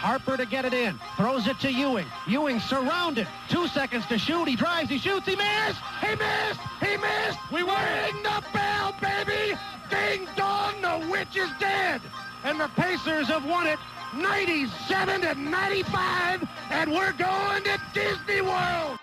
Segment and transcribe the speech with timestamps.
[0.00, 0.98] Harper to get it in.
[1.16, 2.06] Throws it to Ewing.
[2.28, 3.26] Ewing surrounded.
[3.48, 4.46] Two seconds to shoot.
[4.46, 4.90] He drives.
[4.90, 5.26] He shoots.
[5.26, 5.80] He missed.
[6.00, 6.60] He missed.
[6.80, 7.38] He missed.
[7.50, 9.44] We ring the bell, baby.
[9.90, 10.74] Ding dong.
[10.82, 12.00] The witch is dead.
[12.44, 13.78] And the Pacers have won it
[14.14, 16.48] 97 to 95.
[16.70, 18.98] And we're going to Disney World.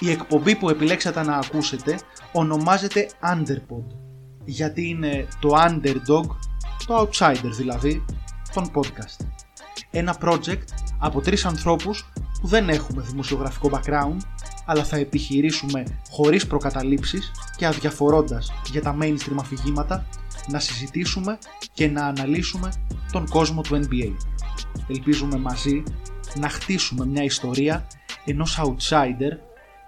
[0.00, 1.98] Η εκπομπή που επιλέξατε να ακούσετε
[2.32, 4.04] ονομάζεται Underpod
[4.44, 6.26] γιατί είναι το underdog,
[6.86, 8.04] το outsider δηλαδή,
[8.54, 9.37] των podcast.
[9.91, 10.63] Ένα project
[10.99, 12.11] από τρεις ανθρώπους
[12.41, 14.17] που δεν έχουμε δημοσιογραφικό background
[14.65, 20.05] αλλά θα επιχειρήσουμε χωρίς προκαταλήψεις και αδιαφορώντας για τα mainstream αφηγήματα
[20.47, 21.37] να συζητήσουμε
[21.73, 22.73] και να αναλύσουμε
[23.11, 24.13] τον κόσμο του NBA.
[24.87, 25.83] Ελπίζουμε μαζί
[26.35, 27.87] να χτίσουμε μια ιστορία
[28.25, 29.37] ενός outsider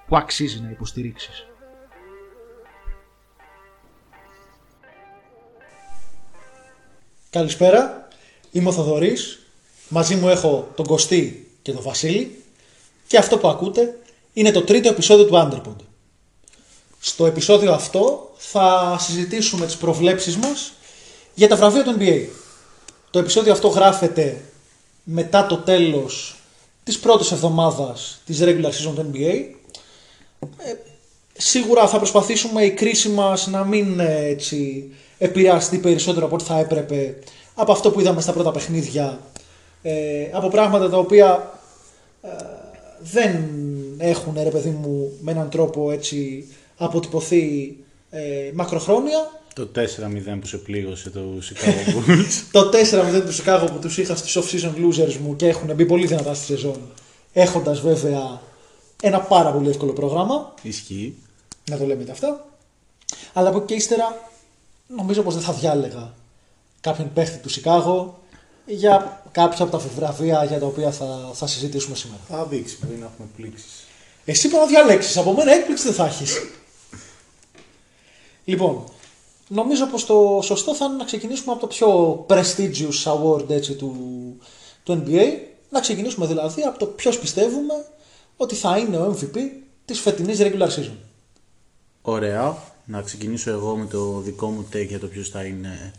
[0.08, 1.45] που αξίζει να υποστηρίξεις.
[7.30, 8.08] Καλησπέρα,
[8.52, 9.41] είμαι ο Θοδωρής,
[9.91, 12.44] μαζί μου έχω τον Κωστή και τον Βασίλη
[13.08, 14.00] και αυτό που ακούτε
[14.34, 15.84] είναι το τρίτο επεισόδιο του Underpod.
[17.00, 20.73] Στο επεισόδιο αυτό θα συζητήσουμε τις προβλέψεις μας
[21.34, 22.25] για τα βραβεία του NBA.
[23.09, 24.42] Το επεισόδιο αυτό γράφεται
[25.03, 26.36] μετά το τέλος
[26.84, 29.45] της πρώτης εβδομάδας της regular season του NBA.
[30.58, 30.73] Ε,
[31.38, 36.58] σίγουρα θα προσπαθήσουμε η κρίση μας να μην ε, έτσι επηρεαστεί περισσότερο από ό,τι θα
[36.59, 37.19] έπρεπε
[37.56, 39.19] από αυτό που είδαμε στα πρώτα παιχνίδια
[39.82, 41.60] ε, από πράγματα τα οποία
[42.22, 42.30] ε,
[43.00, 43.50] δεν
[43.98, 47.76] έχουν ρε παιδί μου με έναν τρόπο έτσι αποτυπωθεί
[48.09, 49.80] ε, μακροχρόνια Το 4-0
[50.40, 52.44] που σε πλήγωσε το Chicago Bulls.
[52.52, 56.08] το 4-0 του Chicago που τους είχα στους off-season losers μου και έχουν μπει πολύ
[56.08, 56.78] δυνατά στη σεζόν
[57.34, 58.42] έχοντας βέβαια
[59.02, 61.16] ένα πάρα πολύ εύκολο πρόγραμμα Ισχύει.
[61.70, 62.46] να το λέμε και αυτά
[63.34, 64.30] αλλά από εκεί και ύστερα
[64.88, 66.14] νομίζω πως δεν θα διάλεγα
[66.82, 68.20] κάποιον παίχτη του Σικάγο
[68.66, 72.22] για κάποια από τα βραβεία για τα οποία θα, θα συζητήσουμε σήμερα.
[72.30, 73.66] Θα δείξει πριν να έχουμε πλήξει.
[74.26, 76.42] Εσύ πρέπει να διαλέξεις, από μένα έκπληξη δεν θα έχεις.
[78.52, 78.84] λοιπόν,
[79.47, 83.96] νομίζω πως το σωστό θα είναι να ξεκινήσουμε από το πιο prestigious award έτσι, του,
[84.84, 85.25] του NBA.
[85.69, 87.85] Να ξεκινήσουμε δηλαδή από το ποιος πιστεύουμε
[88.38, 89.38] ότι θα είναι ο MVP
[89.85, 90.97] της φετινής regular season.
[92.02, 92.58] Ωραία.
[92.85, 95.94] Να ξεκινήσω εγώ με το δικό μου take για το ποιος θα είναι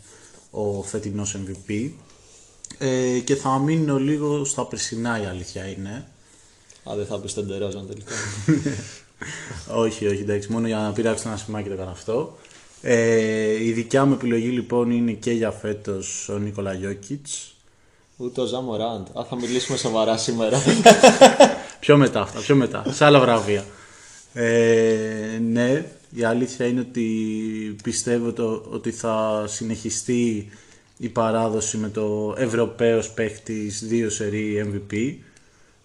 [0.51, 1.91] ο φετινός MVP.
[2.77, 6.07] Ε, και θα μείνω λίγο στα περσινά η αλήθεια είναι.
[6.89, 8.13] Α, δεν θα πεις τον Τερόζαν τελικά.
[9.83, 12.37] όχι, όχι, εντάξει, μόνο για να πειράξω ένα σημάκι το έκανα αυτό.
[12.81, 17.55] Ε, η δικιά μου επιλογή λοιπόν είναι και για φέτος ο Νίκολα Γιώκητς.
[18.17, 19.07] Ούτε ο Ζαμοράντ.
[19.19, 20.61] Α, θα μιλήσουμε σοβαρά σήμερα.
[21.79, 23.65] Πιο μετά αυτά, πιο μετά, σε άλλα βραβεία.
[24.33, 25.85] Ε, ναι,
[26.15, 27.05] η αλήθεια είναι ότι
[27.83, 30.49] πιστεύω το, ότι θα συνεχιστεί
[30.97, 35.15] η παράδοση με το Ευρωπαίος παίχτης 2 σερί MVP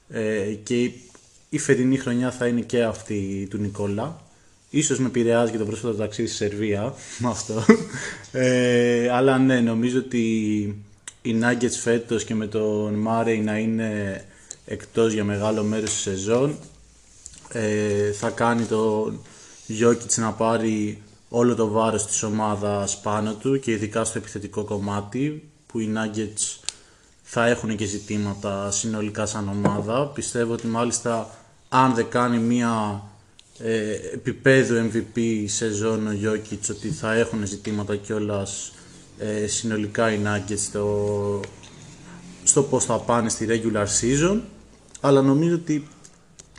[0.08, 1.02] ε, και η,
[1.48, 4.22] η φετινή χρονιά θα είναι και αυτή του Νικόλα.
[4.70, 7.64] Ίσως με επηρεάζει και το πρόσφατο ταξίδι στη Σερβία με αυτό.
[8.32, 10.26] Ε, αλλά ναι, νομίζω ότι
[11.22, 14.24] οι Nuggets φέτος και με τον Μάρεϊ να είναι
[14.64, 16.58] εκτός για μεγάλο μέρος της σεζόν
[17.52, 19.12] ε, θα κάνει το
[19.80, 25.50] Jokic να πάρει όλο το βάρος της ομάδας πάνω του και ειδικά στο επιθετικό κομμάτι
[25.66, 26.68] που οι Nuggets
[27.22, 30.06] θα έχουν και ζητήματα συνολικά σαν ομάδα.
[30.06, 31.30] Πιστεύω ότι μάλιστα
[31.68, 33.02] αν δεν κάνει μία
[33.58, 38.72] ε, επίπεδου MVP σεζόν ο Jokic ότι θα έχουν ζητήματα κιόλας
[39.18, 41.40] ε, συνολικά οι Nuggets στο,
[42.44, 44.40] στο πώς θα πάνε στη regular season
[45.00, 45.88] αλλά νομίζω ότι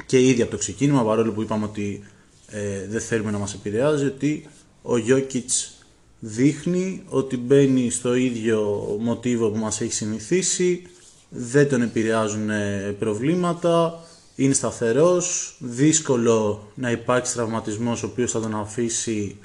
[0.06, 2.04] και ήδη από το ξεκίνημα παρόλο που είπαμε ότι
[2.48, 4.48] ε, δεν θέλουμε να μας επηρεάζει ότι
[4.82, 5.74] ο Γιώκητς
[6.20, 10.82] δείχνει ότι μπαίνει στο ίδιο μοτίβο που μας έχει συνηθίσει
[11.30, 14.04] δεν τον επηρεάζουν ε, προβλήματα
[14.36, 19.38] είναι σταθερός δύσκολο να υπάρξει τραυματισμός ο οποίος θα τον αφήσει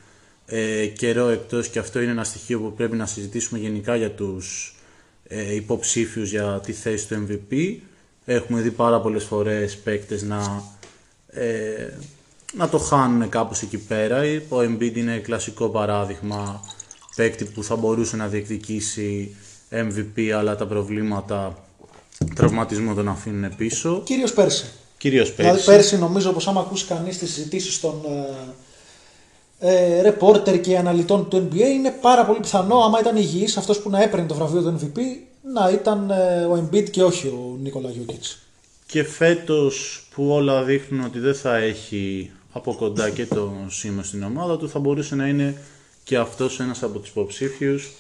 [0.47, 4.77] ε, καιρό εκτός και αυτό είναι ένα στοιχείο που πρέπει να συζητήσουμε γενικά για τους
[5.25, 7.77] ε, υποψήφιους για τη θέση του MVP
[8.25, 10.63] έχουμε δει πάρα πολλές φορές παίκτες να
[11.27, 11.89] ε,
[12.57, 14.19] να το χάνουν κάπως εκεί πέρα.
[14.49, 16.61] Ο Embiid είναι κλασικό παράδειγμα
[17.17, 19.37] παίκτη που θα μπορούσε να διεκδικήσει
[19.71, 21.65] MVP αλλά τα προβλήματα
[22.35, 24.03] τραυματισμού τον αφήνουν πίσω.
[24.05, 24.65] Κυρίως πέρσι.
[24.99, 25.51] Κυρίως πέρσι.
[25.51, 28.03] Δηλαδή πέρσι νομίζω πως άμα ακούσει κανείς τις συζητήσεις των
[29.59, 33.91] ε, ρεπόρτερ και αναλυτών του NBA είναι πάρα πολύ πιθανό άμα ήταν υγιής αυτός που
[33.91, 34.99] να έπαιρνε το βραβείο του MVP
[35.53, 38.39] να ήταν ε, ο Embiid και όχι ο Νίκολα Γιώκητς.
[38.87, 44.23] Και φέτος που όλα δείχνουν ότι δεν θα έχει από κοντά και το σήμα στην
[44.23, 45.63] ομάδα του θα μπορούσε να είναι
[46.05, 47.91] και αυτός ένας από τους υποψήφιους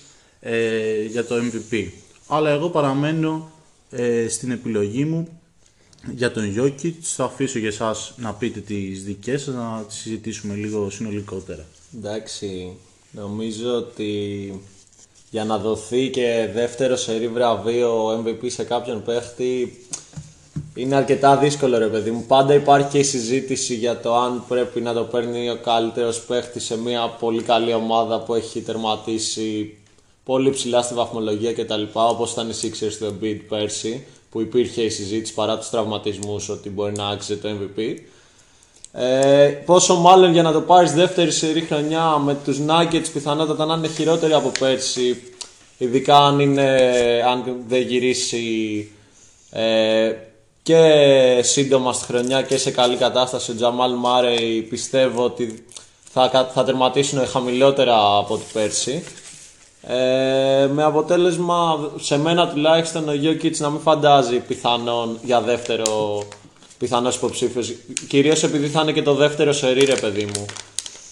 [0.41, 1.89] ε, για το MVP.
[2.27, 3.53] Αλλά εγώ παραμένω
[3.97, 5.29] Ε, στην επιλογή μου
[6.15, 10.55] για τον Jokic θα αφήσω για εσάς να πείτε τις δικές σας, να τις συζητήσουμε
[10.55, 11.67] λίγο συνολικότερα.
[11.97, 12.73] Εντάξει,
[13.11, 14.13] νομίζω ότι
[15.31, 19.79] για να δοθεί και δεύτερο σερή βραβείο MVP σε κάποιον παίχτη
[20.75, 22.25] είναι αρκετά δύσκολο ρε παιδί μου.
[22.29, 26.65] Πάντα υπάρχει και η συζήτηση για το αν πρέπει να το παίρνει ο καλύτερος παίχτης
[26.65, 29.77] σε μια πολύ καλή ομάδα που έχει τερματίσει
[30.25, 31.83] πολύ ψηλά στη βαθμολογία κτλ.
[31.93, 36.71] Όπως ήταν οι Sixers του Embiid πέρσι που υπήρχε η συζήτηση παρά τους τραυματισμούς ότι
[36.71, 37.95] μπορεί να άξιζε το MVP.
[38.93, 43.75] Ε, πόσο μάλλον για να το πάρεις δεύτερη σερή χρονιά με τους Nuggets πιθανότατα να
[43.75, 45.23] είναι χειρότεροι από πέρσι
[45.79, 46.79] ειδικά αν, είναι,
[47.29, 48.91] αν δεν γυρίσει
[49.51, 50.13] ε,
[50.65, 55.65] και σύντομα στη χρονιά και σε καλή κατάσταση ο Τζαμάλ Μάρεϊ πιστεύω ότι
[56.13, 59.05] θα, θα τερματίσουν χαμηλότερα από την πέρσι
[59.87, 66.23] ε, με αποτέλεσμα σε μένα τουλάχιστον ο Γιώκητς να μην φαντάζει πιθανόν για δεύτερο
[66.79, 67.73] πιθανός υποψήφιος.
[68.09, 70.45] Κυρίως επειδή θα είναι και το δεύτερο σερί, ρε παιδί μου.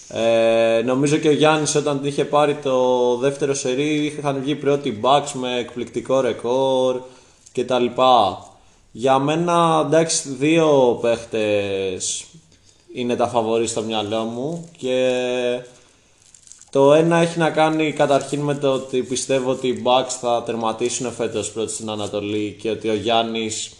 [0.07, 5.31] Ε, νομίζω και ο Γιάννης όταν είχε πάρει το δεύτερο σερί είχαν βγει πρώτοι Bucks
[5.33, 7.01] με εκπληκτικό ρεκόρ
[7.53, 7.85] κτλ.
[8.95, 12.25] Για μένα εντάξει δύο παίχτες
[12.93, 15.19] είναι τα φαβορή στο μυαλό μου και
[16.69, 21.11] το ένα έχει να κάνει καταρχήν με το ότι πιστεύω ότι οι Bucks θα τερματίσουν
[21.11, 23.71] φέτος πρώτοι στην Ανατολή και ότι ο Γιάννης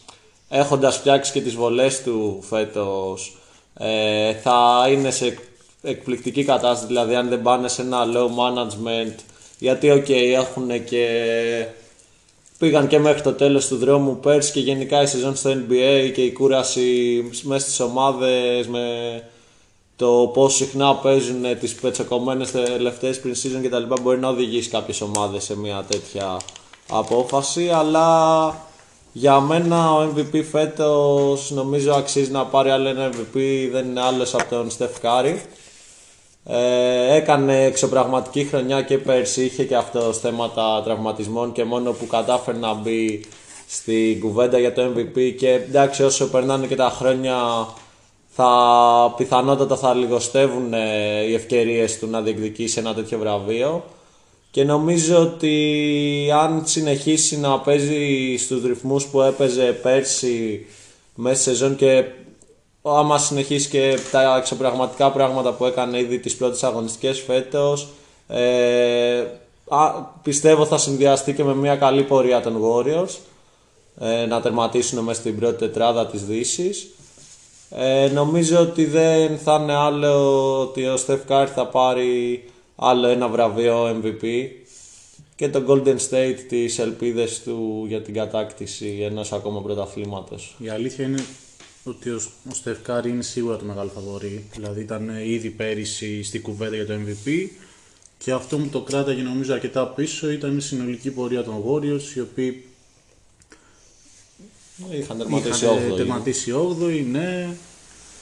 [0.49, 3.37] έχοντας φτιάξει και τις βολές του φέτος
[3.77, 5.37] ε, θα είναι σε
[5.81, 6.85] εκπληκτική κατάσταση.
[6.85, 9.15] Δηλαδή αν δεν πάνε σε ένα low management
[9.59, 11.07] γιατί ok έχουν και
[12.63, 16.21] πήγαν και μέχρι το τέλος του δρόμου πέρσι και γενικά η σεζόν στο NBA και
[16.21, 18.87] η κούραση μέσα στις ομάδες με
[19.95, 24.69] το πόσο συχνά παίζουν τις πετσοκομμένες τελευταίες πριν season και τα λοιπά μπορεί να οδηγήσει
[24.69, 26.37] κάποιες ομάδες σε μια τέτοια
[26.89, 27.69] απόφαση.
[27.69, 28.55] Αλλά
[29.11, 34.33] για μένα ο MVP φέτος νομίζω αξίζει να πάρει άλλο ένα MVP δεν είναι άλλος
[34.33, 35.41] από τον Στεφ Κάρη
[36.45, 42.57] ε, έκανε εξωπραγματική χρονιά και πέρσι είχε και αυτό θέματα τραυματισμών και μόνο που κατάφερε
[42.57, 43.25] να μπει
[43.67, 47.35] στην κουβέντα για το MVP και εντάξει όσο περνάνε και τα χρόνια
[48.35, 53.83] θα πιθανότατα θα λιγοστεύουν ε, οι ευκαιρίες του να διεκδικήσει ένα τέτοιο βραβείο.
[54.51, 60.65] Και νομίζω ότι αν συνεχίσει να παίζει στους ρυθμούς που έπαιζε πέρσι
[61.15, 62.03] μέσα σε σεζόν και
[62.83, 67.87] άμα συνεχίσει και τα εξωπραγματικά πράγματα που έκανε ήδη τις πρώτες αγωνιστικές φέτος
[68.27, 69.23] ε,
[70.23, 73.17] πιστεύω θα συνδυαστεί και με μια καλή πορεία των Warriors
[73.99, 76.87] ε, να τερματίσουν μέσα στην πρώτη τετράδα της Δύσης
[77.69, 82.43] ε, νομίζω ότι δεν θα είναι άλλο ότι ο Steph Curry θα πάρει
[82.75, 84.25] άλλο ένα βραβείο MVP
[85.35, 90.55] και το Golden State τις ελπίδες του για την κατάκτηση ενός ακόμα πρωταθλήματος.
[90.57, 91.23] Η αλήθεια είναι
[91.83, 94.43] ότι ο, ο Στεφ είναι σίγουρα το μεγάλο φαβορή.
[94.53, 97.47] Δηλαδή ήταν ήδη πέρυσι στην κουβέντα για το MVP
[98.17, 102.19] και αυτό που το κράταγε νομίζω αρκετά πίσω ήταν η συνολική πορεία των Warriors οι
[102.19, 102.65] οποίοι
[104.91, 107.55] είχαν τερματίσει 8 τερματίσει 8 ναι.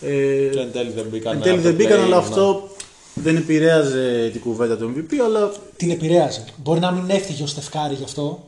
[0.01, 1.35] Ε, και εν τέλει δεν μπήκαν.
[1.35, 2.69] Εν τέλει δεν μπήκαν, αλλά αυτό
[3.13, 5.51] δεν επηρέαζε την κουβέντα του MVP, αλλά.
[5.77, 6.45] Την επηρέαζε.
[6.63, 8.43] Μπορεί να μην έφυγε ο Στεφ Κάρι γι' αυτό,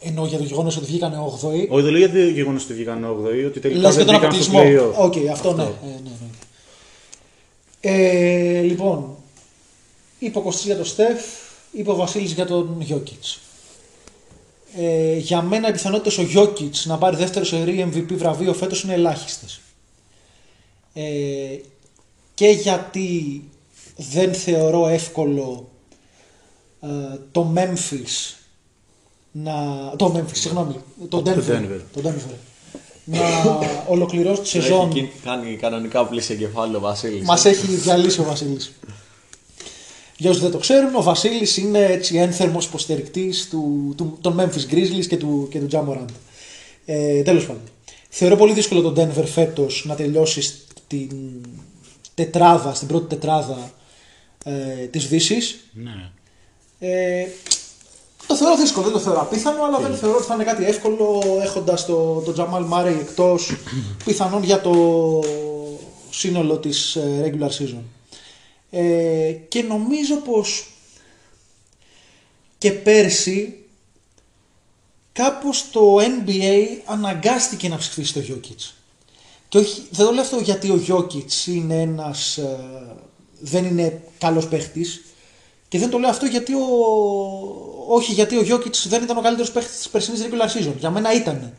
[0.00, 1.68] ενώ για το γεγονός ότι βγήκαν 8η.
[1.68, 3.80] Όχι, δεν λέω για το γεγονός ότι βγήκαν 8η, ότι τελικά.
[3.80, 4.60] Λες δεν και τον μπήκαν αποκλεισμό.
[4.96, 5.62] OK, okay, αυτό, ναι.
[5.62, 5.74] Αυτό.
[5.82, 6.26] Ε, ναι, ναι.
[7.80, 9.16] Ε, λοιπόν,
[10.18, 11.24] είπε ο Κωστής για τον Στεφ,
[11.72, 13.40] είπε ο Βασίλης για τον Γιόκιτς.
[14.78, 18.92] Ε, για μένα οι πιθανότητε ο Γιώκητς να πάρει δεύτερο σερή MVP βραβείο φέτος είναι
[18.94, 19.60] ελάχιστες.
[20.94, 21.02] Ε,
[22.34, 23.42] και γιατί
[23.96, 25.68] δεν θεωρώ εύκολο
[26.80, 26.86] ε,
[27.32, 28.34] το Memphis
[29.42, 29.54] να...
[29.96, 30.74] Το Memphis, συγγνώμη,
[31.08, 31.80] το Denver, Denver.
[31.92, 32.34] το Denver
[33.06, 33.20] να
[33.88, 34.90] ολοκληρώσει τη σεζόν.
[34.90, 37.26] Έχει κάνει κανονικά πλήση εγκεφάλαιο ο Βασίλης.
[37.26, 38.72] Μας έχει διαλύσει ο Βασίλης.
[40.16, 44.72] Για όσους δεν το ξέρουν, ο Βασίλης είναι έτσι ένθερμος υποστηρικτής του, του, των Memphis
[44.72, 46.14] Grizzlies και του, και του Ja Morant.
[46.84, 47.62] Ε, τέλος πάντων.
[48.08, 51.10] Θεωρώ πολύ δύσκολο τον Denver φέτος να τελειώσει στην
[52.14, 53.72] τετράδα, στην πρώτη τετράδα
[54.44, 55.58] ε, της Δύσης.
[55.72, 56.10] Ναι.
[56.78, 57.26] Ε,
[58.26, 61.22] το θεωρώ δύσκολο, δεν το θεωρώ απίθανο, αλλά δεν θεωρώ ότι θα είναι κάτι εύκολο
[61.42, 63.56] έχοντας το, το Jamal Murray εκτός
[64.04, 64.74] πιθανόν για το
[66.10, 67.82] σύνολο της ε, regular season.
[68.70, 70.70] Ε, και νομίζω πως
[72.58, 73.64] και πέρσι
[75.12, 78.70] κάπως το NBA αναγκάστηκε να ψηφίσει το Jokic.
[79.48, 82.58] Και όχι, δεν το λέω αυτό γιατί ο Jokic είναι ένας, ε,
[83.40, 85.04] δεν είναι καλός παίχτης
[85.68, 86.66] και δεν το λέω αυτό γιατί ο,
[87.88, 90.74] όχι γιατί ο Γιώκητς δεν ήταν ο καλύτερος παίχτης της περσινής regular season.
[90.78, 91.54] Για μένα ήταν.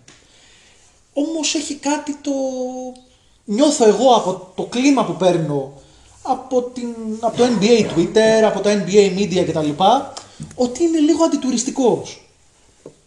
[1.13, 2.31] Όμως έχει κάτι το.
[3.45, 5.73] Νιώθω εγώ από το κλίμα που παίρνω
[6.21, 9.69] από, την, από το NBA Twitter, από το NBA Media κτλ.
[10.55, 12.21] Ότι είναι λίγο αντιτουριστικός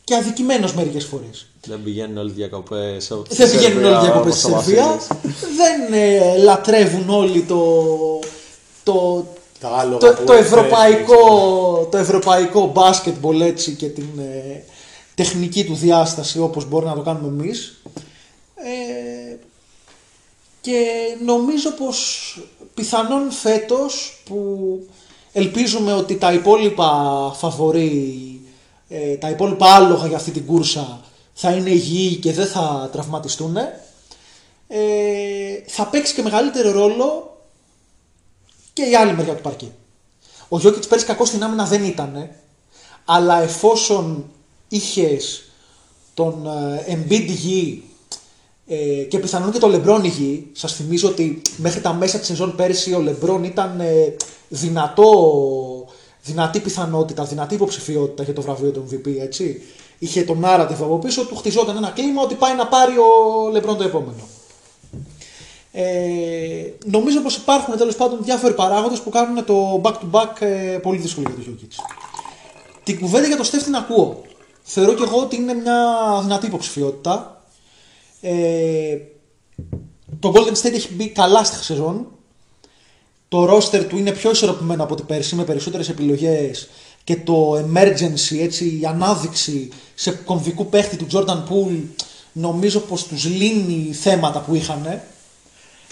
[0.05, 1.47] και αδικημένος μερικές φορές.
[1.67, 3.13] Δεν πηγαίνουν όλοι διακοπές.
[3.29, 5.01] Δεν πηγαίνουν όλοι διακοπές στη Σερβία.
[5.57, 7.85] Δεν ε, λατρεύουν όλοι το,
[8.83, 9.27] το,
[9.61, 14.65] Τα άλογα το, που το, έφερες, ευρωπαϊκό, το ευρωπαϊκό μπάσκετμπολ έτσι και την ε,
[15.15, 17.83] τεχνική του διάσταση όπως μπορεί να το κάνουμε εμείς.
[18.55, 19.37] Ε,
[20.61, 20.87] και
[21.25, 22.39] νομίζω πως
[22.75, 24.39] πιθανόν φέτος που
[25.33, 26.91] ελπίζουμε ότι τα υπόλοιπα
[27.37, 28.41] φαβορεί,
[28.89, 31.01] ε, τα υπόλοιπα άλογα για αυτή την κούρσα
[31.33, 34.79] θα είναι υγιεί και δεν θα τραυματιστούν, ε,
[35.67, 37.30] θα παίξει και μεγαλύτερο ρόλο
[38.73, 39.67] και η άλλη μεριά του παρκέ.
[40.49, 42.31] Ο Γιώκητς πέρυσι κακό στην άμυνα δεν ήταν,
[43.05, 44.31] αλλά εφόσον
[44.69, 45.43] είχες
[46.15, 46.47] τον
[46.87, 47.83] ε, Embiid υγιή
[48.67, 52.57] ε, και πιθανόν και το Λεμπρόν υγιή, σας θυμίζω ότι μέχρι τα μέσα της σεζόν
[52.57, 54.17] πέρυσι ο Λεμπρόν ήταν ε,
[54.49, 55.13] δυνατό,
[56.23, 59.63] δυνατή πιθανότητα, δυνατή υποψηφιότητα για το βραβείο του MVP, έτσι.
[59.99, 63.77] Είχε τον narrative από πίσω του, χτιζόταν ένα κλίμα ότι πάει να πάρει ο Λεμπρόν
[63.77, 64.29] το επόμενο.
[65.73, 71.31] Ε, νομίζω πως υπάρχουν τέλος πάντων διάφοροι παράγοντες που κάνουν το back-to-back ε, πολύ δύσκολο
[71.35, 71.85] για το Jokic.
[72.85, 74.23] Την κουβέντα για το Στεφ την ακούω.
[74.63, 75.79] Θεωρώ και εγώ ότι είναι μια
[76.23, 77.45] δυνατή υποψηφιότητα.
[78.21, 78.97] Ε,
[80.21, 82.07] το Golden State έχει μπει καλά στη σεζόν.
[83.29, 86.69] Το roster του είναι πιο ισορροπημένο από την πέρσι με περισσότερες επιλογές
[87.05, 91.83] και το emergency, έτσι, η ανάδειξη σε κομβικού παίχτη του Jordan Poole
[92.33, 95.03] νομίζω πως τους λύνει θέματα που είχαν.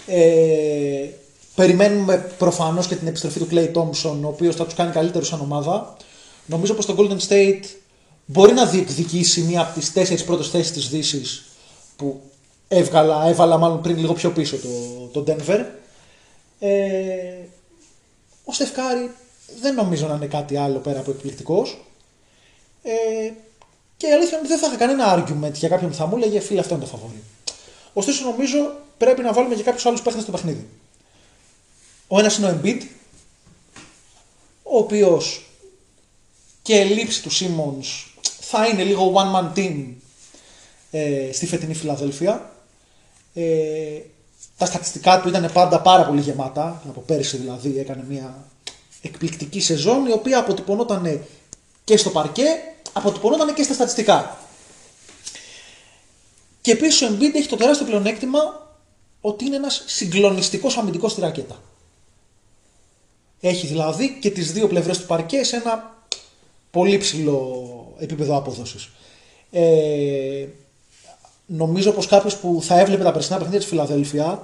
[0.09, 1.09] Ε,
[1.55, 5.39] περιμένουμε προφανώς και την επιστροφή του Clay Thompson ο οποίος θα τους κάνει καλύτερους σαν
[5.39, 5.97] ομάδα.
[6.45, 7.63] Νομίζω πως το Golden State
[8.25, 11.45] μπορεί να διεκδικήσει μία από τις τέσσερις πρώτες θέσεις της Δύσης
[11.95, 12.21] που
[12.67, 14.69] έβγαλα, έβαλα μάλλον πριν λίγο πιο πίσω το,
[15.21, 15.65] το Denver.
[16.59, 16.69] Ε,
[18.43, 19.11] ο Στεφκάρη
[19.61, 21.85] δεν νομίζω να είναι κάτι άλλο πέρα από εκπληκτικός.
[22.83, 23.31] Ε,
[23.97, 26.15] και η αλήθεια είναι ότι δεν θα είχα κανένα argument για κάποιον που θα μου
[26.15, 27.23] έλεγε φίλε αυτό είναι το φαβόρι.
[27.93, 30.67] Ωστόσο νομίζω πρέπει να βάλουμε και κάποιους άλλους παίχτες στο παιχνίδι.
[32.07, 32.81] Ο ένας είναι ο Embiid,
[34.63, 35.49] ο οποίος
[36.61, 39.85] και λήψη του Simmons θα είναι λίγο one man team
[40.91, 42.53] ε, στη φετινή Φιλαδέλφια.
[43.33, 43.99] Ε,
[44.57, 48.47] τα στατιστικά του ήταν πάντα πάρα πολύ γεμάτα, από πέρυσι δηλαδή έκανε μια
[49.01, 51.21] εκπληκτική σεζόν η οποία αποτυπωνόταν
[51.83, 52.47] και στο παρκέ,
[52.93, 54.37] αποτυπωνόταν και στα στατιστικά.
[56.61, 58.68] Και επίσης ο Embiid έχει το τεράστιο πλεονέκτημα
[59.21, 61.61] ότι είναι ένας συγκλονιστικός αμυντικός στη ρακέτα.
[63.39, 66.03] Έχει δηλαδή και τις δύο πλευρές του παρκέ σε ένα
[66.71, 68.89] πολύ ψηλό επίπεδο απόδοσης.
[69.51, 70.47] Ε,
[71.45, 74.43] νομίζω πως κάποιος που θα έβλεπε τα περσινά παιχνίδια της Φιλαδέλφια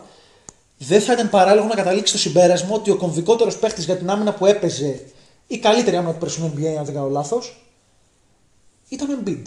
[0.78, 4.34] δεν θα ήταν παράλογο να καταλήξει στο συμπέρασμα ότι ο κομβικότερος παίχτης για την άμυνα
[4.34, 5.06] που έπαιζε
[5.48, 7.66] η καλύτερη άμυνα του περσινού NBA αν δεν κάνω λάθος
[8.90, 9.42] ήταν ο Embiid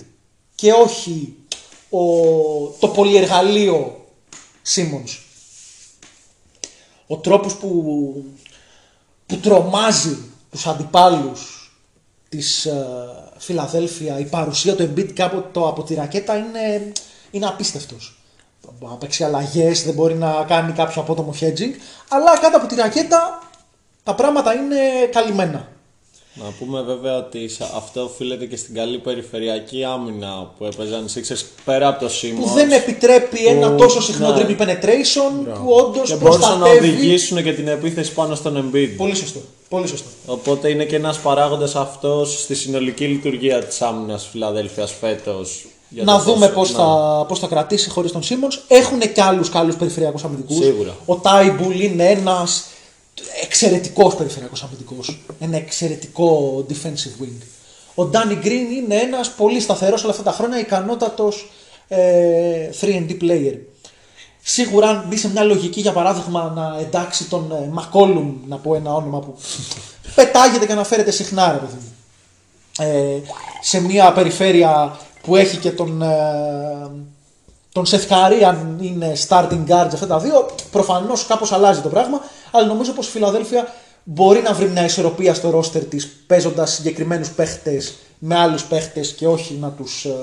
[0.54, 1.36] και όχι
[1.90, 2.00] ο,
[2.78, 3.97] το πολυεργαλείο
[4.74, 5.18] Simmons.
[7.06, 8.24] Ο τρόπος που,
[9.26, 10.18] που τρομάζει
[10.50, 11.72] τους αντιπάλους
[12.28, 16.92] της uh, Φιλαδέλφια, η παρουσία του Embiid κάπου από τη ρακέτα είναι,
[17.30, 18.22] είναι απίστευτος.
[18.80, 21.72] Να παίξει αλλαγές, δεν μπορεί να κάνει κάποιο απότομο hedging,
[22.08, 23.42] αλλά κάτω από τη ρακέτα
[24.02, 25.68] τα πράγματα είναι καλυμμένα.
[26.44, 31.42] Να πούμε βέβαια ότι αυτό οφείλεται και στην καλή περιφερειακή άμυνα που έπαιζαν οι Sixers
[31.64, 32.40] πέρα από το Simmons.
[32.40, 34.42] Που δεν επιτρέπει ένα Που- τόσο συχνό ναι.
[34.48, 36.88] dribble penetration που όντως Και μπορούσαν να προστατεύει.
[36.88, 38.88] οδηγήσουν και την επίθεση πάνω στον Embiid.
[38.96, 39.40] Πολύ σωστό.
[39.68, 40.08] Πολύ σωστό.
[40.26, 45.66] Οπότε είναι και ένας παράγοντας αυτός στη συνολική λειτουργία της άμυνας Φιλαδέλφειας φέτος.
[45.90, 46.76] Για να το δούμε πώς- πώς ναι.
[46.84, 48.60] θα, πώς θα κρατήσει χωρίς τον Σίμονς.
[48.68, 50.56] Έχουν και άλλους καλούς περιφερειακούς αμυντικούς.
[50.56, 50.96] Σίγουρα.
[51.06, 52.64] Ο Τάιμπουλ είναι ένας
[53.42, 55.20] εξαιρετικός περιφερειακός αμυντικός.
[55.40, 57.42] Ένα εξαιρετικό defensive wing.
[57.94, 61.50] Ο Ντάνι Γκριν είναι ένας πολύ σταθερός όλα αυτά τα χρόνια, ικανότατος
[61.88, 63.54] ε, 3D player.
[64.42, 68.74] Σίγουρα αν μπει σε μια λογική για παράδειγμα να εντάξει τον ε, Μακόλουμ, να πω
[68.74, 69.36] ένα όνομα που
[70.14, 71.92] πετάγεται και αναφέρεται συχνά ρε παιδί μου
[72.78, 73.20] ε,
[73.60, 76.90] σε μια περιφέρεια που έχει και τον, ε,
[77.72, 82.20] τον Σεφκαρή αν είναι starting guards αυτά τα δύο, προφανώς κάπως αλλάζει το πράγμα,
[82.50, 83.74] αλλά νομίζω πως η Φιλαδέλφια
[84.04, 89.26] μπορεί να βρει μια ισορροπία στο ρόστερ της παίζοντας συγκεκριμένους παίχτες με άλλους παίχτες και
[89.26, 90.14] όχι να τους ε,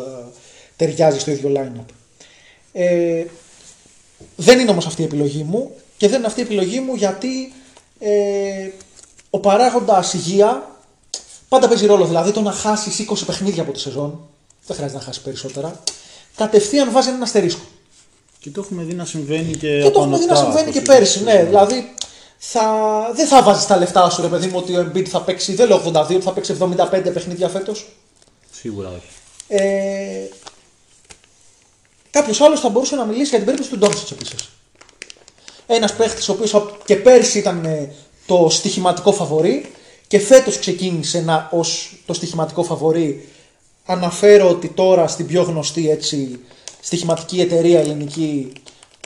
[0.75, 1.85] ταιριάζει στο ίδιο line-up.
[2.73, 3.25] Ε,
[4.35, 7.53] δεν είναι όμως αυτή η επιλογή μου και δεν είναι αυτή η επιλογή μου γιατί
[7.99, 8.69] ε,
[9.29, 10.75] ο παράγοντας υγεία
[11.55, 12.05] Πάντα παίζει ρόλο.
[12.05, 14.19] Δηλαδή το να χάσεις 20 παιχνίδια από τη σεζόν,
[14.65, 15.83] δεν χρειάζεται να χάσεις περισσότερα.
[16.35, 17.63] Κατευθείαν βάζει ένα αστερίσκο.
[18.39, 21.23] Και το έχουμε δει να συμβαίνει και Και το έχουμε δει να συμβαίνει και πέρσι.
[21.23, 21.93] Ναι, δηλαδή
[22.37, 22.63] θα,
[23.13, 25.67] δεν θα βάζεις τα λεφτά σου, ρε παιδί μου, ότι ο Embiid θα παίξει, δεν
[25.67, 27.87] λέω 82, ότι θα παίξει 75 παιχνίδια φέτος.
[28.51, 29.07] Σίγουρα όχι.
[29.47, 30.27] Ε,
[32.15, 34.49] Κάποιος άλλος θα μπορούσε να μιλήσει για την περίπτωση του Ντόνσιτς επίσης.
[35.67, 37.93] Ένας παίχτης ο οποίος και πέρσι ήταν ε,
[38.25, 39.71] το στοιχηματικό φαβορή
[40.07, 43.29] και φέτος ξεκίνησε να, ως το στοιχηματικό φαβορή.
[43.85, 46.39] Αναφέρω ότι τώρα στην πιο γνωστή έτσι,
[46.81, 48.53] στοιχηματική εταιρεία ελληνική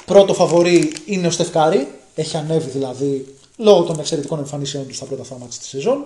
[0.05, 1.87] πρώτο φαβορή είναι ο Στεφκάρη.
[2.19, 6.05] Έχει ανέβει δηλαδή λόγω των εξαιρετικών εμφανίσεων τους στα πρώτα φάματα της σεζόν.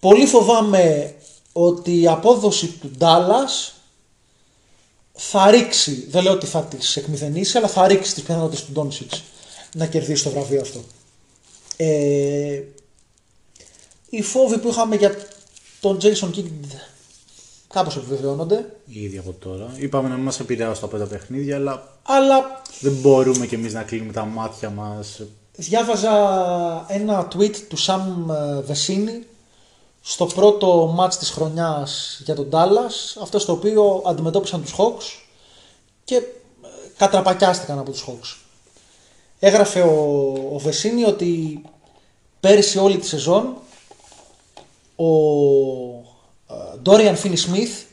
[0.00, 1.14] Πολύ φοβάμαι
[1.52, 3.74] ότι η απόδοση του Ντάλλας
[5.12, 9.22] θα ρίξει, δεν λέω ότι θα τις εκμηδενήσει, αλλά θα ρίξει τις πιθανότητες του Ντόνσιτς
[9.72, 10.84] να κερδίσει το βραβείο αυτό.
[11.76, 12.62] Ε,
[14.10, 15.16] οι φόβοι που είχαμε για
[15.80, 16.44] τον Jason Kidd
[17.76, 19.74] κάπως επιβεβαιώνονται, Ήδη από τώρα.
[19.76, 23.82] Είπαμε να μην μας επηρεάσουν τα πρώτα παιχνίδια, αλλά αλλά δεν μπορούμε κι εμείς να
[23.82, 25.20] κλείνουμε τα μάτια μας.
[25.56, 26.14] διάβαζα
[26.88, 28.00] ένα tweet του Sam
[28.68, 29.24] Vecini
[30.00, 35.04] στο πρώτο μάτς της χρονιάς για τον Dallas, αυτός στο οποίο αντιμετώπισαν τους Hawks
[36.04, 36.22] και ε,
[36.96, 38.36] κατραπακιάστηκαν από τους Hawks.
[39.38, 41.62] Έγραφε ο, ο Βεσίνη ότι
[42.40, 43.56] πέρυσι όλη τη σεζόν
[44.96, 45.06] ο
[46.50, 47.84] ε, Dorian Finney-Smith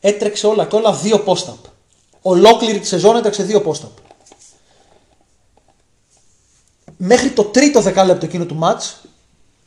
[0.00, 1.70] έτρεξε όλα και όλα δύο post-up.
[2.22, 4.02] Ολόκληρη τη σεζόν έτρεξε δύο post-up.
[6.96, 9.00] Μέχρι το τρίτο δεκάλεπτο εκείνου του μάτς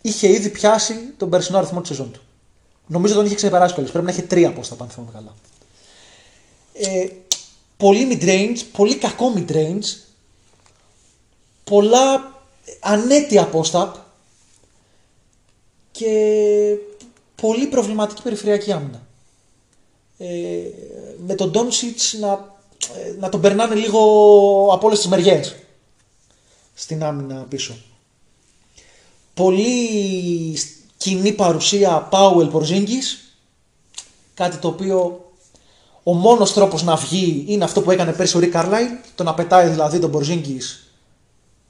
[0.01, 2.21] είχε ήδη πιάσει τον περσινό αριθμό της σεζόν του.
[2.87, 3.91] Νομίζω τον είχε ξεπεράσει κιόλας.
[3.91, 5.33] Πρέπει να έχει τρία post-up αν θυμάμαι καλά.
[6.73, 7.07] Ε,
[7.77, 9.97] πολύ mid-range, πολύ κακό mid-range,
[11.63, 12.35] πολλά
[12.79, 13.91] ανέτεια post-up
[15.91, 16.75] και
[17.41, 19.07] πολύ προβληματική περιφερειακή άμυνα.
[20.17, 20.27] Ε,
[21.25, 22.57] με τον Doncic να,
[22.95, 23.99] ε, να τον περνάνε λίγο
[24.71, 25.55] από όλες τις μεριές
[26.73, 27.77] στην άμυνα πίσω.
[29.33, 30.57] Πολύ
[30.97, 33.33] κοινή παρουσία Powell Porzingis,
[34.33, 35.25] κάτι το οποίο
[36.03, 39.33] ο μόνος τρόπος να βγει είναι αυτό που έκανε πέρσι ο Rick Carlisle, το να
[39.33, 40.87] πετάει δηλαδή τον Porzingis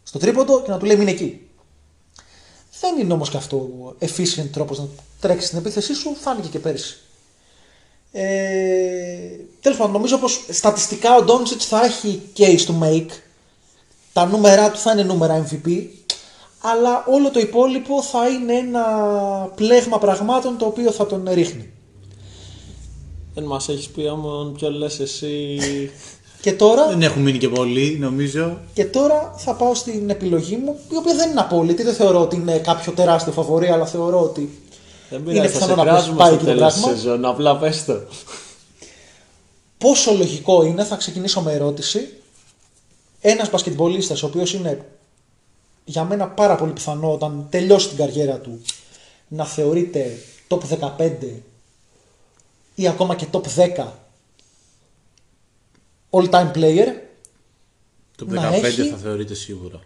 [0.04, 1.47] στο τρίποντο και να του λέει μην εκεί.
[2.80, 4.88] Δεν είναι όμως και αυτό efficient τρόπος να
[5.20, 6.98] τρέξεις την επίθεσή σου, φάνηκε και πέρσι.
[8.12, 8.26] Ε,
[9.62, 13.10] τέλος πάντων, νομίζω πως στατιστικά ο Doncic θα έχει case to make.
[14.14, 15.86] Τα νούμερά του θα είναι νούμερα MVP.
[16.62, 18.84] Αλλά όλο το υπόλοιπο θα είναι ένα
[19.56, 21.72] πλέγμα πραγμάτων το οποίο θα τον ρίχνει.
[23.34, 25.58] Δεν μας έχεις πει όμω ποιο λες εσύ.
[26.42, 28.58] Και τώρα, Δεν έχουν μείνει και πολλοί, νομίζω.
[28.74, 31.84] και τώρα θα πάω στην επιλογή μου, η οποία δεν είναι απόλυτη.
[31.84, 34.60] Δεν θεωρώ ότι είναι κάποιο τεράστιο φαβορή, αλλά θεωρώ ότι
[35.10, 36.98] Δεν Είναι πειράζει, θα πιθανό σε να κράζουμε πάει στο εκεί το τέλος της πράγμα.
[37.00, 37.26] σεζόν.
[37.26, 38.02] Απλά πες το.
[39.78, 42.14] πόσο λογικό είναι, θα ξεκινήσω με ερώτηση,
[43.22, 44.86] ένας μπασκετμπολίστας ο οποίος είναι
[45.86, 48.62] για μένα πάρα πολύ πιθανό όταν τελειώσει την καριέρα του
[49.28, 50.60] να θεωρείται top
[50.98, 51.12] 15
[52.76, 53.42] ή ακόμα και top
[53.78, 53.86] 10
[56.10, 56.88] all time player.
[58.16, 59.80] Το Να 15 έχει- θα θεωρείται σίγουρα.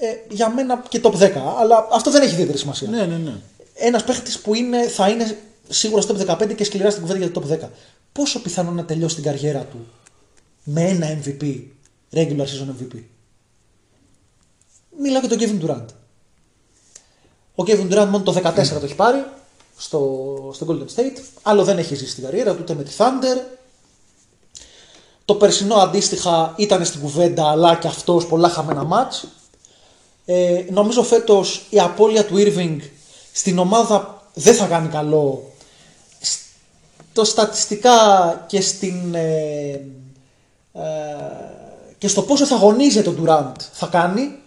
[0.00, 2.88] ε, για μένα και top 10 αλλά αυτό δεν έχει ιδιαίτερη σημασία.
[2.88, 3.34] Ναι, ναι, ναι.
[3.74, 7.30] ένας παίχτης που είναι, θα είναι σίγουρα στο top 15 και σκληρά στην κουβέντα για
[7.32, 7.68] το top 10
[8.12, 9.86] πόσο πιθανό να τελειώσει την καριέρα του
[10.64, 11.62] με ένα MVP
[12.12, 12.98] regular season MVP
[14.98, 15.86] Μιλάω για τον Kevin Durant.
[17.54, 19.24] Ο Kevin Durant μόνο το 14 το έχει πάρει
[19.78, 21.20] στο, στο Golden State.
[21.42, 23.40] Άλλο δεν έχει ζήσει στην καριέρα του ούτε με τη Thunder
[25.26, 29.26] το περσινό αντίστοιχα ήταν στην κουβέντα αλλά και αυτός πολλά χαμένα μάτς
[30.24, 32.78] ε, νομίζω φέτος η απώλεια του Irving
[33.32, 35.52] στην ομάδα δεν θα κάνει καλό.
[36.20, 37.94] Στο στατιστικά
[38.46, 39.70] και στην ε,
[40.72, 40.82] ε,
[41.98, 44.38] και στο πόσο θα αγωνίζεται ο Durant θα κάνει.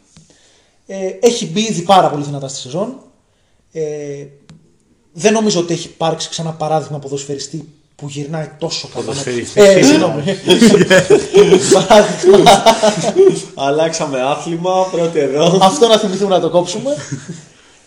[0.85, 3.01] Ε, έχει μπει ήδη πάρα πολύ δυνατά στη σεζόν.
[3.71, 4.25] Ε,
[5.13, 9.05] δεν νομίζω ότι έχει υπάρξει ξανά παράδειγμα ποδοσφαιριστή που γυρνάει τόσο καλά.
[9.05, 9.61] Ποδοσφαιριστή.
[9.61, 10.23] Ε, συγγνώμη.
[11.73, 12.63] παράδειγμα.
[13.67, 15.59] Αλλάξαμε άθλημα, πρώτη εδώ.
[15.61, 16.95] Αυτό να θυμηθούμε να το κόψουμε.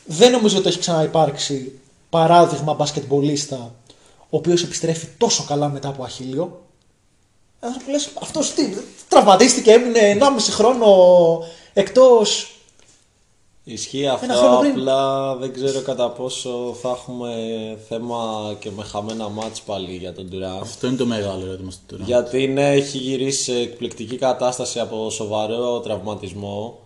[0.04, 1.72] Δεν νομίζω ότι έχει ξαναυπάρξει
[2.08, 3.74] παράδειγμα μπασκετμπολίστα
[4.32, 6.62] ο οποίος επιστρέφει τόσο καλά μετά από αχίλιο.
[7.60, 8.68] Ένα που λες, αυτός τι,
[9.08, 10.86] τραυματίστηκε, έμεινε 1,5 χρόνο
[11.72, 12.51] εκτός.
[13.64, 14.70] Ισχύει Ένα αυτό, χρόνο πριν.
[14.72, 17.34] απλά δεν ξέρω κατά πόσο θα έχουμε
[17.88, 20.60] θέμα και με χαμένα μάτς πάλι για τον Durant.
[20.60, 22.04] Αυτό είναι το μεγάλο ερώτημα στο Durant.
[22.04, 26.78] Γιατί ναι, έχει γυρίσει σε εκπληκτική κατάσταση από σοβαρό τραυματισμό.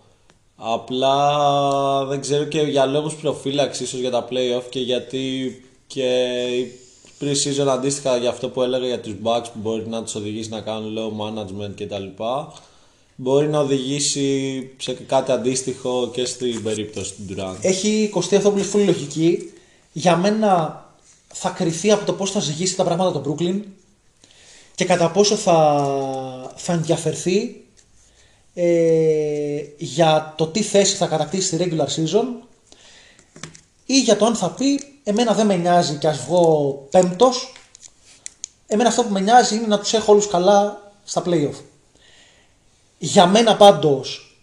[0.55, 5.55] Απλά δεν ξέρω και για λόγους προφύλαξης ίσως για τα playoff και γιατί
[5.87, 6.03] και
[6.57, 6.71] η
[7.21, 10.61] pre-season αντίστοιχα για αυτό που έλεγα για τους Bucks που μπορεί να τους οδηγήσει να
[10.61, 12.23] κάνουν low management κτλ.
[13.19, 17.55] Μπορεί να οδηγήσει σε κάτι αντίστοιχο και στην περίπτωση του Durant.
[17.61, 19.53] Έχει κοστεί αυτό που λέει λογική.
[19.91, 20.81] Για μένα
[21.27, 23.61] θα κρυθεί από το πώς θα ζυγίσει τα πράγματα το Brooklyn
[24.75, 27.63] και κατά πόσο θα, θα ενδιαφερθεί
[28.53, 32.25] ε, για το τι θέση θα κατακτήσει στη regular season
[33.85, 37.53] ή για το αν θα πει εμένα δεν με νοιάζει και ας βγω πέμπτος
[38.67, 41.55] εμένα αυτό που με νοιάζει είναι να τους έχω όλους καλά στα playoff.
[42.97, 44.37] Για μένα πάντως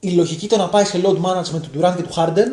[0.00, 2.48] η λογική το να πάει σε load management του Durant και του Harden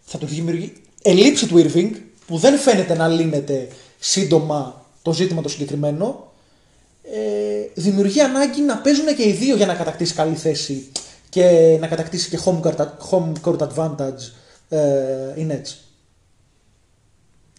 [0.00, 1.90] θα του δημιουργεί ελήψη του Irving
[2.26, 6.32] που δεν φαίνεται να λύνεται σύντομα το ζήτημα το συγκεκριμένο
[7.02, 10.90] ε, δημιουργεί ανάγκη να παίζουν και οι δύο για να κατακτήσει καλή θέση
[11.28, 14.30] και να κατακτήσει και home court, home court advantage
[14.68, 15.74] ε, οι Nets.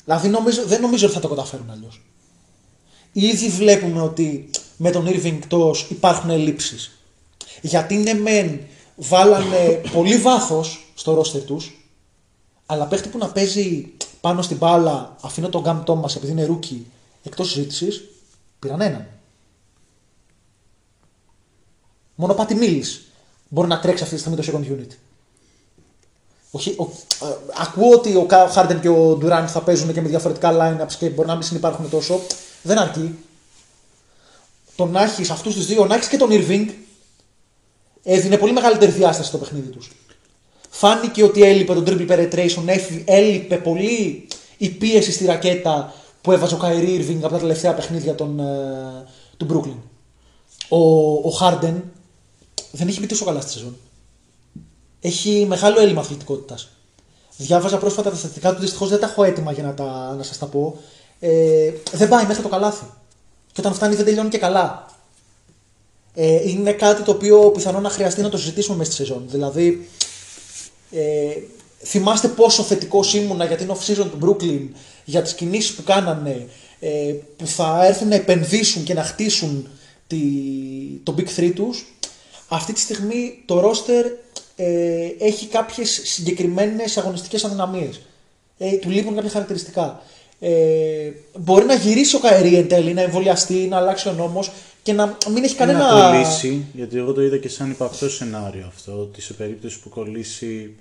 [0.03, 2.01] Δηλαδή νομίζω, δεν νομίζω ότι θα το καταφέρουν αλλιώς.
[3.11, 6.94] Ήδη βλέπουμε ότι με τον Irving εκτός υπάρχουν ελλείψεις.
[7.65, 8.59] Γιατί ναι μεν
[8.95, 11.89] βάλανε πολύ βάθος στο ρόστερ τους,
[12.65, 16.87] αλλά παίχτη που να παίζει πάνω στην μπάλα, αφήνω τον Καμ Τόμας επειδή είναι rookie
[17.23, 18.03] εκτός συζήτησης,
[18.59, 19.07] πήραν έναν.
[22.15, 23.11] Μόνο ο Πάτι Μίλης
[23.49, 24.95] μπορεί να τρέξει αυτή τη στιγμή το second unit.
[26.51, 26.83] Όχι, ο,
[27.25, 31.09] ε, ακούω ότι ο Χάρντεν και ο Ντουράν θα παίζουν και με διαφορετικά lineups και
[31.09, 32.21] μπορεί να μην συνεπάρχουν τόσο.
[32.61, 33.19] Δεν αρκεί.
[34.75, 36.67] Το να έχεις αυτούς τους δύο, να έχεις και τον Irving,
[38.05, 39.91] έδινε πολύ μεγαλύτερη διάσταση στο παιχνίδι τους.
[40.69, 42.63] Φάνηκε ότι έλειπε το dribble penetration,
[43.05, 48.15] έλειπε πολύ η πίεση στη ρακέτα που έβαζε ο Καϊρή Irving από τα τελευταία παιχνίδια
[48.15, 49.79] των, ε, του Brooklyn.
[50.69, 50.77] Ο,
[51.13, 51.73] ο Harden
[52.71, 53.77] δεν έχει μπει τόσο καλά στη σεζόν.
[55.01, 56.69] Έχει μεγάλο έλλειμμα αθλητικότητας.
[57.37, 60.37] Διάβαζα πρόσφατα τα στατιστικά του, δυστυχώς δεν τα έχω έτοιμα για να, τα, να σας
[60.37, 60.77] τα πω.
[61.19, 62.85] Ε, δεν πάει μέσα το καλάθι.
[63.51, 64.85] Και όταν φτάνει δεν τελειώνει και καλά.
[66.15, 69.25] Ε, είναι κάτι το οποίο πιθανόν να χρειαστεί να το συζητήσουμε μέσα στη σεζόν.
[69.27, 69.87] Δηλαδή,
[70.91, 71.37] ε,
[71.83, 74.67] θυμάστε πόσο θετικός ήμουνα για την off-season του Brooklyn,
[75.05, 76.47] για τις κινήσεις που κάνανε,
[76.79, 79.69] ε, που θα έρθουν να επενδύσουν και να χτίσουν
[80.07, 80.17] τη,
[81.03, 81.95] το Big 3 τους.
[82.47, 84.05] Αυτή τη στιγμή το roster
[84.55, 88.01] ε, έχει κάποιες συγκεκριμένες αγωνιστικές αδυναμίες.
[88.57, 90.01] Ε, του λείπουν κάποια χαρακτηριστικά.
[90.39, 90.51] Ε,
[91.39, 94.51] μπορεί να γυρίσει ο Καερή εν τέλει, να εμβολιαστεί, να αλλάξει ο νόμος
[94.85, 95.93] και να μην έχει κανένα.
[95.93, 99.89] Να κολλήσει, γιατί εγώ το είδα και σαν υπαρκτό σενάριο αυτό, ότι σε περίπτωση που
[99.89, 100.75] κολλήσει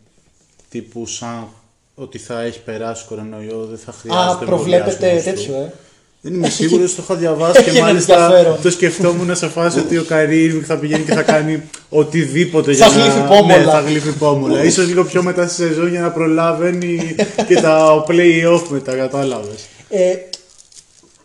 [0.71, 1.49] τύπου σαν
[1.95, 5.73] ότι θα έχει περάσει κορονοϊό, δεν θα χρειάζεται Α, προβλέπετε τέτοιο, ε.
[6.21, 10.63] Δεν είμαι σίγουρος, το είχα διαβάσει και μάλιστα το σκεφτόμουν σε φάση ότι ο Καϊρή
[10.67, 12.93] θα πηγαίνει και θα κάνει οτιδήποτε για να.
[12.93, 13.57] Γλύφει πόμολα.
[13.59, 14.71] Ναι, θα γλύφει πόμολα.
[14.71, 17.15] σω λίγο πιο μετά στη σεζόν για να προλάβαινει
[17.49, 19.67] και τα play-off μετά, κατάλαβες.
[19.89, 20.15] Ε,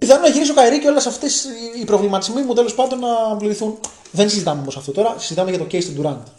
[0.10, 1.46] πιθανόν να γυρίσει ο Καϊρή και όλες αυτές
[1.82, 3.80] οι προβληματισμοί μου τέλος πάντων να βληθούν.
[4.12, 6.32] Δεν συζητάμε όμως αυτό τώρα, συζητάμε για το case του Durant.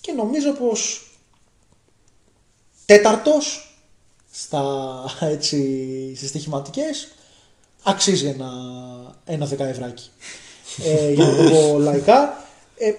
[0.00, 1.10] Και νομίζω πως
[2.86, 3.76] τέταρτος
[4.32, 5.58] στα έτσι,
[6.16, 7.08] στις στοιχηματικές
[7.82, 8.50] αξίζει ένα,
[9.24, 10.10] ένα δεκαευράκι.
[10.84, 12.44] ε, για να το πω λαϊκά.
[12.76, 12.92] Ε,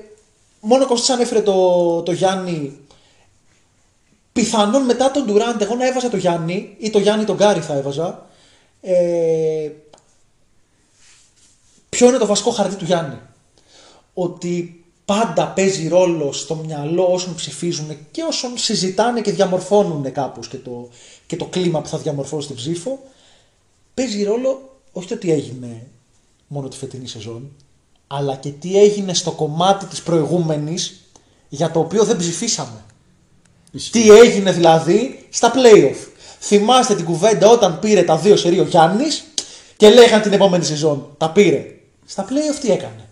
[0.59, 2.79] μόνο Κωστής ανέφερε το, το Γιάννη
[4.31, 7.73] πιθανόν μετά τον Ντουράντ εγώ να έβαζα το Γιάννη ή το Γιάννη τον Γκάρι θα
[7.73, 8.28] έβαζα
[8.81, 9.69] ε,
[11.89, 13.19] ποιο είναι το βασικό χαρτί του Γιάννη;
[14.13, 20.57] Ότι πάντα παίζει ρόλο στο μυαλό όσων ψηφίζουν και όσων συζητάνε και διαμορφώνουν κάπως και
[20.57, 20.89] το,
[21.27, 22.99] και το κλίμα που θα διαμορφώσει την ψήφο
[23.93, 25.87] παίζει ρόλο όχι το τι έγινε
[26.47, 27.51] μόνο τη φετινή σεζόν,
[28.07, 31.01] αλλά και τι έγινε στο κομμάτι της προηγούμενης
[31.49, 32.83] για το οποίο δεν ψηφίσαμε.
[33.91, 36.08] Τι έγινε δηλαδή στα playoff.
[36.39, 39.23] Θυμάστε την κουβέντα όταν πήρε τα δύο σερί ο Γιάννης
[39.77, 41.15] και λέγαν την επόμενη σεζόν.
[41.17, 41.65] Τα πήρε.
[42.05, 43.07] Στα playoff τι έκανε;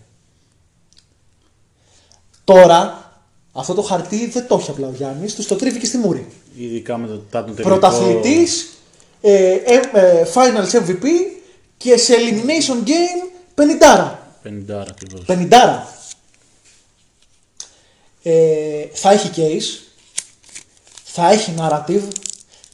[2.44, 3.12] Τώρα
[3.52, 6.26] αυτό το χαρτί δεν το έχει απλά ο Γιάννης, τους το τρίβει και στη μούρη.
[6.56, 7.62] Ειδικά με το, τελικό...
[7.62, 8.68] Πρωταθλητής,
[9.20, 11.04] ε, ε, ε, Finals MVP,
[11.76, 14.14] και σε elimination game 50.
[14.44, 15.24] 50 ακριβώς.
[15.26, 15.46] 50.
[18.22, 19.88] Ε, θα έχει case,
[21.04, 22.02] θα έχει narrative,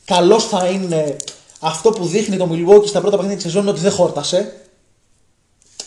[0.05, 1.17] καλό θα είναι
[1.61, 4.67] αυτό που δείχνει το Milwaukee στα πρώτα παιχνίδια της σεζόν ότι δεν χόρτασε.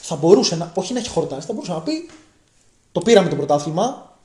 [0.02, 2.10] Θα μπορούσε να, όχι να έχει χορτάσει, θα μπορούσε να πει
[2.92, 4.18] το πήραμε το πρωτάθλημα.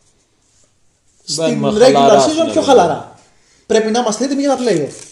[1.24, 3.18] Στην regular season πιο χαλαρά.
[3.66, 5.04] Πρέπει να είμαστε έτοιμοι για τα playoff.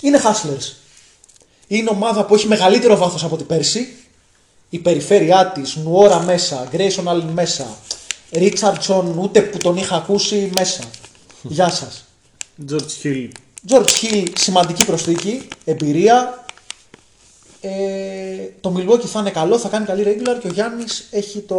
[0.00, 0.78] Είναι hustlers
[1.68, 3.96] είναι ομάδα που έχει μεγαλύτερο βάθος από την πέρσι.
[4.70, 7.66] Η περιφέρειά της, Νουόρα μέσα, Γκρέισον Allen μέσα,
[8.32, 10.82] Ρίτσαρτσον ούτε που τον είχα ακούσει μέσα.
[11.42, 12.04] Γεια σας.
[12.70, 13.28] George Hill.
[13.68, 16.44] George Hill, σημαντική προσθήκη, εμπειρία.
[17.60, 17.70] Ε,
[18.60, 21.58] το Milwaukee θα είναι καλό, θα κάνει καλή regular και ο Γιάννης έχει το,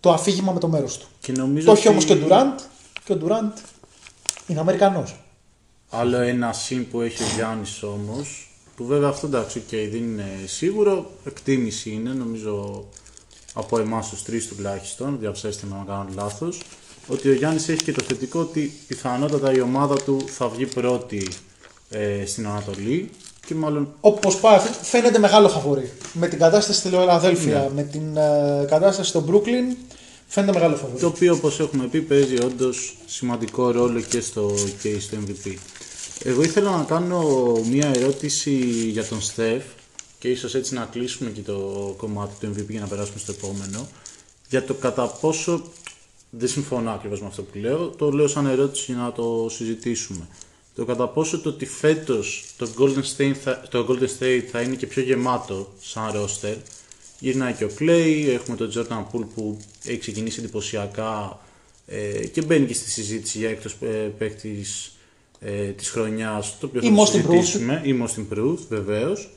[0.00, 1.06] το αφήγημα με το μέρος του.
[1.20, 2.62] Και νομίζω Το έχει ότι όμως και ο Durant
[3.04, 3.58] και ο Durant
[4.46, 5.16] είναι Αμερικανός.
[5.90, 10.26] Άλλο ένα συν που έχει ο Γιάννης όμως, που βέβαια αυτό εντάξει, okay, δεν είναι
[10.46, 12.84] σίγουρο, εκτίμηση είναι, νομίζω
[13.54, 16.60] από εμάς τους τρεις τουλάχιστον, διαψέστε με αν κάνω λάθος,
[17.10, 21.28] ότι ο Γιάννης έχει και το θετικό ότι πιθανότατα η ομάδα του θα βγει πρώτη
[21.90, 23.10] ε, στην Ανατολή
[23.46, 25.92] και μάλλον Όπως πάει, φαίνεται μεγάλο φαβορή.
[26.12, 29.76] Με την κατάσταση στη Λεωλαδέλφια, με την ε, κατάσταση στο Brooklyn,
[30.26, 31.00] φαίνεται μεγάλο φαβορή.
[31.00, 35.54] Το οποίο όπως έχουμε πει παίζει όντως σημαντικό ρόλο και στο, και στο MVP.
[36.24, 38.54] Εγώ ήθελα να κάνω μια ερώτηση
[38.90, 39.62] για τον Στεφ
[40.18, 43.88] και ίσως έτσι να κλείσουμε και το κομμάτι του MVP για να περάσουμε στο επόμενο.
[44.48, 45.62] Για το κατά πόσο,
[46.30, 50.28] δεν συμφωνώ ακριβώς με αυτό που λέω, το λέω σαν ερώτηση για να το συζητήσουμε.
[50.74, 54.74] Το κατά πόσο το ότι φέτος το Golden State θα, το Golden State θα είναι
[54.74, 56.56] και πιο γεμάτο σαν roster
[57.20, 61.38] Γυρνάει και ο Clay, έχουμε τον Jordan Poole που έχει ξεκινήσει εντυπωσιακά
[61.86, 63.86] ε, και μπαίνει και στη συζήτηση για έκτος ε,
[64.18, 64.92] παίκτης
[65.40, 69.30] ε, της χρονιάς, το οποίο Ή θα most το συζητήσουμε, ή most improved βεβαίως.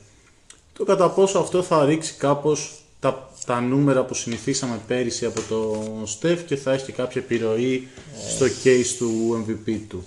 [0.72, 6.04] Το κατά πόσο αυτό θα ρίξει κάπως τα, τα νούμερα που συνηθίσαμε πέρυσι από τον
[6.04, 7.88] Steph και θα έχει και κάποια επιρροή
[8.34, 10.04] στο case του MVP του.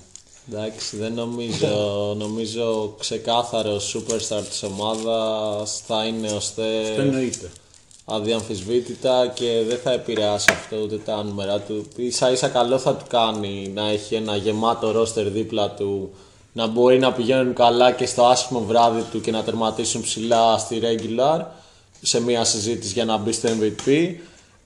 [0.51, 1.67] Εντάξει, δεν νομίζω.
[2.17, 7.49] Νομίζω ξεκάθαρο superstar της ομάδας θα είναι ο Το Στεφ εννοείται.
[8.05, 11.87] αδιαμφισβήτητα και δεν θα επηρεάσει αυτό ούτε τα νούμερα του.
[11.95, 16.09] Ίσα ίσα καλό θα του κάνει να έχει ένα γεμάτο ρόστερ δίπλα του,
[16.53, 20.81] να μπορεί να πηγαίνουν καλά και στο άσχημο βράδυ του και να τερματίσουν ψηλά στη
[20.83, 21.41] regular
[22.01, 24.15] σε μια συζήτηση για να μπει στο MVP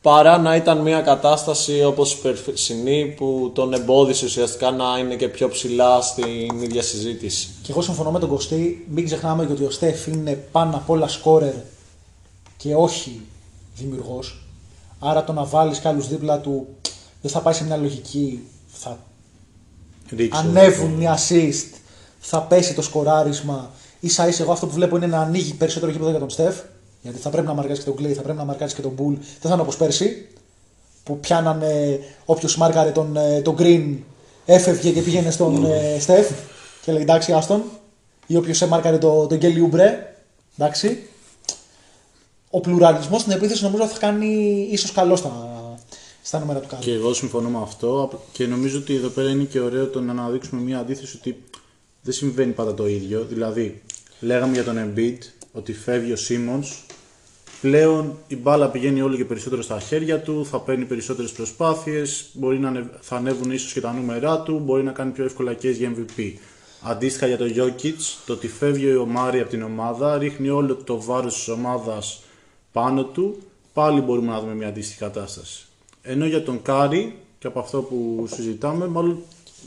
[0.02, 5.28] παρά να ήταν μια κατάσταση όπως η περσινή που τον εμπόδισε ουσιαστικά να είναι και
[5.28, 7.48] πιο ψηλά στην ίδια συζήτηση.
[7.62, 10.89] Και εγώ συμφωνώ με τον Κωστή, μην ξεχνάμε και ότι ο Στεφ είναι πάνω απ'
[10.89, 11.54] όλα σκόρερ
[12.58, 13.22] και όχι
[13.76, 14.46] δημιουργός.
[15.00, 16.67] Άρα το να βάλεις κι άλλους δίπλα του
[17.22, 18.44] δεν θα πάει σε μια λογική.
[18.67, 19.00] Θα
[20.15, 20.39] Ρίξω.
[20.39, 21.78] ανέβουν οι assist,
[22.20, 23.72] θα πέσει το σκοράρισμα.
[24.06, 26.56] σα ίσα εγώ αυτό που βλέπω είναι να ανοίγει περισσότερο γήπεδο για τον Στεφ.
[27.02, 29.14] Γιατί θα πρέπει να μαρκάρει και τον Clay, θα πρέπει να μαρκάρει και τον Bull.
[29.14, 30.28] Δεν θα είναι όπως πέρσι.
[31.04, 33.98] Που πιάνανε όποιος μάρκαρε τον, ε, τον Green
[34.46, 36.30] έφευγε και πήγαινε στον ε, Στεφ
[36.82, 37.64] και λέει εντάξει, άστον.
[38.28, 39.90] Ή όποιος έμαρκαρε τον, τον Kelly Oubre.
[40.58, 41.04] Εντάξει.
[42.50, 44.28] Ο πλουραλισμός στην επίθεση νομίζω θα κάνει
[44.72, 45.32] ίσως καλό στα,
[46.22, 46.84] στα νούμερα του κάτω.
[46.84, 50.12] Και εγώ συμφωνώ με αυτό και νομίζω ότι εδώ πέρα είναι και ωραίο το να
[50.12, 51.44] αναδείξουμε μια αντίθεση ότι
[52.02, 53.26] δεν συμβαίνει πάντα το ίδιο.
[53.30, 53.82] Δηλαδή,
[54.20, 55.18] λέγαμε για τον Embiid
[55.52, 56.96] ότι φεύγει ο Simmons,
[57.62, 62.60] πλέον η μπάλα πηγαίνει όλο και περισσότερο στα χέρια του, θα παίρνει περισσότερες προσπάθειες, μπορεί
[62.60, 65.74] να ανεβ- θα ανέβουν ίσως και τα νούμερά του, μπορεί να κάνει πιο εύκολα case
[65.74, 66.34] για MVP.
[66.84, 71.02] Αντίστοιχα για τον Jokic, το ότι φεύγει ο Μάρι από την ομάδα, ρίχνει όλο το
[71.02, 72.22] βάρος της ομάδας
[72.72, 73.38] πάνω του,
[73.74, 75.66] πάλι μπορούμε να δούμε μια αντίστοιχη κατάσταση.
[76.02, 79.22] Ενώ για τον Κάρι, και από αυτό που συζητάμε, μάλλον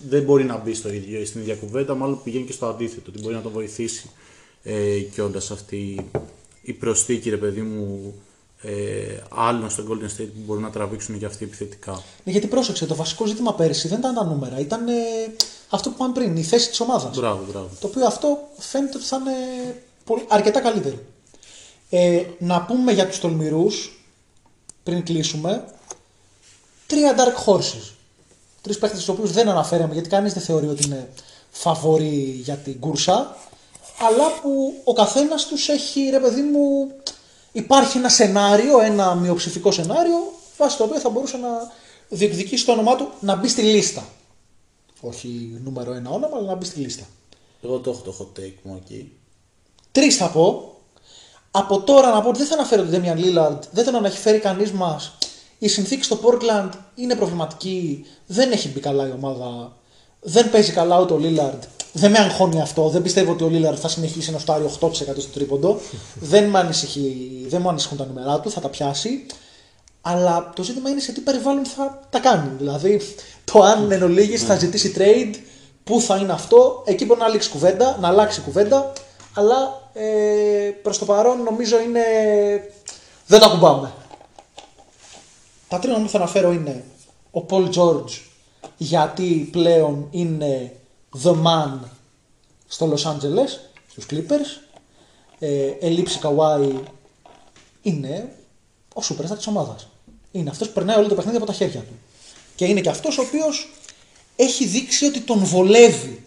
[0.09, 3.21] δεν μπορεί να μπει στο ίδιο, στην ίδια κουβέντα, μάλλον πηγαίνει και στο αντίθετο, ότι
[3.21, 4.11] μπορεί να τον βοηθήσει
[4.65, 6.11] ε, κιόλας αυτή
[6.63, 8.15] η προσθήκη, ρε παιδί μου,
[8.63, 12.03] ε, άλλων στο Golden State που μπορούν να τραβήξουν και αυτοί επιθετικά.
[12.25, 14.93] Ναι, γιατί πρόσεξε, το βασικό ζήτημα πέρυσι δεν ήταν τα νούμερα, ήταν ε,
[15.71, 17.17] αυτό που είπαμε πριν, η θέση της ομάδας.
[17.17, 17.69] Μπράβο, μπράβο.
[17.81, 19.33] Το οποίο αυτό φαίνεται ότι θα είναι
[20.05, 20.99] πολύ, αρκετά καλύτερο.
[21.91, 24.05] Ε, να πούμε για τους τολμηρούς,
[24.83, 25.65] πριν κλείσουμε,
[26.87, 27.93] τρία dark horses.
[28.63, 31.09] Τρεις παίχτες τους οποίους δεν αναφέραμε γιατί κανείς δεν θεωρεί ότι είναι
[31.51, 33.37] φαβοροί για την κούρσα,
[33.99, 36.93] αλλά που ο καθένας τους έχει, ρε παιδί μου,
[37.53, 41.49] υπάρχει ένα σενάριο, ένα μειοψηφικό σενάριο, βάσει το οποίο θα μπορούσε να
[42.09, 44.05] διεκδικήσει το όνομά του να μπει στη λίστα.
[45.01, 47.05] Όχι νούμερο ένα όνομα, αλλά να μπει στη λίστα.
[47.63, 49.13] Εγώ το έχω το hot take μου εκεί.
[49.93, 50.75] Τρεις θα πω.
[51.51, 54.39] Από τώρα να πω ότι δεν θα αναφέρω τον Damian Lillard, δεν τον έχει φέρει
[54.39, 55.17] κανείς μας.
[55.59, 58.07] Η συνθήκη στο Portland είναι προβληματική.
[58.27, 59.77] Δεν έχει μπει καλά η ομάδα.
[60.21, 61.59] Δεν παίζει καλά ούτε ο Lillard.
[61.97, 62.89] Δεν με αγχώνει αυτό.
[62.89, 65.81] Δεν πιστεύω ότι ο Lillard θα συνεχίσει να φτάρει 8% στο τρίποντο.
[66.15, 69.27] δεν, με ανησυχεί, δεν μου ανησυχούν τα νούμερά του, θα τα πιάσει.
[70.01, 72.51] Αλλά το ζήτημα είναι σε τι περιβάλλον θα τα κάνει.
[72.59, 73.01] Δηλαδή,
[73.45, 75.35] το αν εν ολίγης θα ζητήσει trade,
[75.85, 78.93] πού θα είναι αυτό, εκεί μπορεί να αλλάξει κουβέντα, να αλλάξει κουβέντα,
[79.35, 82.03] αλλά ε, προς το παρόν νομίζω είναι...
[83.27, 83.93] δεν τα κουμπάμε.
[85.69, 86.85] Τα τρία που θα αναφέρω είναι
[87.31, 88.21] ο Paul George,
[88.77, 90.73] γιατί πλέον είναι
[91.23, 91.79] the man
[92.67, 93.49] στο Los Angeles,
[93.91, 94.63] στους Clippers.
[95.39, 96.71] Ε, ελείψη Kawhi
[97.83, 98.33] είναι
[98.95, 99.89] ο superstar της ομάδας.
[100.33, 101.99] Είναι αυτός που περνάει όλο το παιχνίδι από τα χέρια του.
[102.57, 103.73] Και είναι και αυτός ο οποίος
[104.37, 106.25] έχει δείξει ότι τον βολεύει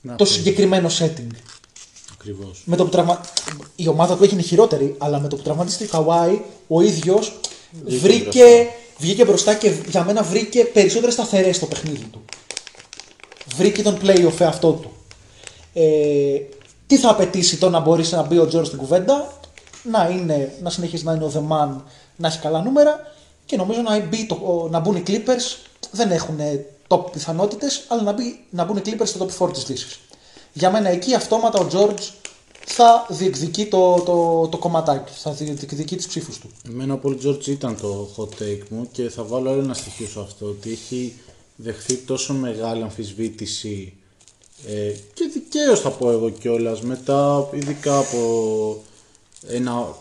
[0.00, 0.32] Να το πεις.
[0.32, 1.30] συγκεκριμένο setting.
[2.12, 2.62] Ακριβώς.
[2.64, 3.20] Με το που τραυμα...
[3.76, 7.40] Η ομάδα του έγινε χειρότερη, αλλά με το που τραυματίστηκε ο Καουάι, ο ίδιος
[7.84, 8.72] βρήκε, μπροστά.
[8.98, 12.24] βγήκε μπροστά και για μένα βρήκε περισσότερες σταθερές στο παιχνίδι του.
[13.58, 14.90] Βρήκε τον playoff εαυτό του.
[15.72, 16.38] Ε,
[16.86, 19.32] τι θα απαιτήσει το να μπορέσει να μπει ο Τζόρ στην κουβέντα,
[19.82, 21.68] να, είναι, να συνεχίσει να είναι ο The Man,
[22.16, 23.00] να έχει καλά νούμερα
[23.46, 25.56] και νομίζω να, μπει το, ο- να μπουν οι Clippers.
[25.90, 26.38] Δεν έχουν
[26.88, 29.98] top πιθανότητες, αλλά να, μπει, να μπουν οι Clippers στο top 4 της λύσης.
[30.52, 32.02] Για μένα εκεί αυτόματα ο George
[32.66, 36.50] θα διεκδικεί το, το, το κομματάκι, θα διεκδικεί τις ψήφους του.
[36.68, 40.06] Εμένα ο Paul George ήταν το hot take μου και θα βάλω άλλο ένα στοιχείο
[40.06, 41.14] σε αυτό ότι έχει
[41.60, 43.92] δεχθεί τόσο μεγάλη αμφισβήτηση
[44.66, 48.82] ε, και δικαίως θα πω εγώ κιόλας μετά ειδικά από
[49.46, 49.96] ένα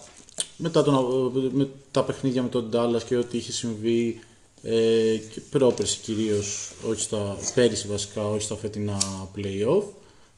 [0.58, 4.20] μετά τον, με τα παιχνίδια με τον Dallas και ό,τι είχε συμβεί
[4.62, 8.98] ε, και πρόπερση κυρίως, όχι στα, πέρυσι βασικά, όχι στα φετινά
[9.36, 9.84] play-off,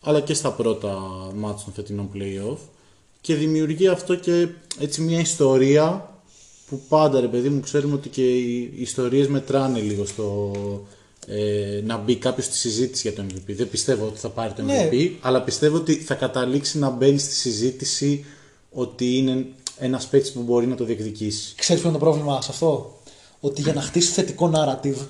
[0.02, 0.98] αλλά και στα πρώτα
[1.36, 2.58] μάτια των φετινών play-off.
[3.22, 4.48] Και δημιουργεί αυτό και
[4.80, 6.14] έτσι μια ιστορία
[6.70, 10.52] που πάντα ρε παιδί μου ξέρουμε ότι και οι ιστορίες μετράνε λίγο στο
[11.28, 13.54] ε, να μπει κάποιος στη συζήτηση για το MVP.
[13.56, 14.90] Δεν πιστεύω ότι θα πάρει το Ναι.
[14.92, 18.26] MVP, αλλά πιστεύω ότι θα καταλήξει να μπαίνει στη συζήτηση
[18.72, 19.46] ότι είναι
[19.78, 21.56] ένας παίκτης που μπορεί να το διεκδικήσει.
[21.56, 23.00] Ξέρεις ποιο είναι το πρόβλημα σε αυτό;
[23.40, 25.06] Ότι για να χτίσει θετικό narrative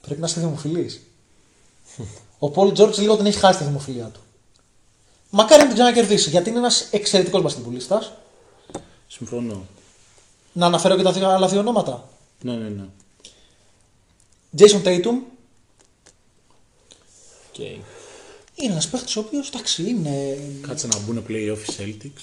[0.00, 1.00] πρέπει να είσαι δημοφιλής.
[2.38, 4.20] Ο Paul George λίγο την έχει χάσει τη δημοφιλία του.
[5.30, 8.12] Μακάρι να την ξανακερδίσει γιατί είναι ένας εξαιρετικός μπασκετμπολίστας.
[9.08, 9.66] Συμφωνώ.
[10.52, 12.08] Να αναφέρω και τα δύο, άλλα δύο ονόματα.
[12.42, 12.84] Ναι, ναι, ναι.
[14.58, 15.14] Jason Tatum
[17.52, 17.78] Okay.
[18.54, 22.22] είναι ένας παίχτης ο οποίος εντάξει είναι Κάτσε να μπουν playoff οι Celtics.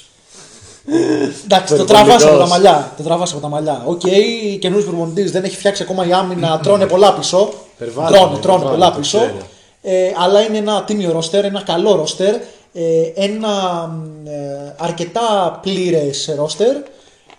[1.43, 1.85] Εντάξει, το Υπερβολικός.
[1.85, 2.93] τραβάς από τα μαλλιά.
[2.97, 3.83] Το τραβάς από τα μαλλιά.
[3.85, 7.53] OK, okay, καινούριο προπονητής δεν έχει φτιάξει ακόμα η άμυνα, τρώνε πολλά πίσω.
[7.75, 9.17] Υπερβάλλει, τρώνε, υπερβάλλει, τρώνε πολλά το πίσω.
[9.17, 9.37] ξέρω.
[9.81, 12.35] Ε, αλλά είναι ένα τίμιο ρόστερ, ένα καλό ρόστερ,
[12.73, 16.75] ε, ένα μ, ε, αρκετά πλήρες ρόστερ.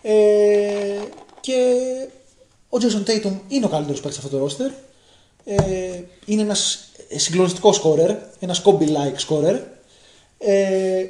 [0.03, 0.15] Ε,
[1.41, 1.55] και
[2.69, 4.71] ο Jason Tatum είναι ο καλύτερος παίκτης σε αυτό το ρόστερ.
[5.45, 9.57] Ε, είναι ένας συγκλονιστικό σκόρερ, ένα Kobe-like σκόρερ.
[10.39, 11.07] Ε,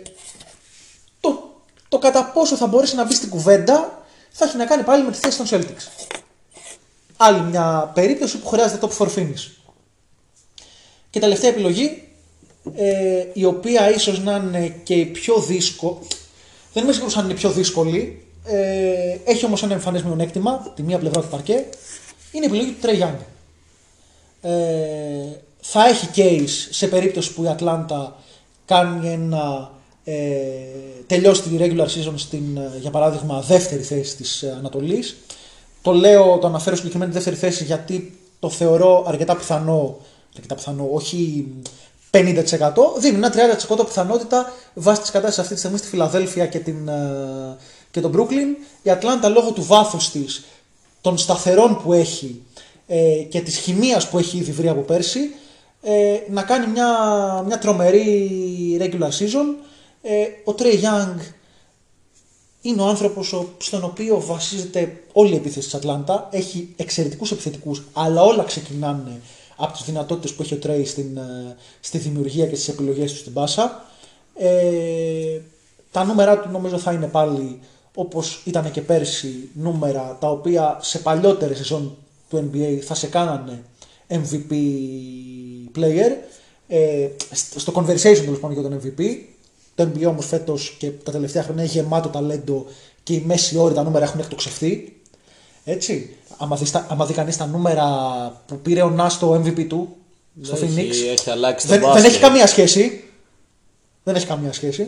[1.21, 1.51] το,
[1.89, 5.11] το κατά πόσο θα μπορέσει να μπει στην κουβέντα θα έχει να κάνει πάλι με
[5.11, 6.07] τη θέση των Celtics.
[7.17, 9.51] Άλλη μια περίπτωση που χρειάζεται top 4 finish.
[11.11, 12.09] Και τελευταία επιλογή,
[12.75, 15.99] ε, η οποία ίσως να είναι και η πιο δύσκολη,
[16.73, 20.83] δεν είμαι σίγουρος αν είναι η πιο δύσκολη, ε, έχει όμως ένα εμφανές μειονέκτημα, τη
[20.83, 21.65] μία πλευρά του παρκέ,
[22.33, 23.19] είναι η επιλογή του Trey Young.
[24.41, 28.17] Ε, θα έχει case σε περίπτωση που η Ατλάντα
[28.65, 29.71] κάνει ένα
[30.05, 30.15] ε,
[31.07, 35.17] τελειώσει τη regular season στην, ε, για παράδειγμα, δεύτερη θέση της ε, Ανατολής.
[35.83, 39.97] Το λέω, το αναφέρω συγκεκριμένη δεύτερη θέση γιατί το θεωρώ αρκετά πιθανό,
[40.35, 41.47] αρκετά πιθανό, όχι
[42.11, 42.45] 50%,
[42.99, 43.33] δίνει ένα
[43.79, 47.57] 30% πιθανότητα βάσει της κατάστασης αυτή τη στιγμή στη Φιλαδέλφια και, την, ε,
[47.91, 48.65] και τον Brooklyn.
[48.83, 50.45] Η Ατλάντα λόγω του βάθους της,
[51.01, 52.43] των σταθερών που έχει
[52.87, 55.21] ε, και της χημείας που έχει ήδη βρει από πέρσι
[55.83, 56.89] ε, να κάνει μια,
[57.47, 58.31] μια τρομερή
[58.81, 59.65] regular season.
[60.03, 61.17] Ε, ο Trey Young
[62.63, 66.29] είναι ο άνθρωπος ο- στον οποίο βασίζεται όλη η επίθεση της Ατλάντα.
[66.31, 69.21] Έχει εξαιρετικούς επιθετικούς, αλλά όλα ξεκινάνε
[69.57, 73.19] από τις δυνατότητες που έχει ο Trey στην, ε, στη δημιουργία και στις επιλογές του
[73.19, 73.85] στην πάσα.
[74.35, 75.41] Ε,
[75.93, 77.59] τα νούμερα του νομίζω θα είναι πάλι
[77.95, 81.97] όπως ήταν και πέρσι νούμερα τα οποία σε παλιότερες σεζόν
[82.29, 83.63] του NBA θα σε κάνανε
[84.09, 84.53] MVP
[85.79, 86.11] player.
[86.69, 89.03] Ε, στο- στο conversation τέλο πάντων για τον MVP.
[89.75, 92.67] Το NBA όμως φέτος και τα τελευταία χρόνια έχει γεμάτο ταλέντο
[93.03, 95.01] και οι μέση όροι τα νούμερα έχουν εκτοξευτεί.
[95.65, 96.17] Έτσι.
[96.37, 97.87] Άμα δεις, τα- άμα δει κανείς τα νούμερα
[98.47, 99.97] που πήρε ο Νάς το MVP του
[100.43, 101.11] στο Έχει- Phoenix.
[101.13, 102.11] έχει αλλάξει το δεν, δεν μπάσκετ.
[102.11, 103.05] έχει καμία σχέση.
[104.05, 104.87] Δεν έχει καμία σχέση.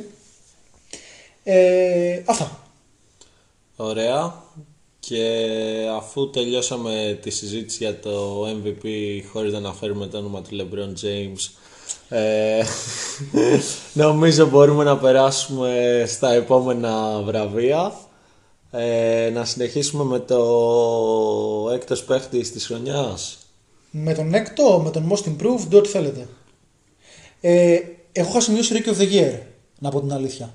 [1.45, 2.59] Ε, αυτά.
[3.77, 4.35] Ωραία.
[5.01, 5.47] Και
[5.97, 8.87] αφού τελειώσαμε τη συζήτηση για το MVP
[9.33, 11.61] χωρίς να αναφέρουμε το όνομα του LeBron James
[12.09, 12.63] ε,
[14.03, 17.93] νομίζω μπορούμε να περάσουμε στα επόμενα βραβεία
[18.71, 23.39] ε, να συνεχίσουμε με το έκτος παίχτης της χρονιάς
[23.91, 26.29] Με τον έκτο, με τον Most Improved, ό,τι θέλετε.
[27.41, 27.79] Ε,
[28.13, 29.39] εγώ είχα σημειώσει Rookie of the Year,
[29.79, 30.55] να πω την αλήθεια.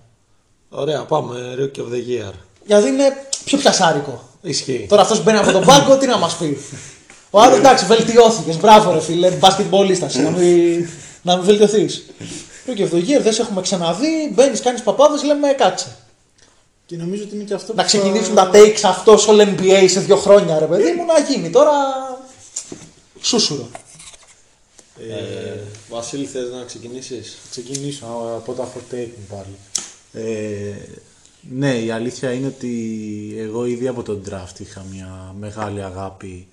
[0.70, 2.34] Ωραία πάμε Rookie of the Year
[2.66, 3.04] Γιατί είναι
[3.46, 4.24] πιο πιασάρικο.
[4.46, 6.58] Ισχύει Τώρα αυτός μπαίνει από τον πάγκο, τι να μας πει;
[7.30, 8.58] Ο άλλος εντάξει, βελτιώθηκες.
[8.58, 10.16] Μπράβο, ρε φίλε, μπασκετμπολίστας.
[10.16, 10.90] να μην,
[11.22, 12.06] να μην βελτιωθείς.
[12.68, 14.32] Rookie of the Year, δεν σε έχουμε ξαναδεί.
[14.34, 15.96] Μπαίνεις, κάνεις παπάδες, λέμε κάτσε.
[16.86, 20.16] Και νομίζω ότι είναι και αυτό Να ξεκινήσουν τα takes αυτός all NBA σε δύο
[20.16, 21.72] χρόνια, ρε παιδί μου, να γίνει τώρα.
[23.22, 23.70] Σούσουρο.
[25.00, 29.56] Ε, Βασίλη, θες να ξεκινήσεις; ξεκινήσω από τα hot take μου πάλι.
[30.14, 30.74] Ε,
[31.50, 32.74] ναι, η αλήθεια είναι ότι
[33.38, 36.48] εγώ ήδη από τον draft είχα μια μεγάλη αγάπη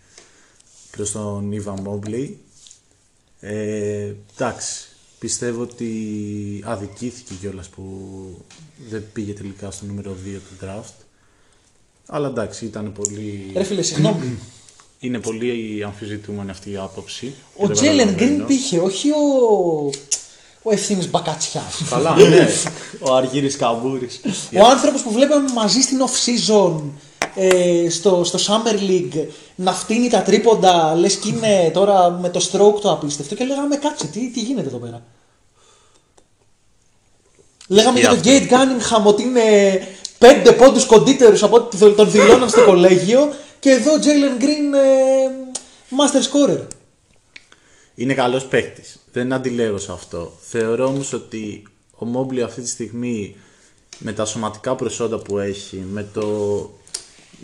[0.91, 2.39] προς τον Ιβα Μόμπλη.
[3.41, 4.89] Ε, εντάξει,
[5.19, 5.91] πιστεύω ότι
[6.65, 7.85] αδικήθηκε κιόλας που
[8.89, 11.05] δεν πήγε τελικά στο νούμερο 2 του draft.
[12.07, 13.51] Αλλά εντάξει, ήταν πολύ...
[13.55, 14.39] Ρε φίλε, συγγνώμη.
[15.01, 17.35] Είναι πολύ αμφισβητούμενη αυτή η άποψη.
[17.57, 18.47] Ο Δεν Τζέλεν Γκριν καταλαβαίνω.
[18.47, 19.91] πήγε, όχι ο.
[20.63, 21.83] Ο ευθύνη Μπακατσιάς.
[21.91, 22.49] Καλά, ναι.
[23.01, 24.21] Ο Αργύρης Καμπούρης.
[24.63, 26.11] Ο άνθρωπος που βλέπαμε μαζί στην off
[26.51, 26.81] season
[27.35, 32.49] ε, στο, στο Summer League να φτύνει τα τρίποντα, λες και είναι τώρα με το
[32.53, 35.03] stroke το απίστευτο και λέγαμε κάτσε, τι, τι γίνεται εδώ πέρα;
[37.69, 38.31] Λέγαμε για τον αυτό.
[38.31, 39.43] Gate Cunningham ότι είναι
[40.19, 45.51] πέντε πόντους κοντύτερους από ό,τι τον δηλώναν στο κολέγιο και εδώ Jalen Green ε,
[45.97, 46.67] master scorer.
[47.95, 48.99] Είναι καλός παίκτης.
[49.13, 50.33] Δεν αντιλέγω σε αυτό.
[50.41, 51.63] Θεωρώ όμως ότι
[51.97, 53.37] ο Μόμπλη αυτή τη στιγμή
[53.99, 56.23] με τα σωματικά προσόντα που έχει, με, το,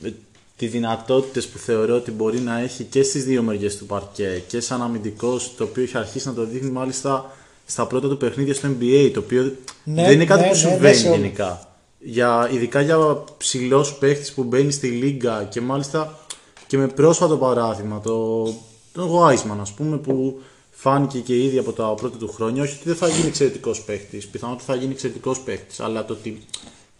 [0.00, 0.14] με
[0.56, 4.60] τι δυνατότητες που θεωρώ ότι μπορεί να έχει και στις δύο μεριές του παρκέ και
[4.60, 7.36] σαν αμυντικός το οποίο έχει αρχίσει να το δείχνει μάλιστα
[7.66, 10.58] στα πρώτα του παιχνίδια στο NBA το οποίο Ναι, δεν είναι κάτι ναι, που ναι,
[10.58, 11.16] συμβαίνει ναι, σε όλο.
[11.16, 11.68] γενικά.
[11.98, 16.18] Για, ειδικά για ψηλός παίχτη που μπαίνει στη λίγκα και μάλιστα
[16.66, 18.46] και με πρόσφατο παράδειγμα, το,
[18.92, 22.84] τον Wiseman ας πούμε που φάνηκε και ήδη από τα πρώτα του χρόνια, όχι ότι
[22.84, 26.46] δεν θα γίνει εξαιρετικός παίχτη, πιθανόν ότι θα γίνει εξαιρετικός παίχτη, αλλά το ότι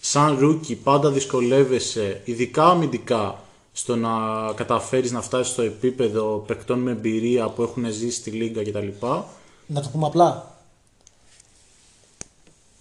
[0.01, 4.11] σαν rookie πάντα δυσκολεύεσαι, ειδικά αμυντικά, στο να
[4.55, 9.07] καταφέρεις να φτάσεις στο επίπεδο παικτών με εμπειρία που έχουν ζήσει στη λίγκα κτλ.
[9.67, 10.57] Να το πούμε απλά.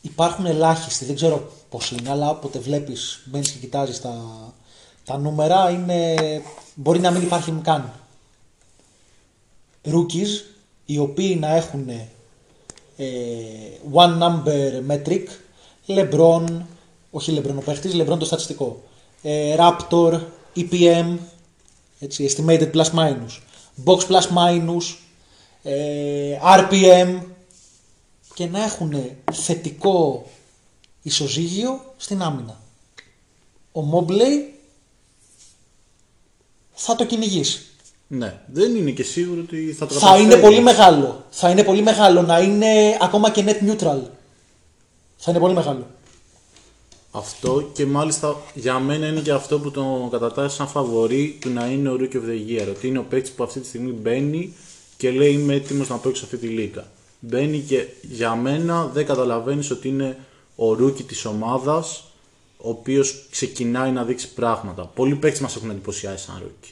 [0.01, 4.13] Υπάρχουν ελάχιστοι, δεν ξέρω πώς είναι, αλλά όποτε βλέπεις, μπαίνεις και κοιτάζεις τα,
[5.05, 6.15] τα νούμερα, είναι,
[6.75, 7.93] μπορεί να μην υπάρχει καν.
[9.93, 10.43] Rookies,
[10.85, 11.89] οι οποίοι να έχουν
[12.97, 13.05] ε,
[13.93, 15.23] one number metric,
[15.87, 16.45] LeBron,
[17.11, 18.83] όχι LeBron ο παίχτης, LeBron το στατιστικό,
[19.21, 20.21] ε, Raptor,
[20.55, 21.17] EPM,
[21.99, 23.39] έτσι, estimated plus minus,
[23.85, 24.95] box plus minus,
[25.63, 27.21] ε, RPM
[28.33, 28.93] και να έχουν
[29.31, 30.25] θετικό
[31.01, 32.61] ισοζύγιο στην άμυνα.
[33.71, 34.53] Ο Mobley
[36.73, 37.66] θα το κυνηγήσει.
[38.07, 40.23] Ναι, δεν είναι και σίγουρο ότι θα το Θα καταφέρει.
[40.25, 41.25] είναι πολύ μεγάλο.
[41.29, 43.99] Θα είναι πολύ μεγάλο να είναι ακόμα και net neutral.
[45.17, 45.87] Θα είναι πολύ μεγάλο.
[47.11, 51.65] Αυτό και μάλιστα για μένα είναι και αυτό που τον κατατάσσει σαν φαβορή του να
[51.67, 52.67] είναι ο Rookie of the Year.
[52.69, 54.53] Ότι είναι ο παίκτης που αυτή τη στιγμή μπαίνει
[54.97, 56.85] και λέει είμαι έτοιμος να παίξω αυτή τη λίγα.
[57.19, 60.17] Μπαίνει και για μένα δεν καταλαβαίνεις ότι είναι
[60.55, 62.03] ο Rookie της ομάδας
[62.57, 64.83] ο οποίος ξεκινάει να δείξει πράγματα.
[64.95, 66.71] Πολλοί παίκτες μας έχουν εντυπωσιάσει σαν Rookie.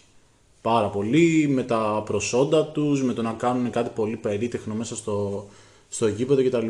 [0.65, 5.45] Πάρα πολύ με τα προσόντα τους, με το να κάνουν κάτι πολύ περίτεχνο μέσα στο,
[5.89, 6.67] στο γήπεδο κτλ.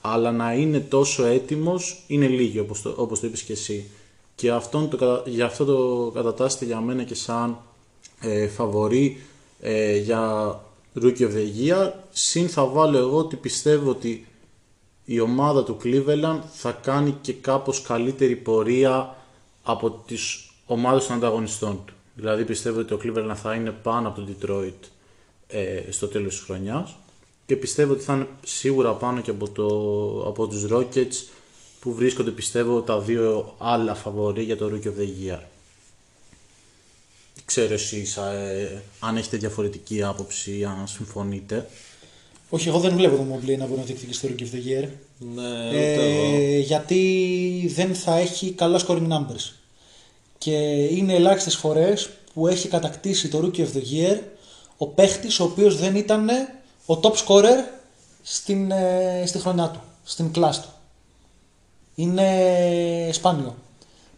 [0.00, 3.90] Αλλά να είναι τόσο έτοιμος είναι λίγοι όπως το, όπως το είπες και εσύ.
[4.34, 7.58] Και αυτόν το, κατα- γι' αυτό το κατατάσσεται για μένα και σαν
[8.20, 9.20] ε, φαβορή
[9.60, 10.50] ε, για
[11.02, 11.90] Rookie of the Year.
[12.10, 14.26] Συν θα βάλω εγώ ότι πιστεύω ότι
[15.04, 19.16] η ομάδα του Cleveland θα κάνει και κάπως καλύτερη πορεία
[19.62, 21.94] από τις ομάδες των ανταγωνιστών του.
[22.16, 24.88] Δηλαδή πιστεύω ότι το Cleveland θα είναι πάνω από το Detroit
[25.46, 26.96] ε, στο τέλος της χρονιάς
[27.46, 29.66] και πιστεύω ότι θα είναι σίγουρα πάνω και από, το,
[30.28, 31.28] από τους Rockets
[31.80, 35.40] που βρίσκονται πιστεύω τα δύο άλλα φαβορή για το Rookie of the Year.
[37.34, 41.68] Δεν Ξέρω εσείς ε, αν έχετε διαφορετική άποψη, αν συμφωνείτε.
[42.48, 44.88] Όχι, εγώ δεν βλέπω τον Mobley να μπορεί να διεκδικήσει το Rookie of the Year.
[45.34, 46.36] Ναι, ούτε εγώ.
[46.36, 49.52] Ε, γιατί δεν θα έχει καλά scoring numbers.
[50.46, 54.18] Και είναι ελάχιστες φορές που έχει κατακτήσει το Rookie of the Year
[54.76, 56.28] ο παίχτης ο οποίος δεν ήταν
[56.86, 57.64] ο top scorer
[58.22, 60.68] στην, ε, στη χρονιά του, στην κλάση του.
[61.94, 63.56] Είναι σπάνιο.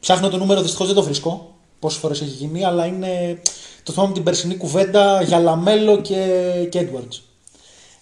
[0.01, 1.55] Ψάχνω το νούμερο, δυστυχώς δεν το βρίσκω.
[1.79, 3.41] Πόσες φορές έχει γίνει, αλλά είναι.
[3.83, 7.21] Το θυμάμαι την περσινή κουβέντα για LaMelo και, και Edwards.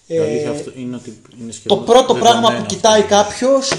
[0.07, 2.75] Η αλήθεια Ε, αυτό είναι ότι είναι το σχεδόν πρώτο πράγμα δεδομένο που αυτό.
[2.75, 3.73] κοιτάει κάποιος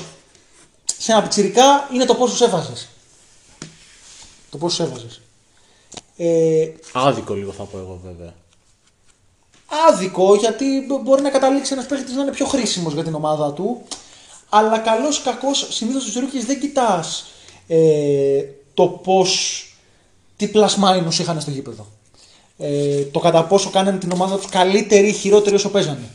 [0.97, 2.73] σε ένα πιτσιρικά είναι το πόσου έβαζε.
[4.51, 5.21] Το πόσου έβαζες.
[6.17, 8.33] Ε, Άδικο λίγο θα πω εγώ βέβαια.
[9.89, 13.53] άδικο γιατί μπο- μπορεί να καταλήξει ένας παίχτης να είναι πιο χρήσιμος για την ομάδα
[13.53, 13.81] του.
[14.49, 17.25] Αλλά καλός ή κακός, συνήθως στους rookies δεν κοιτάς
[17.67, 18.43] ε,
[18.73, 19.61] το πώς.
[20.35, 21.87] τι πλασμάινου είχαν στο γήπεδο.
[22.57, 26.09] Ε, το κατά πόσο κάνανε την ομάδα τους καλύτερη ή χειρότερη όσο παίζανε.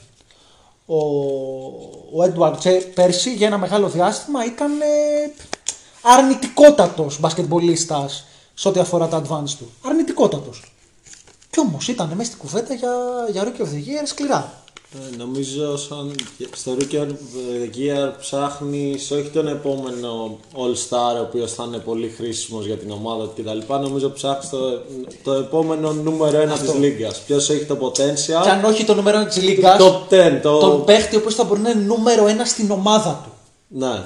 [0.87, 4.85] Ο, ο Edward Τσε πέρσι για ένα μεγάλο διάστημα ήταν ε,
[6.03, 8.24] αρνητικότατος μπασκετμπολίστας
[8.55, 9.70] σε ό,τι αφορά τα advance του.
[9.82, 10.74] Αρνητικότατος.
[11.50, 12.90] Κι όμως ήταν μέσα στην κουβέντα για,
[13.30, 14.62] για Rookie of the Year σκληρά.
[14.94, 16.14] Ε, νομίζω σαν
[16.53, 21.78] στο Rookie of the Year ψάχνεις όχι τον επόμενο All Star ο οποίος θα είναι
[21.78, 23.72] πολύ χρήσιμος για την ομάδα του κτλ.
[23.72, 24.59] Νομίζω ψάχνεις το,
[25.22, 27.20] το επόμενο νούμερο ένα της λίγας.
[27.20, 30.38] Ποιος έχει το potential; Και αν όχι το νούμερο 1 της Λίγκα, Το top 10.
[30.42, 30.59] Το...
[30.59, 33.32] τον παίχτη ο οποίος θα μπορεί να είναι νούμερο 1 στην ομάδα του.
[33.68, 34.05] Ναι.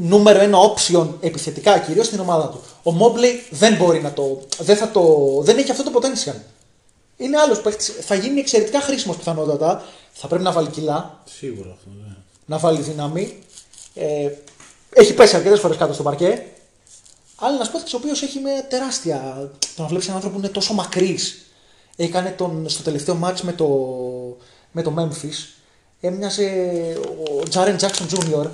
[0.00, 2.60] Νούμερο ένα option επιθετικά κυρίως στην ομάδα του.
[2.82, 4.40] Ο Mobley δεν μπορεί να το.
[4.58, 5.02] Δεν, θα το,
[5.42, 6.36] δεν έχει αυτό το potential.
[7.16, 7.92] Είναι άλλος παίχτη.
[7.92, 9.84] Θα γίνει εξαιρετικά χρήσιμος πιθανότατα.
[10.12, 12.16] Θα πρέπει να βάλει κιλά, Σίγουρα αυτό, ναι.
[12.46, 13.38] να βάλει δύναμη.
[13.94, 14.30] Ε,
[14.90, 16.46] έχει πέσει αρκετές φορές κάτω στο παρκέ.
[17.36, 19.50] Αλλά ένας παίχτη ο οποίος έχει με τεράστια.
[19.76, 21.46] Το να βλέπεις έναν άνθρωπο που είναι τόσο μακρύς.
[21.96, 23.66] Έκανε τον, στο τελευταίο μάτς με το,
[24.72, 25.56] με το Memphis.
[26.00, 26.44] Έμοιαζε
[27.04, 28.46] ο Jaren Jackson Jr.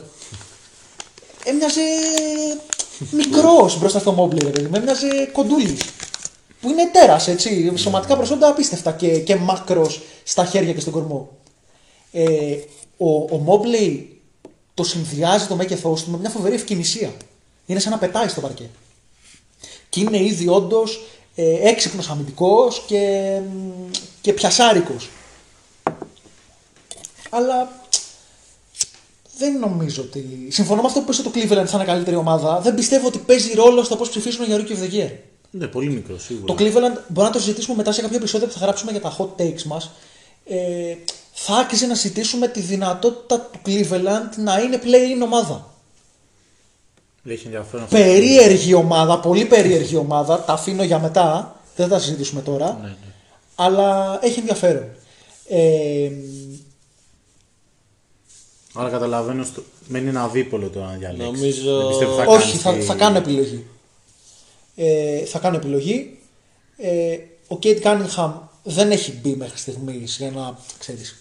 [1.45, 1.81] Έμοιαζε
[3.11, 4.77] μικρός μπροστά στο Mobley, ρε παιδί μου.
[4.77, 5.83] Έμοιαζε κοντούλης.
[6.61, 7.73] Που είναι τέρας, έτσι.
[7.77, 9.91] Σωματικά προσόντα απίστευτα και, και μάκρο
[10.23, 11.29] στα χέρια και στον κορμό.
[12.13, 12.57] Ε,
[12.97, 14.05] ο, ο Mobley
[14.75, 17.13] το συνδυάζει το μέγεθό του με μια φοβερή ευκαινησία.
[17.67, 18.71] Είναι σαν να πετάει στο παρκέ.
[19.89, 23.41] Και είναι ήδη όντως ε, έξυπνος αμυντικός και,
[24.21, 25.09] και πιασάρικος.
[27.31, 27.84] Αλλά
[29.39, 30.47] δεν νομίζω ότι.
[30.51, 32.61] Συμφωνώ με αυτό που είπε στο Cleveland θα είναι καλύτερη ομάδα.
[32.61, 35.11] Δεν πιστεύω ότι παίζει ρόλο στο πώς ψηφίσουν για Rookie of the Year.
[35.51, 36.55] Ναι, πολύ μικρό σίγουρα.
[36.55, 39.17] Το Cleveland μπορεί να το συζητήσουμε μετά σε κάποιο επεισόδιο που θα γράψουμε για τα
[39.19, 39.91] hot takes μας.
[40.45, 40.57] Ε,
[41.33, 45.69] θα άξιζε να συζητήσουμε τη δυνατότητα του Cleveland να είναι play-in ομάδα.
[47.25, 47.97] Έχει ενδιαφέρον αυτό.
[47.97, 50.41] Περίεργη ομάδα, πολύ περίεργη ομάδα.
[50.41, 51.57] Τα αφήνω για μετά.
[51.77, 52.79] Δεν θα τα συζητήσουμε τώρα.
[52.83, 52.95] Ναι, ναι.
[53.55, 54.85] Αλλά έχει ενδιαφέρον.
[55.49, 56.11] Ε,
[58.77, 59.63] Άρα καταλαβαίνω, στο...
[59.89, 61.25] μένει ένα δίπολο το να διαλέξεις.
[61.65, 63.67] Νομίζω- Δεν πιστεύω θα όχι, κάνεις θα, τη- θα κάνω επιλογή.
[64.77, 66.19] Ε, θα κάνω επιλογή.
[66.77, 67.19] Ε,
[67.49, 71.17] ο Κέιτ Κάνιγχαμ δεν έχει μπει μέχρι στιγμής για να, ξέρεις,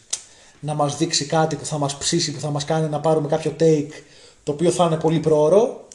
[0.60, 3.56] να μας δείξει κάτι που θα μας ψήσει, που θα μας κάνει να πάρουμε κάποιο
[3.60, 3.90] take
[4.44, 5.88] το οποίο θα είναι πολύ πρόωρο.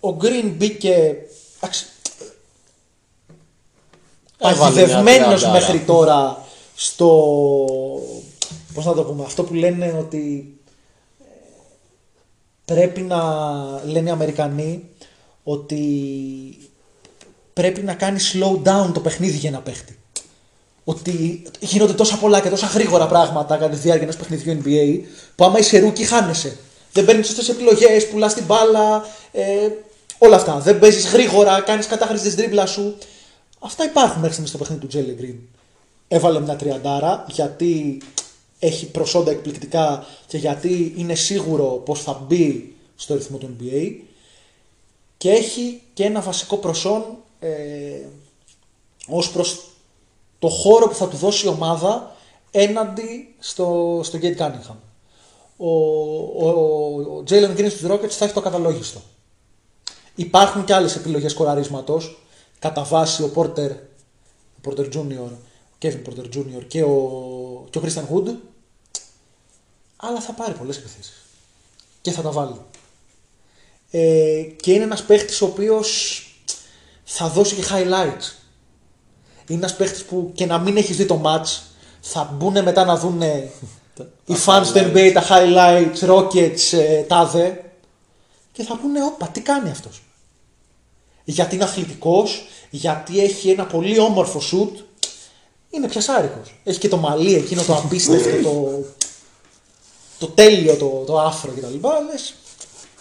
[0.00, 1.16] Ο Green μπήκε
[1.60, 1.86] εντάξει,
[4.38, 5.52] Έβαλε μια παγιδευμένος τριαντάρα.
[5.52, 6.44] μέχρι τώρα
[6.74, 7.08] στο
[8.74, 10.53] πώς να το πούμε αυτό που λένε ότι ε,
[12.64, 13.20] πρέπει να
[13.84, 14.88] λένε οι Αμερικανοί
[15.42, 15.78] ότι
[17.52, 19.98] πρέπει να κάνει slow down το παιχνίδι για ένα παίχτη.
[20.84, 25.44] Ότι γίνονται τόσα πολλά και τόσα γρήγορα πράγματα κατά τη διάρκεια ενός παιχνιδιού NBA που
[25.44, 26.56] άμα είσαι rookie χάνεσαι.
[26.92, 29.68] Δεν παίρνεις σωστές επιλογές, πουλάς την μπάλα, ε,
[30.18, 30.58] όλα αυτά.
[30.58, 32.96] Δεν παίζεις γρήγορα, κάνεις κατάχρηση της δίπλα σου.
[33.60, 35.56] Αυτά υπάρχουν μέχρι στιγμής στο παιχνίδι του Τζέλι Green.
[36.08, 37.98] Έβαλε μια τριαντάρα γιατί
[38.64, 43.92] έχει προσόντα εκπληκτικά και γιατί είναι σίγουρο πως θα μπει στο ρυθμό του NBA
[45.16, 47.04] και έχει και ένα βασικό προσόν
[47.40, 47.50] ε,
[49.06, 49.68] ως προς
[50.38, 52.16] το χώρο που θα του δώσει η ομάδα
[52.50, 54.76] έναντι στο, στο Gate Cunningham.
[55.56, 59.00] Ο, ο, ο Jalen Green στους Rockets θα έχει το καταλόγιστο.
[60.14, 62.22] Υπάρχουν και άλλες επιλογές κοραρίσματος.
[62.58, 63.70] Κατά βάση ο Porter,
[64.56, 65.30] ο Porter Jr., ο
[65.82, 66.64] Kevin Porter Jr.
[66.68, 68.34] και ο, και ο Christian Wood.
[70.06, 71.12] Αλλά θα πάρει πολλές επιθέσεις.
[72.00, 72.60] Και θα τα βάλει.
[73.90, 76.20] Ε, και είναι ένας παίχτης ο οποίος
[77.04, 78.32] θα δώσει και highlights.
[79.46, 81.60] Είναι ένας παίχτης που και να μην έχεις δει το match
[82.00, 83.22] θα μπουν μετά να δουν
[84.24, 87.64] οι fans του NBA τα highlights, rockets, ε, τάδε
[88.52, 90.02] και θα πούνε όπα τι κάνει αυτός;
[91.24, 94.82] Γιατί είναι αθλητικός, γιατί έχει ένα πολύ όμορφο shoot,
[95.70, 96.60] είναι πιασάρικος.
[96.64, 98.84] Έχει και το μαλλί εκείνο το απίστευτο, το,
[100.18, 101.88] το τέλειο, το, το άφρο κτλ.
[102.10, 102.34] Λες,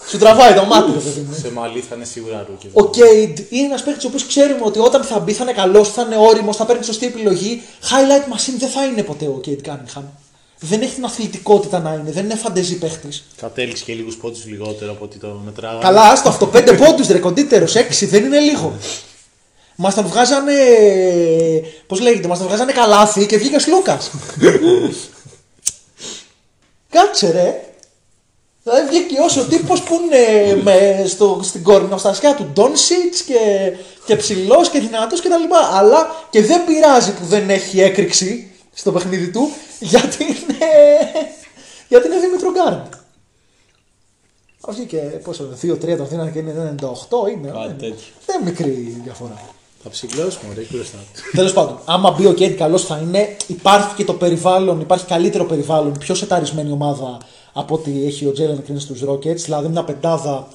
[0.10, 1.36] σου τραβάει το μάτι, ρε παιδί μου.
[1.42, 2.70] Σε μαλλί θα είναι σίγουρα ρούκι.
[2.74, 5.92] Ο Κέιντ είναι ένας παίκτης ο οποίος ξέρουμε ότι όταν θα μπει θα είναι καλός,
[5.92, 7.62] θα είναι όριμος, θα παίρνει τη σωστή επιλογή.
[7.82, 10.04] Highlight machine δεν θα είναι ποτέ ο Κέιντ Κάνιχαμ.
[10.60, 13.08] Δεν έχει την αθλητικότητα να είναι, δεν είναι φαντεζή παίχτη.
[13.38, 15.82] Κατέληξε και λίγους πόντους λιγότερο από ότι το μετράγαμε.
[15.82, 16.46] Καλά, άστο αυτό.
[16.46, 18.74] Πέντε πόντους ρε κοντύτερος, έξι δεν είναι λίγο.
[19.76, 20.54] Μας τον βγάζανε.
[21.88, 24.12] Πώς λέγεται, μας τον βγάζανε καλάθι και βγήκε ο Λούκας.
[26.94, 27.68] Κάτσε ρε.
[28.64, 33.72] Δηλαδή βγήκε όσο ο τύπος που είναι με, στο, στην κορυνοστασιά του Ντόνσιτς και,
[34.06, 35.58] και ψηλός και δυνατός και τα λοιπά.
[35.74, 40.58] Αλλά και δεν πειράζει που δεν έχει έκρηξη στο παιχνίδι του γιατί είναι,
[41.88, 42.94] γιατί είναι Δήμητρο Γκάρντ.
[44.68, 46.86] Βγήκε πόσο είναι, 2-3 τον δίνανε και είναι 98
[47.32, 47.48] είναι.
[47.48, 48.06] Κάτι δεν- τέτοιο.
[48.26, 49.42] Δεν είναι μικρή διαφορά.
[49.84, 51.22] Θα ψηλώσουμε, ωραία, έχει μπροστά του.
[51.36, 55.46] Τέλος πάντων, άμα μπει ο Κέντ καλός θα είναι, υπάρχει και το περιβάλλον, υπάρχει καλύτερο
[55.46, 57.18] περιβάλλον, πιο σεταρισμένη ομάδα
[57.54, 59.36] από ό,τι έχει ο Jalen Green στους Rockets.
[59.36, 60.48] Δηλαδή μια πεντάδα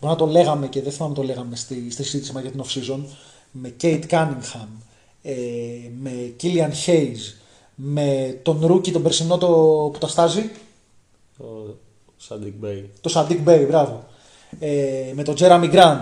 [0.00, 2.62] μπορεί να το λέγαμε και δεν θυμάμαι το λέγαμε στη, στη συζήτηση μας για την
[2.64, 3.00] off-season,
[3.50, 4.68] με Cade Cunningham,
[5.22, 5.32] ε,
[6.00, 7.34] με Killian Hayes,
[7.74, 9.46] με τον rookie τον περσινό το,
[9.92, 10.50] που τα στάζει,
[11.38, 11.76] Το
[12.16, 12.90] Saddiq Bey.
[13.00, 14.04] το Saddiq Bey, μπράβο.
[14.58, 16.00] Ε, με τον Jerami Grant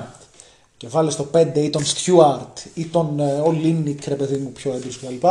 [0.81, 4.72] και βάλε στο 5 ή τον Stewart ή τον ε, Olynyk, ρε παιδί μου, πιο
[4.72, 5.24] έντονο κλπ.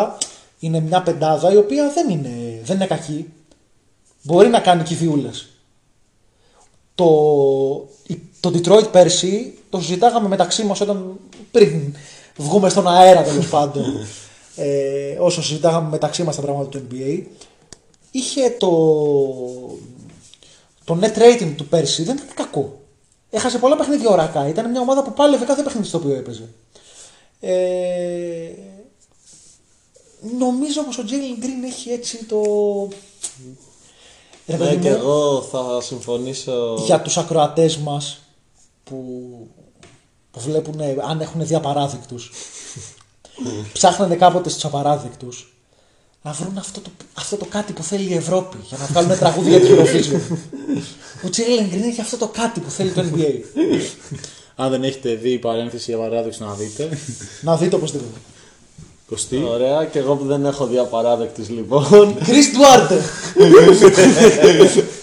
[0.60, 3.26] Είναι μια πεντάδα η οποία δεν είναι, δεν είναι κακή.
[4.24, 5.48] Μπορεί να κάνει κυβιούλες.
[6.96, 7.08] Το,
[8.08, 11.16] η- το Detroit πέρσι το συζητάγαμε μεταξύ μας όταν
[11.52, 11.96] πριν
[12.38, 13.86] βγούμε στον αέρα τέλος πάντων.
[14.56, 17.22] Ε, όσο συζητάγαμε μεταξύ μας τα πράγματα του NBA.
[18.12, 18.70] Είχε το,
[20.84, 22.79] το net rating του πέρσι δεν ήταν κακό.
[23.30, 24.48] Έχασε πολλά παιχνίδια ωρακά.
[24.48, 26.50] Ήταν μια ομάδα που πάλευε κάθε παιχνίδι στο οποίο έπαιζε.
[27.40, 28.50] Ε,
[30.40, 32.42] νομίζω πως ο Jalen Green έχει έτσι το...
[34.48, 36.76] Ρε Ναι, παιδί και μου, εγώ θα συμφωνήσω.
[36.86, 38.20] για τους ακροατές μας
[38.84, 38.96] που,
[40.32, 42.32] που βλέπουν αν έχουν δει απαράδεκτους
[43.74, 45.54] ψάχνανε κάποτε στους απαράδεκτους
[46.22, 49.58] να βρουν αυτό το, αυτό το κάτι που θέλει η Ευρώπη για να βγάλουν τραγούδια
[49.58, 50.20] για την Eurovision.
[51.26, 53.62] Ο Jalen Green έχει αυτό το κάτι που θέλει το NBA.
[54.56, 56.90] Αν δεν έχετε δει η παρένθεση για παράδοξη να δείτε.
[57.42, 58.20] να δείτε οπωσδήποτε.
[59.10, 59.44] Κωστή.
[59.50, 62.16] Ωραία, και εγώ που δεν έχω δει απαράδεκτης λοιπόν.
[62.26, 62.98] Chris Duarte.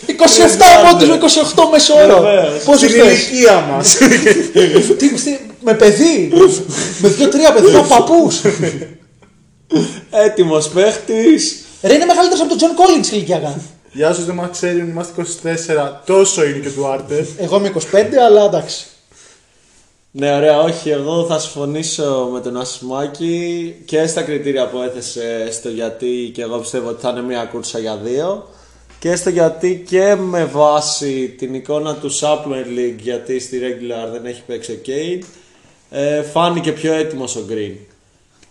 [0.07, 1.19] 27 πόντους με
[1.55, 2.21] 28 μέσο όρο.
[2.21, 2.63] Βεβαίως.
[2.65, 3.29] Πόσους Στην θες.
[3.29, 3.97] ηλικία μας.
[4.97, 6.33] Τι- τι- Με παιδί;
[7.03, 7.81] με δύο-τρία παιδιά.
[7.97, 8.41] Παππούς.
[10.11, 11.65] Έτοιμος παίχτης.
[11.83, 13.61] Ρε είναι μεγαλύτερος από τον John Collins ηλικιακά.
[13.93, 17.25] Για όσους δεν μας ξέρουν, είμαστε 24, τόσο είναι και του Άρτερ.
[17.39, 18.87] Εγώ είμαι 25, αλλά εντάξει.
[20.11, 20.91] Ναι, ωραία, όχι.
[20.91, 26.59] Εγώ θα συμφωνήσω με τον Ασημάκη και στα κριτήρια που έθεσε στο γιατί και εγώ
[26.59, 28.49] πιστεύω ότι θα είναι μια κούρσα για δύο.
[28.99, 34.27] Και στο γιατί και με βάση την εικόνα του Supplement League γιατί στη regular δεν
[34.27, 35.25] έχει παίξει ο Kane
[35.91, 37.75] ε, φάνηκε πιο έτοιμος ο Green.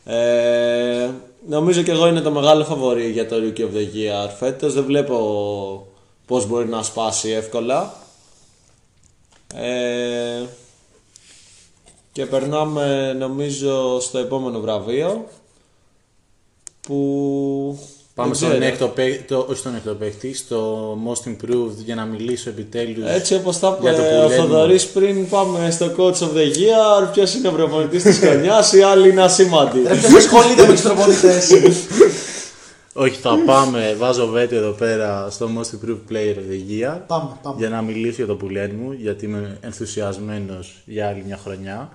[0.05, 1.09] Ε,
[1.47, 4.73] νομίζω και εγώ είναι το μεγάλο φαβορή για το Rookie of the Year φέτος.
[4.73, 5.87] Δεν βλέπω
[6.25, 7.93] πώς μπορεί να σπάσει εύκολα.
[9.55, 10.43] Ε,
[12.11, 15.27] και περνάμε νομίζω στο επόμενο βραβείο
[16.81, 17.79] που
[18.15, 18.65] Πάμε δεν στον ξέρω.
[18.65, 23.35] έκτο παίκτη, το- όχι στον έκτο παίκτη, στο Most Improved για να μιλήσω επιτέλους Έτσι
[23.35, 24.35] όπως τα για το είπε που ο λέμε.
[24.35, 28.81] Θοδωρής πριν πάμε στο Coach of the Year ποιος είναι ο προπονητής της χρονιάς οι
[28.81, 31.51] άλλοι είναι ασήμαντοι Ρε ποιος ασχολείται με τους προπονητές.
[32.97, 36.97] Όχι, θα πάμε, βάζω βέτο εδώ πέρα στο Most Improved Player of the Year.
[37.07, 37.55] Πάμε, πάμε.
[37.57, 41.89] Για να μιλήσω για το πουλέν μου, γιατί είμαι ενθουσιασμένος για άλλη μια χρονιά.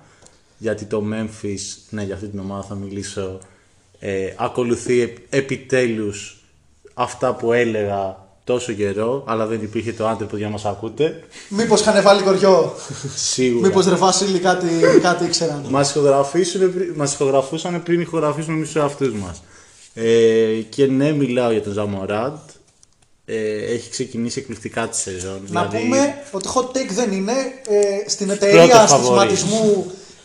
[0.57, 1.59] Γιατί το Memphis,
[1.89, 3.39] ναι, για αυτή την ομάδα θα μιλήσω,
[4.03, 6.37] ε, ακολουθεί επ- επιτέλους
[6.93, 11.23] αυτά που έλεγα τόσο καιρό, αλλά δεν υπήρχε το άντερ που για να μας ακούτε.
[11.49, 12.75] Μήπως είχαν βάλει κοριό;
[13.15, 13.67] Σίγουρα.
[13.67, 14.67] Μήπως ρε Βασίλη κάτι,
[15.01, 19.43] κάτι ήξεραν; Μας, ηχογραφήσουν, πρι- μας ηχογραφούσαν πριν ηχογραφήσουμε εμείς τους εαυτούς μας.
[19.93, 22.37] Ε, και ναι, μιλάω για τον Ζαμοράντ.
[23.25, 25.41] Ε, έχει ξεκινήσει εκπληκτικά τη σεζόν.
[25.47, 27.31] Να δηλαδή, πούμε ότι hot take δεν είναι
[27.67, 29.33] ε, στην Πρώτος εταιρεία φαβορί.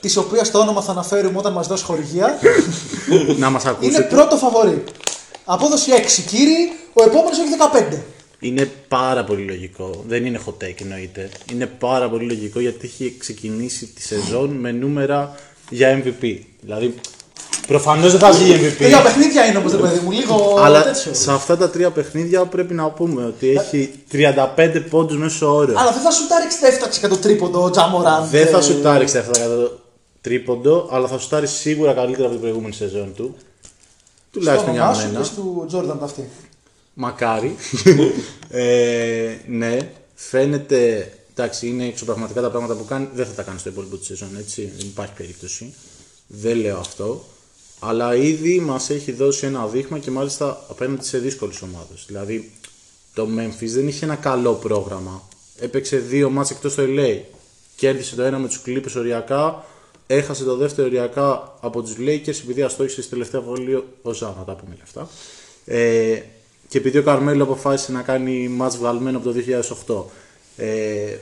[0.09, 2.39] Στοιχηματισμού της οποίας το όνομα θα αναφέρουμε όταν μας δώσει χορηγία.
[3.39, 3.97] να μας ακούσετε.
[3.97, 4.85] είναι πρώτο φαβορή.
[5.45, 7.49] Απόδοση 6 κύριοι, ο επόμενος έχει
[7.95, 7.99] 15.
[8.39, 10.05] Είναι πάρα πολύ λογικό.
[10.09, 11.31] Δεν είναι hot take εννοείται.
[11.53, 15.35] Είναι πάρα πολύ λογικό γιατί έχει ξεκινήσει τη σεζόν με νούμερα
[15.71, 16.39] για MVP.
[16.61, 16.95] Δηλαδή,
[17.67, 18.77] προφανώς δεν θα βγει MVP.
[18.79, 21.15] Τρία παιχνίδια είναι όμως, ρε παιδί μου, λίγο Αλλά τέτοιο.
[21.15, 25.73] σε αυτά τα τρία παιχνίδια πρέπει να πούμε ότι έχει 35 πόντους μέσω όρο.
[25.77, 26.45] Αλλά δεν θα σουτάρει
[27.15, 28.29] 67% τρίποντο ο Τζαμοράν.
[28.31, 29.86] Δεν θα σουτάρει 67%
[30.27, 33.37] τρίποντο, αλλά θα σουτάρει σίγουρα καλύτερα από την προηγούμενη σεζόν του.
[34.31, 35.21] Τουλάχιστον για σου μένα.
[35.21, 36.29] και του Τζόρνταν αυτή.
[36.95, 37.55] Μακάρι.
[38.49, 41.13] ε, ναι, φαίνεται.
[41.31, 43.09] Εντάξει, είναι εξωπραγματικά τα πράγματα που κάνει.
[43.15, 44.73] Δεν θα τα κάνει στο υπόλοιπο της σεζόν, έτσι.
[44.77, 45.75] Δεν υπάρχει περίπτωση.
[46.27, 47.25] Δεν λέω αυτό.
[47.79, 52.05] Αλλά ήδη μας έχει δώσει ένα δείγμα και μάλιστα απέναντι σε δύσκολες ομάδες.
[52.07, 52.53] Δηλαδή,
[53.15, 55.29] το Memphis δεν είχε ένα καλό πρόγραμμα.
[55.59, 57.21] Έπαιξε δύο μάτς εκτός στο LA.
[57.77, 59.65] Κέρδισε το ένα με τους Clippers οριακά.
[60.07, 64.45] Έχασε το δεύτερο οριακά από τους Lakers επειδή αστόχησε στη τελευταία βολή ο Ζα, να
[64.45, 65.09] τα πούμε και αυτά.
[65.65, 66.21] Ε,
[66.69, 69.35] και επειδή ο Καρμέλο αποφάσισε να κάνει μάτς βγαλμένο από το
[70.57, 70.65] 2008.
[70.65, 71.17] Ε,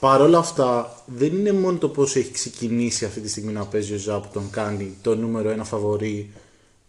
[0.00, 3.94] Παρ' όλα αυτά, δεν είναι μόνο το πώς έχει ξεκινήσει αυτή τη στιγμή να παίζει
[3.94, 6.30] ο Ζα που τον κάνει το νούμερο ένα φαβορή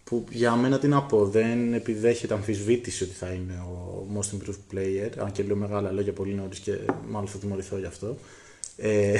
[0.03, 4.75] που για μένα τι να πω, δεν επιδέχεται αμφισβήτηση ότι θα είναι ο most improved
[4.75, 6.77] player, αν και λέω μεγάλα λόγια πολύ νωρίς και
[7.09, 8.17] μάλλον θα τιμωρηθώ γι' αυτό.
[8.77, 9.17] Ε,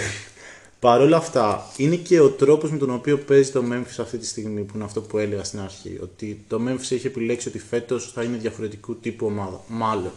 [0.80, 4.26] Παρ' όλα αυτά, είναι και ο τρόπος με τον οποίο παίζει το Memphis αυτή τη
[4.26, 8.12] στιγμή, που είναι αυτό που έλεγα στην αρχή, ότι το Memphis έχει επιλέξει ότι φέτος
[8.12, 10.12] θα είναι διαφορετικού τύπου ομάδα, μάλλον,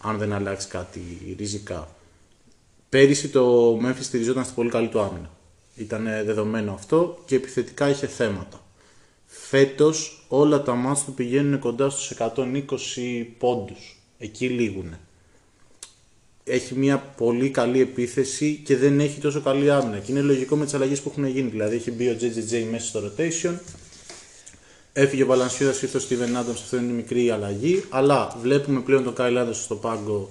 [0.00, 1.00] αν δεν αλλάξει κάτι
[1.38, 1.88] ριζικά.
[2.88, 5.30] Πέρυσι το Memphis στηριζόταν στη πολύ καλή του άμυνα.
[5.76, 8.60] Ήταν δεδομένο αυτό και επιθετικά είχε θέματα.
[9.26, 13.96] Φέτος όλα τα μάτς του πηγαίνουν κοντά στους 120 πόντους.
[14.18, 15.00] Εκεί λήγουνε.
[16.44, 19.98] Έχει μια πολύ καλή επίθεση και δεν έχει τόσο καλή άμυνα.
[19.98, 21.48] Και είναι λογικό με τις αλλαγές που έχουν γίνει.
[21.48, 23.54] Δηλαδή έχει μπει ο JJJ μέσα στο rotation,
[24.92, 27.84] Έφυγε ο Βαλανσιούδα, ήρθε ο Steven Adams, αυτό είναι μικρή αλλαγή.
[27.88, 30.30] Αλλά βλέπουμε πλέον τον Kyle Anderson στο πάγκο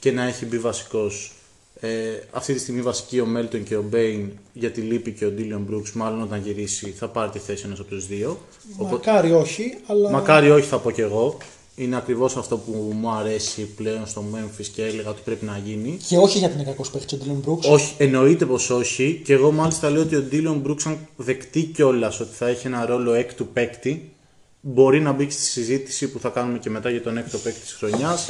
[0.00, 1.32] και να έχει μπει βασικός.
[1.80, 1.88] Ε,
[2.30, 5.60] αυτή τη στιγμή βασική ο Melton και ο Bane για τη λύπη και ο Dillon
[5.60, 5.92] Brooks.
[5.92, 8.40] Μάλλον όταν γυρίσει θα πάρει τη θέση ενός από τους δύο.
[8.78, 10.10] Μακάρι όχι, αλλά.
[10.10, 11.38] Μακάρι όχι, θα πω κι εγώ.
[11.78, 15.98] Είναι ακριβώς αυτό που μου αρέσει πλέον στο Memphis και έλεγα ότι πρέπει να γίνει.
[16.08, 17.66] Και όχι γιατί είναι κακός παίχτης ο Dillon Brooks.
[17.66, 19.20] Όχι, εννοείται πως όχι.
[19.24, 22.86] Και εγώ μάλιστα λέω ότι ο Dillon Brooks, αν δεχτεί κιόλας ότι θα έχει ένα
[22.86, 24.12] ρόλο έκτου παίκτη,
[24.60, 27.72] μπορεί να μπει στη συζήτηση που θα κάνουμε και μετά για τον έκτο παίκτη της
[27.72, 28.28] χρονιάς.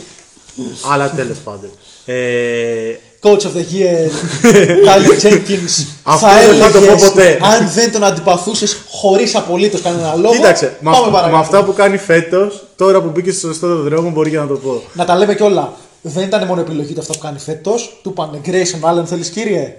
[0.91, 1.71] Αλλά τέλος πάντων.
[2.05, 4.11] Ε, Coach of the Year,
[4.87, 5.85] Tyler Jenkins.
[6.03, 7.39] Αυτό θα δεν θα το έλεγες, πω ποτέ.
[7.43, 10.35] Αν δεν τον αντιπαθούσες χωρίς απολύτως κανένα λόγο.
[10.35, 11.33] Κοίταξε, με, πάμε αυ- παρακάτω.
[11.35, 14.55] με αυτά που κάνει φέτος, τώρα που μπήκε στο σωστό δρόμο, μπορεί και να το
[14.55, 14.83] πω.
[14.93, 15.73] Να τα λέμε κιόλα.
[16.03, 17.99] Δεν ήταν μόνο επιλογή του αυτό που κάνει φέτος.
[18.03, 19.75] Του είπαν Grayson Allen, θέλεις κύριε,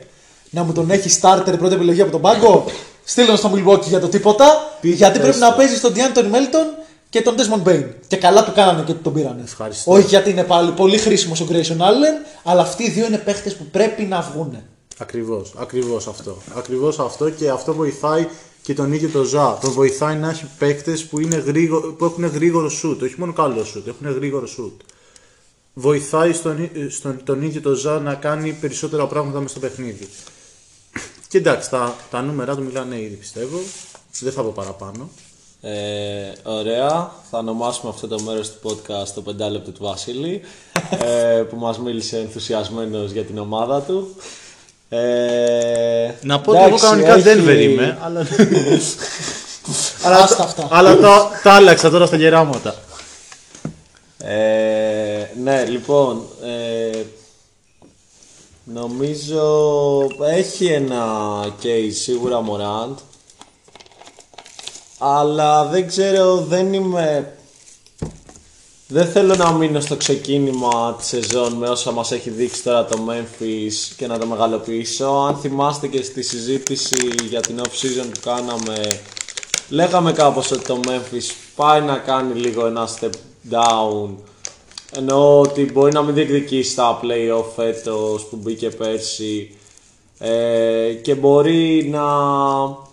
[0.49, 2.65] να μου τον έχει starter πρώτη επιλογή από τον πάγκο;
[3.03, 4.45] Στείλ στο Milwaukee για το τίποτα.
[4.81, 5.45] Πείτε γιατί πρέπει έστω.
[5.45, 6.78] να παίζεις στον D'Antoni Melton
[7.09, 7.85] και τον Desmond Bain.
[8.07, 9.41] Και καλά του κάνανε και του τον πήρανε.
[9.43, 9.91] Ευχαριστώ.
[9.91, 13.55] Όχι γιατί είναι πάλι πολύ χρήσιμο ο Grayson Allen, αλλά αυτοί οι δύο είναι παίχτες
[13.55, 14.57] που πρέπει να βγουν.
[14.97, 16.37] Ακριβώς, ακριβώς αυτό.
[16.55, 18.27] Ακριβώς αυτό και αυτό βοηθάει
[18.61, 19.57] και τον ίδιο τον Ζα.
[19.57, 23.01] Τον βοηθάει να έχει παίκτε που, είναι γρήγο, που έχουν γρήγορο σουτ.
[23.01, 24.81] Όχι μόνο καλό σουτ, έχουν γρήγορο σουτ.
[25.73, 30.07] Βοηθάει στον, ί- στον, τον ίδιο τον Ζα να κάνει περισσότερα πράγματα μέσα στο παιχνίδι.
[31.27, 33.59] Και εντάξει, τα, τα νούμερα του μιλάνε ήδη πιστεύω.
[34.19, 35.09] Δεν θα πω παραπάνω.
[35.61, 35.71] Ε,
[36.43, 37.11] ωραία.
[37.31, 40.41] Θα ονομάσουμε αυτό το μέρος του podcast το πεντάλεπτο του Βασίλη
[41.03, 44.15] ε, που μας μίλησε ενθουσιασμένος για την ομάδα του.
[44.89, 48.19] Ε, Να πω ότι εγώ εντάξει, κανονικά έχει- δεν είμαι, αλλά,
[50.03, 50.67] αλλά, Άστα αυτά.
[50.71, 52.75] αλλά τα, τα άλλαξα τώρα στα γεράματα.
[54.17, 56.97] Ε, ναι, λοιπόν, ε,
[58.63, 61.05] νομίζω έχει ένα
[61.63, 62.95] case σίγουρα Morant,
[64.99, 67.33] αλλά δεν ξέρω, δεν είμαι...
[68.91, 72.97] Δεν θέλω να μείνω στο ξεκίνημα της σεζόν με όσα μας έχει δείξει τώρα το
[73.09, 75.05] Memphis και να το μεγαλοποιήσω.
[75.05, 79.01] Αν θυμάστε και στη συζήτηση για την off-season που κάναμε,
[79.69, 83.11] λέγαμε κάπως ότι το Memphis πάει να κάνει λίγο ένα step
[83.51, 84.09] down.
[84.95, 89.55] Εννοώ ότι μπορεί να μην διεκδικήσει τα play-off φέτος που μπήκε πέρσι
[90.19, 92.88] ε, και μπορεί να ε,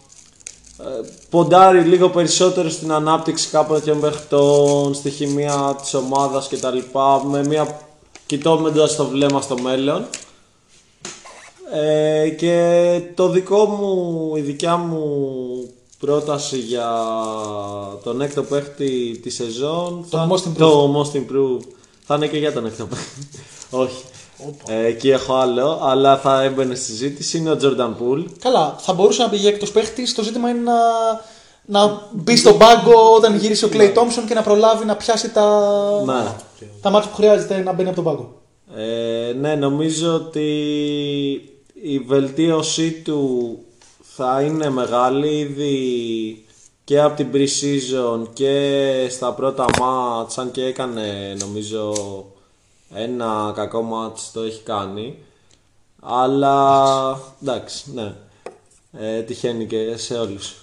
[1.30, 6.78] ποντάρει λίγο περισσότερο στην ανάπτυξη κάποιων παιχτών, στη χημεία της ομάδας κτλ.
[7.30, 7.80] Με μια
[8.26, 10.06] κοιτώντας το βλέμμα στο μέλλον.
[11.72, 15.04] Ε, και το δικό μου, η δικιά μου
[15.98, 16.88] πρόταση για
[18.04, 20.56] τον έκτο παίχτη της σεζόν Το θα- most improved.
[20.58, 21.66] το most improved
[22.06, 23.28] θα είναι και για τον έκτο παίχτη.
[23.82, 24.02] Όχι.
[24.68, 27.38] Ε, εκεί έχω άλλο, αλλά θα έμπαινε στη συζήτηση.
[27.38, 28.24] Είναι ο Jordan Poole.
[28.40, 30.14] Καλά, θα μπορούσε να πηγαίνει εκτός παίχτης.
[30.14, 30.74] Το ζήτημα είναι να,
[31.64, 35.60] να μπει στον πάγκο όταν γυρίσει ο Clay Thompson και να προλάβει να πιάσει τα,
[36.04, 36.24] Ναι.
[36.82, 38.34] τα μάτια που χρειάζεται να μπαίνει από τον πάγκο.
[38.76, 40.50] Ε, ναι, νομίζω ότι
[41.82, 43.58] η βελτίωσή του
[44.16, 45.76] θα είναι μεγάλη ήδη
[46.84, 51.92] και από την pre-season και στα πρώτα μάτς, αν και έκανε νομίζω
[52.94, 55.18] ένα κακό μάτς το έχει κάνει.
[56.00, 58.14] Αλλά εντάξει, ναι.
[58.92, 60.54] Ε, τυχαίνει και σε όλους.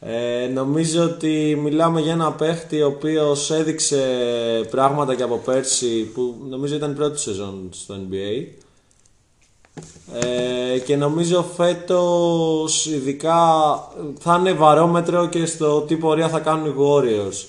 [0.00, 4.04] Ε, νομίζω ότι μιλάμε για ένα παίχτη ο οποίος έδειξε
[4.70, 8.46] πράγματα και από πέρσι που νομίζω ήταν η πρώτη σεζόν στο NBA
[10.20, 13.38] ε, και νομίζω φέτος ειδικά
[14.18, 17.46] θα είναι βαρόμετρο και στο τι πορεία θα κάνουν οι Warriors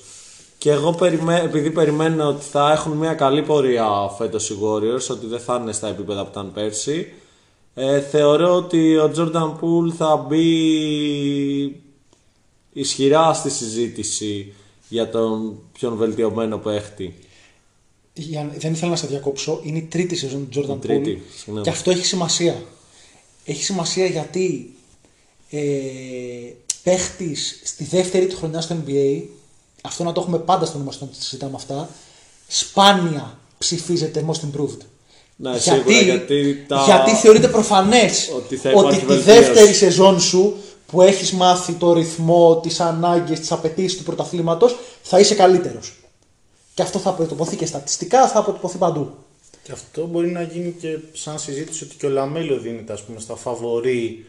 [0.64, 3.88] και εγώ περιμέ, επειδή περιμένω ότι θα έχουν μια καλή πορεία
[4.18, 7.08] φέτος οι Warriors ότι δεν θα είναι στα επίπεδα που ήταν πέρσι
[7.74, 11.82] ε, θεωρώ ότι ο Jordan Poole θα μπει
[12.74, 14.54] ισχυρά στη συζήτηση
[14.90, 17.16] για τον πιο βελτιωμένο παίχτη.
[18.14, 19.60] Για- δεν ήθελα να σε διακόψω.
[19.64, 21.32] Είναι η τρίτη σεζόν του Jordan Η τρίτη, Poole.
[21.36, 21.64] συγγνώμη.
[21.64, 22.64] Και αυτό έχει σημασία.
[23.46, 24.74] Έχει σημασία γιατί
[25.50, 25.60] ε,
[26.84, 29.22] παίχτης στη δεύτερη του χρονιά στο NBA,
[29.86, 31.90] αυτό να το έχουμε πάντα στο νόημα όταν συζητάμε αυτά,
[32.48, 34.78] σπάνια ψηφίζεται most improved.
[35.36, 39.40] Ναι, σίγουρα, γιατί τα- γιατί θεωρείται προφανές Ότι θα ότι υπάρχει τη βελτίωση.
[39.40, 40.56] δεύτερη σεζόν σου
[40.88, 45.94] που έχεις μάθει το ρυθμό, τις ανάγκες, τις απαιτήσεις του πρωταθλήματος θα είσαι καλύτερος.
[46.74, 49.14] Και αυτό θα αποτυπωθεί και στατιστικά, θα αποτυπωθεί παντού.
[49.64, 53.20] Και αυτό μπορεί να γίνει και σαν συζήτηση ότι και ο LaMelo δίνεται ας πούμε,
[53.20, 54.26] στα φαβορή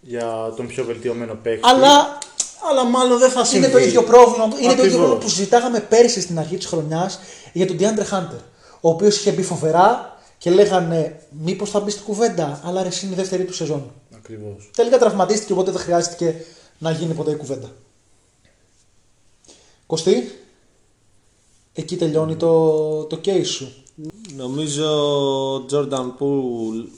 [0.00, 1.60] για τον πιο βελτιωμένο παίκτη.
[1.68, 2.18] Αλλά
[2.70, 3.64] Αλλά μάλλον δεν θα συμβεί.
[3.66, 4.44] είναι το ίδιο πρόβλημα.
[4.44, 4.96] Είναι το ίδιο Ακριβώς.
[4.96, 7.18] πρόβλημα που συζητάγαμε πέρυσι στην αρχή της χρονιάς
[7.52, 8.40] για τον DeAndre Hunter.
[8.80, 12.60] Ο οποίος είχε μπει φοβερά και λέγανε Μήπως θα μπεις στην κουβέντα.
[12.64, 13.92] Αλλά ρε, είναι η δεύτερη του σεζόν.
[14.14, 14.70] Ακριβώς.
[14.76, 16.44] Τελικά τραυματίστηκε, οπότε δεν χρειάστηκε
[16.78, 17.72] να γίνει ποτέ η κουβέντα.
[19.86, 20.38] Κωστή,
[21.72, 23.84] εκεί τελειώνει το, το case σου.
[24.36, 24.86] Νομίζω
[25.54, 26.88] ο Jordan Poole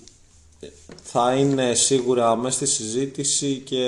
[1.03, 3.85] θα είναι σίγουρα μέσα στη συζήτηση και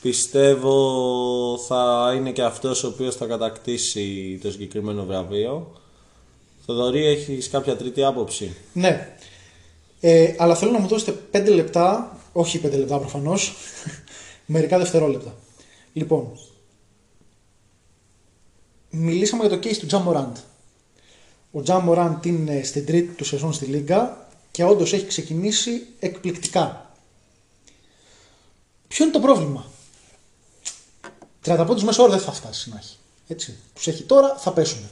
[0.00, 5.72] πιστεύω θα είναι και αυτός ο οποίος θα κατακτήσει το συγκεκριμένο βραβείο.
[6.66, 9.16] Θοδωρή, έχεις κάποια τρίτη άποψη; Ναι.
[10.00, 13.54] Ε, αλλά θέλω να μου δώσετε 5 λεπτά, όχι 5 λεπτά προφανώς,
[14.46, 15.34] μερικά δευτερόλεπτα.
[15.92, 16.38] Λοιπόν,
[18.90, 20.36] μιλήσαμε για το case του Τζα Μοράντ.
[21.52, 26.90] Ο Τζα Μοράντ είναι στην τρίτη του σεζόν στη Λίγκα και όντως έχει ξεκινήσει εκπληκτικά.
[28.88, 29.66] Ποιο είναι το πρόβλημα;
[31.48, 32.96] 30 πόντους μέσα ώρα δεν θα φτάσει να έχει.
[33.28, 33.58] Έτσι.
[33.74, 34.88] Τους έχει τώρα, θα πέσουν.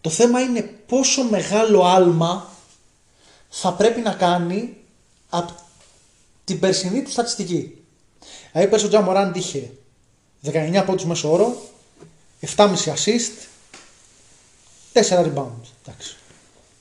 [0.00, 2.46] Το θέμα είναι πόσο μεγάλο άλμα
[3.48, 4.76] θα πρέπει να κάνει
[5.28, 5.54] από
[6.44, 7.84] την περσινή του στατιστική.
[8.52, 9.70] Δηλαδή πέρσι ο Τζα Μοράντ είχε
[10.44, 11.62] 19 πόντους μέσω όρο,
[12.56, 13.48] 7,5 assist,
[14.92, 15.62] 4 rebound.
[15.84, 16.16] Εντάξει.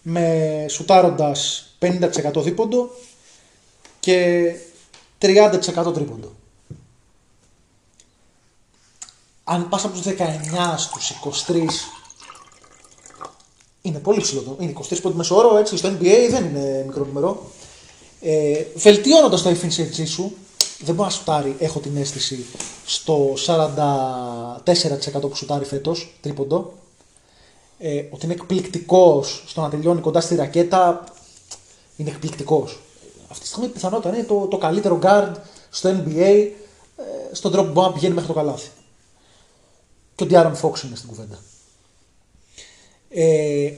[0.01, 2.89] Με σουτάροντας 50% δίποντο
[3.99, 4.51] και
[5.19, 6.35] 30% τρίποντο.
[9.51, 11.11] Αν πας από τους 19 στους
[11.47, 11.65] 23
[13.81, 14.57] είναι πολύ ψηλό το.
[14.59, 15.77] Είναι 23 πόντου μέσο όρο, έτσι.
[15.77, 17.51] Στο NBA δεν είναι μικρό νούμερο.
[18.21, 20.35] Ε, Βελτιώνοντας το efficiency σου,
[20.79, 22.45] δεν μπορεί να σουτάρει, έχω την αίσθηση,
[22.85, 26.73] στο 44% που σουτάρει φέτος, τρίποντο.
[27.79, 31.03] Ε, ότι είναι εκπληκτικός στο να τελειώνει κοντά στη ρακέτα,
[31.95, 32.79] είναι εκπληκτικός.
[33.29, 35.31] Αυτή τη στιγμή η πιθανότητα είναι το, το καλύτερο guard
[35.69, 36.47] στο NBA,
[36.97, 38.69] ε, στον τρόπο που μπορεί να πηγαίνει μέχρι το καλάθι.
[40.19, 41.39] Και ο Diaron Fox είναι στην κουβέντα.
[43.09, 43.71] Ε,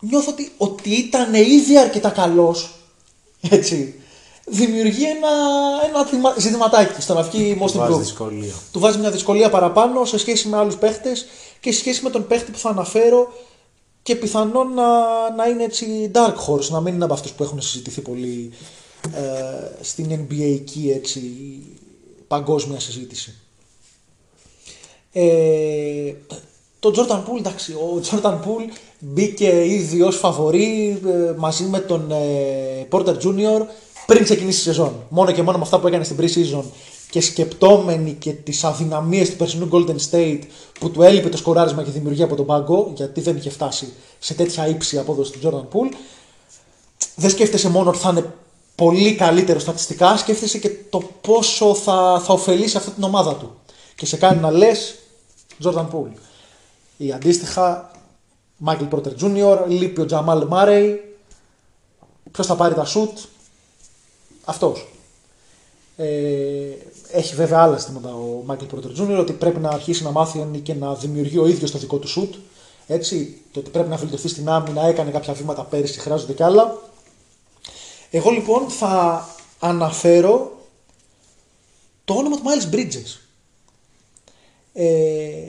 [0.00, 2.74] νιώθω ότι, ότι ήταν ήδη αρκετά καλός,
[3.40, 3.94] έτσι,
[4.46, 5.28] δημιουργεί ένα,
[5.88, 7.98] ένα θυμα- ζητηματάκι στο να βγει most Βάζει improved.
[8.00, 8.52] δυσκολία.
[8.72, 11.26] Του βάζει μια δυσκολία παραπάνω σε σχέση με άλλους παίχτες
[11.60, 13.32] και σε σχέση με τον παίχτη που θα αναφέρω
[14.02, 14.88] και πιθανόν να,
[15.36, 18.52] να είναι έτσι dark horse, να μην είναι από αυτούς που έχουν συζητηθεί πολύ
[19.14, 21.20] ε, στην NBA εκεί έτσι
[22.28, 23.34] παγκόσμια συζήτηση.
[25.12, 26.12] Ε,
[26.80, 32.10] το Jordan Poole, εντάξει, ο Jordan Poole μπήκε ήδη ως φαβορή ε, μαζί με τον
[32.10, 33.66] ε, Porter Jr.
[34.06, 34.94] πριν ξεκινήσει η σεζόν.
[35.08, 36.64] Μόνο και μόνο με αυτά που έκανε στην pre-season
[37.10, 40.40] και σκεπτόμενοι και τις αδυναμίες του περσινού Golden State
[40.80, 43.92] που του έλειπε το σκοράρισμα και η δημιουργία από τον πάγκο γιατί δεν είχε φτάσει
[44.18, 45.94] σε τέτοια ύψη απόδοση του Jordan Poole
[47.14, 48.32] δεν σκέφτεσαι μόνο ότι θα είναι
[48.74, 53.56] πολύ καλύτερο στατιστικά, σκέφτεσαι και το πόσο θα, θα ωφελήσει αυτή την ομάδα του.
[53.94, 54.94] Και σε κάνει να λες
[55.64, 56.12] Jordan Poole.
[56.96, 57.90] Ή αντίστοιχα,
[58.66, 60.96] Michael Porter Jr., λείπει ο Jamal Murray.
[62.30, 63.26] Ποιος θα πάρει τα shoot,
[64.44, 64.88] αυτός.
[65.96, 66.06] Ε,
[67.12, 69.18] έχει βέβαια άλλα ζητήματα ο Michael Porter Jr.
[69.18, 72.38] ότι πρέπει να αρχίσει να μάθει και να δημιουργεί ο ίδιος το δικό του shoot.
[72.86, 76.78] Έτσι, το ότι πρέπει να βελτιωθεί στην άμυνα, έκανε κάποια βήματα πέρυσι, χρειάζονται κι άλλα.
[78.10, 79.26] Εγώ λοιπόν θα
[79.58, 80.52] αναφέρω
[82.04, 83.21] το όνομα του Miles Bridges.
[84.72, 85.46] Ε,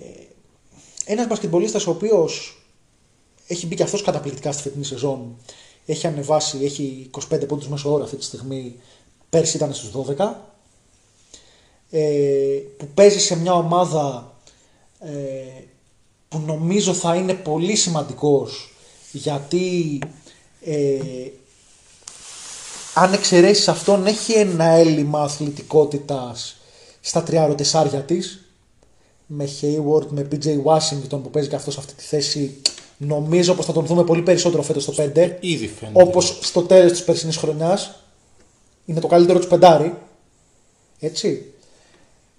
[1.05, 2.63] ένας μπασκετμπολίστας ο οποίος
[3.47, 5.37] έχει μπει και αυτός καταπληκτικά στη φετινή σεζόν.
[5.85, 8.75] Έχει ανεβάσει, έχει 25 πόντους μέσω ώρα αυτή τη στιγμή.
[9.29, 10.51] Πέρσι ήταν στους 12.
[11.89, 14.33] Ε, που παίζει σε μια ομάδα
[14.99, 15.63] ε,
[16.29, 18.73] που νομίζω θα είναι πολύ σημαντικός
[19.11, 19.99] γιατί
[20.65, 21.27] ε,
[22.93, 26.57] αν εξαιρέσεις αυτόν έχει ένα έλλειμμα αθλητικότητας
[27.01, 28.42] στα τριάρο-τεσσάρια της
[29.35, 32.61] με Hayward, με PJ Washington που παίζει και αυτός σε αυτή τη θέση.
[32.97, 36.03] Νομίζω πως θα τον δούμε πολύ περισσότερο φέτος στο 5 Ήδη φαίνεται.
[36.03, 37.95] όπως στο τέλος της περσινής χρονιάς.
[38.85, 39.95] Είναι το καλύτερο του πεντάρι.
[40.99, 41.53] Έτσι.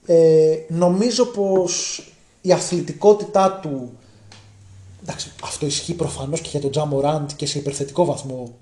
[0.07, 2.03] Ε, νομίζω πως
[2.41, 3.93] η αθλητικότητά του
[5.03, 8.55] εντάξει, αυτό ισχύει προφανώς και για τον Τζα Morant και σε υπερθετικό βαθμό.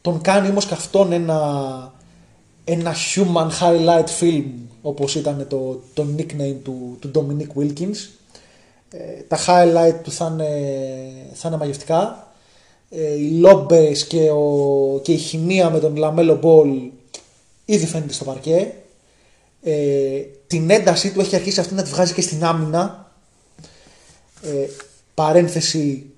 [0.00, 1.92] Τον κάνει όμως και αυτόν ένα,
[2.64, 4.44] ένα human highlight film
[4.82, 7.96] όπως ήταν το, το nickname του, του Dominic Wilkins.
[8.90, 10.48] Ε, τα highlight του θα είναι,
[11.32, 12.32] θα είναι μαγευτικά.
[12.90, 16.90] Ε, οι λόμπες και, ο, και η χημεία με τον LaMelo Ball
[17.64, 18.74] ήδη φαίνεται στο παρκέ.
[19.62, 23.12] Ε, την έντασή του έχει αρχίσει αυτή να τη βγάζει και στην άμυνα.
[24.42, 24.66] Ε,
[25.14, 26.10] παρένθεση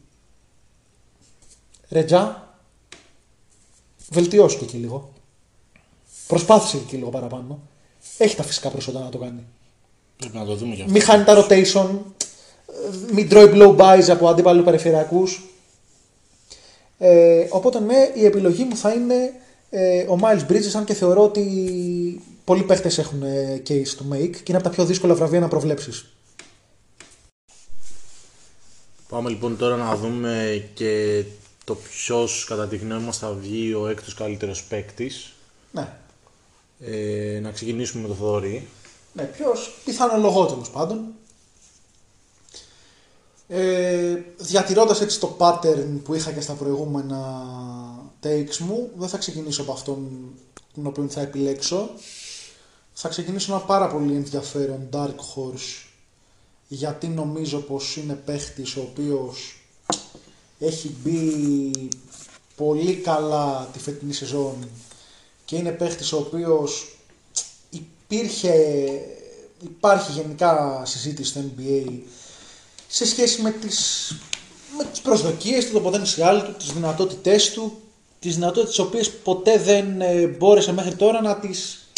[1.88, 2.55] Ρετζά,
[4.11, 5.11] βελτιώσου το εκεί λίγο.
[6.33, 7.61] Προσπάθησε εκεί λίγο παραπάνω.
[8.18, 9.45] Έχει τα φυσικά προσόντα να το κάνει.
[10.16, 10.93] Πρέπει να το δούμε κι αυτό.
[10.93, 11.89] Μην χάνει τα rotation.
[13.12, 15.43] Μην τρώει blow buys από αντίπαλους περιφερειακούς.
[16.99, 19.33] Ε, οπότε ναι, η επιλογή μου θα είναι
[19.70, 21.45] ε, ο Miles Bridges, αν και θεωρώ ότι
[22.45, 25.49] πολλοί παίχτες έχουν ε, case to make και είναι από τα πιο δύσκολα βραβεία να
[25.49, 26.07] προβλέψεις.
[29.09, 31.24] Πάμε λοιπόν τώρα να δούμε και
[31.64, 35.33] το ποιος κατά τη γνώμη μας θα βγει ο έκτος καλύτερος παίκτης.
[35.72, 35.89] Ναι.
[36.85, 38.68] Ε, να ξεκινήσουμε με το Θοδωρή.
[39.12, 41.05] Ναι, ποιος; Πιθανολογώ τέλο πάντων.
[43.49, 47.45] Ε, διατηρώντας έτσι το pattern που είχα και στα προηγούμενα
[48.22, 50.09] takes μου, δεν θα ξεκινήσω από αυτόν
[50.74, 51.91] τον οποίο θα επιλέξω.
[52.93, 55.87] Θα ξεκινήσω ένα πάρα πολύ ενδιαφέρον Dark Horse
[56.68, 59.62] γιατί νομίζω πως είναι παίχτης ο οποίος
[60.59, 61.70] έχει μπει
[62.57, 64.68] πολύ καλά τη φετινή σεζόν
[65.53, 66.96] και είναι παίχτης ο οποίος
[67.70, 68.55] υπήρχε,
[69.62, 71.88] υπάρχει γενικά συζήτηση στο NBA
[72.88, 74.09] σε σχέση με τις,
[74.78, 77.80] με τις προσδοκίες του, το potential του, τις δυνατότητές του,
[78.18, 81.88] τις δυνατότητες τις οποίες ποτέ δεν ε, μπόρεσε μέχρι τώρα να τις,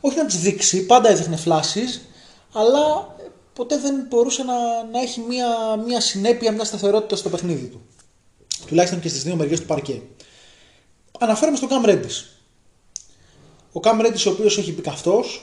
[0.00, 2.00] όχι να τις δείξει, πάντα έδειχνε φλάσεις,
[2.52, 3.22] αλλά ε,
[3.52, 7.80] ποτέ δεν μπορούσε να, να έχει μια, μια συνέπεια, μια σταθερότητα στο παιχνίδι του.
[8.66, 10.02] Τουλάχιστον και στις δύο μεριές του παρκέ.
[11.18, 12.32] Αναφέρομαι στον Cam Reddish.
[13.72, 15.42] Ο Cam Reddish ο οποίος έχει μπει καυτός,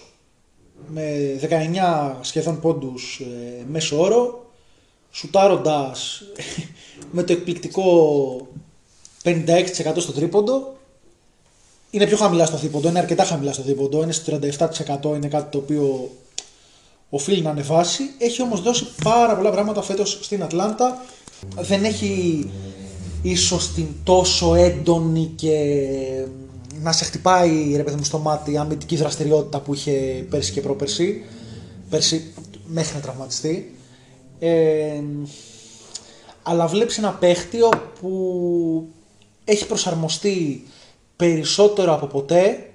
[0.87, 4.45] με 19 σχεδόν πόντους ε, μέσο όρο,
[5.11, 6.23] σουτάροντας
[7.11, 8.47] με το εκπληκτικό
[9.23, 10.77] 56% στο τρίποντο.
[11.91, 15.51] Είναι πιο χαμηλά στο δίποντο, είναι αρκετά χαμηλά στο δίποντο, είναι στο 37% είναι κάτι
[15.51, 16.11] το οποίο
[17.09, 18.03] οφείλει να ανεβάσει.
[18.17, 21.05] Έχει όμως δώσει πάρα πολλά πράγματα φέτος στην Ατλάντα.
[21.55, 22.45] Δεν έχει
[23.21, 25.65] ίσως την τόσο έντονη και
[26.81, 31.25] να σε χτυπάει ρε παιδί μου στο μάτι αμυντική δραστηριότητα που είχε πέρσι και πρόπερσι.
[31.89, 32.33] Πέρσι
[32.65, 33.75] μέχρι να τραυματιστεί.
[34.39, 35.01] Ε,
[36.43, 37.57] αλλά βλέπεις ένα παίχτη
[37.99, 38.87] που
[39.45, 40.63] έχει προσαρμοστεί
[41.15, 42.71] περισσότερο από ποτέ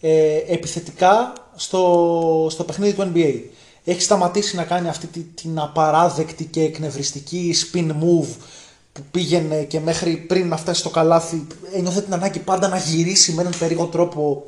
[0.00, 3.40] ε, επιθετικά στο, στο παιχνίδι του NBA.
[3.84, 8.28] Έχει σταματήσει να κάνει αυτή την απαράδεκτη και εκνευριστική spin move
[8.96, 13.32] που πήγαινε και μέχρι πριν να φτάσει στο καλάθι ένιωθε την ανάγκη πάντα να γυρίσει
[13.32, 14.44] με έναν περίεργο τρόπο.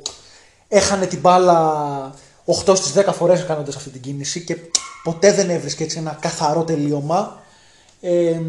[0.67, 2.13] Έχανε την μπάλα
[2.65, 4.57] 8 στις 10 φορές κάνοντας αυτή την κίνηση και
[5.03, 7.41] ποτέ δεν έβρισκε έτσι ένα καθαρό τελείωμα.
[8.01, 8.41] Ε,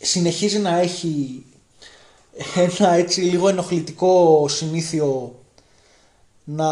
[0.00, 1.44] συνεχίζει να έχει
[2.54, 5.38] ένα έτσι λίγο ενοχλητικό συνήθιο
[6.44, 6.68] να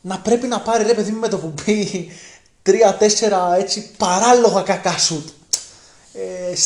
[0.00, 2.10] να πρέπει να πάρει ρε παιδί μου με το που πει
[2.62, 5.28] τρία-τέσσερα έτσι παράλογα κακά σουτ.
[5.28, 5.41] ε,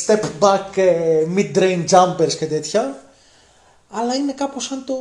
[0.07, 3.03] step back, ε, mid-range jumpers και τέτοια.
[3.91, 4.95] Αλλά είναι κάπως σαν το,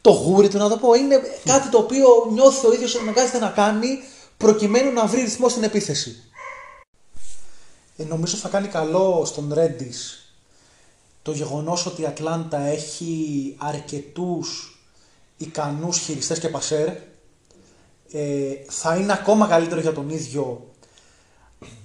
[0.00, 0.94] το γούρι του να το πω.
[0.94, 4.02] Είναι κάτι το οποίο νιώθει ο ίδιος ότι αναγκάζεται να κάνει
[4.36, 6.22] προκειμένου να βρει ρυθμό στην επίθεση.
[7.96, 10.24] Ε, νομίζω θα κάνει καλό στον Redis
[11.24, 14.78] το γεγονός ότι η Ατλάντα έχει αρκετούς
[15.36, 16.88] ικανούς χειριστές και πασέρ
[18.12, 20.73] ε, θα είναι ακόμα καλύτερο για τον ίδιο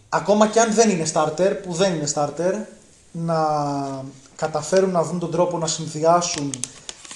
[0.09, 2.53] ακόμα και αν δεν είναι starter, που δεν είναι starter,
[3.11, 3.39] να
[4.35, 6.53] καταφέρουν να βρουν τον τρόπο να συνδυάσουν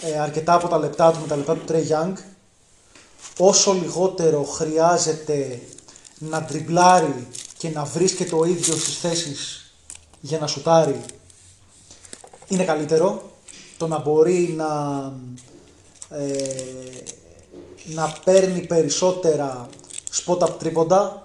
[0.02, 2.14] ε, αρκετά από τα λεπτά του με τα λεπτά του Trey Young.
[3.38, 5.62] Όσο λιγότερο χρειάζεται
[6.18, 9.74] να ντριμπλάρει και να βρίσκεται ο ίδιος στις θέσεις
[10.20, 11.02] για να σουτάρει
[12.48, 13.32] είναι καλύτερο.
[13.78, 14.68] Το να μπορεί να,
[16.10, 16.34] ε,
[17.86, 19.70] να παίρνει περισσότερα
[20.26, 21.23] spot up τρίποντα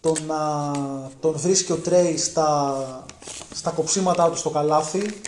[0.00, 0.72] το να
[1.20, 3.06] τον βρίσκει ο Τρέι στα,
[3.54, 5.20] στα κοψίματά του στο καλάθι,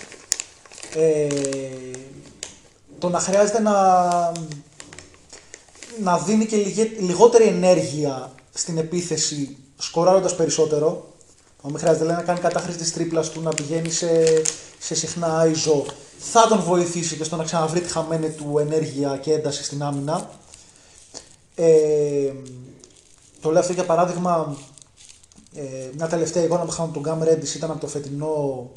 [0.94, 1.26] ε,
[2.98, 3.72] το να χρειάζεται να,
[6.02, 6.56] να δίνει και
[6.98, 11.08] λιγότερη ενέργεια στην επίθεση σκοράροντας περισσότερο.
[11.62, 14.42] Μην χρειάζεται λέει, να κάνει κατάχρηση της τρίπλας του, να πηγαίνει σε,
[14.78, 15.84] σε συχνά άιζο.
[16.18, 20.30] Θα τον βοηθήσει και στο να ξαναβρει τη χαμένη του ενέργεια και ένταση στην άμυνα.
[21.54, 22.32] Ε,
[23.40, 24.56] το λέω αυτό για παράδειγμα,
[25.54, 28.70] ε, μια τελευταία εικόνα που είχαμε τον Γκάμ Redis ήταν από, το φετινό,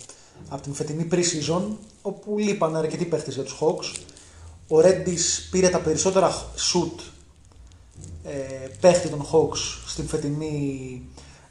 [0.50, 1.62] από την φετινή pre-season,
[2.02, 4.00] όπου λείπαν αρκετοί παίχτες για τους Hawks.
[4.68, 7.02] Ο Redis πήρε τα περισσότερα shoot
[8.24, 11.02] ε, παίχτη των Hawks στην φετινή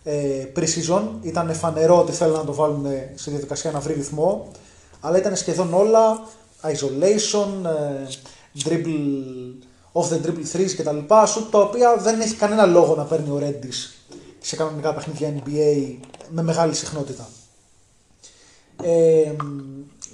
[0.03, 1.03] ε, pre-season.
[1.23, 4.51] Ήταν φανερό ότι θέλουν να το βάλουν σε διαδικασία να βρει ρυθμό,
[5.01, 6.21] αλλά ήταν σχεδόν όλα
[6.63, 8.07] isolation, ε,
[8.65, 10.99] dribble, off the dribble threes κτλ.
[11.09, 13.93] Shoot τα οποία δεν έχει κανένα λόγο να παίρνει ο Redis
[14.41, 15.97] σε κανονικά παιχνίδια NBA
[16.31, 17.29] με μεγάλη συχνότητα.
[18.83, 19.33] Ε,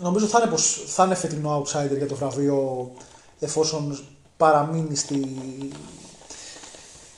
[0.00, 2.90] νομίζω θα είναι, πως, θα είναι φετινό outsider για το βραβείο
[3.40, 3.98] εφόσον
[4.36, 5.38] παραμείνει στη,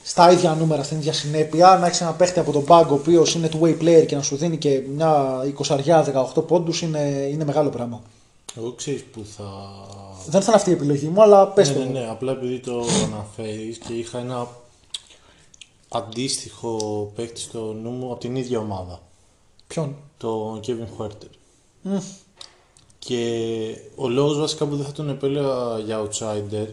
[0.03, 3.33] στα ίδια νούμερα, στην ίδια συνέπεια, να έχεις ένα παίχτη από τον πάγκο ο οποίος
[3.33, 5.39] είναι two way player και να σου δίνει και μια
[6.35, 8.01] 20-18 πόντους είναι, είναι μεγάλο πράγμα.
[8.55, 9.73] Εγώ ξέρεις που θα.
[10.27, 11.79] Δεν θα είναι αυτή η επιλογή μου, αλλά πες ναι, το.
[11.79, 14.47] ναι, ναι, απλά επειδή το αναφέρεις και είχα ένα
[15.89, 19.01] αντίστοιχο παίκτη στο νου μου από την ίδια ομάδα.
[19.67, 21.29] Ποιον; Το Kevin Huerter.
[22.99, 26.67] Και ο λόγος βασικά που δεν θα τον επέλεγα για outsider,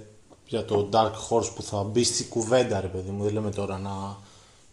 [0.46, 3.78] για το Dark Horse που θα μπει στη κουβέντα ρε παιδί μου, δεν λέμε τώρα
[3.78, 4.16] να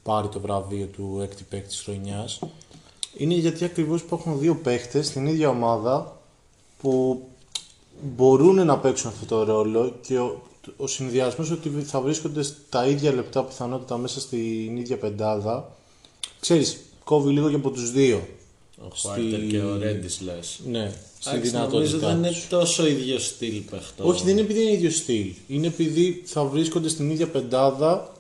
[0.04, 2.40] πάρει το βραβείο του έκτη παίκτη της χρονιάς,
[3.18, 6.20] είναι γιατί ακριβώς υπάρχουν δύο παίχτες στην ίδια ομάδα
[6.86, 7.22] που
[8.16, 10.42] μπορούν να παίξουν αυτό το ρόλο και ο,
[10.78, 15.72] ο συνδυασμός ότι θα βρίσκονται στα ίδια λεπτά πιθανότητα μέσα στην ίδια πεντάδα,
[16.40, 18.28] ξέρεις, κόβει λίγο και από τους δύο.
[18.78, 20.60] Ο Στη- Χουάρτερ και ο Ρέντις λες.
[20.68, 22.48] Ναι, στη Νομίζω δυνατότητά δεν είναι τους.
[22.48, 24.08] τόσο ίδιο στυλ παιχτό.
[24.08, 25.34] Όχι, δεν είναι επειδή είναι ίδιο στυλ.
[25.48, 28.12] Είναι επειδή θα βρίσκονται στην ίδια πεντάδα,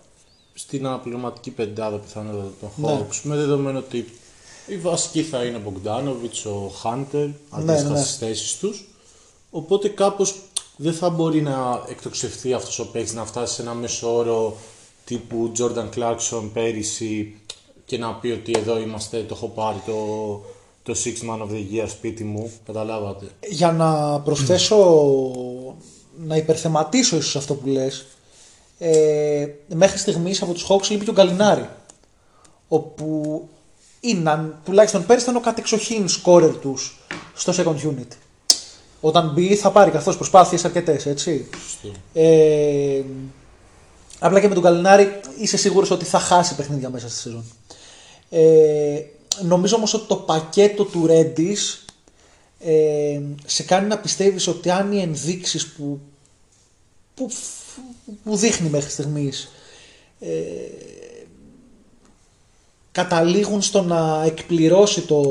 [0.54, 3.06] στην αναπληρωματική πεντάδα πιθανότατα των Ναι.
[3.10, 4.06] Hawks, με δεδομένο ότι
[4.66, 8.04] η βασική θα είναι ο Μπογκδάνοβιτ, ο Χάντερ, αντίστοιχα ναι, ναι.
[8.04, 8.90] στι θέσεις τους.
[9.52, 10.36] Οπότε κάπως
[10.76, 14.58] δεν θα μπορεί να εκτοξευθεί αυτός ο παίκτης να φτάσει σε ένα μέσο όρο
[15.06, 17.40] τύπου Jordan Clarkson πέρυσι
[17.86, 19.96] και να πει ότι εδώ είμαστε, το έχω πάρει το,
[20.84, 22.52] το Six Man of the Year σπίτι μου.
[22.66, 23.26] Καταλάβατε.
[23.50, 25.06] Για να προσθέσω,
[26.18, 28.06] να υπερθεματίσω ίσως αυτό που λες,
[28.78, 31.70] ε, μέχρι στιγμής από τους Hawks λείπει και ο Γκαλινάρη,
[32.68, 33.50] όπου
[34.10, 37.00] είναι, αν- τουλάχιστον πέρυσι ήταν ο κατεξοχήν σκόρερ τους
[37.34, 38.08] στο second unit.
[39.02, 41.50] Όταν μπει θα πάρει καθώς προσπάθειες αρκετές, έτσι.
[42.14, 43.02] Ε,
[44.20, 47.44] απλά και με τον Καλινάρη είσαι σίγουρος ότι θα χάσει παιχνίδια μέσα στη σεζόν.
[48.30, 49.02] Ε,
[49.42, 51.86] νομίζω όμως ότι το πακέτο του Ρέντις
[52.60, 56.00] ε, σε κάνει να πιστεύεις ότι αν οι ενδείξεις που,
[57.16, 57.32] που,
[58.24, 59.52] που δείχνει μέχρι στιγμής
[60.20, 60.28] ε,
[62.96, 65.22] καταλήγουν στο να εκπληρώσει το,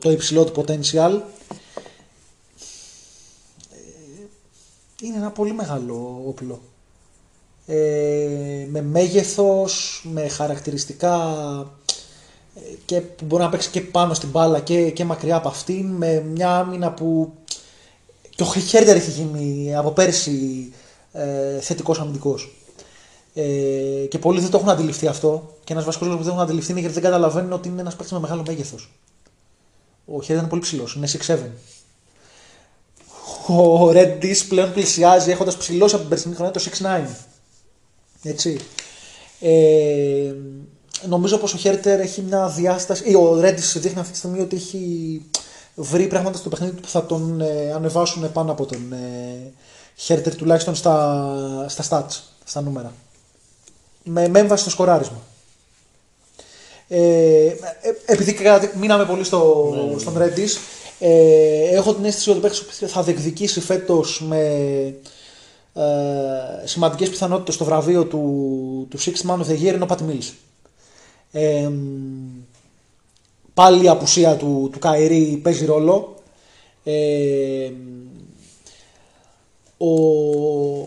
[0.00, 1.20] το υψηλό του potential
[3.70, 3.78] ε,
[5.02, 6.60] είναι ένα πολύ μεγάλο όπλο.
[7.66, 11.16] Ε, με μέγεθος, με χαρακτηριστικά
[12.54, 15.86] ε, και που μπορεί να παίξει και πάνω στην μπάλα και, και μακριά από αυτήν
[15.86, 17.32] με μια άμυνα που
[18.30, 20.72] και ο Χέρτερ έχει γίνει από πέρσι
[21.12, 22.56] ε, θετικός αμυντικός.
[23.38, 25.54] Ε, και πολλοί δεν το έχουν αντιληφθεί αυτό.
[25.64, 27.94] Και ένας βασικός λόγος που δεν έχουν αντιληφθεί είναι γιατί δεν καταλαβαίνουν ότι είναι ένας
[27.94, 28.92] παίκτης με μεγάλο μέγεθος.
[30.04, 31.38] Ο Χέρτερ είναι πολύ ψηλός, είναι 6'7.
[33.46, 37.26] Ο Ρέντις πλέον πλησιάζει έχοντας ψηλώσει από την περσινή χρονιά το 6'9.
[38.22, 38.58] Έτσι.
[39.40, 40.32] Ε,
[41.08, 43.10] νομίζω πως ο Χέρτερ έχει μια διάσταση.
[43.10, 45.22] ή ο Ρέντις δείχνει αυτή τη στιγμή ότι έχει
[45.74, 49.52] βρει πράγματα στο παιχνίδι του που θα τον ε, ανεβάσουν πάνω από τον ε,
[49.96, 52.92] Χέρτερ τουλάχιστον στα, στα stats, στα νούμερα.
[54.08, 55.22] Με, με έμβαση στο σκοράρισμα.
[56.88, 57.54] Ε, ε,
[58.06, 60.58] επειδή κράτη- μείναμε πολύ στο, στον Redis,
[60.98, 64.40] ε, έχω την αίσθηση ότι ο παίκτης που θα διεκδικήσει φέτος με
[65.74, 65.82] ε,
[66.64, 70.32] σημαντικές πιθανότητες στο βραβείο του, του Sixth Man of the Year είναι ο Pat Mills.
[71.32, 71.70] Ε,
[73.54, 76.14] πάλι η απουσία του, του Καϊρή παίζει ρόλο.
[76.84, 77.70] Ε,
[79.78, 79.90] ο,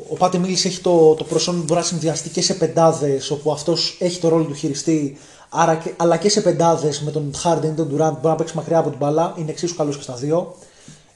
[0.10, 3.52] ο Πάτη Μίλης έχει το, το προσόν που μπορεί να συνδυαστεί και σε πεντάδες όπου
[3.52, 5.18] αυτός έχει το ρόλο του χειριστή
[5.50, 8.36] άρα και, αλλά και σε πεντάδες με τον Harden ή τον Durant που μπορεί να
[8.36, 10.56] παίξει μακριά από την μπάλα είναι εξίσου καλός και στα δύο.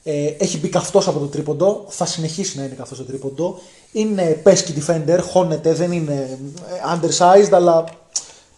[0.02, 3.58] Ε, έχει μπει καυτός από το τρίποντο θα συνεχίσει να είναι καυτός στο τρίποντο.
[3.92, 6.38] Είναι pesky defender, χώνεται δεν είναι
[6.68, 7.84] ε, undersized αλλά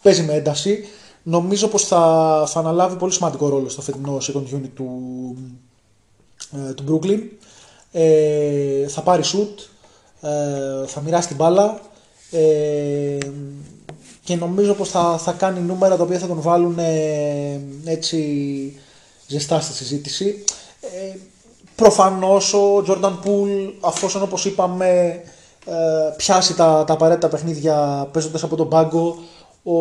[0.03, 0.85] παίζει με ένταση.
[1.23, 4.91] Νομίζω πως θα, θα αναλάβει πολύ σημαντικό ρόλο στο φετινό second unit του,
[6.69, 7.21] ε, του Brooklyn.
[7.99, 9.63] Ε, θα πάρει shoot,
[10.21, 11.81] ε, θα μοιράσει την μπάλα
[12.31, 13.19] ε,
[14.25, 18.81] και νομίζω πως θα, θα κάνει νούμερα τα οποία θα τον βάλουν ε, έτσι
[19.27, 20.45] ζεστά στη συζήτηση.
[20.81, 21.17] Ε,
[21.75, 25.21] προφανώς ο Jordan Poole, αφόσον όπως είπαμε
[25.67, 25.75] ε,
[26.17, 29.17] πιάσει τα, τα απαραίτητα παιχνίδια παίζοντας από τον πάγκο,
[29.63, 29.79] ο,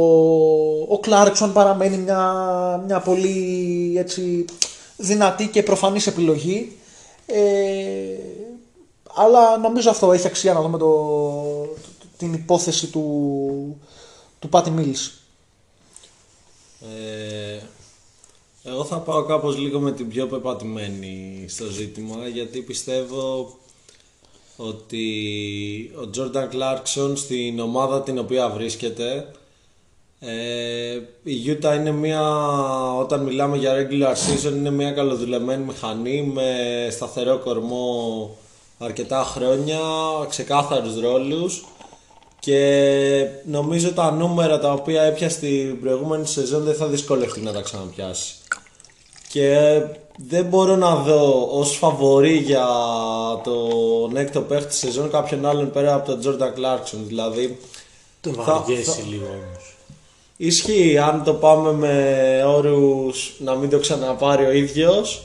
[0.94, 2.22] ο Clarkson παραμένει μια,
[2.86, 4.46] μια πολύ έτσι,
[4.98, 6.78] δυνατή και προφανής επιλογή.
[7.26, 8.16] Ε,
[9.14, 11.76] αλλά νομίζω αυτό έχει αξία να δούμε το,
[12.18, 13.82] την υπόθεση του,
[14.40, 15.12] του Patty Mills.
[16.82, 17.60] Ε,
[18.64, 23.56] εγώ θα πάω κάπως λίγο με την πιο πεπατημένη στο ζήτημα γιατί πιστεύω
[24.58, 29.32] ότι ο Jordan Clarkson στην ομάδα την οποία βρίσκεται
[30.20, 30.94] Ε,
[31.24, 32.22] η Utah είναι μια,
[33.00, 36.48] όταν μιλάμε για regular season, είναι μια καλοδουλεμένη μηχανή με
[36.92, 38.38] σταθερό κορμό
[38.80, 39.80] αρκετά χρόνια,
[40.30, 41.66] ξεκάθαρους ρόλους
[42.40, 47.62] και νομίζω τα νούμερα τα οποία έπιασε στην προηγούμενη σεζόν δεν θα δυσκολευτεί να τα
[47.62, 48.34] ξαναπιάσει.
[49.30, 49.82] Και
[50.18, 52.68] δεν μπορώ να δω ως φαβορή για
[53.44, 56.98] τον έκτο παίχτη της σεζόν κάποιον άλλον πέρα από τον Jordan Clarkson.
[57.08, 57.60] Δηλαδή
[58.22, 59.55] Το Θα- βαριέσαι θα- λίγο όμως.
[60.38, 65.24] Ισχύει, αν το πάμε με όρους να μην το ξαναπάρει ο ίδιος.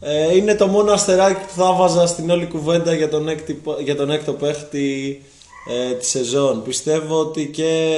[0.00, 3.96] Ε, είναι το μόνο αστεράκι που θα βάζα στην όλη κουβέντα για τον, έκτη, για
[3.96, 5.22] τον έκτο παίχτη
[5.68, 6.62] ε, της σεζόν.
[6.62, 7.94] Πιστεύω ότι και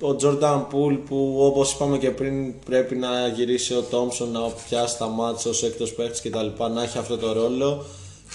[0.00, 4.98] ο Jordan Poole που όπως είπαμε και πριν πρέπει να γυρίσει ο Thompson να πιάσει
[4.98, 7.84] τα μάτια ως έκτος παίχτης και τα λοιπά να έχει αυτό το ρόλο.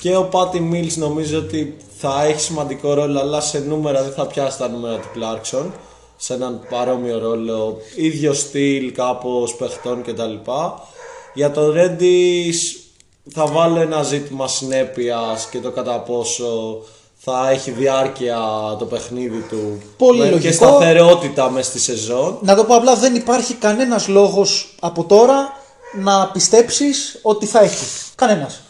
[0.02, 4.28] Και ο Patty Mills νομίζω ότι θα έχει σημαντικό ρόλο αλλά σε νούμερα δεν θα
[4.28, 5.66] πιάσει τα νούμερα του Clarkson
[6.22, 10.34] σε έναν παρόμοιο ρόλο, ίδιο στυλ κάπως παιχτών κτλ.
[11.34, 12.80] Για τον Reddish
[13.32, 16.82] θα βάλω ένα ζήτημα συνέπειας και το κατά πόσο
[17.18, 18.40] θα έχει διάρκεια
[18.80, 20.54] το παιχνίδι του Πολύ με- και λογικό.
[20.54, 22.38] σταθερότητα μέσα στη σεζόν.
[22.42, 25.54] Να το πω απλά, δεν υπάρχει κανένας λόγος από τώρα
[26.02, 27.86] να πιστέψεις ότι θα έχει.
[28.16, 28.62] Κανένας.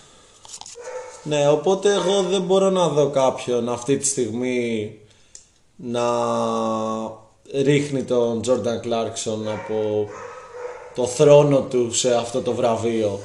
[1.23, 4.91] Ναι, οπότε εγώ δεν μπορώ να δω κάποιον αυτή τη στιγμή
[5.75, 6.01] να
[7.53, 10.07] ρίχνει τον Jordan Clarkson από
[10.95, 13.19] το θρόνο του σε αυτό το βραβείο.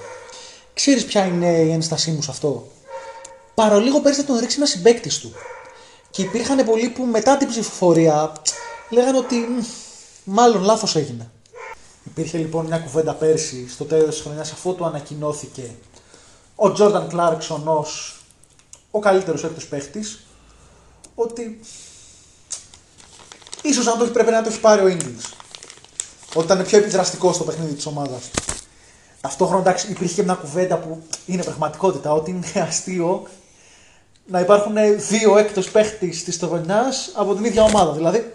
[0.74, 2.66] Ξέρεις ποια είναι η ένστασή μου σε αυτό;
[3.54, 5.32] Παρολίγο πέρυσι θα τον ρίξει ένα συμπέκτη του.
[6.10, 8.32] Και υπήρχαν πολλοί που μετά την ψηφοφορία
[8.90, 9.60] λέγανε ότι «Μ,
[10.24, 11.30] μάλλον λάθος έγινε.
[12.04, 15.70] Υπήρχε λοιπόν μια κουβέντα πέρσι στο τέλος της χρονιάς αφού του ανακοινώθηκε
[16.54, 18.20] ο Τζόρνταν Κλάρκσον ως
[18.90, 20.26] ο καλύτερος έκτος παίχτης
[21.14, 21.60] ότι
[23.68, 25.24] ίσως να το έχει, πρέπει να το έχει πάρει ο Ίγκλης.
[26.34, 28.30] Ότι ήταν πιο επιδραστικό στο παιχνίδι της ομάδας.
[29.20, 33.26] Ταυτόχρονα εντάξει, υπήρχε και μια κουβέντα που είναι πραγματικότητα, ότι είναι αστείο
[34.26, 34.74] να υπάρχουν
[35.08, 37.92] δύο έκτος παίχτη της χρονιά από την ίδια ομάδα.
[37.92, 38.32] Δηλαδή,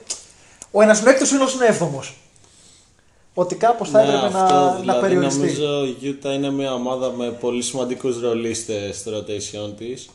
[0.71, 2.15] ο ένας είναι έκτος, ο άλλος είναι έβδομος.
[3.33, 5.39] Ότι κάπως θα Ναι, έπρεπε αυτό, να, να δηλαδή, περιοριστεί.
[5.39, 10.09] Νομίζω η Utah είναι μια ομάδα με πολύ σημαντικούς ρολίστες στο rotation της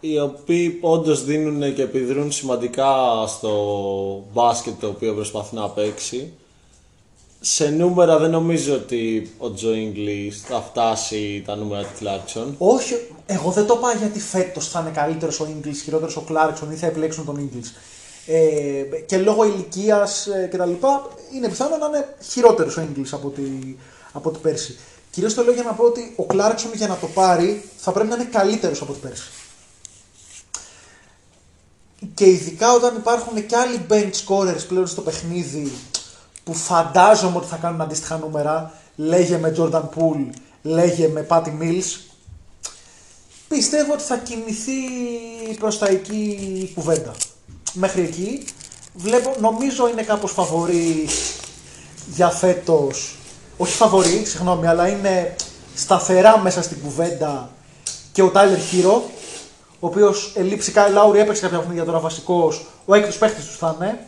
[0.00, 2.86] οι οποίοι όντως δίνουν και επιδρούν σημαντικά
[3.26, 3.52] στο
[4.32, 6.32] μπάσκετ το οποίο προσπαθεί να παίξει.
[7.40, 12.46] Σε νούμερα δεν νομίζω ότι ο Τζο Inglis θα φτάσει τα νούμερα του Clarkson.
[12.58, 12.94] Όχι,
[13.26, 16.74] εγώ δεν το πάω γιατί φέτος θα είναι καλύτερος ο Ίγκλη, χειρότερος ο Κλάρκσον ή
[16.74, 17.62] θα επιλέξουν τον Ίγκλη.
[18.26, 20.70] Ε, και λόγω ηλικίας ε, κτλ.
[21.36, 23.78] είναι πιθανό να είναι χειρότερος ο Ίγκλη από, ότι-
[24.12, 24.78] από ότι πέρσι.
[25.10, 28.08] Κυρίως το λέω για να πω ότι ο Κλάρκσον για να το πάρει θα πρέπει
[28.08, 29.22] να είναι καλύτερος από ότι πέρσι.
[32.14, 35.72] Και ειδικά όταν υπάρχουν και άλλοι bench scorers πλέον στο παιχνίδι
[36.44, 40.30] που φαντάζομαι ότι θα κάνουν αντίστοιχα νούμερα, λέγε με Jordan Poole,
[40.62, 42.00] λέγε με Patty Mills,
[43.48, 44.72] πιστεύω ότι θα κινηθεί
[45.58, 47.14] προς τα εκεί η κουβέντα.
[47.72, 48.44] Μέχρι εκεί
[48.94, 51.08] βλέπω, νομίζω είναι κάπως φαβορή
[52.14, 53.16] για φέτος,
[53.56, 55.36] όχι φαβορή, συγγνώμη, αλλά είναι
[55.74, 57.50] σταθερά μέσα στην κουβέντα
[58.12, 59.10] και ο Τάιλερ Χίρο,
[59.80, 63.76] ο οποίος ελείψει Κάι Λάουρι, έπαιξε κάποια παιχνίδια τώρα βασικός, ο έκτος παίχτης τους θα
[63.78, 63.98] είναι.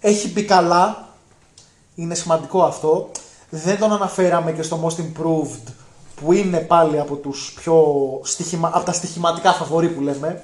[0.00, 1.08] Έχει μπει καλά,
[1.94, 3.10] είναι σημαντικό αυτό.
[3.50, 5.72] Δεν τον αναφέραμε και στο Most Improved,
[6.22, 7.84] που είναι πάλι από, τους πιο
[8.22, 8.70] στοιχημα...
[8.74, 10.42] από τα στοιχηματικά φαβορή που λέμε.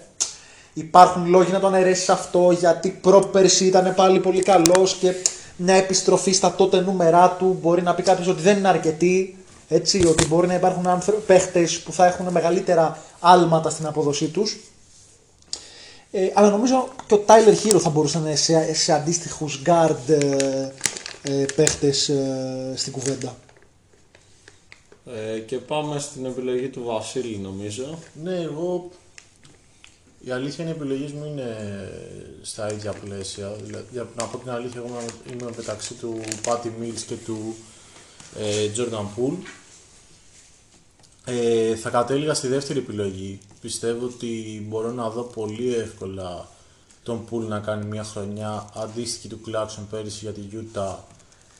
[0.73, 5.15] Υπάρχουν λόγοι να τον αρέσει αυτό, γιατί πρόπερση ήταν πάλι πολύ καλός και
[5.57, 9.37] μια επιστροφή στα τότε νούμερά του μπορεί να πει κάποιος ότι δεν είναι αρκετή.
[9.69, 14.57] Έτσι, ότι μπορεί να υπάρχουν άνθρω- παίχτες που θα έχουν μεγαλύτερα άλματα στην απόδοσή τους.
[16.11, 19.97] Ε, αλλά νομίζω και ο Tyler Hero θα μπορούσε να είναι σε, σε αντίστοιχους guard
[20.09, 20.71] ε,
[21.23, 23.37] ε, παίχτες ε, στην κουβέντα.
[25.35, 27.99] Ε, και πάμε στην επιλογή του Βασίλη νομίζω.
[28.23, 28.91] Ναι, εγώ.
[30.25, 31.57] Η αλήθεια είναι οι επιλογές μου είναι
[32.43, 33.53] στα ίδια πλαίσια.
[33.63, 37.55] Δηλαδή, για να πω την αλήθεια, εγώ είμαι- είμαι μεταξύ του Patty Mills και του
[38.39, 39.37] ε, Jordan Poole.
[41.31, 43.41] Ε, θα κατέληγα στη δεύτερη επιλογή.
[43.61, 46.49] Πιστεύω ότι μπορώ να δω πολύ εύκολα
[47.03, 50.95] τον Poole να κάνει μια χρονιά αντίστοιχη του Clarkson πέρυσι για τη Utah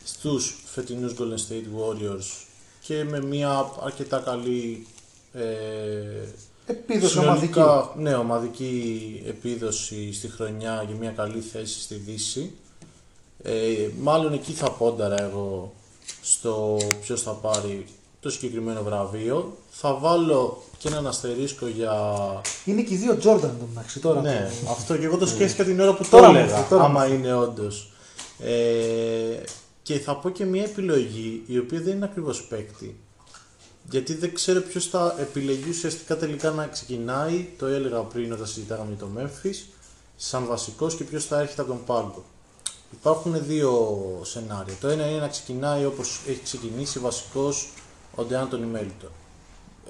[0.05, 2.47] στους φετινούς Golden State Warriors
[2.81, 4.87] και με μια αρκετά καλή
[5.33, 5.45] ε,
[6.67, 12.53] Επίδοση συνολικά, Ναι, ομαδική επίδοση στη χρονιά για μια καλή θέση στη Δύση.
[13.43, 15.75] Ε, μάλλον εκεί θα πόνταρα εγώ
[16.23, 17.87] στο ποιος θα πάρει
[18.21, 19.57] το συγκεκριμένο βραβείο.
[19.71, 21.93] Θα βάλω και έναν αστερίσκο για...
[22.65, 24.21] Είναι και οι δύο Jordan εν τω μεταξύ τώρα.
[24.21, 26.89] Ναι, αυτό και εγώ το σκέφτηκα την ώρα που το Τώρα μου έλεγα, ήρθε, τώρα
[26.89, 27.91] μου άμα είναι όντως.
[28.39, 29.43] Ε,
[29.83, 33.01] και θα πω και μια επιλογή η οποία δεν είναι ακριβώς παίκτη.
[33.91, 38.95] Γιατί δεν ξέρω ποιος θα επιλεγεί ουσιαστικά τελικά να ξεκινάει, το έλεγα πριν όταν συζητάγαμε
[38.97, 39.57] για το Memphis,
[40.17, 42.25] σαν βασικός και ποιος θα έρχεται από τον πάγκο.
[42.93, 44.75] Υπάρχουν δύο σενάρια.
[44.81, 47.69] Το ένα είναι να ξεκινάει όπως έχει ξεκινήσει βασικός
[48.15, 49.11] ο Ντεάντονι Μέλτον.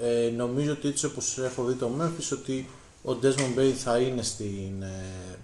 [0.00, 2.68] Ε, νομίζω ότι έτσι όπως έχω δει το Memphis ότι
[3.04, 5.38] ο Desmond Bay θα είναι στην, ε,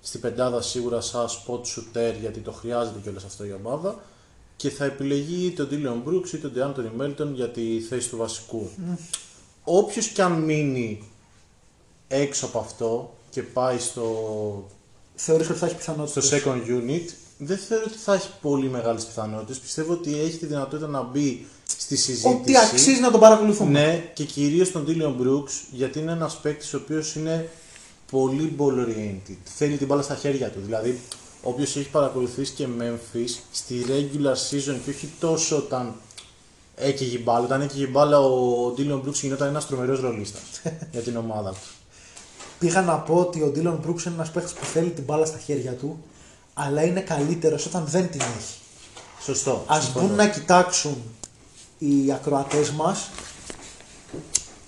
[0.00, 4.00] στην πεντάδα σίγουρα σαν spot shooter γιατί το χρειάζεται κιόλας αυτό η ομάδα
[4.56, 8.70] και θα επιλεγεί τον Dylan Brooks ή τον DeAnthony Melton για τη θέση του βασικού.
[8.76, 8.98] Mm.
[9.64, 11.08] Όποιος κι αν μείνει
[12.08, 14.68] έξω από αυτό και πάει στο,
[15.14, 16.42] Θεωρείς ότι θα έχει στο πιθανότητες.
[16.44, 17.08] second unit,
[17.44, 19.58] δεν θεωρώ ότι θα έχει πολύ μεγάλες πιθανότητες.
[19.58, 22.38] Πιστεύω ότι έχει τη δυνατότητα να μπει στη συζήτηση.
[22.40, 23.70] Ότι αξίζει να τον παρακολουθούμε.
[23.70, 27.48] Ναι, και κυρίως τον Dylan Brooks, γιατί είναι ένας παίκτης ο οποίος είναι
[28.10, 29.36] πολύ ball oriented.
[29.44, 30.60] Θέλει την μπάλα στα χέρια του.
[30.64, 31.00] Δηλαδή,
[31.42, 35.94] όποιος έχει παρακολουθήσει και Memphis στη regular season και όχι τόσο όταν
[36.76, 37.44] έκαιγε η μπάλα.
[37.44, 40.42] Όταν έκαιγε η μπάλα, ο Dylan Brooks γινόταν ένας τρομερός ρολίστας
[40.92, 41.68] για την ομάδα του.
[42.58, 45.38] Πήγα να πω ότι ο Dylan Brooks είναι ένας παίχτη που θέλει την μπάλα στα
[45.38, 46.04] χέρια του,
[46.54, 48.54] αλλά είναι καλύτερος όταν δεν την έχει.
[49.22, 49.64] Σωστό.
[49.72, 50.06] Α συμφωνώ.
[50.06, 51.02] μπουν να κοιτάξουν
[51.78, 53.08] οι ακροατές μας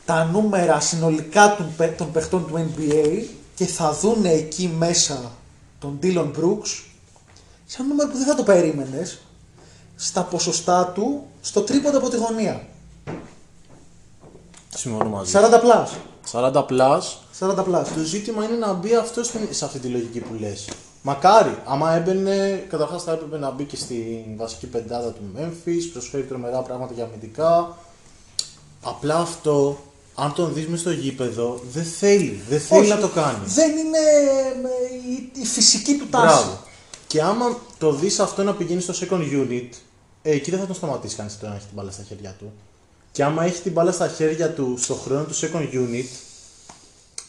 [0.04, 3.24] τα νούμερα συνολικά των, παί- των παιχτών του NBA
[3.54, 5.32] και θα δουν εκεί μέσα
[5.78, 6.82] τον Dylan Brooks
[7.66, 9.18] σε ένα νούμερο που δεν θα το περίμενες
[9.96, 12.66] στα ποσοστά του στο τρίποντο από τη γωνία.
[14.76, 15.32] Συμφωνώ μαζί.
[15.34, 15.88] 40 plus.
[16.32, 17.00] 40 plus.
[17.40, 17.84] 40 plus.
[17.94, 20.68] Το ζήτημα είναι να μπει αυτό στην- σε αυτή τη λογική που λες.
[21.06, 26.22] Μακάρι, άμα έμπαινε, καταρχάς θα έπρεπε να μπει και στην βασική πεντάδα του Memphis, προσφέρει
[26.22, 27.76] τρομερά πράγματα για αμυντικά.
[28.82, 29.78] Απλά αυτό,
[30.14, 33.38] αν τον δεις μες στο γήπεδο, δεν θέλει, δεν θέλει Όχι, να το κάνει.
[33.44, 36.26] Δεν είναι ε, η, η φυσική του τάση.
[36.26, 36.58] Μπράβο.
[37.06, 39.68] Και άμα το δεις αυτό να πηγαίνει στο second unit,
[40.22, 42.52] ε, εκεί δεν θα τον σταματήσει κανείς το να έχει την μπάλα στα χέρια του.
[43.12, 46.08] Και άμα έχει την μπάλα στα χέρια του στο χρόνο του second unit,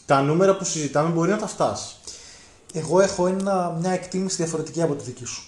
[0.06, 1.94] τα νούμερα που συζητάμε μπορεί να τα φτάσει.
[2.78, 5.42] Εγώ έχω ένα, μια εκτίμηση διαφορετική από τη δική σου.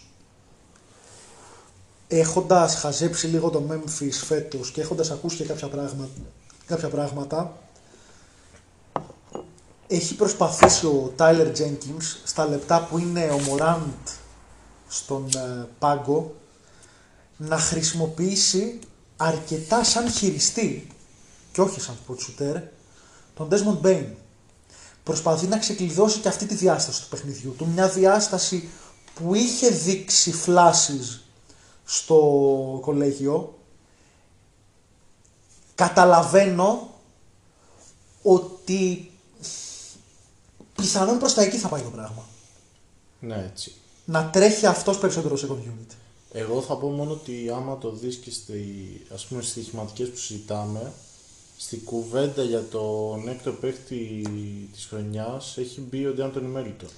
[2.09, 6.09] Έχοντας χαζέψει λίγο το Memphis φέτος και έχοντας ακούσει και κάποια πράγματα,
[6.66, 7.59] κάποια πράγματα
[9.86, 14.12] έχει προσπαθήσει ο Tyler Jenkins στα λεπτά που είναι ο Morant
[14.88, 16.34] στον ε, πάγκο
[17.36, 18.78] να χρησιμοποιήσει
[19.16, 20.86] αρκετά σαν χειριστή
[21.52, 22.56] και όχι σαν ποτσουτέρ
[23.34, 24.06] τον Desmond Bain
[25.09, 27.66] προσπαθεί να ξεκλειδώσει και αυτή τη διάσταση του παιχνιδιού του.
[27.66, 28.68] Μια διάσταση
[29.14, 31.24] που είχε δείξει φλάσεις
[31.85, 32.18] στο
[32.82, 33.59] κολέγιο.
[35.74, 36.94] Καταλαβαίνω
[38.22, 39.10] ότι
[40.74, 42.24] πιθανόν προς τα εκεί θα πάει το πράγμα.
[43.20, 43.74] Ναι, έτσι.
[44.05, 45.94] Να τρέχει αυτός περισσότερο σε second unit.
[46.32, 48.62] Εγώ θα πω μόνο ότι άμα το δεις και στη,
[49.14, 50.93] ας πούμε στις στοιχηματικές που συζητάμε,
[51.60, 54.26] στη κουβέντα για τον έκτο παίχτη
[54.72, 56.89] της χρονιάς έχει μπει ο Ντιάντονι Μέλιτον.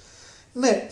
[0.53, 0.89] Ναι,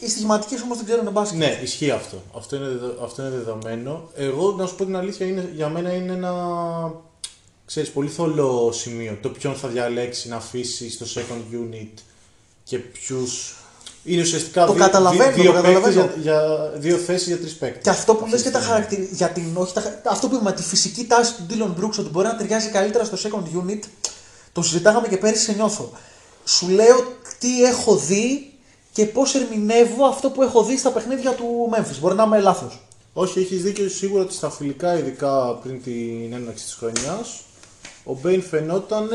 [0.00, 1.38] οι στοιχηματικές όμως δεν ξέρουν μπάσκετ.
[1.38, 2.22] Ναι, ισχύει αυτό.
[2.36, 4.10] Αυτό είναι, δεδο- αυτό είναι δεδομένο.
[4.14, 6.94] Εγώ, να σου πω την αλήθεια, είναι, για μένα είναι ένα
[7.66, 9.18] ξέρεις, πολύ θολό σημείο.
[9.22, 11.98] Το ποιον θα διαλέξει να αφήσει στο second unit
[12.64, 13.54] και ποιους.
[14.04, 16.10] Είναι ουσιαστικά Το δύο, καταλαβαίνω, δύο, το παίκτες καταλαβαίνω.
[16.22, 17.82] για, για δύο θέσεις για τρεις παίκτες.
[17.82, 18.74] Και αυτό που Αυτή λες τη και τα στιγμή.
[18.76, 19.16] χαρακτηριστικά.
[19.16, 22.08] Για την, όχι, τα, χα- αυτό που είπαμε, τη φυσική τάση του Dylan Brooks ότι
[22.08, 23.78] μπορεί να ταιριάζει καλύτερα στο second unit,
[24.52, 25.92] το συζητάγαμε και πέρυσι σε νιώθω.
[26.44, 26.96] Σου λέω
[27.38, 28.52] τι έχω δει
[28.92, 31.44] και πώς ερμηνεύω αυτό που έχω δει στα παιχνίδια του
[31.74, 31.96] Memphis.
[32.00, 32.80] Μπορεί να είμαι λάθος.
[33.12, 37.40] Όχι, έχεις δίκιο σίγουρα ότι στα φιλικά, ειδικά πριν την έναρξη της χρονιάς,
[38.04, 39.08] ο Μπέιν φαινόταν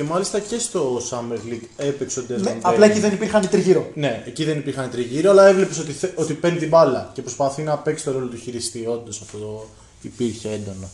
[0.00, 2.58] και μάλιστα και στο Summer League έπαιξε ο Desmond Ναι, Bain.
[2.62, 3.90] απλά εκεί δεν υπήρχαν οι τριγύρω.
[3.94, 7.62] Ναι, εκεί δεν υπήρχαν τριγύρω, αλλά έβλεπες ότι, θε- ότι παίρνει την μπάλα και προσπαθεί
[7.62, 8.86] να παίξει το ρόλο του χειριστή.
[8.86, 9.66] Όντως αυτό το
[10.02, 10.88] υπήρχε έντονο.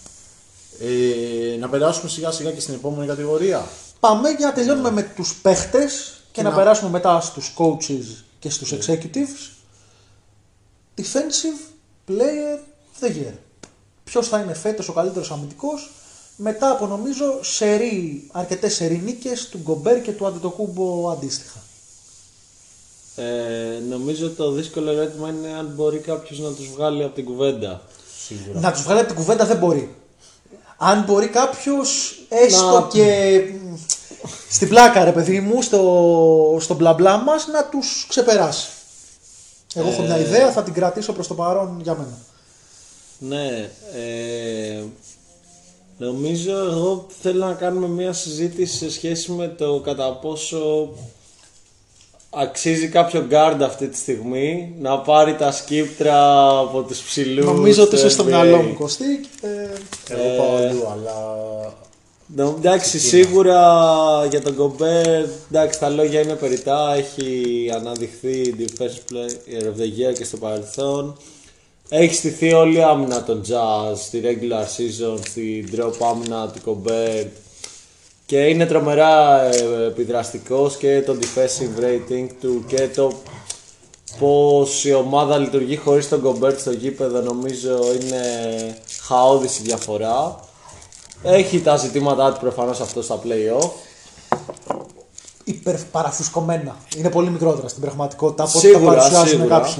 [0.80, 3.66] Ε, να περάσουμε σιγά σιγά και στην επόμενη κατηγορία.
[4.00, 8.50] Πάμε για να τελειώνουμε με τους παίχτες και, να, να- περάσουμε μετά στους coaches και
[8.50, 9.52] στους executives.
[10.96, 11.60] Defensive
[12.08, 13.32] Player of the Year.
[14.04, 15.90] Ποιος θα είναι φέτος ο καλύτερος αμυντικός;
[16.36, 21.58] Μετά από νομίζω σερί, αρκετές σερί νίκες του Γκομπέρ και του Αντιτοκούμπο αντίστοιχα.
[23.16, 27.82] Ε, νομίζω το δύσκολο ερώτημα είναι αν μπορεί κάποιος να τους βγάλει από την κουβέντα.
[28.26, 28.60] Σίγουρα.
[28.60, 29.94] Να τους βγάλει από την κουβέντα δεν μπορεί.
[30.76, 33.38] Αν μπορεί κάποιος έστω Να- και
[33.70, 33.74] μ,
[34.50, 38.68] στην πλάκα ρε παιδί μου, στο, στο μπλα μπλα μας να τους ξεπεράσει.
[39.74, 42.18] Εγώ έχω μια ιδέα, θα την κρατήσω προς το παρόν για μένα.
[43.18, 44.82] Ναι, ε,
[45.98, 50.89] νομίζω εγώ θέλω να κάνουμε μια συζήτηση σε σχέση με το κατά πόσο
[52.31, 57.90] αξίζει κάποιο guard αυτή τη στιγμή να πάρει τα σκύπτρα από τους ψηλούς Νομίζω ότι
[57.90, 58.27] του είσαι στο NBA.
[58.27, 59.20] μυαλό μου Κωστή.
[59.40, 59.47] και,
[60.14, 61.14] ε, Εγώ πάω αλλού, αλλά.
[62.36, 63.60] Ναι, Εντάξει, σίγουρα
[64.31, 66.94] για τον Κομπέρ, εντάξει, τα λόγια είναι περιτά.
[66.97, 71.16] Έχει αναδειχθεί Defense Player of the Year και στο παρελθόν.
[71.88, 77.24] Έχει στηθεί όλη η άμυνα των Jazz στη regular season, στη drop άμυνα του Κομπέρ.
[78.26, 83.12] Και είναι τρομερά ε, επιδραστικός και το defensive rating του και το
[84.18, 88.22] πως η ομάδα λειτουργεί χωρίς τον Κομπέρ στο γήπεδο νομίζω είναι
[89.02, 90.40] χαόδηση διαφορά.
[91.22, 93.70] Έχει τα ζητήματά του προφανώς αυτό στα play-off.
[95.44, 96.76] υπερπαραφουσκωμένα.
[96.96, 99.58] Είναι πολύ μικρότερα στην πραγματικότητα από ό,τι τα Σίγουρα, παρουσιάζουν σίγουρα.
[99.58, 99.74] κάποιοι.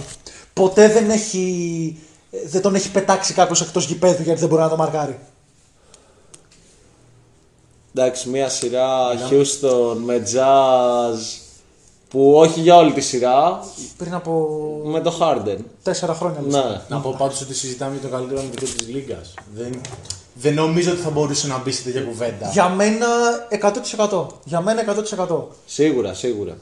[0.61, 1.99] Ποτέ δεν, έχει,
[2.47, 5.19] δεν τον έχει πετάξει κάποιος εκτός γηπέδου γιατί δεν μπορεί να το μαρκάρει.
[7.95, 8.89] Εντάξει, μια σειρά
[9.31, 11.19] Houston με Jazz
[12.09, 13.65] που όχι για όλη τη σειρά,
[13.97, 14.49] Πριν από
[14.85, 15.57] με το Harden.
[15.83, 16.41] τέσσερα χρόνια.
[16.41, 16.53] λες.
[16.55, 16.81] Ναι.
[16.89, 19.35] Να πω πάντως ότι συζητάμε για τον καλύτερο αμυντικό της Λίγκας.
[19.55, 19.81] Δεν,
[20.35, 22.49] δεν νομίζω ότι θα μπορούσε να μπει σε τέτοια κουβέντα.
[22.53, 23.07] Για μένα
[24.09, 24.27] 100%.
[24.45, 24.83] Για μένα
[25.29, 25.43] 100%.
[25.67, 26.57] Σίγουρα, σίγουρα.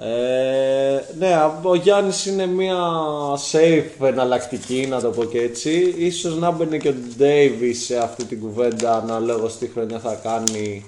[0.00, 2.76] Ε, ναι, ο Γιάννης είναι μια
[3.52, 5.94] safe εναλλακτική, να το πω και έτσι.
[5.98, 10.84] Ίσως να μπαίνει και ο Davis σε αυτή την κουβέντα αναλόγως τι χρονιά θα κάνει.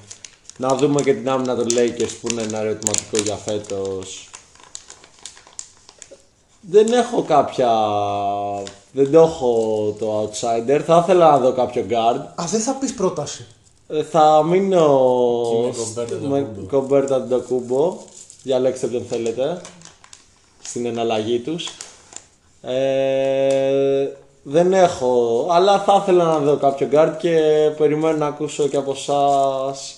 [0.56, 4.28] Να δούμε και την άμυνα των Lakers που είναι ένα ερωτηματικό για φέτος.
[6.60, 7.70] Δεν έχω κάποια...
[8.92, 10.80] Δεν το έχω το outsider.
[10.86, 12.20] Θα ήθελα να δω κάποιο guard.
[12.34, 13.46] Α, δεν θα πεις πρόταση.
[13.88, 15.00] Ε, Θα μείνω
[15.50, 16.68] Και με Gobert με Antetokounmpo.
[16.70, 17.96] Κομπέρτα Αντοκούμπο.
[18.42, 19.60] Διαλέξτε ποιον θέλετε
[20.62, 21.68] στην εναλλαγή τους.
[22.62, 24.08] Ε,
[24.42, 27.38] δεν έχω, αλλά θα ήθελα να δω κάποιο guard και
[27.76, 29.94] περιμένω να ακούσω και από εσάς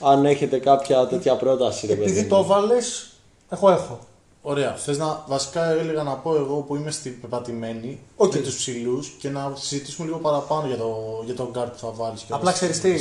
[0.00, 1.86] αν έχετε κάποια τέτοια πρόταση.
[1.86, 2.10] Ρε, παιδί μου.
[2.10, 3.10] Επειδή το βάλες,
[3.50, 3.98] εγώ έχω.
[4.42, 4.74] Ωραία.
[4.76, 5.24] Θες να.
[5.26, 8.34] Βασικά έλεγα να πω εγώ που είμαι στην πεπατημένη Οκ.
[8.34, 11.90] με τους ψηλούς και να συζητήσουμε λίγο παραπάνω για, το, για τον guard που θα
[11.90, 12.24] βάλεις.
[12.28, 12.94] Απλά ξέρεις τι,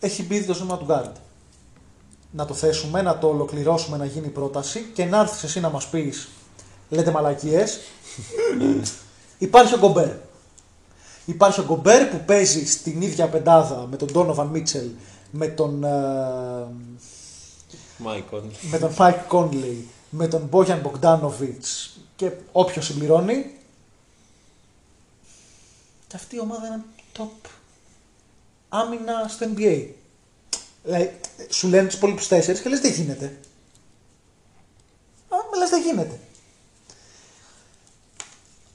[0.00, 1.12] έχει μπει το ζήτημα του guard.
[2.36, 5.70] Να το θέσουμε, να το ολοκληρώσουμε, να γίνει η πρόταση και να έρθεις εσύ να
[5.70, 6.28] μας πεις,
[6.88, 7.80] λέτε μαλακίες.
[9.38, 10.10] Υπάρχει ο Γκομπέρ.
[11.24, 14.90] Υπάρχει ο Γκομπέρ που παίζει στην ίδια πεντάδα με τον Donovan Mitchell,
[15.30, 15.90] με τον, ε,
[17.98, 18.50] Μάικον.
[18.70, 19.76] με τον Mike Conley,
[20.10, 23.54] με τον Bojan Bogdanovic και όποιος συμπληρώνει.
[26.06, 26.82] Και αυτή η ομάδα είναι
[27.18, 27.48] top
[28.68, 29.86] άμυνα στο NBA.
[30.86, 33.24] Δηλαδή, σου λένε τους υπόλοιπους τέσσερις και λες δεν γίνεται.
[35.28, 36.20] Α, με λες δεν γίνεται.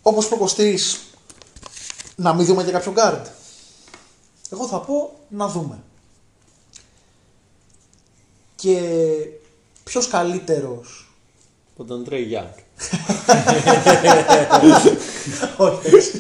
[0.02, 1.00] Όπως προκοστείς
[2.16, 3.26] να μην δούμε και κάποιο guard.
[4.50, 5.84] Εγώ θα πω να δούμε.
[8.56, 8.80] Και
[9.84, 11.14] ποιος καλύτερος
[11.74, 12.54] Από τον Τρέι Γιάνγκ.
[15.58, 16.20] Όχι.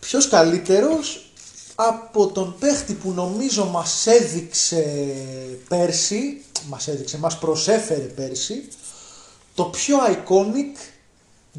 [0.00, 1.29] Ποιος καλύτερος
[1.88, 4.84] από τον παίχτη που νομίζω μας έδειξε
[5.68, 8.68] πέρσι, μας έδειξε, μας προσέφερε πέρσι,
[9.54, 10.76] το πιο iconic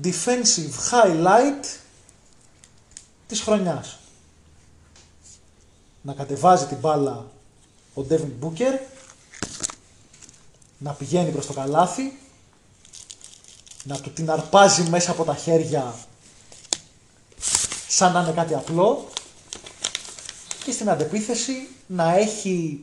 [0.04, 1.66] defensive highlight
[3.28, 3.98] της χρονιάς.
[6.02, 7.26] Να κατεβάζει την μπάλα
[7.94, 8.80] ο Devin Booker,
[10.78, 12.20] να πηγαίνει προς το καλάθι,
[13.84, 15.96] να του την αρπάζει μέσα από τα χέρια
[17.88, 19.10] σαν να είναι κάτι απλό
[20.66, 22.80] και στην αντεπίθεση να έχει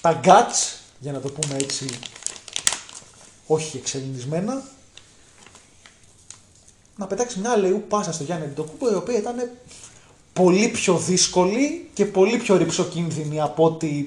[0.00, 1.86] τα guts, για να το πούμε έτσι,
[3.46, 4.62] όχι εξελινισμένα,
[6.96, 9.50] να πετάξει μια λεού πάσα στο Γιάννη Αντιτοκούμπο η οποία ήταν
[10.32, 14.06] πολύ πιο δύσκολη και πολύ πιο ρηψοκίνδυνη από ό,τι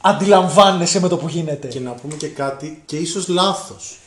[0.00, 1.68] αντιλαμβάνεσαι με το που γίνεται.
[1.68, 3.98] Και να πούμε και κάτι και ίσως λάθος.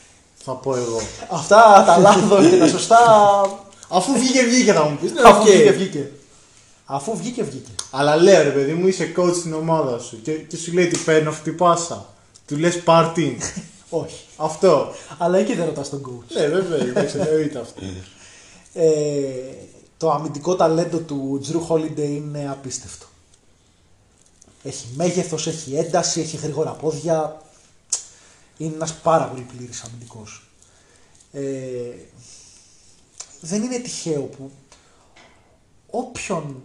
[0.43, 1.01] Θα πω εγώ.
[1.29, 2.97] Αυτά τα λάθος και τα σωστά
[3.93, 5.11] Αφού βγήκε, βγήκε θα μου πεις.
[5.25, 6.11] Αφού βγήκε, βγήκε.
[6.93, 7.71] Αφού βγήκε, βγήκε.
[7.91, 10.99] Αλλά λέω ρε παιδί μου, είσαι coach στην ομάδα σου και, και σου λέει τι
[10.99, 12.13] παίρνω αυτή την πάσα.
[12.47, 13.37] Του λες πάρτι.
[13.89, 14.25] Όχι.
[14.37, 14.93] αυτό.
[15.17, 16.33] Αλλά εκεί δεν ρωτάς τον coach.
[16.33, 17.81] Ναι, βέβαια, εντάξει, εννοείται αυτό.
[18.73, 18.85] Ε,
[19.97, 23.05] το αμυντικό ταλέντο του Τζρου Χόλιντε είναι απίστευτο.
[24.63, 27.41] Έχει μέγεθος, έχει ένταση, έχει γρήγορα πόδια.
[28.57, 30.43] Είναι ένας πάρα πολύ πλήρης αμυντικός.
[31.31, 31.41] Ε,
[33.41, 34.51] δεν είναι τυχαίο που
[35.89, 36.61] όποιον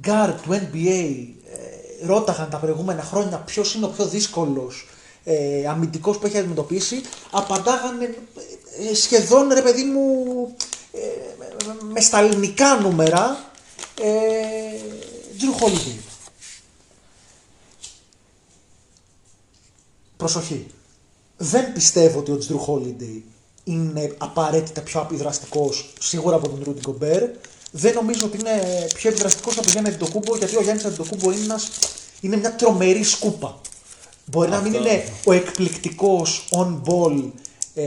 [0.00, 1.26] γκάρ του NBA
[2.02, 4.88] ε, ρώταγαν τα προηγούμενα χρόνια ποιος είναι ο πιο δύσκολος
[5.24, 7.00] ε, αμυντικός που έχει αντιμετωπίσει,
[7.30, 8.16] απαντάγανε
[8.90, 10.12] ε, σχεδόν ρε παιδί μου
[10.92, 10.98] ε,
[11.38, 13.50] με- με στα ελληνικά νούμερα
[14.02, 14.78] ε,
[15.38, 15.98] Jrue Holiday.
[20.16, 20.66] προσοχή.
[21.36, 23.20] Δεν πιστεύω ότι ο Τζρου Holiday
[23.64, 25.70] είναι απαραίτητα πιο επιδραστικό
[26.00, 27.22] σίγουρα από τον Ρούντι Γκομπέρ.
[27.78, 31.44] Δεν νομίζω ότι είναι πιο επιδραστικός από τον Γιάννη Αντιτοκούμπο γιατί ο Γιάννης Αντιτοκούμπο είναι,
[31.44, 31.68] ένας,
[32.20, 33.60] είναι μια τρομερή σκούπα.
[34.24, 37.22] Μπορεί να μην είναι ο εκπληκτικός on ball
[37.74, 37.84] ε,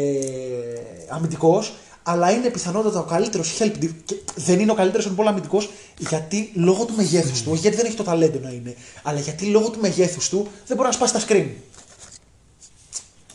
[1.08, 3.84] αμυντικός, αλλά είναι πιθανότατα ο καλύτερος help.
[3.84, 7.62] def- και Δεν είναι ο καλύτερος on ball αμυντικός γιατί λόγω του μεγέθους του, όχι
[7.62, 10.88] γιατί δεν έχει το ταλέντο να είναι, αλλά γιατί λόγω του μεγέθους του δεν μπορεί
[10.88, 11.48] να σπάσει τα screen.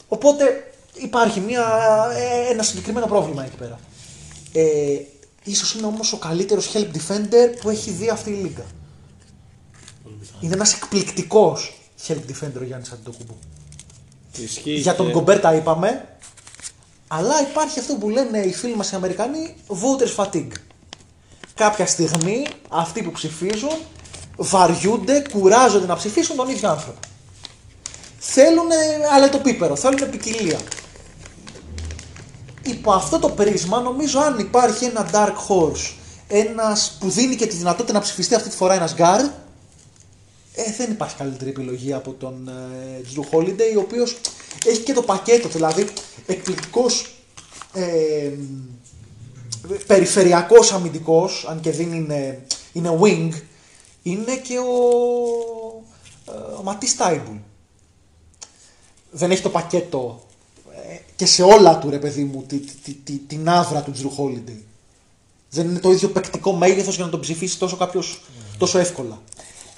[0.08, 1.64] Οπότε υπάρχει μια,
[2.16, 3.80] ε, ένα συγκεκριμένο πρόβλημα εκεί πέρα.
[4.52, 4.62] Ε,
[5.44, 8.64] ίσως είναι όμως ο καλύτερος help defender που έχει δει αυτή η λίγα.
[10.40, 13.36] Είναι ένας εκπληκτικός help defender ο Γιάννης Αντιτοκούμπου.
[14.38, 16.08] Ισχύει Για τον και- Γκομπέρ τα είπαμε,
[17.08, 20.52] αλλά υπάρχει αυτό που λένε οι φίλοι μας οι Αμερικανοί voters fatigue.
[21.54, 23.76] Κάποια στιγμή αυτοί που ψηφίζουν
[24.36, 26.98] βαριούνται, κουράζονται να ψηφίσουν τον ίδιο άνθρωπο.
[28.18, 28.66] Θέλουν
[29.14, 30.58] αλλά το πίπερο, θέλουν ποικιλία.
[32.66, 35.92] Υπό αυτό το πρίσμα νομίζω αν υπάρχει ένα dark horse,
[36.28, 39.30] ένας που δίνει και τη δυνατότητα να ψηφιστεί αυτή τη φορά ένας guard,
[40.54, 44.16] ε, δεν υπάρχει καλύτερη επιλογή από τον ε, Drew Holiday, ο οποίος
[44.66, 45.88] έχει και το πακέτο, δηλαδή
[46.26, 47.14] εκπληκτικός
[47.74, 48.30] ε,
[49.86, 53.30] περιφερειακός αμυντικός, αν και δεν είναι, είναι wing,
[54.02, 54.64] είναι και ο,
[56.28, 57.36] ε, ο Ματής Τάιμπουλ.
[59.10, 60.23] Δεν έχει το πακέτο ε,
[61.16, 64.58] και σε όλα του ρε παιδί μου τη, τη, τη, την άβρα του Drew Holiday.
[65.50, 68.20] Δεν είναι το ίδιο παικτικό μέγεθος για να τον ψηφίσει τόσο κάποιος
[68.58, 69.22] τόσο εύκολα.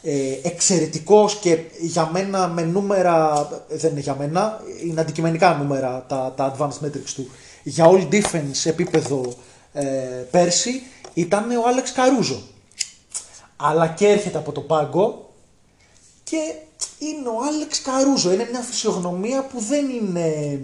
[0.03, 6.05] Ε, εξαιρετικός και για μένα με νούμερα, ε, δεν είναι για μένα, είναι αντικειμενικά νούμερα
[6.09, 7.31] τα, τα advanced metrics του.
[7.63, 9.35] Για all defense επίπεδο
[9.73, 9.85] ε,
[10.31, 10.83] πέρσι
[11.15, 12.43] ήταν ο Άλεξ Καρούζο.
[13.57, 15.31] Αλλά και έρχεται από το πάγκο
[16.25, 16.55] και
[16.99, 18.33] είναι ο Άλεξ Καρούζο.
[18.33, 20.61] Είναι μια φυσιογνωμία που δεν είναι...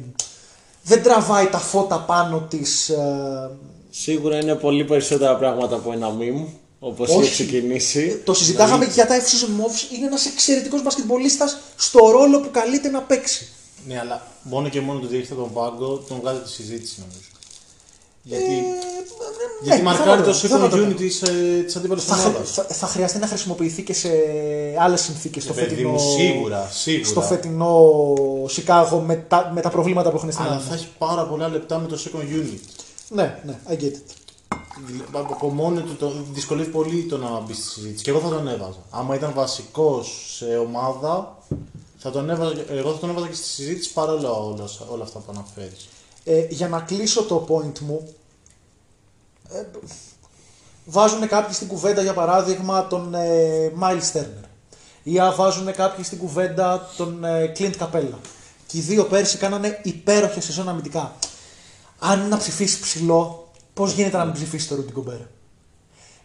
[0.82, 2.88] Δεν τραβάει τα φώτα πάνω της...
[2.88, 3.50] ε,
[3.90, 6.46] Σίγουρα είναι πολύ περισσότερα πράγματα από ένα meme,
[6.78, 7.20] όπως Όχι.
[7.20, 8.20] έχει ξεκινήσει.
[8.24, 9.94] Το συζητάγαμε και για τα F-Season Moves.
[9.96, 13.48] Είναι ένας εξαιρετικός μπασκετμπολίστας στο ρόλο που καλείται να παίξει.
[13.86, 17.00] Ναι, αλλά μόνο και μόνο το ότι ήρθε τον πάγκο τον βγάζει από τη συζήτηση
[17.00, 17.28] νομίζω.
[18.22, 18.62] Γιατί, Ε,
[19.62, 20.88] γιατί ναι, μαρκάρει πιθανότατα, το second πιθανότατα.
[20.88, 22.50] unit της, ε, της αντίπαλης Θα, χρ- ομάδας.
[22.52, 24.08] θα, θα χρειαστεί να χρησιμοποιηθεί και σε
[24.78, 27.08] άλλες συνθήκες στο Ε, παιδί φετινό, μου, σίγουρα, σίγουρα.
[27.08, 27.94] στο φετινό
[28.46, 30.68] Σικάγο με τα, με τα προβλήματα που έχουν στην Αλλά άμυνα.
[30.68, 32.58] θα έχει πάρα πολλά λεπτά με το second unit.
[33.08, 34.00] Ναι, ναι, I get it.
[34.86, 38.02] Δηλαδή, Από από μόνο του το, δυσκολεύει πολύ το να μπει στη συζήτηση.
[38.04, 38.78] Και εγώ θα τον έβαζα.
[38.90, 41.38] Άμα ήταν βασικός σε ομάδα,
[41.98, 45.32] θα τον έβαζα, εγώ θα τον έβαζα και στη συζήτηση παρόλα όλα, όλα αυτά που
[45.34, 45.88] αναφέρεις.
[46.24, 48.14] Ε, για να κλείσω το point μου,
[49.50, 49.64] ε,
[50.84, 54.46] βάζουν κάποιοι στην κουβέντα για παράδειγμα τον ε, Miles Turner
[55.02, 58.18] ή α, βάζουν κάποιοι στην κουβέντα τον ε, Clint Capella.
[58.66, 61.14] Και οι δύο πέρσι κάνανε υπέροχε σεζόν αμυντικά.
[61.98, 65.26] Αν είναι να ψηφίσει ψηλό, πώς γίνεται να μην ψηφίσει το Rudy Gobert.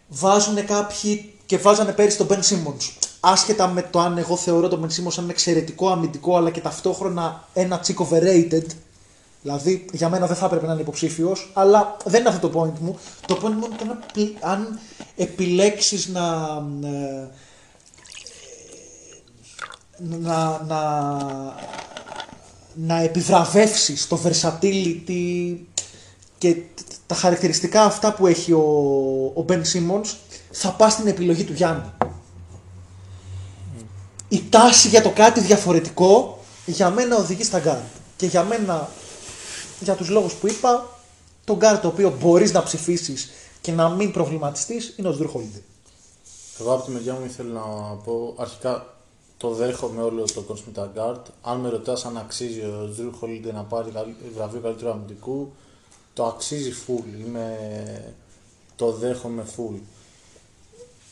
[0.08, 2.90] Βάζουν κάποιοι και βάζανε πέρσι τον Ben Simmons.
[3.20, 7.48] Άσχετα με το αν εγώ θεωρώ τον Ben Simmons σαν εξαιρετικό αμυντικό αλλά και ταυτόχρονα
[7.52, 8.66] ένα τσικ overrated.
[9.42, 12.78] Δηλαδή για μένα δεν θα έπρεπε να είναι υποψήφιος, αλλά δεν είναι αυτό το point
[12.80, 12.98] μου.
[13.26, 14.78] Το point μου είναι το να πι- αν
[15.16, 17.28] επιλέξεις να, ε,
[19.98, 20.82] να, να,
[22.74, 25.56] να επιβραβεύσεις το versatility
[26.38, 26.60] και τ-
[27.06, 28.62] τα χαρακτηριστικά αυτά που έχει ο,
[29.34, 30.14] ο Ben Simmons
[30.50, 31.92] θα πας στην επιλογή του Γιάννη.
[34.28, 37.78] Η τάση για το κάτι διαφορετικό για μένα οδηγεί στα γκάρ.
[38.16, 38.88] Και για μένα,
[39.80, 40.88] για τους λόγους που είπα,
[41.44, 43.30] το γκάρ το οποίο μπορείς να ψηφίσεις
[43.60, 45.60] και να μην προβληματιστείς είναι ο Jrue Holiday.
[46.60, 48.94] Εγώ από τη μεριά μου ήθελα να πω αρχικά
[49.36, 51.20] το δέχομαι όλο το κόσμημα τα guard.
[51.42, 55.52] Αν με ρωτάς αν αξίζει ο Jrue Holiday να πάρει καλ- βραβείο καλύτερου αμυντικού,
[56.14, 57.26] το αξίζει full.
[57.26, 58.14] Είμαι...
[58.76, 59.78] Το δέχομαι full.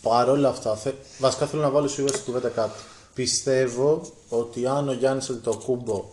[0.02, 0.92] Παρ' όλα αυτά, θε...
[1.18, 2.78] βασικά θέλω να βάλω σίγουρα στην κουβέντα κάτι.
[3.14, 6.04] Πιστεύω ότι αν ο Γιάννης Αντιτοκούμπο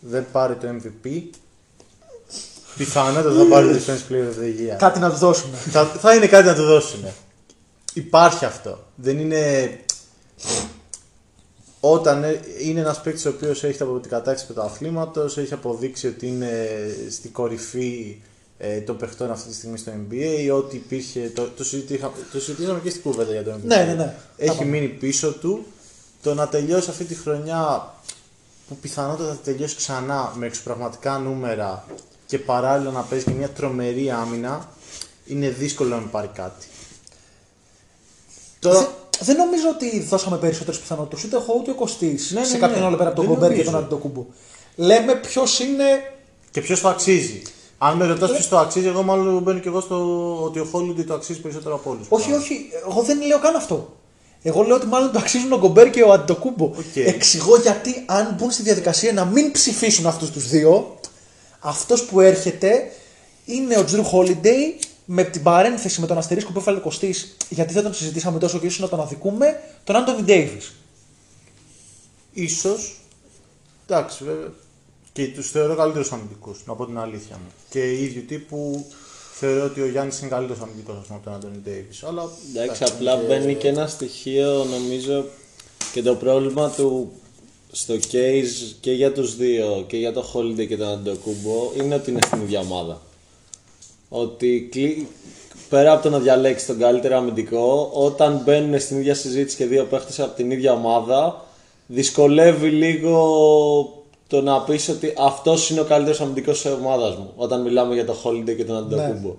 [0.00, 1.22] δεν πάρει το MVP,
[2.76, 5.56] πιθανότατα θα πάρει το Defense Player of the Year Κάτι να τους δώσουμε.
[5.56, 7.04] θα, θα είναι κάτι να τους δώσουν.
[7.94, 8.84] Υπάρχει αυτό.
[8.94, 9.70] Δεν είναι.
[11.80, 16.06] Όταν ε, είναι ένας παίκτης ο οποίος έχει από την κατάξυση του αθλήματος, έχει αποδείξει
[16.06, 16.68] ότι είναι
[17.10, 18.20] στην κορυφή
[18.58, 21.30] ε, των παιχτών αυτή τη στιγμή στο NBA, ότι υπήρχε.
[21.34, 23.60] Το, το, συζητήχα- το συζητήσαμε και στην κουβέντα για το MVP.
[23.64, 24.14] Ναι, ναι, ναι.
[24.36, 25.66] Έχει Τα μείνει πίσω του.
[26.22, 27.94] Το να τελειώσει αυτή τη χρονιά
[28.68, 31.84] που πιθανότατα θα τελειώσει ξανά με εξωπραγματικά νούμερα
[32.30, 34.68] και παράλληλα να παίζεις και μια τρομερή άμυνα,
[35.26, 36.66] είναι δύσκολο να μην πάρει κάτι.
[38.58, 38.88] Τώρα,
[39.20, 42.80] δεν νομίζω ότι δώσαμε περισσότερες πιθανότητες ούτε εγώ ούτε ο Κωστής Ναι, σε ναι, κάποιον
[42.80, 42.86] ναι.
[42.86, 43.70] άλλο πέρα από τον Δεν Κομπέρ και νομίζω.
[43.70, 44.26] τον Αντιτοκούμπο.
[44.76, 45.84] Λέμε ποιος είναι.
[46.50, 47.42] Και ποιος το αξίζει.
[47.78, 49.96] Αν με ρωτάς ποιος το αξίζει, εγώ μάλλον μπαίνω και εγώ στο
[50.42, 52.06] ότι ο Holiday το αξίζει περισσότερο από όλους.
[52.08, 53.96] Όχι, όχι, εγώ δεν λέω καν αυτό.
[54.42, 56.64] Εγώ λέω ότι μάλλον το αξίζουν ο Γκομπέρ και ο Αντετοκούνμπο.
[56.64, 56.96] Οκ.
[56.96, 60.98] Εξηγώ γιατί αν μπουν στη διαδικασία να μην ψηφίσουν αυτούς τους δύο,
[61.60, 62.90] αυτός που έρχεται
[63.44, 67.72] είναι ο Jrue Holiday με την παρένθεση με τον αστερίσκο που έβαλε ο Κωστής, γιατί
[67.72, 70.72] δεν τον συζητήσαμε τόσο και ίσως να τον αδικούμε, τον Anthony Davis.
[72.32, 73.00] Ίσως,
[73.86, 74.52] εντάξει βέβαια,
[75.12, 77.52] και τους θεωρώ καλύτερους αμυντικούς, να πω την αλήθεια μου.
[77.68, 78.86] Και ίδιου τύπου
[79.34, 82.02] θεωρώ ότι ο Γιάννης είναι καλύτερος αμυντικός ας πούμε, από τον Άντωνι Ντέιβις.
[82.02, 85.24] Αλλά Εντάξει, απλά μπαίνει και ένα στοιχείο νομίζω
[85.92, 87.12] και το πρόβλημα του
[87.72, 92.10] στο case και για τους δύο και για το Holiday και τον Αντοκούμπο είναι ότι
[92.10, 93.00] είναι στην ίδια ομάδα.
[94.08, 95.06] Ότι κλει-
[95.68, 99.84] πέρα από το να διαλέξει τον καλύτερο αμυντικό, όταν μπαίνουν στην ίδια συζήτηση και δύο
[99.84, 101.44] παίχτες από την ίδια ομάδα,
[101.86, 103.22] δυσκολεύει λίγο
[104.26, 108.04] το να πεις ότι αυτός είναι ο καλύτερος αμυντικός της ομάδας μου, όταν μιλάμε για
[108.06, 109.34] το Holiday και τον Αντοκούμπο.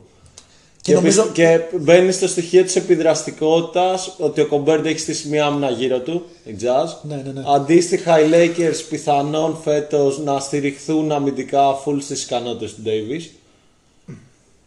[0.81, 5.45] Και, νομίζω- πιστε- και μπαίνει στο στοιχείο της επιδραστικότητας ότι ο Κομπέρντ έχει στήσει μια
[5.45, 6.95] άμυνα γύρω του, η Jazz.
[7.01, 7.43] Ναι, ναι, ναι.
[7.55, 13.21] Αντίστοιχα, οι Lakers πιθανόν φέτος να στηριχθούν αμυντικά full στις ικανότητες του Davis.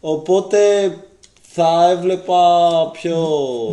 [0.01, 0.59] Οπότε
[1.53, 2.41] θα έβλεπα
[2.93, 3.16] πιο.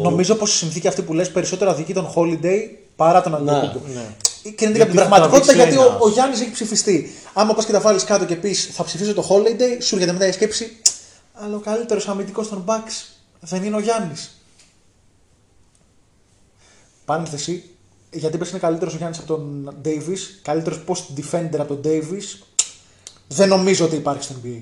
[0.01, 2.59] Νομίζω πως η συνθήκη αυτή που λες περισσότερο αδικεί τον Holiday
[2.95, 3.93] παρά τον Ναι, Αντιτοκούμπο.
[3.93, 4.01] ναι.
[4.43, 6.01] Και είναι Γιατί για την θα πραγματικότητα τραβήξει γιατί ο, ένας.
[6.01, 7.11] ο Γιάννης έχει ψηφιστεί.
[7.34, 10.27] Άμα πας και τα βάλεις κάτω και πεις θα ψηφίσω το Holiday, σου έρχεται μετά
[10.27, 10.72] η σκέψη.
[11.41, 14.41] Αλλά ο καλύτερος αμυντικός των Bucks δεν είναι ο Γιάννης.
[17.05, 17.63] Παρένθεση,
[18.11, 22.43] γιατί πες είναι καλύτερος ο Γιάννης από τον Davis, καλύτερος post defender από τον Davis,
[23.27, 24.61] δεν νομίζω ότι υπάρχει στο NBA.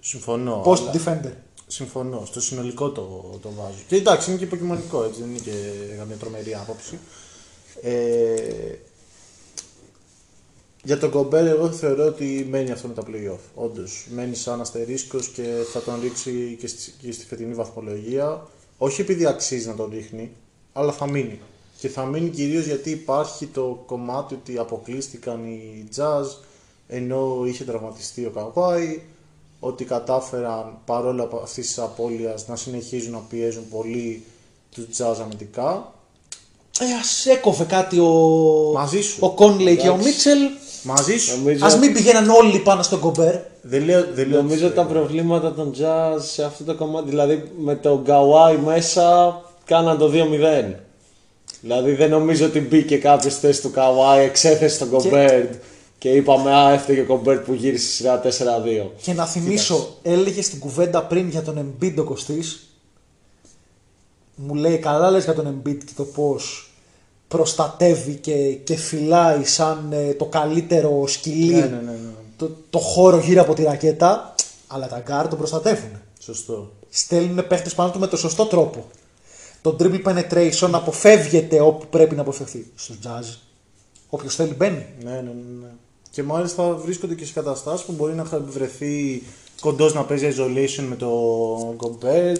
[0.00, 0.62] συμφωνώ.
[0.66, 1.32] Post αλλά- defender.
[1.66, 2.24] Συμφωνώ.
[2.26, 3.78] Στο συνολικό το, το βάζω.
[3.86, 5.52] Και εντάξει, είναι και υποκειμονικό, έτσι δεν είναι και
[5.98, 6.98] καμία τρομερή άποψη.
[7.82, 8.74] Ε,
[10.82, 13.38] για τον Κομπέρ, εγώ θεωρώ ότι μένει αυτό με τα playoff.
[13.54, 15.42] Όντως, μένει σαν αστερίσκος και
[15.72, 18.46] θα τον ρίξει και στη, και στη φετινή βαθμολογία.
[18.78, 20.30] Όχι επειδή αξίζει να τον ρίχνει,
[20.72, 21.40] αλλά θα μείνει.
[21.78, 26.24] Και θα μείνει κυρίως γιατί υπάρχει το κομμάτι ότι αποκλείστηκαν οι Jazz
[26.88, 29.02] ενώ είχε τραυματιστεί ο Καβάη,
[29.60, 34.24] ότι κατάφεραν παρόλο από αυτής της απώλειας να συνεχίζουν να πιέζουν πολύ
[34.74, 35.92] τους Jazz αμυντικά.
[36.78, 38.10] Ε, ας έκοβε κάτι ο,
[38.74, 39.18] Μαζί σου.
[39.20, 40.08] ο Κόνλεϊ και ο Εντάξει.
[40.08, 40.38] Μίτσελ.
[40.82, 41.36] Μαζί σου.
[41.38, 43.34] Νομίζω, Α μην πηγαίναν όλοι πάνω στον Κομπέρ.
[43.62, 47.50] Δεν λέω, δεν λέω νομίζω ότι- τα προβλήματα των Jazz σε αυτό το κομμάτι, δηλαδή
[47.58, 50.74] με τον Γκαουάι μέσα, κάναν το 2-0.
[51.60, 55.54] Δηλαδή δεν νομίζω ότι μπήκε κάποιος στη θέση του Καουάι, εξέθεσε τον Κομπέρντ
[55.98, 58.92] και είπαμε Α, έφταιγε ο Κομπέρντ που γύρισε στη σειρά 4-2.
[59.02, 62.66] Και να θυμίσω, έλεγες στην κουβέντα πριν για τον Embiid ο Κωστής,
[64.34, 66.71] μου λέει καλά λες για τον Embiid και το πώς
[67.32, 71.96] προστατεύει και, και φυλάει σαν ε, το καλύτερο σκυλί Ναι, ναι, ναι, ναι.
[72.36, 74.34] Το, το χώρο γύρω από τη ρακέτα,
[74.66, 75.90] αλλά τα γκάρ τον προστατεύουν.
[76.18, 76.72] Σωστό.
[76.90, 78.84] Στέλνουν παίχτες πάνω του με το σωστό τρόπο.
[79.62, 82.66] Το dribble penetration αποφεύγεται όπου πρέπει να αποφευθεί.
[82.74, 83.36] Στους Jazz,
[84.08, 84.86] όποιος θέλει μπαίνει.
[85.02, 85.68] Ναι, ναι, ναι, ναι.
[86.10, 89.22] Και μάλιστα βρίσκονται και σε καταστάσεις που μπορεί να βρεθεί
[89.60, 92.36] κοντός να παίζει isolation με τον Γκομπέρ.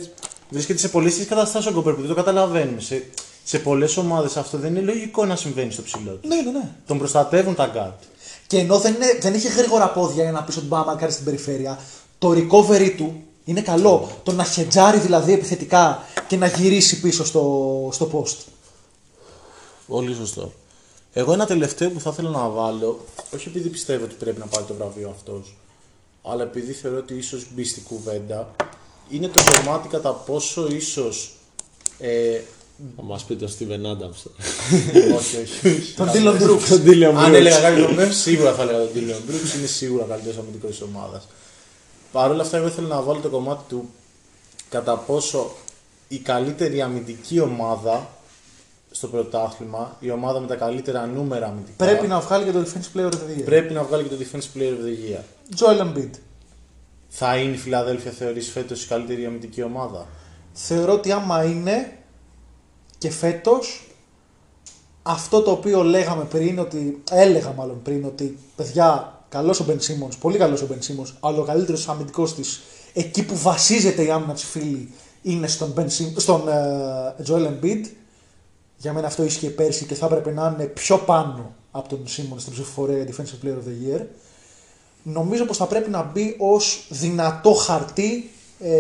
[0.51, 2.81] Βρίσκεται σε πολλές τέτοιε καταστάσεις ο Γκομπέρ που δεν το καταλαβαίνουμε.
[2.81, 3.05] Σε,
[3.45, 6.31] σε πολλές ομάδες αυτό δεν είναι λογικό να συμβαίνει στο ψηλό τους.
[6.31, 6.71] Ναι, ναι, ναι.
[6.87, 8.07] Τον προστατεύουν τα guard.
[8.47, 11.13] Και ενώ δεν, είναι, δεν έχει γρήγορα πόδια για να πει ότι μπορεί να μαρκάρει
[11.13, 11.79] στην περιφέρεια,
[12.19, 14.09] το recovery του είναι καλό.
[14.23, 18.37] Το να χετζάρει δηλαδή επιθετικά και να γυρίσει πίσω στο, στο post.
[19.87, 20.53] Πολύ σωστό.
[21.13, 23.05] Εγώ ένα τελευταίο που θα ήθελα να βάλω,
[23.35, 25.57] όχι επειδή πιστεύω ότι πρέπει να πάρει το βραβείο αυτός,
[26.23, 28.55] αλλά επειδή θεωρώ ότι ίσως μπει στην κουβέντα,
[29.11, 31.37] είναι το κομμάτι κατά πόσο ίσως.
[31.99, 32.41] Ε,
[32.97, 34.31] Θα μας πει το Steven Adams.
[35.17, 35.71] όχι, όχι.
[35.97, 36.67] Τον Dylan Brooks.
[36.69, 37.35] Τον Dylan Αν Brooks.
[37.35, 41.29] έλεγα κάποιον τον σίγουρα θα έλεγα τον Dylan Brooks, είναι σίγουρα καλύτερος αμυντικό τη ομάδας.
[42.13, 43.89] Παρ' όλα αυτά, εγώ ήθελα να βάλω το κομμάτι του
[44.69, 45.51] κατά πόσο
[46.09, 48.09] η καλύτερη αμυντική ομάδα
[48.91, 52.97] στο πρωτάθλημα, η ομάδα με τα καλύτερα νούμερα αμυντικά, Πρέπει να βγάλει και το defense
[52.99, 53.45] player of the year.
[53.45, 55.23] πρέπει να βγάλει και το Defense Player of the Year.
[55.61, 56.11] Joel Embiid.
[57.09, 60.07] Θα είναι η Φιλαδέλφια θεωρείς φέτος η καλύτερη αμυντική ομάδα;
[60.53, 61.97] Θεωρώ ότι άμα είναι
[63.03, 63.87] και φέτος
[65.03, 70.17] αυτό το οποίο λέγαμε πριν, ότι έλεγα μάλλον πριν, ότι παιδιά, καλός ο Ben Simmons,
[70.21, 72.61] πολύ καλός ο Ben Simmons, αλλά ο καλύτερος αμυντικός της,
[72.93, 74.93] εκεί που βασίζεται η άμυνα της φίλη,
[75.23, 76.53] είναι στον, ben Sim- στον ε,
[77.27, 77.85] Joel Embiid.
[78.77, 82.39] Για μένα αυτό ίσχυε πέρσι και θα έπρεπε να είναι πιο πάνω από τον Simmons
[82.39, 84.01] στην ψηφοφορία για Defensive Player of the Year.
[85.03, 88.71] Νομίζω πως θα πρέπει να μπει ως δυνατό χαρτί ε,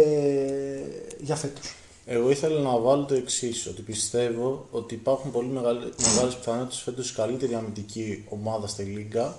[1.20, 1.74] για φέτος.
[2.06, 7.14] Εγώ ήθελα να βάλω το εξής, ότι πιστεύω ότι υπάρχουν πολύ μεγάλες πιθανότητες φέτος η
[7.14, 9.38] καλύτερη αμυντική ομάδα στη Λίγκα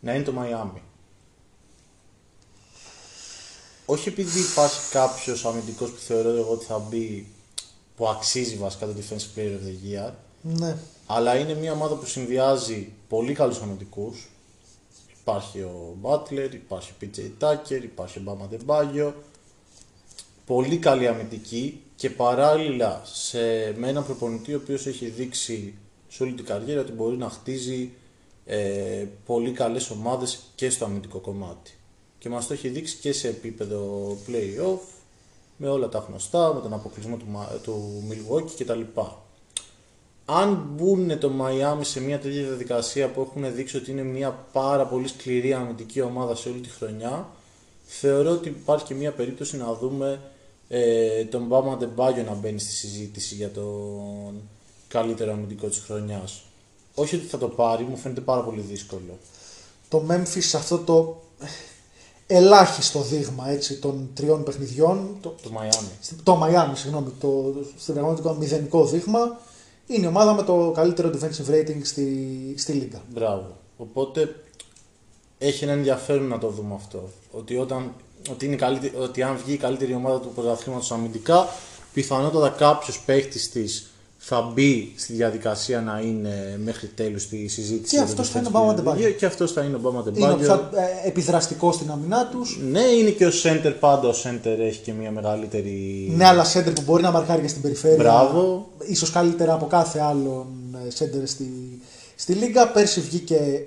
[0.00, 0.82] να είναι το Μαϊάμι.
[3.86, 7.26] Όχι επειδή υπάρχει κάποιος αμυντικός που θεωρώ εγώ ότι θα μπει
[7.96, 10.12] που αξίζει βασικά το Defensive Player of the Year,
[10.42, 10.76] Ναι.
[11.06, 14.28] αλλά είναι μια ομάδα που συνδυάζει πολύ καλούς αμυντικούς.
[15.20, 19.12] Υπάρχει ο Butler, υπάρχει ο PJ Tucker, υπάρχει ο Bama Debaggio.
[20.46, 23.38] Πολύ καλή αμυντική και παράλληλα σε,
[23.76, 25.74] με έναν προπονητή ο οποίος έχει δείξει
[26.08, 27.90] σε όλη την καριέρα ότι μπορεί να χτίζει
[28.44, 31.72] ε, πολύ καλές ομάδες και στο αμυντικό κομμάτι.
[32.18, 34.78] Και μας το έχει δείξει και σε επίπεδο play-off,
[35.56, 38.80] με όλα τα γνωστά, με τον αποκλεισμό του, Μα- του Milwaukee κτλ
[40.24, 44.86] αν μπουν το Miami σε μια τέτοια διαδικασία που έχουν δείξει ότι είναι μια πάρα
[44.86, 47.28] πολύ σκληρή αμυντική ομάδα σε όλη τη χρονιά,
[47.84, 50.20] θεωρώ ότι υπάρχει και μια περίπτωση να δούμε
[50.72, 54.34] ε, τον Μπάμα Ντεμπάγιο να μπαίνει στη συζήτηση για τον
[54.88, 56.42] καλύτερο αμυντικό της χρονιάς.
[56.94, 59.18] Όχι ότι θα το πάρει, μου φαίνεται πάρα πολύ δύσκολο.
[59.88, 61.22] Το Memphis σε αυτό το
[62.26, 66.14] ελάχιστο δείγμα έτσι, των τριών παιχνιδιών, το, Το Miami.
[66.22, 69.40] το Miami, συγγνώμη, το, στην πραγματικότητα μηδενικό δείγμα,
[69.86, 73.02] είναι η ομάδα με το καλύτερο defensive rating στη, στη Λίγκα.
[73.12, 73.56] Μπράβο.
[73.76, 74.34] Οπότε
[75.38, 77.08] έχει ένα ενδιαφέρον να το δούμε αυτό.
[77.30, 77.94] Ότι, όταν,
[78.30, 81.48] ότι, είναι η καλύτερη, ότι αν βγει η καλύτερη ομάδα του πρωταθλήματος αμυντικά,
[81.92, 83.90] πιθανότατα κάποιος παίχτης της
[84.22, 87.90] θα μπει στη διαδικασία να είναι μέχρι τέλους στη συζήτηση.
[87.90, 89.08] Και για αυτός το θα είναι ο Defensive Bama Player of the Adebayo.
[89.08, 90.78] Year Και αυτός θα είναι ο Μπάμα Είναι ο πιο Ντεμπάγιο.
[91.04, 92.58] ε, επιδραστικός στην άμυνά τους.
[92.70, 94.08] Ναι, είναι και ο center πάντα.
[94.08, 96.12] Ο center έχει και μια μεγαλύτερη.
[96.16, 97.96] Ναι, αλλά σέντερ που μπορεί να μαρκάρει και στην περιφέρεια.
[97.96, 98.68] Μπράβο.
[98.78, 100.46] Ίσως καλύτερα από κάθε άλλον
[100.86, 101.80] ε, σέντερ στη,
[102.16, 102.68] στη Λίγκα.
[102.68, 103.66] Πέρσι βγήκε.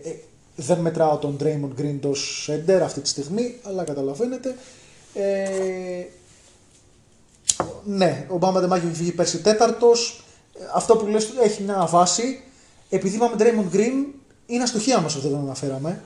[0.56, 4.56] Ε, δεν μετράω τον Draymond Green το σέντερ αυτή τη στιγμή, αλλά καταλαβαίνετε.
[5.14, 6.06] Ε,
[7.84, 10.24] ναι, ο Μπάμα Ντεμάκη έχει βγει πέρσι τέταρτος.
[10.74, 12.44] Αυτό που λες έχει μια βάση.
[12.90, 14.06] Επειδή είπαμε Draymond Green,
[14.46, 16.04] είναι αστοχία μας αυτό δεν το αναφέραμε.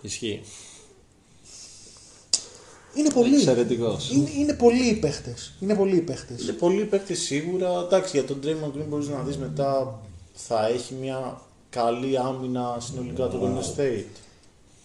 [0.00, 0.42] Ισχύει.
[2.94, 3.34] Είναι πολλοί.
[3.34, 4.10] Εξαιρετικός.
[4.10, 5.54] Είναι, είναι πολλοί οι παίχτες.
[5.60, 6.42] Είναι πολλοί οι παίχτες.
[6.42, 7.80] Είναι πολλοί παίκτε σίγουρα.
[7.86, 10.00] Εντάξει, για τον Draymond Green μπορείς να δεις μετά
[10.34, 11.40] θα έχει μια
[11.70, 14.04] καλή άμυνα συνολικά το Golden State.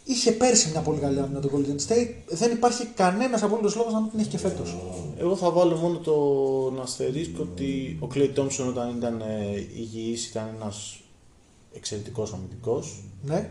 [0.08, 2.10] Είχε πέρσι μια πολύ καλή άμυνα το Golden State.
[2.28, 4.76] Δεν υπάρχει κανένας απολύτω λόγος να μην την έχει και φέτος.
[5.18, 10.50] Εγώ θα βάλω μόνο τον αστερίσκο ότι ο Clay Thompson όταν ήταν ε, υγιής ήταν
[10.62, 11.00] ένας
[11.74, 13.04] εξαιρετικός αμυντικός.
[13.26, 13.50] Ναι.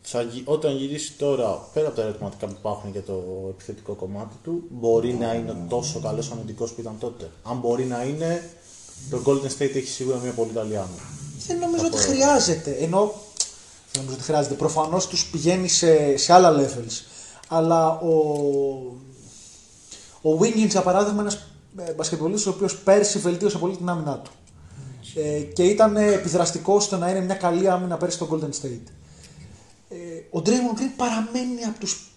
[0.00, 4.34] Θα, γι- όταν γυρίσει τώρα, πέρα από τα ερωτηματικά που υπάρχουν για το επιθετικό κομμάτι
[4.42, 7.30] του, μπορεί να είναι τόσο καλός αμυντικός που ήταν τότε.
[7.42, 8.50] Αν μπορεί να είναι,
[9.10, 11.02] το Golden State έχει σίγουρα μια πολύ καλή άμυνα.
[11.46, 12.70] Δεν νομίζω ότι χρειάζεται.
[12.70, 13.14] Ενώ
[13.92, 14.54] δεν νομίζω ότι χρειάζεται.
[14.54, 17.04] Προφανώς τους πηγαίνει σε, σε άλλα levels.
[17.48, 18.10] Αλλά ο,
[20.22, 21.46] ο Wiggins, για παράδειγμα, ένας
[21.96, 24.30] μπασκετμπολίστης ο οποίος πέρσι βελτίωσε πολύ την άμυνά του.
[25.14, 28.90] Ε, και ήταν επιδραστικός στο να είναι μια καλή άμυνα πέρσι στο Golden State.
[29.88, 29.96] Ε,
[30.30, 32.10] ο Draymond Green παραμένει από τους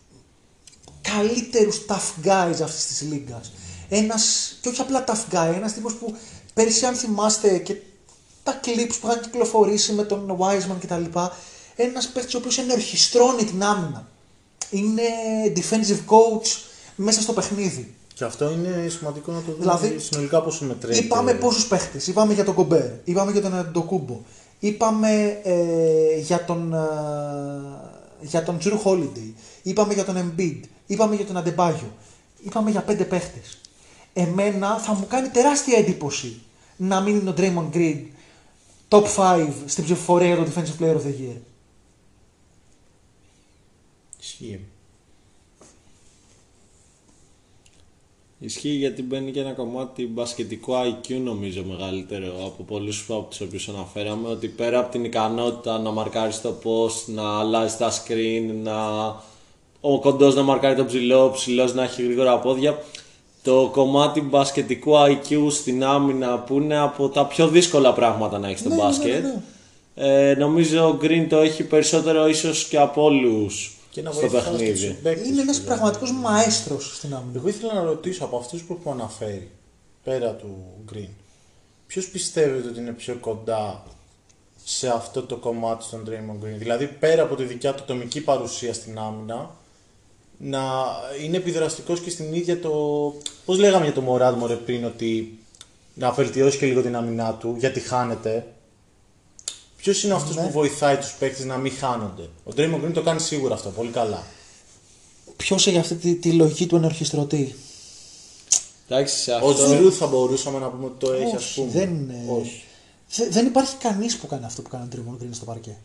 [1.02, 3.52] καλύτερους tough guys αυτής της λίγκας.
[3.90, 6.16] Ένας, και όχι απλά tough guy, ένας τύπος που
[6.54, 7.76] πέρσι αν θυμάστε και
[8.50, 11.20] τα clips που είχαν κυκλοφορήσει με τον Wiseman κτλ.
[11.76, 14.08] Ένας παίκτης ο οποίος ενορχιστρώνει την άμυνα.
[14.70, 15.02] Είναι
[15.56, 16.48] defensive coach
[16.96, 17.94] μέσα στο παιχνίδι.
[18.14, 20.98] Και αυτό είναι σημαντικό να το δούμε Δηλαδή, συνολικά πόσο μετράει.
[20.98, 22.08] Είπαμε πόσους παίχτες.
[22.08, 22.86] Είπαμε για τον Κομπέρ.
[23.04, 24.22] Είπαμε για τον Αντοκούμπο.
[24.60, 26.78] Είπαμε ε, για τον, ε,
[28.22, 29.34] για τον Drew Holiday.
[29.62, 30.60] Είπαμε για τον Embiid.
[30.86, 31.92] Είπαμε για τον Αντεμπάγιο.
[32.44, 33.62] Είπαμε για πέντε παίχτες.
[34.14, 36.42] Εμένα θα μου κάνει τεράστια εντύπωση
[36.78, 38.00] να μην είναι ο Draymond Green
[38.90, 41.38] top 5 στην ψηφοφορία για το Defensive Player of the Year.
[44.20, 44.60] Ισχύει.
[48.40, 53.70] Ισχύει γιατί μπαίνει και ένα κομμάτι μπασκετικού IQ νομίζω μεγαλύτερο από πολλούς από τους οποίους
[53.70, 59.08] αναφέραμε ότι πέρα από την ικανότητα να μαρκάρεις το post, να αλλάζεις τα screen, να...
[59.82, 62.84] ο κοντός να μαρκάρει το ψηλό, ο ψηλός να έχει γρήγορα πόδια
[63.42, 68.60] το κομμάτι μπασκετικού IQ στην άμυνα που είναι από τα πιο δύσκολα πράγματα να έχεις
[68.60, 69.42] στο Ναι, ναι, μπάσκετ ναι,
[69.96, 74.44] Ε, νομίζω ο Green το έχει περισσότερο ίσως και από όλους Και να στο βοηθάς
[74.44, 74.78] τους παιχνίδι.
[74.78, 77.32] συμπαίκτες Είναι ένας του, πραγματικός μαέστρος στην άμυνα.
[77.40, 79.52] Εγώ ήθελα να ρωτήσω από αυτούς που έχω αναφέρει,
[80.04, 80.58] πέρα του
[80.94, 81.10] Green,
[81.88, 83.84] ποιος πιστεύετε ότι είναι πιο κοντά
[84.64, 88.74] σε αυτό το κομμάτι στον Draymond Green; Δηλαδή πέρα από τη δικιά του ατομική παρουσία
[88.74, 89.50] στην άμυνα,
[90.42, 90.62] να
[91.24, 92.72] είναι επιδραστικός και στην ίδια το...
[93.46, 95.38] Πώς λέγαμε για το Μωράντ μωρέ πριν, ότι
[95.94, 98.46] να βελτιώσει και λίγο την άμυνά του, γιατί χάνεται.
[99.78, 100.42] Ποιος είναι αυτός Ναι.
[100.46, 103.90] που βοηθάει τους παίκτες να μην χάνονται; Ο Draymond Green το κάνει σίγουρα αυτό, πολύ
[103.90, 104.24] καλά.
[105.38, 107.56] Ποιος έχει αυτή τη, τη λογική του ενορχιστρωτή;
[108.88, 109.54] Εντάξει, σε Ο αυτό...
[109.54, 111.72] Τζιρού θα μπορούσαμε να πούμε ότι το έχει, ας Όχι, πούμε.
[111.72, 112.64] δεν, είναι- Όχι.
[113.16, 115.78] Δε- δεν υπάρχει κανείς που κάνει αυτό που κάνει ο Draymond Green στο παρκέ.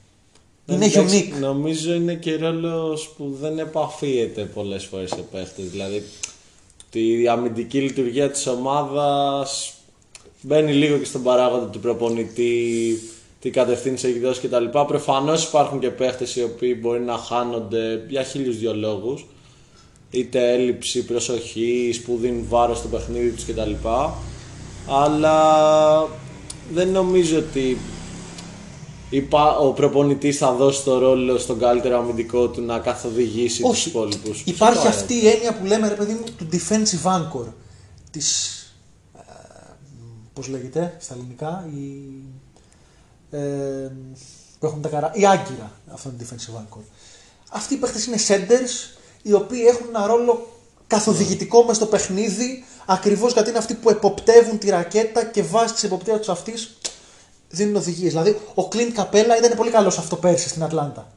[0.66, 1.40] Είναι Εντάξει, unique.
[1.40, 5.70] Νομίζω είναι και ρόλος που δεν επαφίεται πολλές φορές σε παίχτες.
[5.70, 6.02] Δηλαδή,
[6.90, 9.74] τη αμυντική λειτουργία της ομάδας
[10.40, 12.98] μπαίνει λίγο και στον παράγοντα του προπονητή,
[13.40, 14.64] τι κατευθύνσει έχει δώσει κτλ.
[14.86, 19.26] Προφανώς υπάρχουν και παίχτες οι οποίοι μπορεί να χάνονται για χίλιους δυο λόγους.
[20.10, 23.72] Είτε έλλειψη προσοχή που δίνουν βάρος στο παιχνίδι τους κτλ.
[24.88, 26.08] Αλλά
[26.72, 27.78] δεν νομίζω ότι
[29.10, 33.88] υπά- ο προπονητής θα δώσει το ρόλο στον καλύτερο αμυντικό του να καθοδηγήσει τους Όχι.
[33.88, 34.42] υπόλοιπους.
[34.44, 37.46] Υπάρχει αυτή η έννοια που λέμε ρε παιδί μου του defensive anchor.
[38.10, 38.58] Της,
[39.16, 39.20] ε,
[40.32, 42.02] πώς λέγεται στα ελληνικά, η,
[43.30, 43.90] ε,
[44.58, 46.82] που έχουν τα καρά, η άγκυρα, αυτό είναι defensive anchor.
[47.50, 50.46] Αυτοί οι παίχτες είναι centers, οι οποίοι έχουν ένα ρόλο
[50.86, 55.84] καθοδηγητικό μες στο παιχνίδι, ακριβώς γιατί είναι αυτοί που εποπτεύουν τη ρακέτα και βάσει της
[55.84, 56.76] εποπτείας τους αυτής
[57.54, 58.10] δίνουν οδηγίες.
[58.10, 61.12] Δηλαδή, ο Clint Capella ήταν πολύ καλός αυτό πέρσι στην Ατλάντα.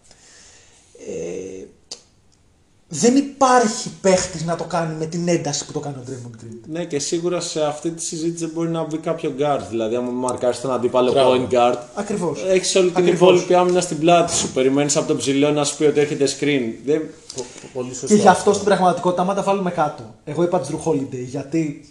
[1.08, 1.64] Ε,
[2.90, 6.58] δεν υπάρχει παίχτης να το κάνει με την ένταση που το κάνει ο Draymond Green.
[6.68, 9.62] Ναι, και σίγουρα σε αυτή τη συζήτηση δεν μπορεί να μπει κάποιο guard.
[9.70, 11.32] Δηλαδή, άμα μαρκάρει τον αντίπαλο Μπράβο.
[11.34, 12.44] point guard, Ακριβώς.
[12.48, 13.20] έχεις όλη την Ακριβώς.
[13.20, 14.52] υπόλοιπη άμυνα στην πλάτη σου.
[14.52, 16.74] Περιμένεις από τον ψηλό να σου πει ότι έρχεται screen.
[16.86, 17.02] Δεν...
[17.36, 18.08] Πο- πο- Πολύ σωστό.
[18.08, 21.90] Και γι' αυτό στην πραγματικότητα, άμα τα βάλουμε κάτω, εγώ είπα Jrue Holiday γιατί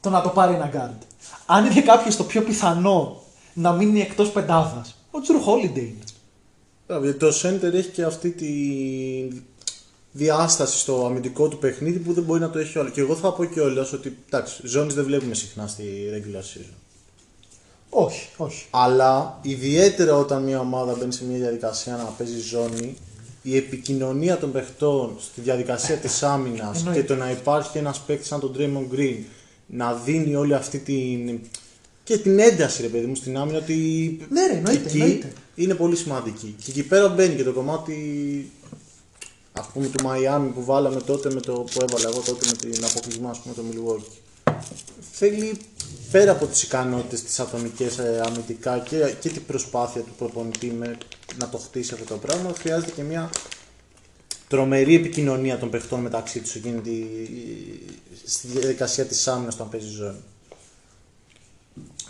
[0.00, 1.06] το να το πάρει ένα guard.
[1.46, 3.22] Αν είναι κάποιος το πιο πιθανό
[3.56, 6.04] να μείνει εκτός πεντάδα, ο Drew Holiday είναι.
[6.86, 8.46] Μπράβο, γιατί το center έχει και αυτή τη
[10.12, 12.88] διάσταση στο αμυντικό του παιχνίδι που δεν μπορεί να το έχει όλο.
[12.90, 16.74] Και εγώ θα πω κιόλας ότι εντάξει, ζώνη δεν βλέπουμε συχνά στη regular season.
[17.90, 18.66] Όχι, όχι.
[18.70, 22.96] Αλλά ιδιαίτερα όταν μια ομάδα μπαίνει σε μια διαδικασία να παίζει ζώνη,
[23.42, 27.00] η επικοινωνία των παιχτών στη διαδικασία της άμυνας Εννοείται.
[27.00, 29.18] και το να υπάρχει ένας παίκτης σαν τον Draymond Green
[29.66, 31.40] να δίνει όλη αυτή την.
[32.06, 33.74] Και την ένταση, ρε παιδί μου, στην άμυνα ότι.
[34.30, 35.32] Ναι, ρε, εννοείται, εκεί εννοείται.
[35.54, 36.56] είναι πολύ σημαντική.
[36.64, 37.96] Και εκεί πέρα μπαίνει και το κομμάτι
[39.52, 42.84] ας πούμε του Μαϊάμι που βάλαμε τότε με το που έβαλα εγώ τότε με την
[42.84, 44.52] αποκλεισμό ας πούμε το Milwaukee.
[45.12, 45.58] Θέλει
[46.10, 50.98] πέρα από τις ικανότητες τις ατομικές ε, αμυντικά και, και την προσπάθεια του προπονητή με,
[51.38, 53.30] να το χτίσει αυτό το πράγμα χρειάζεται και μια
[54.48, 57.04] τρομερή επικοινωνία των παιχτών μεταξύ τους εκείνη τη,
[58.24, 60.22] στη διαδικασία της άμυνας όταν παίζει ζώνη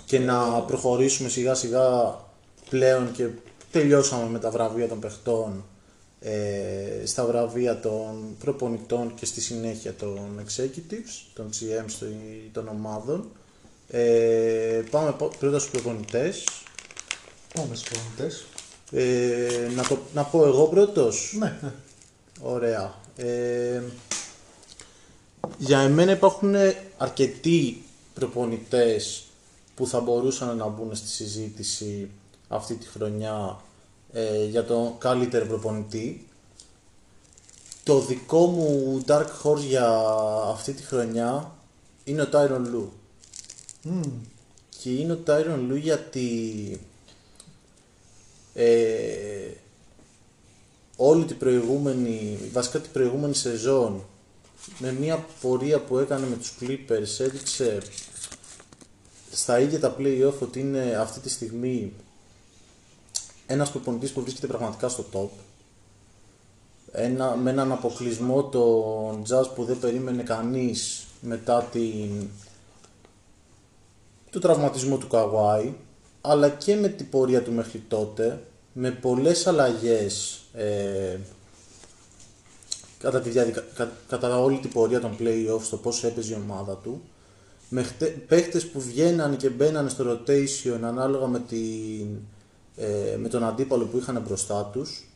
[0.05, 2.19] και να προχωρήσουμε σιγά σιγά
[2.71, 3.29] πλέον και
[3.71, 5.65] τελειώσαμε με τα βραβεία των παιχτών
[6.21, 12.07] ε, στα βραβεία των προπονητών και στη συνέχεια των executives, των GMs
[12.53, 13.29] των ομάδων.
[13.91, 16.45] Ε, πάμε πο- πρώτα στους προπονητές.
[17.55, 18.45] Πάμε στους προπονητές.
[18.91, 21.73] Ε, να, το, να πω εγώ πρώτος; Ναι, ναι.
[22.43, 22.95] Ωραία.
[23.17, 23.83] Ε,
[25.59, 26.55] για εμένα υπάρχουν
[26.97, 27.83] αρκετοί
[28.15, 29.26] προπονητές
[29.77, 32.11] που θα μπορούσαν να μπουν στη συζήτηση
[32.49, 33.61] αυτή τη χρονιά
[34.13, 36.29] ε, για τον καλύτερο προπονητή.
[37.83, 39.89] Το δικό μου Dark Horse για
[40.51, 41.55] αυτή τη χρονιά
[42.05, 42.89] είναι ο Tyron Lue.
[44.79, 46.81] Και είναι ο Tyron Lue γιατί
[48.55, 49.51] ε,
[50.97, 54.05] όλη την προηγούμενη, βασικά την προηγούμενη σεζόν
[54.79, 57.83] με μια πορεία που έκανε με τους Clippers έδειξε
[59.37, 61.93] στα ίδια τα play-off ότι είναι αυτή τη στιγμή
[63.47, 65.29] ένας προπονητής που βρίσκεται πραγματικά στο top
[66.93, 72.29] ένα, με έναν αποκλεισμό τον Jazz που δεν περίμενε κανείς μετά την,
[74.31, 75.73] του τραυματισμού του Kawhi
[76.21, 78.43] αλλά και με την πορεία του μέχρι τότε
[78.73, 81.19] με πολλές αλλαγές ε,
[82.99, 83.65] κατά, τη διαδικα...
[83.75, 87.03] κα- κατά όλη την πορεία των play-off στο πώς έπαιζε η ομάδα του
[87.69, 88.07] με χτε...
[88.07, 92.07] παίχτες που βγαίνανε και μπαίνανε στο rotation ανάλογα με, την...
[92.77, 95.07] ε, με τον αντίπαλο που είχαν μπροστά τους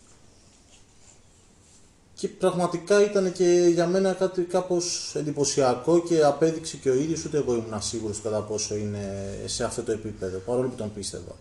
[2.21, 7.37] και πραγματικά ήταν και για μένα κάτι κάπως εντυπωσιακό και απέδειξε και ο ίδιος ούτε
[7.37, 11.37] εγώ ήμουν σίγουρος κατά πόσο είναι σε αυτό το επίπεδο παρόλο που τον πίστευα.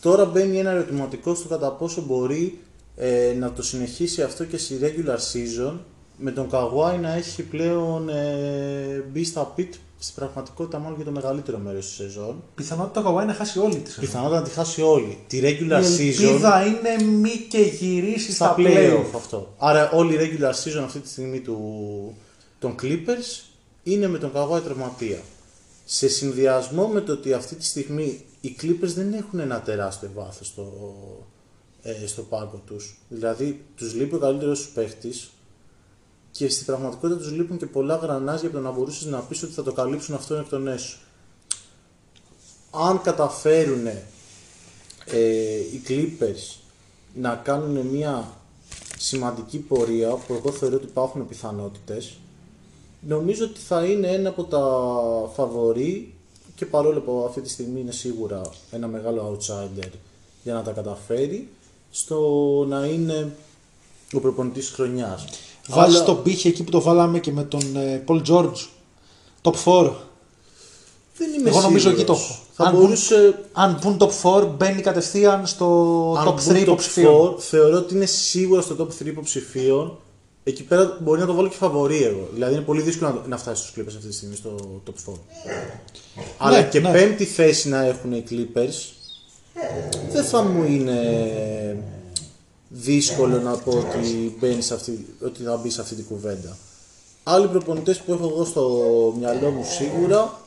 [0.00, 2.58] Τώρα μπαίνει ένα ερωτηματικό στο κατά πόσο μπορεί
[2.96, 5.78] ε, να το συνεχίσει αυτό και στη regular season
[6.18, 9.70] με τον Kawhi να έχει πλέον ε, μπει στα pit
[10.04, 12.42] στην πραγματικότητα μάλλον για το μεγαλύτερο μέρος της σεζόν.
[12.54, 14.04] Πιθανότητα το Kawhi να χάσει όλη τη σεζόν.
[14.04, 15.18] Πιθανότατα να τη χάσει όλη.
[15.26, 19.14] Τη regular Η season ελπίδα είναι μη και γυρίσει στα στα play-off play-off.
[19.14, 19.54] αυτό.
[19.58, 21.58] Άρα όλη η regular season αυτή τη στιγμή του,
[22.58, 23.44] των Clippers
[23.82, 25.18] είναι με τον Kawhi τραυματία.
[25.84, 30.46] Σε συνδυασμό με το ότι αυτή τη στιγμή οι Clippers δεν έχουν ένα τεράστιο βάθος
[30.46, 30.94] στο,
[31.82, 32.98] ε, στο πάγκο τους.
[33.08, 35.30] Δηλαδή τους λείπει ο καλύτερος τους παίχτης
[36.36, 39.52] και στην πραγματικότητα τους λείπουν και πολλά γρανάζια από το να μπορούσες να πεις ότι
[39.52, 40.96] θα το καλύψουν αυτό εκ των έσω.
[42.70, 44.00] Αν καταφέρουν ε,
[45.72, 46.56] οι Clippers
[47.14, 48.32] να κάνουν μια
[48.98, 52.16] σημαντική πορεία που εγώ θεωρώ ότι υπάρχουν πιθανότητες
[53.00, 54.60] νομίζω ότι θα είναι ένα από τα
[55.34, 56.14] φαβορή
[56.54, 59.90] και παρόλο που αυτή τη στιγμή είναι σίγουρα ένα μεγάλο outsider
[60.42, 61.48] για να τα καταφέρει
[61.90, 62.18] στο
[62.68, 63.36] να είναι
[64.12, 65.24] ο προπονητής της χρονιάς.
[65.68, 68.66] Βάζει Αλλά τον πύχη εκεί που το βάλαμε και με τον ε, Paul George.
[69.42, 69.90] Top 4.
[71.16, 71.92] δεν είμαι Εγώ νομίζω σίγουρος.
[71.92, 72.38] εκεί το έχω.
[72.52, 75.66] Θα αν, μπορούσε μπουν, αν μπουν top 4, μπαίνει κατευθείαν στο
[76.18, 77.34] αν top μπουν 3 υποψηφίων.
[77.36, 79.98] 4, θεωρώ ότι είναι σίγουρα στο top 3 υποψηφίων.
[80.44, 82.28] Εκεί πέρα μπορεί να το βάλω και φαβορή εγώ.
[82.32, 85.14] Δηλαδή είναι πολύ δύσκολο να, να φτάσει στους Clippers αυτή τη στιγμή στο top 4.
[86.38, 86.92] Αλλά και ναι.
[86.92, 88.94] πέμπτη θέση να έχουν οι Clippers
[90.12, 90.98] δεν θα μου είναι
[92.76, 96.56] δύσκολο να πω ότι, μπαίνει σε αυτή, ότι θα μπει σε αυτή την κουβέντα.
[97.22, 100.40] Άλλοι προπονητές που έχω εγώ στο μυαλό μου σίγουρα,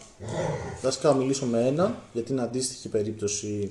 [0.82, 3.70] βασικά θα μιλήσω με ένα, γιατί είναι αντίστοιχη περίπτωση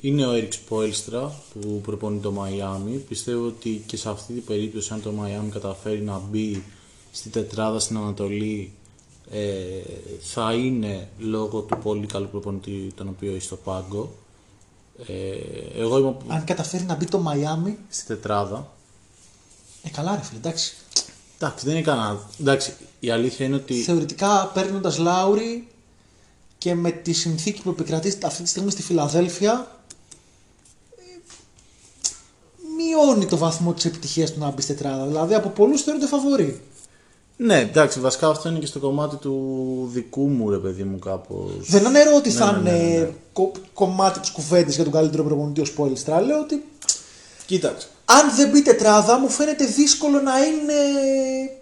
[0.00, 3.00] Είναι ο Eric Spoelstra που προπονεί το Miami.
[3.08, 6.64] Πιστεύω ότι και σε αυτή την περίπτωση αν το Miami καταφέρει να μπει
[7.12, 8.72] στην τετράδα στην Ανατολή
[9.30, 9.82] ε,
[10.20, 14.12] θα είναι λόγω του πολύ καλού προπονητή τον οποίο έχει στο πάγκο.
[15.06, 18.70] Ε, εγώ είμαι Αν καταφέρει να μπει το Miami, στη τετράδα.
[19.82, 20.74] ε, καλά ρε φίλε, εντάξει.
[21.38, 22.20] Εντάξει, δεν είναι κανένα.
[22.40, 23.74] Εντάξει, η αλήθεια είναι ότι.
[23.74, 25.68] Θεωρητικά παίρνοντας Λάουρι
[26.58, 29.80] και με τη συνθήκη που επικρατεί αυτή τη στιγμή στη Φιλαδέλφια,
[30.96, 31.02] ε,
[32.76, 35.06] μειώνει το βαθμό της επιτυχίας του να μπει στη τετράδα.
[35.06, 36.60] Δηλαδή από πολλούς θεωρούνται φαβορή.
[37.36, 41.50] Ναι, εντάξει, βασικά αυτό είναι και στο κομμάτι του δικού μου ρε παιδί μου κάπως.
[41.60, 43.10] Δεν αναιρώ ότι Ναι, θα ναι, ναι, ναι, είναι ναι.
[43.32, 46.20] κο- κομμάτι της κουβέντας για τον καλύτερο προπονητή ως Πόλιστρα.
[46.20, 46.64] Λέω ότι
[47.46, 47.86] Κοίταξε.
[48.04, 50.74] αν δεν μπει τετράδα, μου φαίνεται δύσκολο να είναι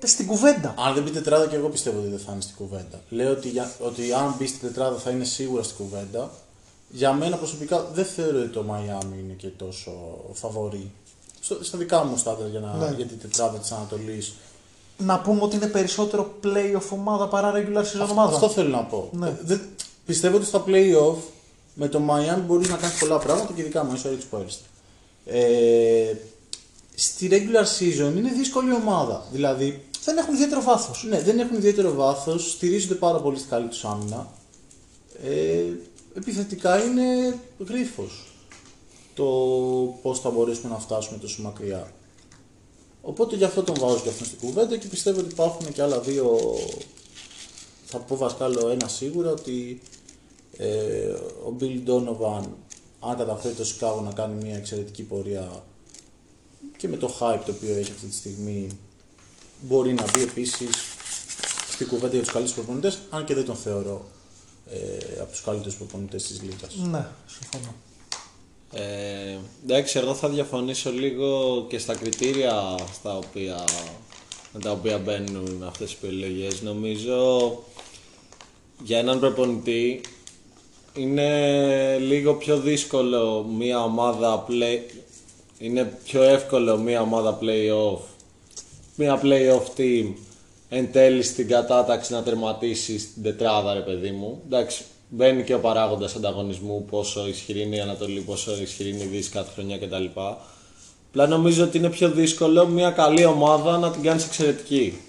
[0.04, 0.74] στην κουβέντα.
[0.86, 3.00] Αν δεν μπει τετράδα και εγώ πιστεύω ότι δεν θα είναι στην κουβέντα.
[3.08, 6.30] Λέω ότι, για, ότι αν μπει στην τετράδα θα είναι σίγουρα στην κουβέντα.
[6.92, 9.90] Για μένα προσωπικά δεν θεωρώ ότι το Miami είναι και τόσο
[10.32, 10.90] φαβορή.
[11.40, 12.94] Στο, στα δικά μου στάδια για, να, Ναι.
[12.96, 14.34] για την τετράδα της Ανατολής.
[15.04, 18.34] Να πούμε ότι είναι περισσότερο playoff ομάδα παρά regular season ομάδα.
[18.34, 19.08] Αυτό θέλω να πω.
[19.12, 19.28] Ναι.
[19.28, 19.60] Ε, δεν-
[20.06, 21.16] πιστεύω ότι στα play-off
[21.74, 24.64] με το Miami μπορείς να κάνεις πολλά πράγματα και ειδικά με ο Eric Spoelstra.
[25.26, 26.12] Ε,
[26.94, 29.26] στη regular season είναι δύσκολη ομάδα.
[29.32, 31.04] Δηλαδή Δεν έχουν ιδιαίτερο βάθος.
[31.08, 34.26] Ναι, δεν έχουν ιδιαίτερο βάθος, στηρίζονται πάρα πολύ στη καλή τους άμυνα.
[35.24, 35.62] Ε,
[36.16, 38.24] επιθετικά είναι γρίφος
[39.14, 39.24] το
[40.02, 41.92] πώς θα μπορέσουμε να φτάσουμε τόσο μακριά.
[43.02, 46.00] Οπότε γι' αυτό τον βάζω και αυτόν στην κουβέντα και πιστεύω ότι υπάρχουν και άλλα
[46.00, 46.38] δύο.
[47.84, 49.80] Θα πω βασικά άλλο ένα σίγουρα ότι
[50.56, 51.08] ε,
[51.44, 52.44] ο Bill Donovan,
[53.00, 55.64] αν καταφέρει το Chicago να κάνει μια εξαιρετική πορεία
[56.76, 58.68] και με το hype το οποίο έχει αυτή τη στιγμή
[59.60, 60.70] μπορεί να μπει επίσης
[61.72, 64.08] στην κουβέντα για τους καλύτερους προπονητές, αν και δεν τον θεωρώ
[64.70, 66.74] ε, από τους καλύτερους προπονητές της Λίγκας.
[66.76, 67.74] Ναι, συμφωνώ.
[68.72, 73.64] Ε, εντάξει, εγώ θα διαφωνήσω λίγο και στα κριτήρια στα οποία,
[74.52, 76.62] με τα οποία μπαίνουν αυτές οι επιλογές.
[76.62, 77.48] Νομίζω
[78.82, 80.00] για έναν προπονητή
[80.94, 84.78] είναι λίγο πιο δύσκολο μια ομάδα play...
[85.58, 88.00] Είναι πιο εύκολο μια ομάδα play-off
[89.00, 90.12] μια play-off team
[90.68, 94.42] εν τέλει στην κατάταξη να τερματίσει στην τετράδα, ρε παιδί μου.
[94.46, 99.06] Εντάξει, μπαίνει και ο παράγοντας ανταγωνισμού, πόσο ισχυρή είναι η Ανατολή, πόσο ισχυρή είναι η
[99.06, 100.04] Δύση κάθε χρονιά κτλ.
[101.08, 105.00] Απλά νομίζω ότι είναι πιο δύσκολο μια καλή ομάδα να την κάνεις εξαιρετική.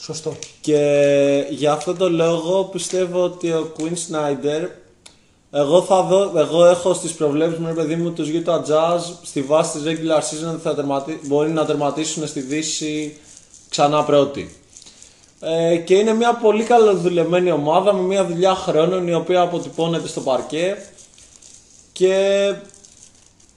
[0.00, 0.36] Σωστό.
[0.60, 4.68] Και για αυτό το λόγο πιστεύω ότι ο Quinn Snyder
[5.56, 9.42] εγώ, θα δω, εγώ έχω στις προβλέψεις μου, ρε παιδί μου, τους Utah Jazz στη
[9.42, 13.16] βάση της regular season θα τερματι, μπορεί να τερματίσουν στη Δύση
[13.68, 14.56] ξανά πρώτη.
[15.46, 20.20] Ε, και είναι μια πολύ καλοδουλεμένη ομάδα με μια δουλειά χρόνων η οποία αποτυπώνεται στο
[20.20, 20.76] παρκέ.
[21.92, 22.54] Και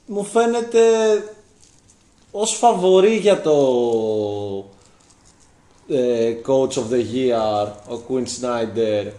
[0.05, 0.79] μου φαίνεται
[2.31, 3.55] ως φαβορή για το
[5.87, 9.11] ε, Coach of the Year ο Quinn Snyder.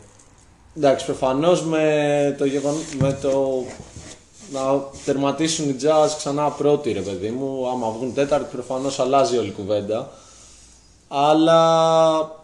[0.76, 2.74] Εντάξει προφανώς με το, γεγον...
[2.98, 3.64] με το
[4.52, 4.60] να
[5.04, 9.52] τερματίσουν οι Jazz ξανά πρώτοι ρε παιδί μου άμα βγουν τέταρτη προφανώς αλλάζει όλη η
[9.52, 10.10] κουβέντα.
[11.08, 12.36] Αλλά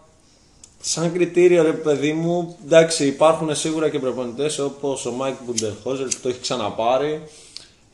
[0.87, 6.19] σαν κριτήριο ρε παιδί μου εντάξει υπάρχουν σίγουρα και προπονητές όπως ο Mike Budenholzer που
[6.21, 7.23] το έχει ξαναπάρει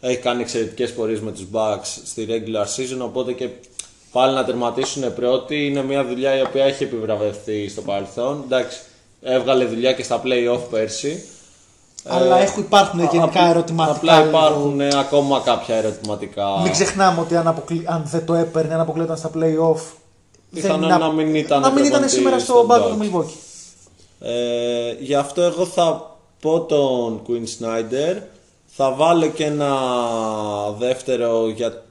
[0.02, 3.00] έχει κάνει εξαιρετικές πορείες με τους Bucks στη regular season.
[3.02, 3.50] Οπότε και
[4.12, 8.42] πάλι να τερματίσουν πρώτοι είναι μια δουλειά η οποία έχει επιβραβευτεί στο παρελθόν.
[8.46, 8.80] Εντάξει,
[9.22, 11.24] έβγαλε δουλειά και στα playoff πέρσι.
[12.08, 13.96] Αλλά Ε, έχουν, υπάρχουν γενικά απλά- ερωτηματικά.
[13.98, 14.30] Απλά λίγο.
[14.30, 16.60] υπάρχουν ε, ακόμα κάποια ερωτηματικά.
[16.64, 17.84] Μην ξεχνάμε ότι αν, αποκλει...
[17.88, 19.82] αν δεν το έπαιρνε, αν αποκλείονταν στα play-off,
[20.54, 23.06] Πιθανόν είναι- να μην ήταν να μην ήταν προπονητής σήμερα στο στον μπάγκο του Bucks.
[23.06, 24.28] Milwaukee.
[24.28, 28.18] Ε, γι' αυτό εγώ θα πω τον Queen Snyder.
[28.66, 29.76] Θα βάλω και ένα
[30.80, 31.84] δεύτερο για...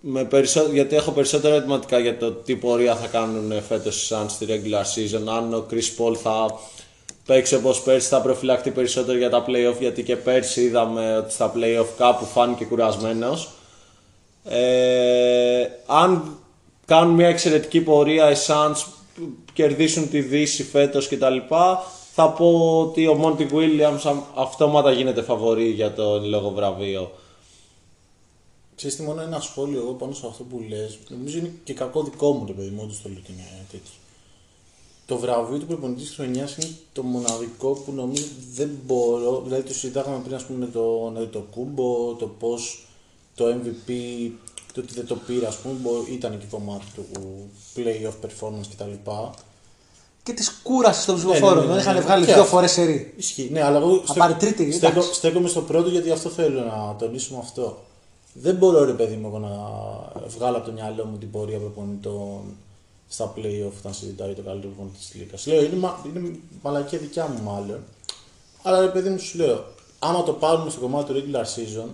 [0.00, 0.66] με περισσό...
[0.72, 4.84] γιατί έχω περισσότερα ερωτηματικά για το τι πορεία θα κάνουν φέτος οι Suns στη regular
[5.18, 5.22] season.
[5.36, 5.74] Αν ο Chris
[6.04, 6.58] Paul θα
[7.26, 11.52] παίξει όπως πέρσι θα προφυλαχτεί περισσότερο για τα playoff γιατί και πέρσι είδαμε ότι στα
[11.56, 13.48] playoff κάπου φάνηκε κουρασμένος.
[14.44, 16.38] Ε, αν
[16.90, 18.84] κάνουν μια εξαιρετική πορεία οι Suns
[19.52, 21.36] κερδίσουν τη Δύση φέτος κτλ.
[22.14, 27.12] Θα πω ότι ο Monty Williams α- αυτόματα γίνεται φαβορή για το εν λόγω βραβείο.
[28.76, 32.02] Ξέρεις τι, μόνο ένα σχόλιο εγώ πάνω σε αυτό που λες, νομίζω είναι και κακό
[32.02, 33.92] δικό μου, ρε παιδί μου, όντως το λέω και είναι τέτοιο.
[35.06, 39.42] Το βραβείο του προπονητής της χρονιάς είναι το μοναδικό που νομίζω δεν μπορώ.
[39.44, 42.84] Δηλαδή, το συζητάγαμε πριν, ας πούμε, με τον το Κούμπο, το πώς
[43.34, 43.92] το MVP,
[44.72, 47.06] το ότι δεν το πήρε, ας πούμε, μπο- ήταν και κομμάτι του
[47.76, 49.10] playoff performance κτλ.
[50.22, 51.58] Και της κούρασης των ναι, ψηφοφόρων.
[51.58, 52.00] ναι, Δεν ναι, είχαν ναι.
[52.00, 52.54] βγάλει Και δύο αυτό.
[52.54, 53.14] φορές σερή.
[53.16, 53.48] Ισχύει.
[53.52, 55.14] Ναι, αλλά εγώ Θα πάρει τρίτη, στέκω, εντάξει.
[55.14, 57.82] στέκομαι στο πρώτο γιατί αυτό θέλω να τονίσουμε αυτό.
[58.32, 59.48] Δεν μπορώ ρε παιδί μου εγώ να
[60.28, 62.40] βγάλω από το μυαλό μου την πορεία προπονητών
[63.08, 65.46] στα play-off όταν συζητάει το καλύτερο προπονητή της Λίγκας.
[65.46, 67.80] Λέω, είναι, μα, είναι μαλακία δικιά μου μάλλον.
[68.62, 69.64] Αλλά ρε παιδί μου σου λέω,
[69.98, 71.88] άμα το πάρουμε στο κομμάτι του regular season,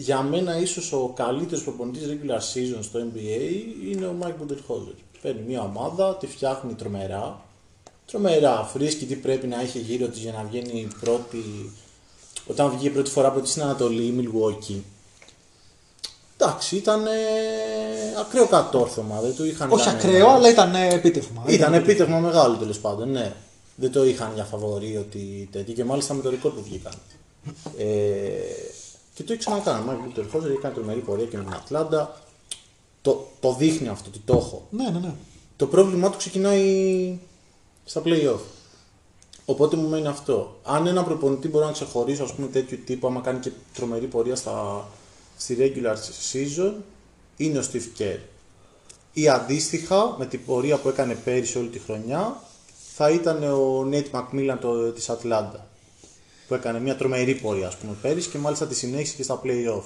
[0.00, 3.50] για μένα ίσως ο καλύτερος προπονητής regular season στο NBA
[3.90, 4.94] είναι ο Mike Budenholzer.
[5.22, 7.40] Παίρνει μια ομάδα, τη φτιάχνει τρομερά,
[8.06, 11.72] τρομερά, βρίσκει τι πρέπει να έχει γύρω της για να βγαίνει η πρώτη,
[12.46, 14.80] όταν βγήκε πρώτη φορά πρώτη στην Ανατολή, η Milwaukee.
[16.36, 17.10] Εντάξει, ήταν ε,
[18.20, 21.44] ακραίο κατόρθωμα, δεν το είχαν Όχι κάνει- ακραίο, αλλά ήταν ε, επίτευγμα.
[21.46, 23.32] ήταν επίτευγμα μεγάλο τέλος πάντων, ναι.
[23.76, 26.92] Δεν το είχαν για φαβορή ότι τέτοιο και μάλιστα με το ρεκόρ που βγήκαν.
[27.78, 27.84] Ε,
[29.20, 29.80] και το έχει ξανακάνει.
[29.80, 32.20] Ο Mike Budenholzer έχει κάνει τρομερή πορεία και με την Ατλάντα.
[33.02, 34.66] Το, το δείχνει αυτό, ότι το έχω.
[34.70, 35.14] Ναι, ναι, ναι.
[35.56, 37.18] Το πρόβλημά του ξεκινάει
[37.84, 38.40] στα play-off.
[39.44, 40.60] Οπότε μου μένει αυτό.
[40.62, 44.36] Αν ένα προπονητή μπορώ να ξεχωρίσω, ας πούμε, τέτοιου τύπου, άμα κάνει και τρομερή πορεία
[44.36, 44.86] στα,
[45.36, 45.96] στη regular
[46.32, 46.72] season,
[47.36, 48.18] είναι ο Steve Kerr.
[49.12, 52.42] Ή αντίστοιχα, με την πορεία που έκανε πέρυσι όλη τη χρονιά,
[52.94, 55.66] θα ήταν ο Nate McMillan το, της Ατλάντα.
[56.50, 59.82] Που έκανε μια τρομερή πορεία, ας πούμε, πέρυσι και μάλιστα τη συνέχισε και στα play-off.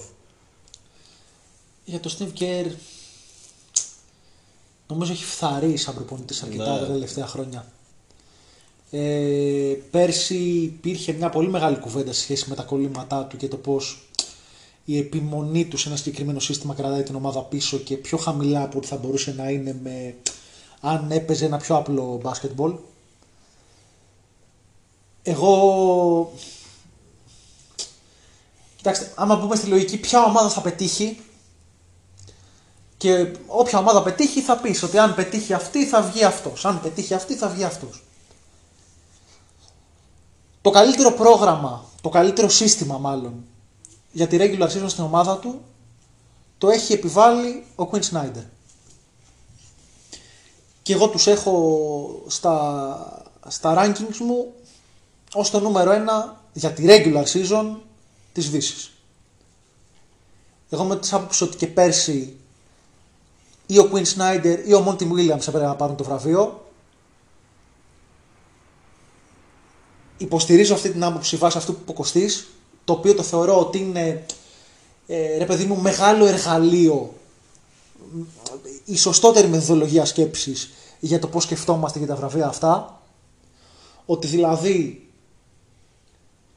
[1.85, 2.67] Για το Steve Kerr
[4.87, 6.81] νομίζω έχει φθαρεί σαν προπονητής αρκετά Ναι.
[6.81, 7.67] τα τελευταία χρόνια.
[8.91, 13.57] Ε, πέρσι υπήρχε μια πολύ μεγάλη κουβέντα σε σχέση με τα κολλήματά του και το
[13.57, 14.09] πώς
[14.85, 18.79] η επιμονή του σε ένα συγκεκριμένο σύστημα κρατάει την ομάδα πίσω και πιο χαμηλά από
[18.79, 20.15] ό,τι θα μπορούσε να είναι με,
[20.81, 22.75] αν έπαιζε ένα πιο απλό μπάσκετμπολ.
[25.23, 26.33] Εγώ
[28.85, 31.21] Κοιτάξτε, άμα πούμε στη λογική ποια ομάδα θα πετύχει
[32.97, 36.65] και όποια ομάδα πετύχει θα πεις ότι αν πετύχει αυτή θα βγει αυτός.
[36.65, 38.03] Αν πετύχει αυτή θα βγει αυτός.
[40.61, 43.45] Το καλύτερο πρόγραμμα, το καλύτερο σύστημα μάλλον
[44.13, 45.61] για τη regular season στην ομάδα του
[46.59, 48.45] το έχει επιβάλει ο Quinn Snyder.
[50.83, 54.53] Και εγώ τους έχω στα, στα rankings μου
[55.35, 57.77] ως το νούμερο ένα για τη regular season
[58.35, 58.93] της Δύσης.
[60.71, 62.37] Εγώ με τις άποψη ότι και πέρσι
[63.67, 66.69] ή ο Quinn Snyder ή ο Monty Williams έπρεπε να πάρουν το βραβείο.
[70.17, 72.49] Υποστηρίζω αυτή την άποψη βάσει αυτού που είπε ο Κωστής,
[72.85, 74.27] το οποίο το θεωρώ ότι είναι
[75.07, 77.15] ε, ρε παιδί μου μεγάλο εργαλείο
[78.85, 80.71] η σωστότερη μεθοδολογία σκέψης
[81.01, 83.03] για το πώς σκεφτόμαστε για τα βραβεία αυτά
[84.07, 85.04] ότι δηλαδή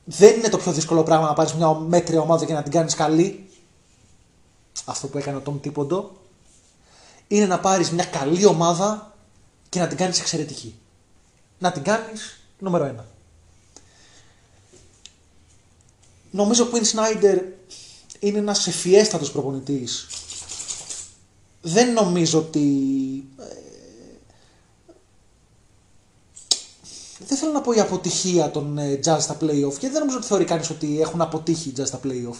[0.10, 2.94] δεν είναι το πιο δύσκολο πράγμα να πάρεις μια μέτρια ομάδα και να την κάνεις
[2.94, 3.50] καλή.
[4.86, 6.18] Αυτό που έκανε ο Τόμ Τίποντο
[7.28, 9.16] είναι να πάρεις μια καλή ομάδα
[9.70, 10.76] και να την κάνεις εξαιρετική.
[11.60, 13.06] Να την κάνεις νούμερο ένα.
[16.32, 17.42] Νομίζω ο Quinn Snyder
[18.20, 20.08] είναι ένας ευφιέστατος προπονητής.
[21.62, 22.68] Δεν νομίζω ότι
[27.20, 30.26] δεν θέλω να πω η αποτυχία των ε, Jazz στα playoff γιατί δεν νομίζω ότι
[30.26, 32.38] θεωρεί κανείς ότι έχουν αποτύχει οι Jazz στα playoff.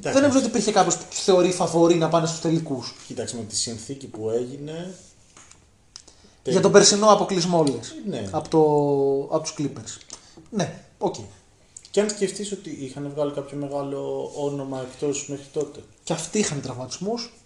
[0.00, 2.94] Δεν νομίζω ότι υπήρχε κάποιος που τους θεωρεί φαβορή να πάνε στους τελικούς.
[3.06, 4.94] Κοίταξε με τη συνθήκη που έγινε.
[6.44, 7.94] για τον περσινό αποκλεισμό λες.
[8.06, 8.28] Ναι.
[8.30, 8.60] από, το,
[9.34, 10.16] από τους Clippers.
[10.50, 11.14] Ναι, οκ.
[11.90, 15.80] Και αν σκεφτείς ότι είχαν βγάλει κάποιο μεγάλο όνομα εκτός μέχρι τότε.
[16.04, 17.32] και αυτοί είχαν τραυματισμούς.
[17.32, 17.45] Αυτό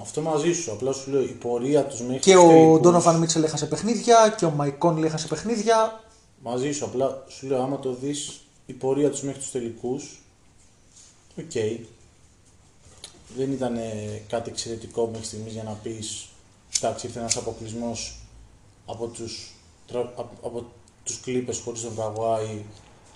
[0.00, 0.72] με μαζί σου.
[0.72, 4.34] Απλά σου λέω η πορεία τους μέχρι και τους τελικούς- ο Donovan Mitchell έχασε παιχνίδια
[4.38, 6.02] και ο Mike Conley έχασε παιχνίδια
[6.42, 6.84] Μαζί σου.
[6.84, 10.18] Απλά σου λέω άμα το δεις η πορεία τους μέχρι τους τελικούς.
[11.38, 11.52] Οκ.
[13.36, 16.28] Δεν ήταν ε, κάτι εξαιρετικό μέχρι στιγμής για να πεις
[16.80, 18.18] εντάξει, ήρθε ένας αποκλεισμός
[18.86, 19.52] από τους,
[19.86, 20.64] τρα- από, από
[21.04, 22.62] τους Clippers χωρίς τον Καβάη,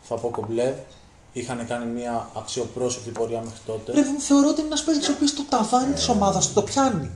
[0.03, 0.75] θα πω κομπλέ.
[1.33, 3.93] Είχαν κάνει μια αξιοπρόσεκτη πορεία μέχρι τότε.
[3.93, 7.11] Ρε, θεωρώ ότι είναι ένας παίκτης ο οποίος το ταβάνι της ομάδας του το πιάνει.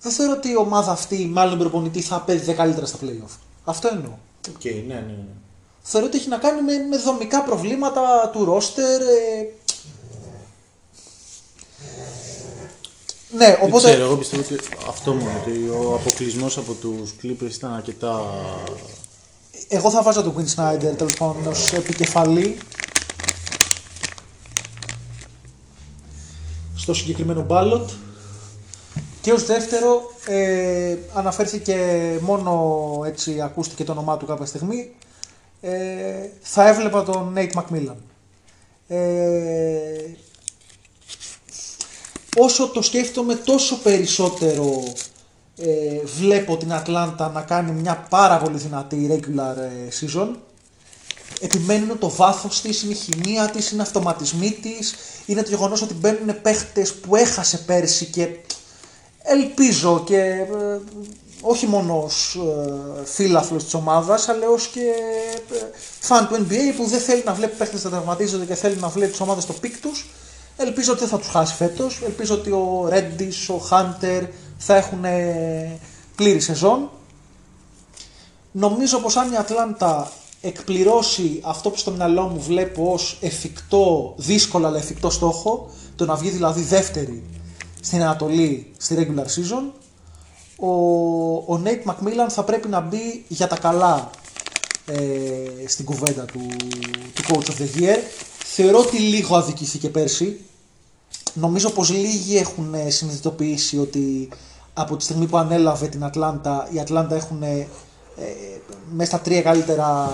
[0.00, 3.36] Δεν θεωρώ ότι η ομάδα αυτή, μάλλον προπονητή, θα παίζει καλύτερα στα playoff.
[3.64, 4.12] Αυτό εννοώ.
[4.48, 5.34] Οκ, ναι, ναι, ναι.
[5.82, 9.00] Θεωρώ ότι έχει να κάνει με, με δομικά προβλήματα του ρόστερ.
[9.00, 9.52] Ε...
[13.30, 13.88] Ναι, Δεν οπότε.
[13.88, 14.56] ξέρω, εγώ πιστεύω ότι
[14.88, 18.20] αυτό μόνο, ότι ο αποκλεισμός από τους Clippers ήταν αρκετά...
[19.68, 22.58] Εγώ θα βάζα τον Quinn Snyder τέλος πάντων ως επικεφαλή
[26.78, 27.84] στο συγκεκριμένο ballot.
[29.20, 31.76] Και ως δεύτερο ε, αναφέρθηκε
[32.20, 34.90] μόνο έτσι ακούστηκε το όνομά του κάποια στιγμή
[35.60, 37.96] ε, θα έβλεπα τον Nate McMillan.
[38.88, 38.98] Ε,
[42.36, 44.82] όσο το σκέφτομαι τόσο περισσότερο
[45.56, 50.28] ε, βλέπω την Ατλάντα να κάνει μια πάρα πολύ δυνατή regular ε, season.
[51.40, 54.94] Επιμένει είναι το βάθος της, είναι η χημεία της, είναι αυτοματισμοί της,
[55.26, 58.28] είναι το γεγονός ότι μπαίνουν παίχτες που έχασε πέρσι και
[59.22, 60.78] ελπίζω και ε,
[61.40, 64.80] όχι μόνο ως ε, φίλαθλος της ομάδας αλλά ως και
[65.50, 65.56] ε,
[66.00, 69.10] φαν του NBA που δεν θέλει να βλέπει παίχτες να τραυματίζονται και θέλει να βλέπει
[69.10, 70.06] τις ομάδες στο peak τους.
[70.56, 72.00] Ελπίζω ότι δεν θα τους χάσει φέτος.
[72.04, 74.26] Ελπίζω ότι ο Reddish, ο Hunter
[74.58, 75.78] θα έχουν ε,
[76.16, 76.90] πλήρη σεζόν.
[78.52, 84.66] Νομίζω πως αν η Ατλάντα εκπληρώσει αυτό που στο μυαλό μου βλέπω ως εφικτό, δύσκολο
[84.66, 87.24] αλλά εφικτό στόχο το να βγει δηλαδή δεύτερη
[87.80, 89.72] στην Ανατολή στη regular season
[90.56, 94.10] ο, ο Nate McMillan θα πρέπει να μπει για τα καλά
[94.86, 96.40] ε, στην κουβέντα του,
[97.14, 97.96] του Coach of the Year.
[98.44, 100.40] Θεωρώ ότι λίγο αδικήθηκε πέρσι.
[101.34, 104.28] Νομίζω πως λίγοι έχουν ε, συνειδητοποιήσει ότι
[104.74, 107.66] από τη στιγμή που ανέλαβε την Ατλάντα, η Ατλάντα έχουν ε,
[108.92, 110.10] μέσα στα τρία καλύτερα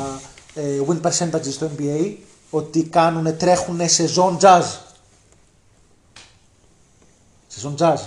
[0.55, 2.15] ε, win percentages στο NBA,
[2.51, 4.65] ότι κάνουν, τρέχουν σεζόν jazz.
[7.47, 7.99] Σεζόν jazz.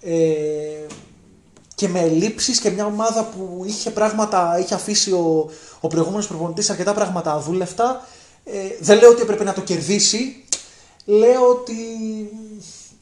[0.00, 0.86] Ε,
[1.74, 5.50] και με ελλείψεις και μια ομάδα που είχε πράγματα, είχε αφήσει ο,
[5.80, 8.06] ο προηγούμενος προπονητής αρκετά πράγματα αδούλευτα.
[8.44, 10.44] Ε, δεν λέω ότι έπρεπε να το κερδίσει.
[11.04, 11.74] Λέω ότι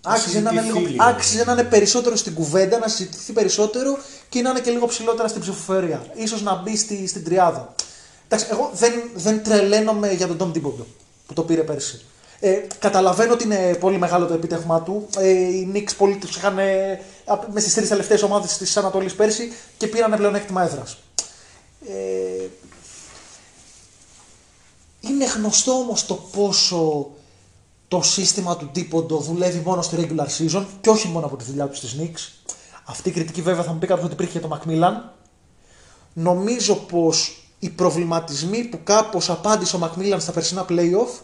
[0.06, 1.04] άξιζε να, είναι συζητηθεί λίγο, λίγο.
[1.04, 5.28] άξιζε να είναι περισσότερο στην κουβέντα, να συζητηθεί περισσότερο και να είναι και λίγο ψηλότερα
[5.28, 6.06] στην ψηφοφορία.
[6.14, 7.74] Ίσως να μπει στη, στην τριάδα.
[8.28, 10.84] Εντάξει, εγώ δεν, δεν τρελαίνομαι για τον Tom Thibodeau
[11.26, 12.04] που το πήρε πέρσι.
[12.40, 15.06] Ε, καταλαβαίνω ότι είναι πολύ μεγάλο το επίτευγμα του.
[15.18, 19.14] Ε, οι Knicks πολύ τους είχαν ε, απ- μες στις τρεις τελευταίες ομάδες της Ανατολής
[19.14, 20.98] πέρσι και πήραν πλεονέκτημα έδρας.
[21.88, 22.46] Ε,
[25.00, 27.10] είναι γνωστό όμως το πόσο
[27.88, 31.66] το σύστημα του Τίποντο δουλεύει μόνο στη regular season και όχι μόνο από τη δουλειά
[31.66, 32.52] του στις Knicks.
[32.84, 34.92] Αυτή η κριτική βέβαια θα μου πει κάποιος ότι υπήρχε και το Macmillan.
[36.12, 41.20] Νομίζω πως οι προβληματισμοί που κάπως απάντησε ο Macmillan στα περσινά playoff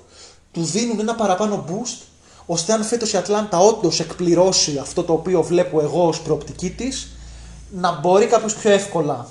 [0.52, 2.04] του δίνουν ένα παραπάνω boost
[2.46, 7.08] ώστε αν φέτος η Ατλάντα όντως εκπληρώσει αυτό το οποίο βλέπω εγώ ως προοπτική της
[7.70, 9.28] να μπορεί κάποιος πιο εύκολα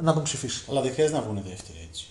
[0.00, 0.64] να τον ψηφίσει.
[0.70, 2.06] Αλλά δεν χρειάζεται να βγουν δεύτεροι έτσι.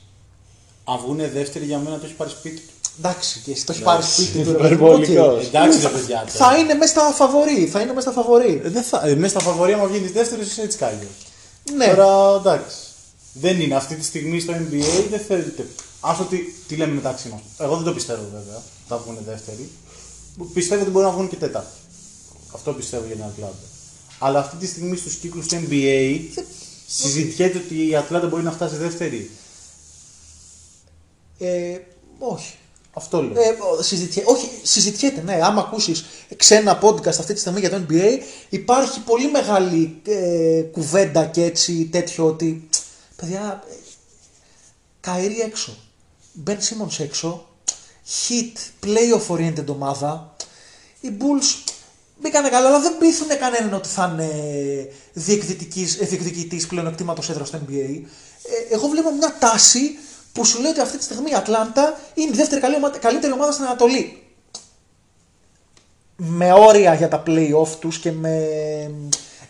[0.84, 2.74] Αν βγουν δεύτεροι για μένα το έχει πάρει σπίτι του.
[3.04, 4.52] Εντάξει, και εσύ το έχεις πάρει σπίτι του.
[4.52, 5.38] ρε, υπερβολικός.
[5.38, 5.44] οκ.
[5.54, 6.18] Εντάξει, ρε παιδιά.
[6.34, 6.52] τώρα.
[6.52, 7.68] Θα είναι μέσα στα φαβορή.
[7.68, 8.62] Θα είναι μέσα στα φαβορή.
[8.66, 11.16] Ε, Δεν θα, ε, μέσα στα φαβορία μου βγαίνεις δεύτερος, είσαι έτσι κι αλλιώς.
[11.76, 11.86] Ναι.
[11.96, 12.76] Τώρα εντάξει.
[13.34, 15.68] Δεν είναι αυτή τη στιγμή στο NBA, δεν θέλετε.
[16.00, 16.38] Αυτό τι,
[16.68, 17.42] τι λέμε μεταξύ μας.
[17.58, 18.62] Εγώ δεν το πιστεύω βέβαια.
[18.88, 19.70] Θα βγουν δεύτεροι.
[20.54, 21.78] Πιστεύω ότι μπορεί να βγουν και τέταρτοι.
[22.54, 23.56] Αυτό πιστεύω για την Ατλάντα.
[24.20, 26.20] Αλλά αυτή τη στιγμή στους κύκλους του NBA
[26.88, 29.30] συζητιέται ότι η Ατλάντα μπορεί να φτάσει δεύτερη.
[31.40, 31.78] Ε,
[32.20, 32.54] όχι.
[32.94, 33.42] Αυτό λέω.
[33.42, 34.24] Ε, ο- συζητιέ...
[34.26, 35.40] Όχι, συζητιέται, ναι.
[35.44, 36.06] Άμα ακούσεις
[36.36, 38.20] ξένα podcast αυτή τη στιγμή για το NBA,
[38.50, 42.70] υπάρχει πολύ μεγάλη ε, κουβέντα και έτσι τέτοιο ότι.
[43.16, 43.74] Παιδιά, ε,
[45.08, 45.78] Kyrie έξω.
[46.34, 47.46] Ben Simmons έξω.
[48.28, 50.36] Heat, playoff oriented ομάδα.
[51.00, 51.72] Οι Bulls
[52.22, 54.30] μπήκανε καλά, αλλά δεν πείθουν κανέναν ότι θα είναι
[55.14, 58.02] διεκδικητής, ε, διεκδικητής πλεονεκτήματος έδρας στο NBA.
[58.70, 59.80] Ε, εγώ βλέπω μια τάση
[60.34, 63.34] που σου λέει ότι αυτή τη στιγμή η Ατλάντα είναι η δεύτερη καλή ομάδα- καλύτερη
[63.34, 64.24] ομάδα στην Ανατολή.
[66.16, 68.48] Με όρια για τα playoff τους και με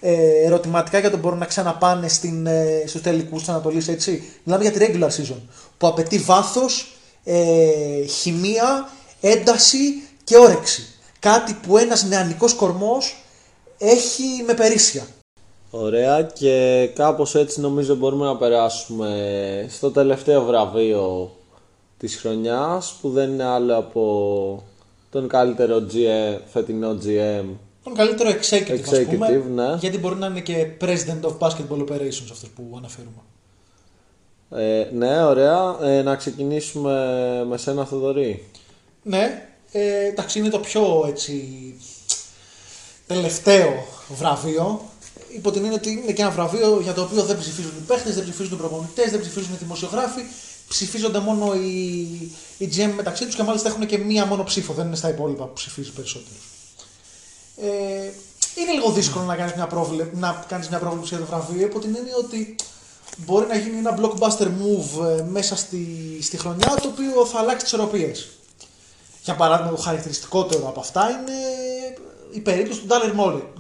[0.02, 4.32] ε, ερωτηματικά για το μπορούν να ξαναπάνε στην, ε, στους τελικούς της Ανατολής, έτσι.
[4.44, 5.40] Μιλάμε για τη regular season,
[5.78, 8.90] που απαιτεί βάθος, ε, χημεία,
[9.22, 10.88] ένταση και όρεξη.
[11.20, 13.24] Κάτι που ένας νεανικός κορμός
[13.78, 15.08] έχει με περίσσια.
[15.72, 21.31] Ωραία και κάπως έτσι νομίζω μπορούμε να περάσουμε στο τελευταίο βραβείο
[21.98, 24.64] της χρονιάς που δεν είναι άλλο από
[25.10, 27.45] τον καλύτερο GM, φετινό GM
[27.84, 29.76] τον καλύτερο executive, ας πούμε, Executive, ναι.
[29.80, 33.22] γιατί μπορεί να είναι και president of basketball operations αυτός που αναφέρουμε.
[34.56, 35.77] Ε, ναι, ωραία.
[35.81, 36.93] Ε, να ξεκινήσουμε
[37.48, 38.45] με σένα, Θοδωρή.
[39.03, 41.43] Ναι, ε, εντάξει, είναι το πιο έτσι
[43.07, 44.81] τελευταίο βραβείο.
[45.36, 48.16] Υπό την έννοια ότι είναι και ένα βραβείο για το οποίο δεν ψηφίζουν οι παίχτες,
[48.16, 50.22] δεν ψηφίζουν οι προπονητές, δεν ψηφίζουν οι δημοσιογράφοι.
[50.68, 51.99] Ψηφίζονται μόνο οι,
[52.58, 54.74] οι GM μεταξύ τους και μάλιστα έχουν και μία μόνο ψήφο.
[54.74, 56.36] Δεν είναι στα υπόλοιπα που ψηφίζει περισσότερο.
[57.58, 58.12] Ε,
[58.56, 60.08] είναι λίγο δύσκολο να κάνεις μια, πρόβλε...
[60.14, 62.56] να κάνεις μια πρόβλεψη για το βραβείο υπό την έννοια ότι
[63.18, 67.64] μπορεί να γίνει ένα blockbuster move ε, μέσα στη, στη χρονιά το οποίο θα αλλάξει
[67.64, 68.12] τις ισορροπίε.
[69.24, 71.38] Για παράδειγμα, το χαρακτηριστικότερο από αυτά είναι
[72.32, 72.88] η περίπτωση του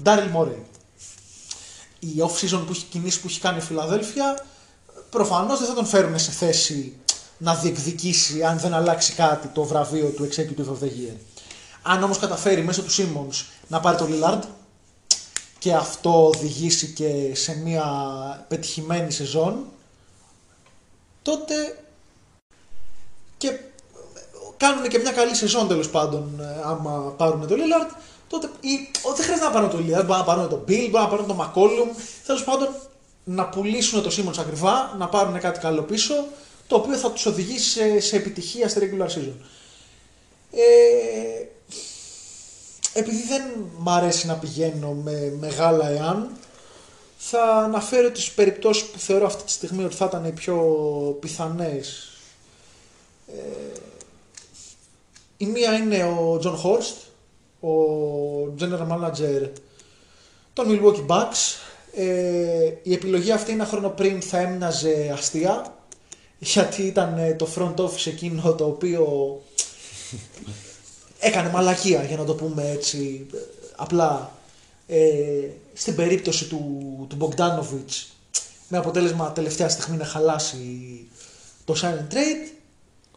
[0.03, 0.70] Daryl Morey.
[2.01, 2.09] Daryl Morey.
[2.09, 4.45] Η off-season που έχει κινήσει που έχει κάνει η Φιλαδέλφια
[5.09, 6.95] προφανώς δεν θα τον φέρουν σε θέση
[7.37, 11.15] να διεκδικήσει αν δεν αλλάξει κάτι το βραβείο του Executive of the Year.
[11.81, 14.41] Αν όμως καταφέρει μέσω του Simmons να πάρει το Lillard
[15.59, 17.85] και αυτό οδηγήσει και σε μια
[18.47, 19.65] πετυχημένη σεζόν
[21.21, 21.83] τότε
[23.37, 23.59] και
[24.57, 27.95] κάνουν και μια καλή σεζόν τέλος πάντων ε, άμα πάρουν το Lillard
[28.31, 31.03] τότε ή, ο, δεν χρειάζεται να πάρουν το Lillard, μπορεί να πάρουν τον Bill, μπορεί
[31.03, 31.95] να πάρουν τον McCollum
[32.25, 32.67] τέλος πάντων
[33.23, 36.13] να πουλήσουν το Simmons ακριβά, να πάρουν κάτι καλό πίσω
[36.67, 39.33] το οποίο θα τους οδηγήσει σε, σε επιτυχία στη regular season.
[40.51, 41.45] Ε,
[42.93, 43.41] επειδή δεν
[43.77, 46.29] μ' αρέσει να πηγαίνω με μεγάλα εάν,
[47.17, 50.57] θα αναφέρω τις περιπτώσεις που θεωρώ αυτή τη στιγμή ότι θα ήταν οι πιο
[51.19, 52.09] πιθανές.
[53.27, 53.79] Ε,
[55.37, 57.10] η μία είναι ο John Horst,
[57.61, 57.73] ο
[58.59, 59.49] General Manager
[60.53, 61.57] των Milwaukee Bucks.
[61.95, 65.75] Ε, η επιλογή αυτή ένα χρόνο πριν θα έμοιαζε αστεία,
[66.39, 69.05] γιατί ήταν ε, το front office εκείνο το οποίο
[71.19, 73.37] έκανε μαλακία για να το πούμε έτσι ε,
[73.75, 74.31] απλά
[74.87, 76.59] ε, στην περίπτωση του,
[77.09, 78.05] του Bogdanovic
[78.67, 81.07] με αποτέλεσμα τελευταία στιγμή να χαλάσει
[81.65, 82.51] το sign and trade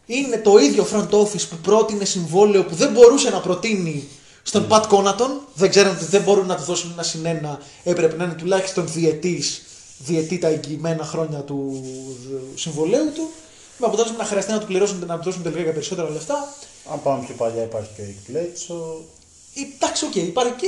[0.06, 4.08] είναι το ίδιο front office που πρότεινε συμβόλαιο που δεν μπορούσε να προτείνει
[4.46, 8.16] στον Pat Connaughton δεν ξέρουν ότι δεν μπορούν να του δώσουν ένα συν ένα έπρεπε
[8.16, 9.62] να είναι τουλάχιστον διετής
[9.98, 11.82] διετή τα εγγυημένα χρόνια του
[12.55, 13.30] συμβολαίου του
[13.78, 16.54] με αποτέλεσμα να χρειαστεί να του πληρώσουν να του δώσουν τελικά για περισσότερα λεφτά
[16.92, 19.05] Αν πάμε πιο παλιά υπάρχει και ο Eric Bledsoe.
[19.76, 20.66] Εντάξει, οκ, υπάρχει και.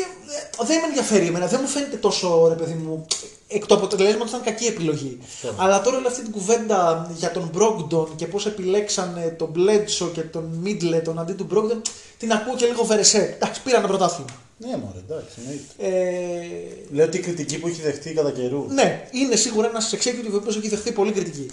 [0.60, 3.06] ε, Δεν με ενδιαφέρει εμένα, δεν μου φαίνεται τόσο ρε παιδί μου.
[3.48, 5.18] Εκ του αποτελέσματος ήταν κακή επιλογή.
[5.56, 10.20] Αλλά τώρα όλη αυτή την κουβέντα για τον Μπρόγκτον και πώς επιλέξανε τον Μπλέτσο και
[10.20, 11.82] τον Μίτλετον αντί του Μπρόγκτον,
[12.18, 13.32] την ακούω και λίγο βερεσέ.
[13.35, 14.31] Εντάξει, πήραν ένα πρωτάθλημα.
[14.59, 15.64] Ναι, μωρέ, εντάξει, εννοείται.
[15.78, 18.66] Ε, Λέω ότι η κριτική που έχει δεχτεί κατά καιρού.
[18.68, 21.51] ναι, είναι σίγουρα ένας executive ο οποίος έχει δεχθεί πολύ κριτική.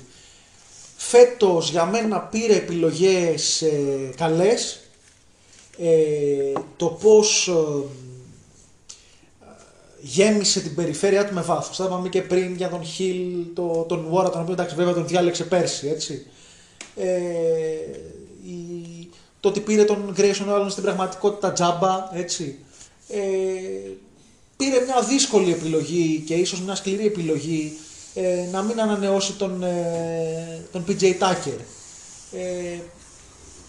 [0.98, 4.80] Φέτος για μένα πήρε επιλογές ε, καλές.
[5.78, 7.54] Ε, το πώς ε,
[10.06, 11.76] γέμισε την περιφέρειά του με βάθος.
[11.76, 15.08] Θα είπαμε και πριν για τον Χιλ, το, τον Βόρα, τον οποίο εντάξει βέβαια τον
[15.08, 16.26] διάλεξε πέρσι, έτσι.
[16.96, 17.08] Ε,
[18.44, 19.10] η,
[19.40, 22.60] το ότι πήρε τον Grayson Allen στην πραγματικότητα τζάμπα, έτσι.
[23.08, 23.20] Ε,
[24.58, 27.78] πήρε μια δύσκολη επιλογή και ίσως μια σκληρή επιλογή
[28.14, 31.60] ε, να μην ανανεώσει τον, ε, τον PJ Tucker.
[32.32, 32.80] Ε,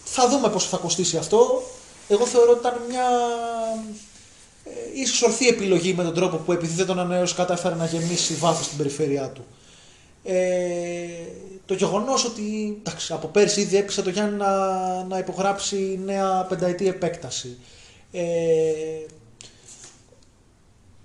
[0.03, 1.63] θα δούμε πόσο θα κοστίσει αυτό.
[2.07, 3.05] Εγώ θεωρώ ότι ήταν μια
[3.75, 4.04] ε,
[4.93, 8.65] ίσως ορθή επιλογή με τον τρόπο που επειδή δεν τον ανανέωσε κατάφερε να γεμίσει βάθος
[8.65, 9.45] στην περιφέρειά του.
[10.23, 10.35] Ε,
[11.65, 16.87] το γεγονός ότι εντάξει, από πέρσι ήδη έπεισε το Γιάννη να, να υπογράψει νέα πενταετή
[16.87, 17.57] επέκταση.
[18.11, 18.23] Ε,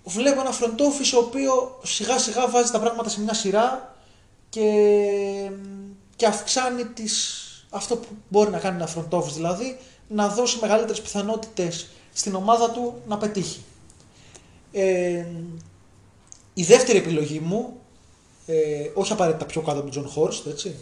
[0.04, 3.94] βλέπω ένα front office ο οποίο σιγά σιγά βάζει τα πράγματα σε μια σειρά
[4.48, 4.70] και,
[6.16, 9.78] και αυξάνει τις, αυτό που μπορεί να κάνει ένα front office δηλαδή
[10.08, 13.60] να δώσει μεγαλύτερες πιθανότητες στην ομάδα του να πετύχει.
[14.72, 15.26] Ε,
[16.54, 17.80] η δεύτερη επιλογή μου,
[18.46, 20.74] ε, όχι απαραίτητα πιο κάτω από τον John Χόρστ, έτσι,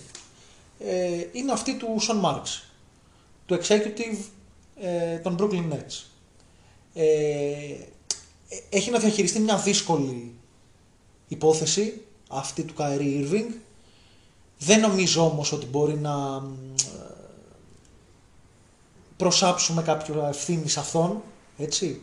[0.79, 2.63] ε, είναι αυτή του Sean Marks,
[3.47, 4.19] του executive
[4.81, 6.05] ε, των Brooklyn Nets.
[6.95, 7.77] Ε,
[8.71, 10.35] έχει να διαχειριστεί μια δύσκολη
[11.29, 13.55] υπόθεση, αυτή του Kyrie Irving.
[14.59, 16.43] Δεν νομίζω όμως ότι μπορεί να
[16.77, 16.88] ε,
[19.19, 21.23] προσάψουμε κάποιο ευθύνη σε αυτόν,
[21.59, 22.01] έτσι.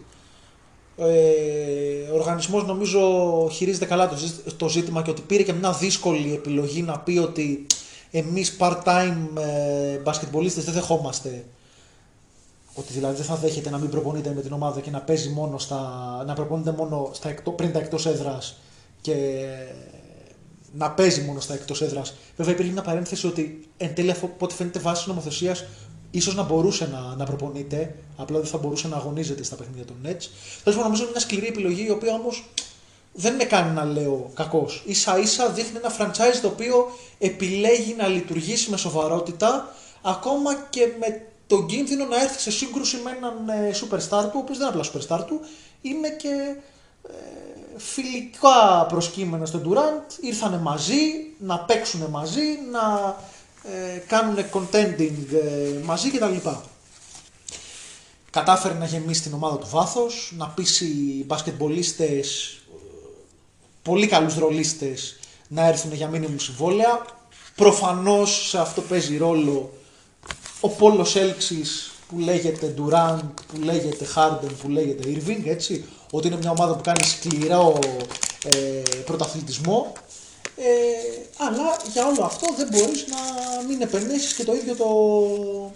[0.97, 3.01] Ε, ο οργανισμός νομίζω
[3.51, 7.17] χειρίζεται καλά το, ζή- το ζήτημα και ότι πήρε και μια δύσκολη επιλογή να πει
[7.17, 7.65] ότι
[8.11, 11.45] εμείς part-time ε, μπασκετμπολίστες δεν δεχόμαστε
[12.73, 15.57] ότι δηλαδή δεν θα δέχεται να μην προπονείται με την ομάδα και να παίζει μόνο
[15.57, 15.79] στα,
[16.27, 18.57] να προπονείται μόνο στα εκτό, πριν τα εκτός έδρας
[19.01, 19.15] και
[20.77, 22.13] να παίζει μόνο στα εκτός έδρας.
[22.37, 25.65] Βέβαια υπήρχε μια παρένθεση ότι εν τέλει αφού- από ό,τι φαίνεται βάσει της νομοθεσίας
[26.17, 29.95] ίσως να μπορούσε να, να προπονείται, απλά δεν θα μπορούσε να αγωνίζεται στα παιχνίδια των
[30.03, 30.25] Nets.
[30.63, 32.49] Τέλος πάντων, νομίζω είναι μια σκληρή επιλογή, η οποία όμως
[33.13, 34.83] δεν με κάνει να λέω κακός.
[34.91, 41.27] σα ίσα δείχνει ένα franchise το οποίο επιλέγει να λειτουργήσει με σοβαρότητα, ακόμα και με
[41.47, 44.79] τον κίνδυνο να έρθει σε σύγκρουση με έναν ε, superstar του, ο οποίος δεν είναι
[44.79, 45.39] απλά superstar του,
[45.81, 46.55] είναι και
[47.07, 47.13] ε,
[47.77, 51.01] φιλικά προσκύμενα στον Durant, ήρθανε μαζί,
[51.39, 53.15] να παίξουν μαζί, να
[53.71, 56.49] ε, κάνουν contending ε, μαζί κτλ.
[58.31, 62.57] Κατάφερε να γεμίσει την ομάδα του βάθος, να πείσει μπασκετμπολίστες,
[63.81, 67.05] πολύ καλούς ρολίστες να έρθουν για μήνυμου συμβόλαια.
[67.55, 69.73] Προφανώς σε αυτό παίζει ρόλο
[70.59, 76.37] ο Πόλος Έλξης που λέγεται Durant, που λέγεται Harden, που λέγεται Irving, έτσι, ότι είναι
[76.37, 77.79] μια ομάδα που κάνει σκληρό
[78.43, 79.93] ε, πρωταθλητισμό
[80.57, 80.65] ε,
[81.38, 83.18] αλλά για όλο αυτό δεν μπορείς να
[83.68, 85.72] μην επενδύσεις και το ίδιο το,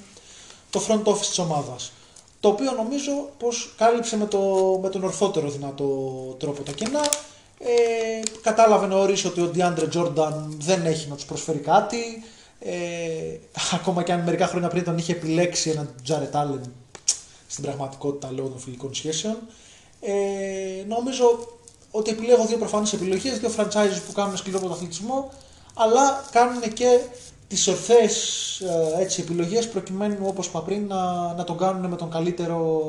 [0.69, 1.91] το front office της ομάδας.
[2.39, 4.39] Το οποίο νομίζω πως κάλυψε με, το,
[4.81, 5.85] με τον ορθότερο δυνατό
[6.39, 7.01] τρόπο τα κενά.
[7.59, 12.23] Ε, κατάλαβε νωρίς ότι ο DeAndre Jordan δεν έχει να τους προσφέρει κάτι.
[12.59, 12.71] Ε,
[13.73, 16.61] ακόμα και αν μερικά χρόνια πριν τον είχε επιλέξει έναν Jared Allen
[17.47, 19.37] στην πραγματικότητα λόγω των φιλικών σχέσεων.
[20.01, 21.47] Ε, νομίζω
[21.91, 25.31] ότι επιλέγω δύο προφανείς επιλογές, δύο franchises που κάνουν σκληρό πρωταθλητισμό,
[25.73, 26.99] αλλά κάνουν και
[27.47, 28.15] τις ορθές
[28.99, 32.81] ε, επιλογές προκειμένου όπως είπα πριν να, να τον κάνουν με τον καλύτερο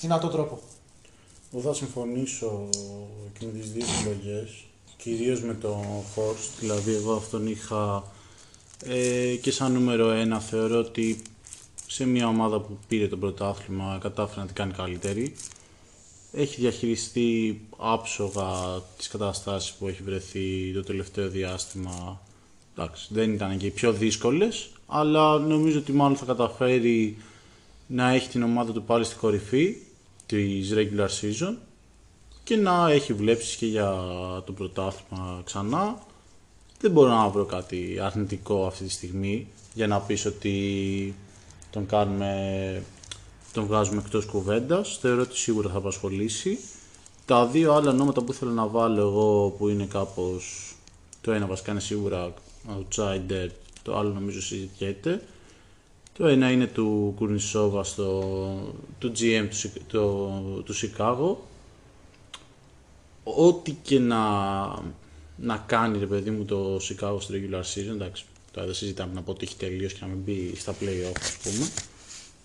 [0.00, 0.58] δυνατό τρόπο.
[1.52, 2.68] Εγώ θα συμφωνήσω
[3.38, 4.64] και με τις δύο επιλογές,
[4.96, 5.84] κυρίως με τον
[6.16, 8.04] Horst, δηλαδή εγώ αυτόν είχα
[8.84, 11.22] ε, και σαν νούμερο ένα θεωρώ ότι
[11.86, 15.34] σε μια ομάδα που πήρε το πρωτάθλημα κατάφερε να την κάνει καλύτερη
[16.36, 22.20] έχει διαχειριστεί άψογα τις καταστάσεις που έχει βρεθεί το τελευταίο διάστημα.
[22.76, 27.16] Εντάξει, δεν ήταν και οι πιο δύσκολες, αλλά νομίζω ότι μάλλον θα καταφέρει
[27.86, 29.76] να έχει την ομάδα του πάλι στην κορυφή
[30.26, 31.54] της regular season
[32.44, 33.94] και να έχει βλέψεις και για
[34.46, 35.98] το πρωτάθλημα ξανά.
[36.80, 41.14] Δεν μπορώ να βρω κάτι αρνητικό αυτή τη στιγμή για να πεις ότι
[41.70, 42.82] τον κάνουμε
[43.56, 46.58] τον βγάζουμε εκτός κουβέντας, θεωρώ ότι σίγουρα θα απασχολήσει.
[47.24, 50.74] Τα δύο άλλα ονόματα που ήθελα να βάλω εγώ που είναι κάπως,
[51.20, 52.34] το ένα βασικά είναι σίγουρα
[52.68, 53.48] outsider,
[53.82, 55.22] το άλλο νομίζω συζητιέται.
[56.18, 58.22] Το ένα είναι του Κουρνισόβα, στο,
[58.98, 60.28] του GM του, το,
[60.64, 61.46] του Σικάγο.
[63.24, 64.22] Ό,τι και να,
[65.36, 69.22] να κάνει ρε παιδί μου το Σικάγο στο regular season, εντάξει, τώρα δεν συζητάμε να
[69.22, 71.68] πω ότι έχει τελείως και να μην μπει στα play-off ας πούμε.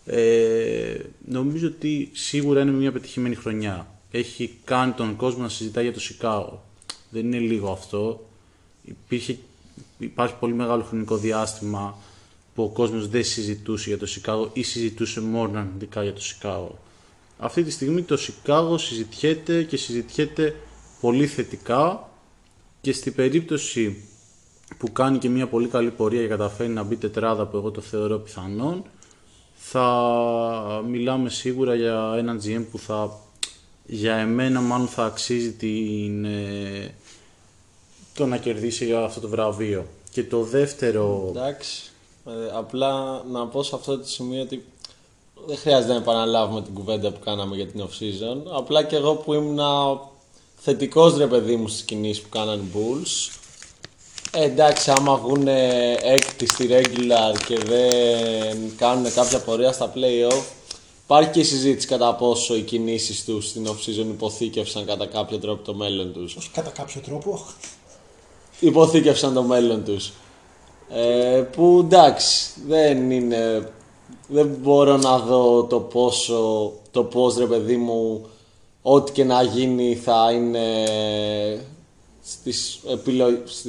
[0.05, 0.97] Ε,
[1.27, 3.87] νομίζω ότι σίγουρα είναι μια πετυχημένη χρονιά.
[4.11, 6.65] Έχει κάνει τον κόσμο να συζητάει για το Σικάγο.
[7.09, 8.29] Δεν είναι λίγο αυτό.
[8.83, 9.37] Υπήρχε,
[9.97, 11.97] υπάρχει πολύ μεγάλο χρονικό διάστημα
[12.55, 16.77] που ο κόσμος δεν συζητούσε για το Σικάγο ή συζητούσε μόνο αρνητικά για το Σικάγο.
[17.37, 20.55] Αυτή τη στιγμή το Σικάγο συζητιέται και συζητιέται
[21.01, 22.09] πολύ θετικά
[22.81, 24.03] και στην περίπτωση
[24.77, 27.81] που κάνει και μια πολύ καλή πορεία και καταφέρει να μπει τετράδα που εγώ το
[27.81, 28.83] θεωρώ πιθανόν
[29.63, 33.19] θα μιλάμε σίγουρα για έναν GM που θα
[33.85, 36.93] για εμένα μάλλον θα αξίζει την, ε,
[38.13, 39.85] το να κερδίσει για αυτό το βραβείο.
[40.11, 41.25] Και το δεύτερο...
[41.29, 41.91] Εντάξει,
[42.25, 44.65] ε, απλά να πω σε αυτό το σημείο ότι
[45.47, 48.51] δεν χρειάζεται να επαναλάβουμε την κουβέντα που κάναμε για την off-season.
[48.51, 49.59] Απλά και εγώ που ήμουν
[50.55, 53.40] θετικός ρε παιδί μου στις κινήσεις που κάνανε Bulls ε,
[54.31, 55.47] εντάξει, άμα βγουν
[56.01, 60.43] έκτη στη regular και δεν κάνουν κάποια πορεία στα play-off,
[61.03, 65.63] υπάρχει και η συζήτηση κατά πόσο οι κινήσεις τους στην off-season υποθήκευσαν κατά κάποιο τρόπο
[65.63, 66.35] το μέλλον τους.
[66.35, 67.45] Όχι κατά κάποιο τρόπο.
[68.59, 70.11] Υποθήκευσαν το μέλλον τους.
[70.89, 73.71] Ε, που εντάξει, δεν είναι.
[74.27, 76.71] Δεν μπορώ να δω το πόσο.
[76.91, 78.25] Το πώς ρε παιδί μου,
[78.81, 80.85] ό,τι και να γίνει θα είναι
[82.23, 83.65] στις επιλογές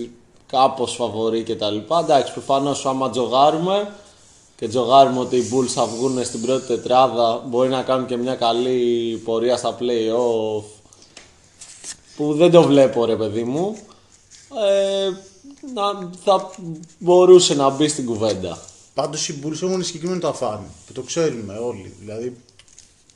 [0.52, 1.98] κάπως φαβορεί και τα λοιπά.
[1.98, 3.92] Εντάξει, προφανώς άμα τζογάρουμε
[4.56, 8.34] και τζογάρουμε ότι οι Bulls θα βγουν στην πρώτη τετράδα, μπορεί να κάνουν και μια
[8.34, 10.64] καλή πορεία στα play-off
[12.16, 13.76] που δεν το βλέπω ρε παιδί μου.
[14.68, 15.10] Ε,
[15.74, 16.50] να, θα
[16.98, 18.58] μπορούσε να μπει στην κουβέντα.
[18.94, 21.94] Πάντως οι Bulls έχουν συγκεκριμένο το αφάνι που το ξέρουμε όλοι.
[22.00, 22.36] Δηλαδή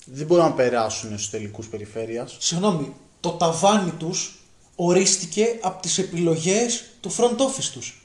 [0.04, 2.36] δεν μπορούν να περάσουν στους τελικούς περιφέρειας.
[2.38, 4.38] Συγγνώμη, το ταβάνι τους
[4.76, 8.00] ορίστηκε από τις επιλογές του front office τους.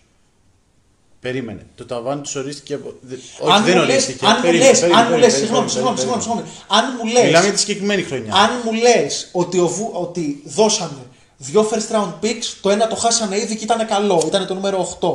[1.19, 1.65] Περίμενε.
[1.75, 2.93] Το ταβάνι τους ορίστηκε από.
[3.39, 4.25] Όχι, δεν ορίστηκε.
[4.25, 6.41] Αν μου λε, αν μου λε, συγγνώμη, συγγνώμη, συγγνώμη.
[6.67, 7.23] Αν μου λε.
[7.23, 8.33] Μιλάμε για τη συγκεκριμένη χρονιά.
[8.33, 9.59] Αν μου λες ότι,
[9.91, 11.05] ότι δώσανε
[11.37, 14.97] δύο first round picks, το ένα το χάσανε ήδη και ήταν καλό, ήταν το νούμερο
[14.99, 15.09] 8.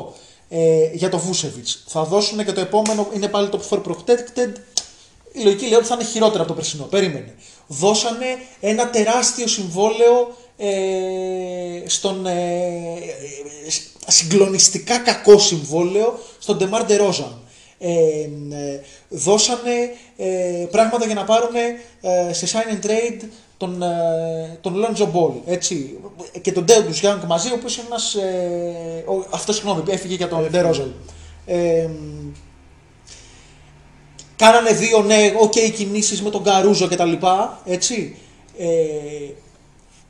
[0.49, 1.69] ε, για το Βούσεβιτ.
[1.87, 4.53] Θα δώσουν και το επόμενο, είναι πάλι το for protected.
[5.33, 6.85] Η λογική λέει ότι θα είναι χειρότερα από το περσινό.
[6.85, 7.35] Περίμενε.
[7.67, 8.27] Δώσανε
[8.61, 12.33] ένα τεράστιο συμβόλαιο ε, στον ε,
[13.67, 13.71] ε,
[14.07, 17.41] συγκλονιστικά κακό συμβόλαιο στον Ντεμάρ Ντερόζαν.
[17.79, 21.55] Ε, ε, δώσανε ε, πράγματα για να πάρουν
[22.01, 23.25] ε, σε sign and trade
[23.57, 25.99] τον, ε, τον Lonzo Ball, έτσι,
[26.41, 30.29] και τον Deus Young μαζί, ο οποίος είναι ένας, ε, ο, αυτό συγγνώμη, έφυγε για
[30.29, 30.91] τον DeRozan.
[31.47, 31.89] Ε,
[34.37, 38.17] κάνανε δύο, ναι, οκ, κινήσεις με τον Caruso και τα λοιπά, έτσι.
[38.59, 38.67] Ε,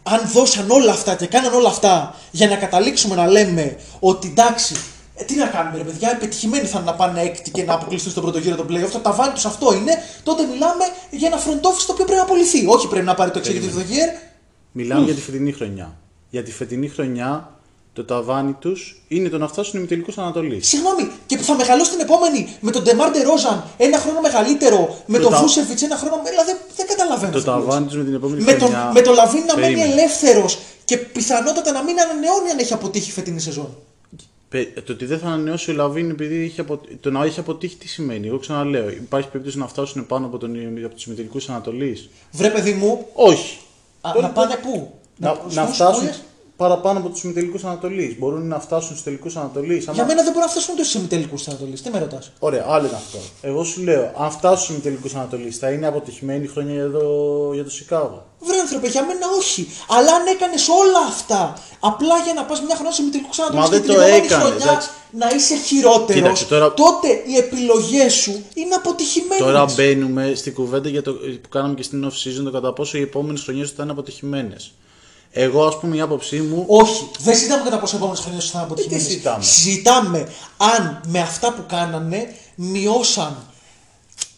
[0.08, 4.74] αν δώσαν όλα αυτά και κάναν όλα αυτά για να καταλήξουμε να λέμε ότι εντάξει,
[5.14, 8.10] ε, τι να κάνουμε, ρε παιδιά, επιτυχημένοι θα είναι να πάνε έκτη και να αποκλειστούν
[8.10, 8.90] στον πρώτο γύρο των playoff.
[8.92, 9.92] Το ταβάνι τους αυτό είναι.
[10.22, 12.66] Τότε μιλάμε για ένα front office το οποίο πρέπει να απολυθεί.
[12.66, 14.34] Όχι πρέπει να πάρει το executive of the year.
[14.72, 15.96] Μιλάμε για τη φετινή χρονιά.
[16.30, 17.55] Για τη φετινή χρονιά
[17.96, 20.68] το ταβάνι τους είναι το να φτάσουν οι τελικού Ανατολής.
[20.68, 25.16] Συγγνώμη, και που θα μεγαλώσει την επόμενη με τον Ντεμάρ Ντερόζαν ένα χρόνο μεγαλύτερο, με
[25.18, 26.22] Το τον τα- Βούσεβιτς ένα χρόνο.
[26.30, 27.32] Δηλαδή δεν καταλαβαίνω.
[27.32, 27.66] Το αυτό που λες.
[27.66, 28.90] ταβάνι τους με την επόμενη με τον, χρονιά.
[28.94, 29.92] με τον Λαβίν να μένει Περίμενε.
[30.00, 33.76] ελεύθερος και πιθανότατα να μην ανανεώνει αν έχει αποτύχει φετινή σεζόν.
[34.48, 36.80] Πε- Το ότι δεν θα ανανεώσει ο Λαβίν επειδή είχε απο...
[37.00, 40.56] το να έχει αποτύχει τι σημαίνει; Εγώ ξαναλέω, υπάρχει περίπτωση να φτάσουν πάνω από, τον...
[40.84, 43.58] από τους ημιτελικούς Ανατολής; Βρε παιδί μου, Όχι.
[44.00, 46.22] α, Τώρα- να πάνε πού; Να, στους να φτάσουν πουλές.
[46.56, 48.16] Παραπάνω από τους ημιτελικούς Ανατολή.
[48.18, 49.76] Μπορούν να φτάσουν στους τελικούς Ανατολή.
[49.92, 51.72] Για μένα δεν μπορούν να φτάσουν ούτε στου ημιτελικούς τη Ανατολή.
[51.80, 53.18] Τι με ρωτάς; Ωραία, άλλο είναι αυτό.
[53.42, 57.06] Εγώ σου λέω, αν φτάσουν στους ημιτελικούς Ανατολή, θα είναι αποτυχημένη η χρονιά για το,
[57.54, 58.26] για το Σικάγο.
[58.40, 59.68] Βρε άνθρωπε, για μένα όχι.
[59.88, 63.68] Αλλά αν έκανες όλα αυτά απλά για να πας μια χρονιά σε ημιτελικούς Ανατολή Μα
[63.68, 64.88] και δεν την το επόμενη έκανες, χρονιά εντάξει.
[65.10, 69.44] να είσαι χειρότερος, Κοίταξε, τώρα- τότε οι επιλογές σου είναι αποτυχημένες.
[69.44, 71.12] Τώρα μπαίνουμε στην κουβέντα για το,
[71.42, 74.72] που κάναμε και στην off season το κατά πόσο οι επόμενες χρονιές θα είναι αποτυχημένες.
[75.38, 76.64] Εγώ, ας πούμε, η άποψή μου.
[76.68, 79.02] Όχι, δεν συζητάμε κατά πόσο επόμενες χρονιές θα είναι αποτυχημένε.
[79.02, 83.46] τι συζητάμε; Συζητάμε αν με αυτά που κάνανε μειώσαν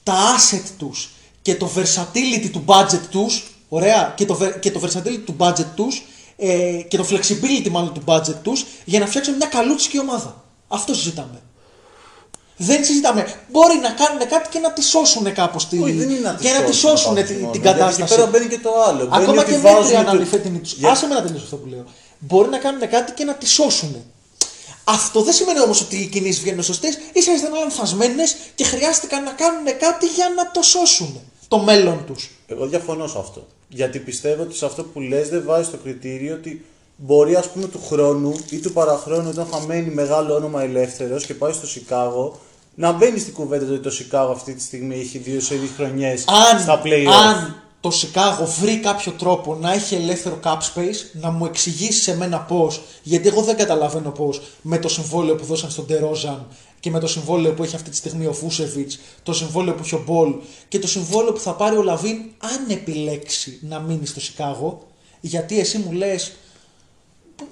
[0.02, 1.10] τα asset τους
[1.42, 3.52] και το versatility του budget τους.
[3.68, 6.02] Ωραία, και το, ver- και το versatility του budget τους
[6.36, 10.44] ε, και το flexibility μάλλον του budget τους για να φτιάξουν μια καλούτσικη ομάδα.
[10.68, 11.42] Αυτό συζητάμε.
[12.60, 13.26] Δεν συζητάμε.
[13.52, 15.78] Μπορεί να κάνουν κάτι και να τη σώσουν κάπως τη.
[15.82, 18.02] Όχι, δεν είναι να και να τη σώσουν πάνω την, μόνο, την γιατί κατάσταση.
[18.02, 19.06] Εκεί πέρα μπαίνει και το άλλο.
[19.06, 20.70] Μπαίνει Ακόμα ότι και βάζουν μέτρια να το- είναι η φετινή του.
[20.76, 21.84] Για- Άσε με να τελειώσω αυτό που λέω.
[22.18, 23.96] Μπορεί να κάνουν κάτι και να τη σώσουν.
[24.84, 26.88] Αυτό δεν σημαίνει όμως ότι οι κινήσεις βγαίνουν σωστέ.
[27.14, 31.20] σα ήταν λανθασμένες και χρειάστηκαν να κάνουν κάτι για να το σώσουν.
[31.48, 32.30] Το μέλλον τους.
[32.46, 33.46] Εγώ διαφωνώ σε αυτό.
[33.68, 36.64] Γιατί πιστεύω ότι σε αυτό που λες δεν βάζει το κριτήριο ότι
[36.96, 41.34] μπορεί ας πούμε του χρόνου ή του παραχρόνου όταν θα μένει μεγάλο όνομα ελεύθερος και
[41.34, 42.40] πάει στο Σικάγο
[42.80, 46.24] να μπαίνει στην κουβέντα του ότι το Σικάγο αυτή τη στιγμή έχει δύο σερί χρονιές
[46.52, 51.30] Αν, στα playoff αν το Σικάγο βρει κάποιο τρόπο να έχει ελεύθερο cap space, να
[51.30, 55.70] μου εξηγήσει σε μένα πώς, γιατί εγώ δεν καταλαβαίνω πώς με το συμβόλαιο που δώσαν
[55.70, 56.46] στον Τερόζαν
[56.80, 59.94] και με το συμβόλαιο που έχει αυτή τη στιγμή ο Vučević, το συμβόλαιο που έχει
[59.94, 60.34] ο Ball
[60.68, 64.86] και το συμβόλαιο που θα πάρει ο LaVine αν επιλέξει να μείνει στο Σικάγο,
[65.20, 66.32] γιατί εσύ μου λες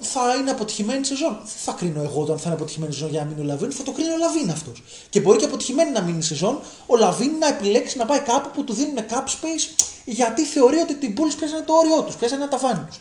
[0.00, 1.34] θα είναι αποτυχημένη σεζόν.
[1.34, 3.72] Δεν θα κρίνω εγώ το αν θα είναι αποτυχημένη σεζόν για να μείνει ο LaVine,
[3.72, 4.82] θα το κρίνει ο LaVine αυτός.
[5.10, 8.64] Και μπορεί και αποτυχημένη να μείνει σεζόν, ο Λαβίν να επιλέξει να πάει κάπου που
[8.64, 12.50] του δίνουν cap space, γιατί θεωρεί ότι την Bulls πιάσανε το όριό τους, πιάσανε ένα
[12.50, 12.98] ταβάνι τους.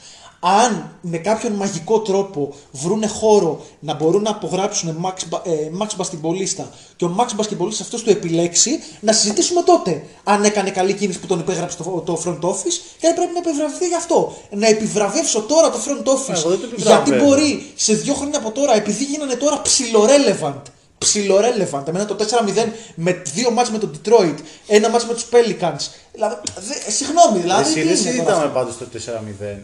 [0.47, 5.51] Αν με κάποιον μαγικό τρόπο βρούνε χώρο να μπορούν να απογράψουν Max, Ba- ε,
[5.81, 10.93] Max Μπασκετμπολίστα και ο Max Μπασκετμπολίστα αυτός του επιλέξει, να συζητήσουμε τότε αν έκανε καλή
[10.93, 14.35] κίνηση που τον υπέγραψε το, το front office και αν πρέπει να επιβραβευτεί γι' αυτό.
[14.49, 17.25] Να επιβραβεύσω τώρα το front office Εγώ δεν το γιατί επιβραβεύω.
[17.25, 20.65] μπορεί σε δύο χρόνια από τώρα, επειδή γίνανε τώρα ψιλορέλεβαντ,
[20.97, 24.35] ψιλορέλεβαντ, εμένα το 4-0 με δύο μάτς με τον Detroit,
[24.67, 25.87] ένα μάτς με τους Pelicans.
[26.13, 26.35] Δηλαδή,
[26.67, 27.61] δε, συγγνώμη, δηλαδή.
[27.61, 29.57] Εσύ τι δεν είναι τώρα συζητάμε αυτό; πάντως το 4-0.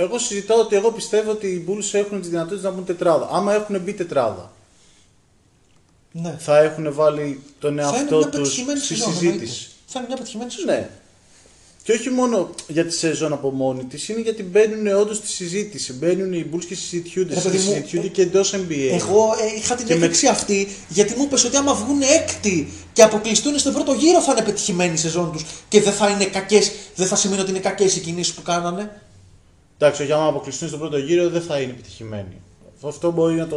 [0.00, 3.28] Εγώ συζητάω ότι εγώ πιστεύω ότι οι Bulls έχουν τις δυνατότητες να μπουν τετράδα.
[3.32, 4.52] Άμα έχουν μπει τετράδα,
[6.12, 6.36] Ναι.
[6.38, 9.12] θα έχουν βάλει τον Θα είναι εαυτό μια τους πετυχημένη στη σεζόν.
[9.12, 9.30] συζήτηση.
[9.36, 9.72] εννοείται.
[9.86, 10.66] Θα είναι μια πετυχημένη σεζόν.
[10.74, 10.88] Ναι.
[11.82, 15.92] Και όχι μόνο για τη σεζόν από μόνη της, είναι γιατί μπαίνουν όντως στη συζήτηση.
[15.92, 17.34] Μπαίνουν οι Bulls και συζητιούνται.
[17.34, 18.88] Ρε παιδί μου, συζητιούνται και εντός NBA.
[18.92, 22.68] Εγώ ε, είχα την Και με- έκρηξη αυτή γιατί μου είπες ότι άμα βγουν έκτη
[22.92, 26.24] και αποκλειστούν στον πρώτο γύρο θα είναι πετυχημένη η σεζόν τους και δεν θα είναι
[26.24, 29.02] κακές, δεν θα σημαίνει ότι είναι κακές οι κινήσεις που κάνανε.
[29.78, 32.42] Εντάξει, όχι, άμα αποκλειστούν στον πρώτο γύρο δεν θα είναι επιτυχημένοι.
[32.86, 33.56] Αυτό μπορεί να το.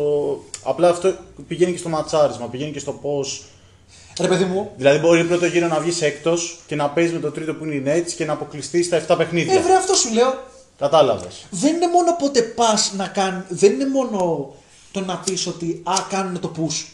[0.63, 1.15] Απλά αυτό
[1.47, 3.25] πηγαίνει και στο ματσάρισμα, πηγαίνει και στο πώ.
[4.19, 7.31] Ρε παιδί μου, Δηλαδή, μπορεί πρώτο γύρο να βγεις έκτος και να παίζεις με το
[7.31, 9.53] τρίτο που είναι η Nets και να αποκλειστείς στα 7 παιχνίδια.
[9.53, 10.43] ε, βρε, αυτό σου λέω.
[10.77, 11.45] Κατάλαβες.
[11.49, 13.43] δεν είναι μόνο πότε πας να κάνει.
[13.49, 14.49] Δεν είναι μόνο
[14.91, 16.85] το να πεις ότι α, κάνουν το push.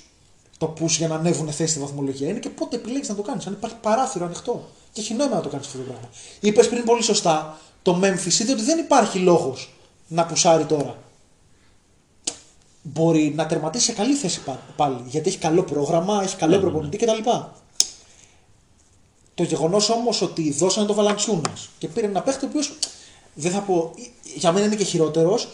[0.57, 2.29] Το push για να ανέβουν θέση στη βαθμολογία.
[2.29, 3.47] Είναι και πότε επιλέγεις να το κάνεις.
[3.47, 4.69] Αν υπάρχει παράθυρο ανοιχτό.
[4.91, 6.09] Και έχει νόημα να το κάνεις αυτό το πράγμα.
[6.39, 9.73] Είπες πριν πολύ σωστά, το Memphis είδε ότι δεν υπάρχει λόγος
[10.07, 10.97] να πουσάρει τώρα.
[12.81, 15.03] μπορεί να τερματίσει σε καλή θέση πα- πάλι.
[15.07, 17.29] Γιατί έχει καλό πρόγραμμα, έχει καλό προπονητή κτλ.
[19.35, 22.77] Το γεγονός όμως ότι δώσανε τον Βαλαντσιούνα και πήρε ένα παίχτη ο οποίος
[23.33, 23.93] δεν θα πω,
[24.35, 25.47] για μένα είναι και χειρότερος.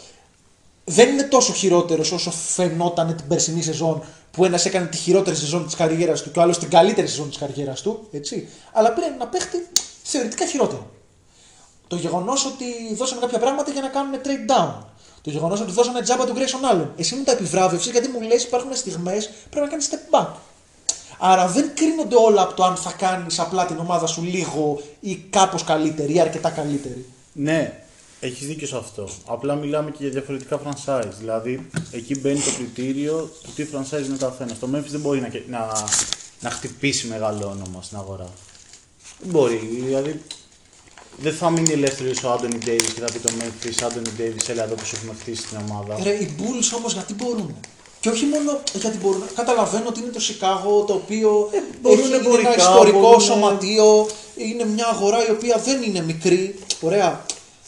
[0.86, 5.66] Δεν είναι τόσο χειρότερος όσο φαινόταν την περσινή σεζόν που ένας έκανε τη χειρότερη σεζόν
[5.66, 8.08] της καριέρας του και ο άλλος την καλύτερη σεζόν της καριέρας του.
[8.12, 8.48] Έτσι.
[8.74, 9.68] Αλλά πήρε ένα παίχτη
[10.04, 10.92] θεωρητικά χειρότερο.
[11.88, 14.74] Το γεγονός ότι δώσανε κάποια πράγματα για να κάνουν trade down.
[15.22, 16.88] Το γεγονός ότι δώσανε τζάμπα του Grayson Allen.
[16.98, 20.28] Εσύ μου τα επιβράβευσες γιατί μου λες υπάρχουν στιγμές πρέπει να κάνεις step back.
[21.20, 25.16] Άρα δεν κρίνονται όλα από το αν θα κάνεις απλά την ομάδα σου λίγο ή
[25.16, 27.06] κάπως καλύτερη ή αρκετά καλύτερη.
[27.34, 27.83] Ναι,
[28.26, 29.10] έχεις δίκιο σε αυτό.
[29.26, 31.12] Απλά μιλάμε και για διαφορετικά franchise.
[31.20, 34.60] Δηλαδή, εκεί μπαίνει το κριτήριο του τι franchise είναι ο καθένας.
[34.60, 35.84] Το Memphis δεν μπορεί να, να,
[36.40, 38.28] να χτυπήσει μεγάλο όνομα στην αγορά.
[39.20, 39.82] Δεν μπορεί.
[39.86, 40.22] Δηλαδή,
[41.18, 44.64] δεν θα μείνει ελεύθερος ο Άντωνι Ντέιβι και θα πει το Memphis, Άντωνι Ντέιβι, έλα
[44.64, 46.04] εδώ που σου έχουμε χτίσει την ομάδα.
[46.04, 47.56] Ρε, οι Bulls όμως γιατί μπορούν;
[48.00, 49.24] Και όχι μόνο γιατί μπορούν.
[49.36, 51.50] Καταλαβαίνω ότι είναι το Σικάγο το οποίο
[51.82, 54.08] μπορούν έχει είναι εμπορικά, ένα ιστορικό μπορούν- σωματείο.
[54.36, 56.60] Είναι μια αγορά η οποία δεν είναι μικρή.
[56.82, 57.26] Ωραία.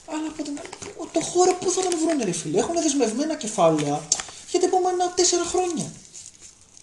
[0.07, 2.59] Αλλά από την άλλη, το χώρο που θα τον βρουν, ρε φίλε.
[2.59, 4.01] Έχουν δεσμευμένα κεφάλαια
[4.49, 5.91] για τα επόμενα τέσσερα χρόνια.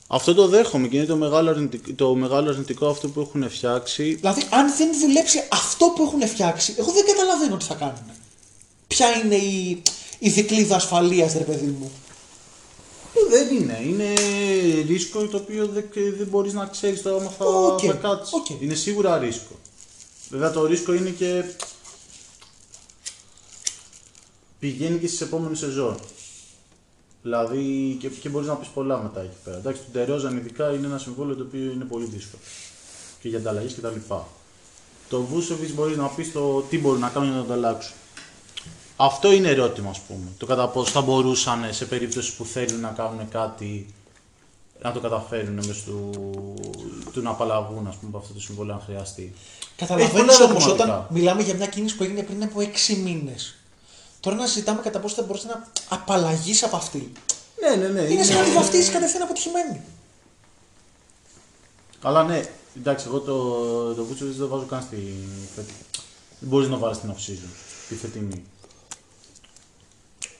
[0.06, 4.14] Αυτό το δέχομαι και είναι το μεγάλο, αρνητικό, το μεγάλο αρνητικό αυτό που έχουν φτιάξει.
[4.14, 8.10] Δηλαδή, αν δεν δουλέψει αυτό που έχουν φτιάξει, εγώ δεν καταλαβαίνω τι θα κάνουν.
[8.86, 9.82] Ποια είναι η,
[10.18, 11.90] η δικλείδα ασφαλείας, ρε παιδί μου.
[13.30, 13.80] Δεν είναι.
[13.86, 14.14] Είναι
[14.86, 15.84] ρίσκο το οποίο δεν,
[16.16, 18.32] δεν μπορείς να ξέρεις το άμα θα, Οκ, θα κάτσεις.
[18.34, 18.46] οκ.
[18.60, 19.54] Είναι σίγουρα ρίσκο.
[20.28, 21.44] Βέβαια το ρίσκο είναι και.
[24.62, 25.96] Πηγαίνει και στις επόμενες σεζόν.
[27.22, 29.56] Δηλαδή και, και μπορείς να πεις πολλά μετά εκεί πέρα.
[29.56, 32.42] Εντάξει, το Ντερόζαν ειδικά είναι ένα συμβόλαιο το οποίο είναι πολύ δύσκολο.
[33.20, 34.14] Και για ανταλλαγές κτλ.
[35.08, 37.94] Το Βούσεβιτ μπορείς να πεις το τι μπορούν να κάνουν για να το αλλάξουν.
[38.96, 40.26] Αυτό είναι ερώτημα, ας πούμε.
[40.38, 43.86] Το κατά πόσο θα μπορούσαν σε περίπτωση που θέλουν να κάνουν κάτι
[44.82, 46.10] να το καταφέρουν μέσω του,
[47.12, 49.32] του να απαλλαγούν ας πούμε, από αυτό το συμβόλαιο αν χρειαστεί.
[49.76, 50.98] Καταλαβαίνεις Έχει πολλά όμως ερωτηματικά.
[50.98, 53.56] όταν μιλάμε για μια κίνηση που έγινε πριν από 6 μήνες.
[54.22, 57.12] Τώρα να συζητάμε κατά πόσο θα μπορούσε να απαλλαγείς από αυτή.
[57.60, 58.00] Ναι, ναι, ναι.
[58.00, 59.80] Είναι σαν να τη βαφτίσει κατευθείαν αποτυχημένη.
[62.02, 62.42] Αλλά ναι,
[62.78, 63.34] εντάξει, εγώ το,
[63.94, 64.96] το Vucevic δεν το βάζω καν στη
[65.54, 65.78] φετινή.
[66.38, 67.48] Δεν μπορείς να βάλεις την off-season,
[67.88, 68.44] τη φετινή.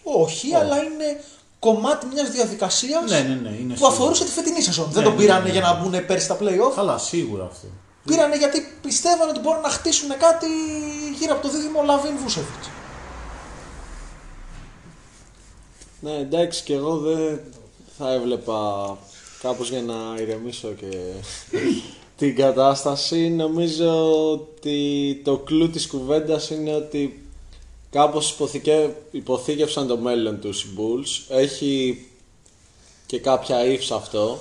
[0.03, 1.25] Όχι, αλλά είναι
[1.59, 3.87] κομμάτι μιας διαδικασίας Ναι, ναι, ναι, είναι που σίγουρο.
[3.87, 4.87] αφορούσε τη φετινή σεζόν.
[4.87, 5.67] Ναι, δεν τον ναι, πήρανε ναι, για ναι.
[5.67, 6.75] να μπουν πέρσι στα playoff.
[6.75, 7.67] Καλά, σίγουρα αυτό.
[8.05, 10.47] Πήρανε γιατί πιστεύανε ότι μπορούν να χτίσουν κάτι
[11.19, 12.69] γύρω από το δίδυμο Λαβίν Βούσεβιτς.
[16.03, 17.41] Ναι, εντάξει, και εγώ δεν
[17.99, 18.99] θα έβλεπα
[19.43, 20.87] κάπως για να ηρεμήσω και
[22.19, 23.29] την κατάσταση.
[23.29, 27.27] Νομίζω ότι το κλου της κουβέντας είναι ότι
[27.91, 28.95] κάπως υποθηκε...
[29.11, 31.37] υποθήκευσαν το μέλλον τους οι Bulls.
[31.37, 32.07] Έχει
[33.07, 34.39] και κάποια ifs αυτό.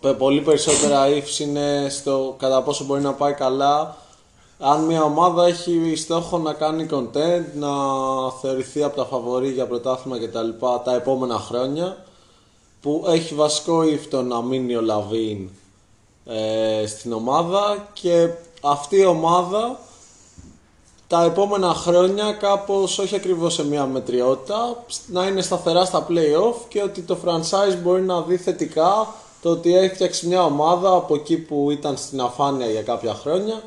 [0.00, 3.96] Π- Πολύ περισσότερα ifs είναι στο κατά πόσο μπορεί να πάει καλά
[4.64, 7.70] αν μια ομάδα έχει στόχο να κάνει content, να
[8.40, 10.48] θεωρηθεί από τα φαβορή για πρωτάθλημα κτλ.
[10.60, 12.04] Τα, τα επόμενα χρόνια
[12.80, 15.48] που έχει βασικό if το να μείνει ο Λαβίν
[16.26, 18.28] ε, στην ομάδα και
[18.62, 19.78] αυτή η ομάδα
[21.06, 26.82] τα επόμενα χρόνια κάπως όχι ακριβώς σε μια μετριότητα να είναι σταθερά στα play-off και
[26.82, 31.36] ότι το franchise μπορεί να δει θετικά το ότι έχει φτιάξει μια ομάδα από εκεί
[31.36, 33.62] που ήταν στην αφάνεια για κάποια χρόνια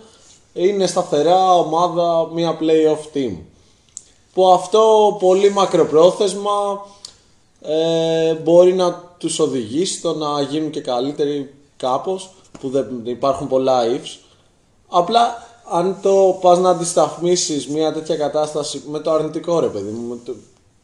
[0.58, 3.32] είναι σταθερά ομάδα μια play-off team.
[4.34, 6.85] Που αυτό πολύ μακροπρόθεσμα
[7.61, 13.82] ε, μπορεί να τους οδηγήσει στο να γίνουν και καλύτεροι κάπως που δεν υπάρχουν πολλά
[13.85, 14.19] ifs.
[14.88, 20.08] Απλά αν το πας να αντισταθμίσεις μια τέτοια κατάσταση με το αρνητικό ρε παιδί μου,
[20.08, 20.34] με το,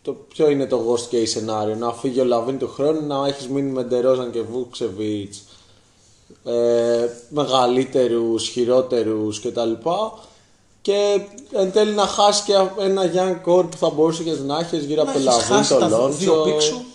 [0.01, 3.47] το ποιο είναι το worst case σενάριο, να φύγει ο Λαβίν του χρόνου, να έχεις
[3.47, 5.43] μείνει με Ντερόζαν και Βούξεβιτς,
[6.45, 9.71] ε, μεγαλύτερους, χειρότερους κτλ.
[10.81, 14.83] Και εν τέλει να χάσεις και ένα young core που θα μπορούσες και να έχεις
[14.83, 16.43] γύρω από το έχεις Λαβίν, χάσει το τα δύο Λόνσο.
[16.43, 16.85] πικ σου.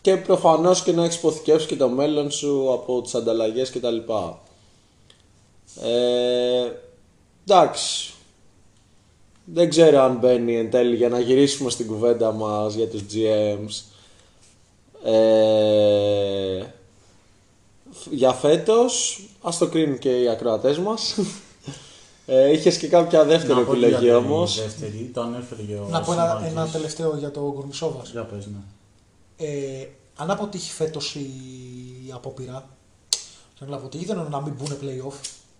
[0.00, 3.96] Και προφανώς και να έχει υποθηκεύσει και το μέλλον σου από τις ανταλλαγές κτλ.
[5.82, 6.70] Ε,
[7.46, 8.12] εντάξει.
[9.44, 13.82] Δεν ξέρω αν μπαίνει εν τέλει για να γυρίσουμε στην κουβέντα μας για τους GMs.
[15.10, 16.62] Ε,
[18.10, 21.14] για φέτος, ας το κρίνουν και οι ακροατές μας.
[22.26, 24.60] Ε, είχες και κάποια δεύτερη Να πω και επιλογή για την όμως.
[24.60, 26.50] Δεύτερη, το ανέφερε και ο Να πω ένα, Σιμάκης.
[26.50, 28.02] ένα τελευταίο για τον Γκουρμισόβα.
[28.12, 28.58] Για πες, ναι.
[29.36, 31.30] Ε, αν αποτύχει φέτος η
[32.12, 32.68] απόπειρα,
[33.54, 35.14] και να αποτύχει δεν εννοώ να μην μπουν playoff,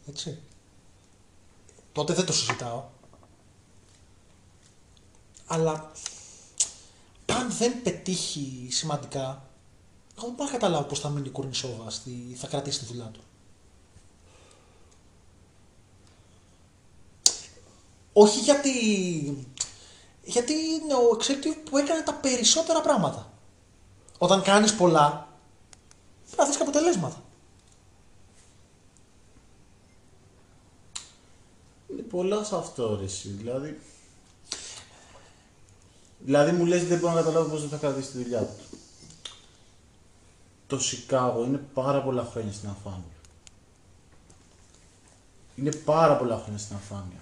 [0.08, 0.38] έτσι.
[1.92, 2.82] Τότε δεν το συζητάω.
[5.46, 5.90] Αλλά
[7.26, 9.42] αν δεν πετύχει σημαντικά,
[10.16, 12.36] εγώ δεν μπορώ να καταλάβω πώς θα μείνει η Κουρνισόβα, στη...
[12.38, 13.20] θα κρατήσει τη δουλειά του.
[18.12, 18.70] Όχι γιατί.
[20.24, 23.32] Γιατί είναι ο εξέλικτης που έκανε τα περισσότερα πράγματα.
[24.18, 25.28] Όταν κάνεις πολλά,
[26.26, 27.22] πρέπει να δεις και αποτελέσματα.
[31.90, 33.28] Είναι πολλά σε αυτό ρε εσύ.
[33.28, 33.80] Δηλαδή,
[36.18, 38.78] δηλαδή μου λες δεν μπορώ να καταλάβω πώς δεν θα κρατήσει τη δουλειά του.
[40.72, 43.16] Το Σικάγο είναι πάρα πολλά χρόνια στην αφάνεια.
[45.56, 47.20] Είναι πάρα πολλά χρόνια στην αφάνεια.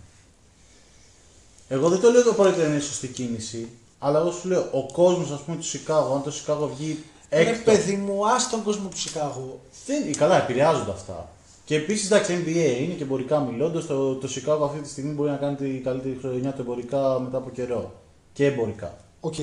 [1.69, 4.93] Εγώ δεν το λέω ότι πρόκειται να είναι σωστή κίνηση, αλλά εγώ σου λέω ο
[4.93, 7.60] κόσμος ας πούμε του Σικάγο, αν το Σικάγο βγει έκτο.
[7.60, 7.71] Ρε.
[7.71, 9.61] παιδί μου, ας τον κόσμο του Σικάγο.
[9.87, 11.29] Δεν, καλά, επηρεάζονται αυτά.
[11.65, 13.87] Και επίσης, εντάξει, NBA είναι και εμπορικά μιλώντας.
[13.87, 17.37] Το, το Chicago αυτή τη στιγμή μπορεί να κάνει την καλύτερη χρονιά του εμπορικά μετά
[17.37, 17.93] από καιρό.
[18.33, 18.97] Και εμπορικά.
[19.21, 19.35] Οκ.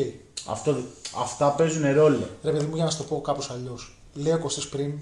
[0.48, 0.76] Αυτό,
[1.18, 2.30] αυτά παίζουν ρόλο.
[2.44, 3.97] Ρε παιδί μου, για να σου το πω κάπως αλλιώς.
[4.14, 5.00] Λέει ο Κωστής πριν,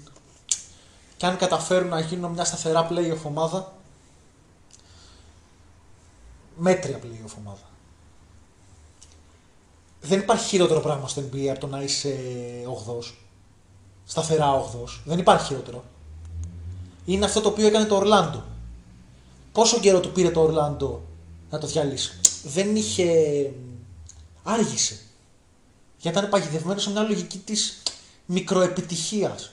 [1.16, 3.74] και αν καταφέρουν να γίνουν μια σταθερά playoff ομάδα,
[6.56, 7.70] μέτρια playoff ομάδα.
[10.00, 12.18] Δεν υπάρχει χειρότερο πράγμα στο NBA από το να είσαι
[12.86, 13.02] 8
[14.04, 15.84] Σταθερά 8 Δεν υπάρχει χειρότερο.
[17.04, 18.44] Είναι αυτό το οποίο έκανε το Ορλάντο.
[19.52, 21.02] Πόσο καιρό του πήρε το Ορλάντο
[21.50, 22.20] να το διαλύσει.
[22.44, 23.06] Δεν είχε.
[24.42, 24.98] Άργησε.
[25.98, 27.82] Γιατί ήταν παγιδευμένος σε μια λογική της
[28.26, 29.50] μικροεπιτυχίας.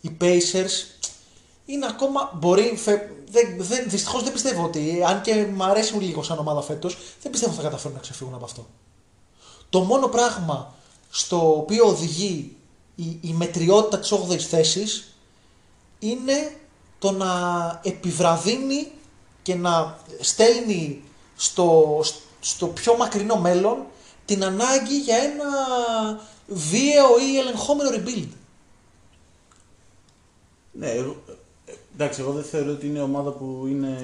[0.00, 0.98] Οι Pacers
[1.66, 6.22] είναι ακόμα, μπορεί, φε- δεν, δεν, δυστυχώς δεν πιστεύω ότι, αν και μου αρέσει λίγο
[6.22, 8.66] σαν ομάδα φέτος, δεν πιστεύω ότι θα καταφέρουν να ξεφύγουν από αυτό.
[9.70, 10.74] Το μόνο πράγμα
[11.10, 12.56] στο οποίο οδηγεί
[12.94, 15.12] η, η μετριότητα της 8ης θέσης
[15.98, 16.56] είναι
[16.98, 17.30] το να
[17.84, 18.90] επιβραδύνει
[19.42, 21.02] και να στέλνει
[21.36, 22.00] στο,
[22.40, 23.86] στο πιο μακρινό μέλλον
[24.24, 25.46] την ανάγκη για ένα
[26.48, 28.28] βίαιο ή ελεγχόμενο rebuild.
[30.72, 31.22] Ναι, εγώ,
[31.66, 33.96] ε, εντάξει, εγώ δεν θεωρώ ότι είναι ομάδα που είναι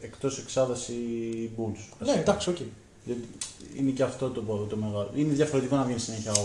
[0.00, 2.06] εκτός εξάδας οι Bulls.
[2.06, 2.56] Ναι, εντάξει, οκ.
[3.04, 3.28] Γιατί
[3.76, 5.10] Είναι και αυτό το, το μεγάλο.
[5.14, 6.36] Είναι διαφορετικό να βγαίνει συνέχεια 8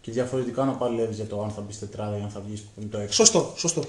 [0.00, 2.84] Και διαφορετικό να παλεύεις για το αν θα μπεις τετράδα ή αν θα βγεις με
[2.84, 3.06] το 6.
[3.10, 3.84] Σωστό, σωστό.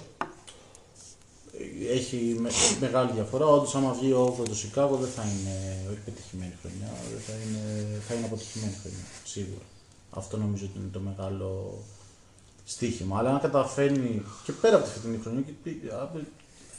[1.90, 3.46] Έχει με, μεγάλη διαφορά.
[3.46, 6.94] Όντως, άμα βγει ο 8 το Σικάγο, δεν θα είναι όχι πετυχημένη χρονιά.
[7.12, 9.04] Δεν θα, είναι, θα είναι αποτυχημένη χρονιά.
[9.24, 9.66] Σίγουρα.
[10.16, 11.78] Αυτό νομίζω ότι είναι το μεγάλο
[12.66, 13.18] στοίχημα.
[13.18, 15.72] Αλλά αν καταφέρνει και πέρα από τη φετινή χρονιά, και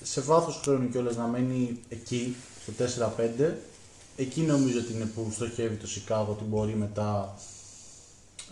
[0.02, 2.72] σε βάθος χρόνου κιόλας να μένει εκεί, στο
[3.48, 3.52] 4-5,
[4.16, 7.34] εκεί νομίζω ότι είναι που στοχεύει το Σικάγο ότι μπορεί μετά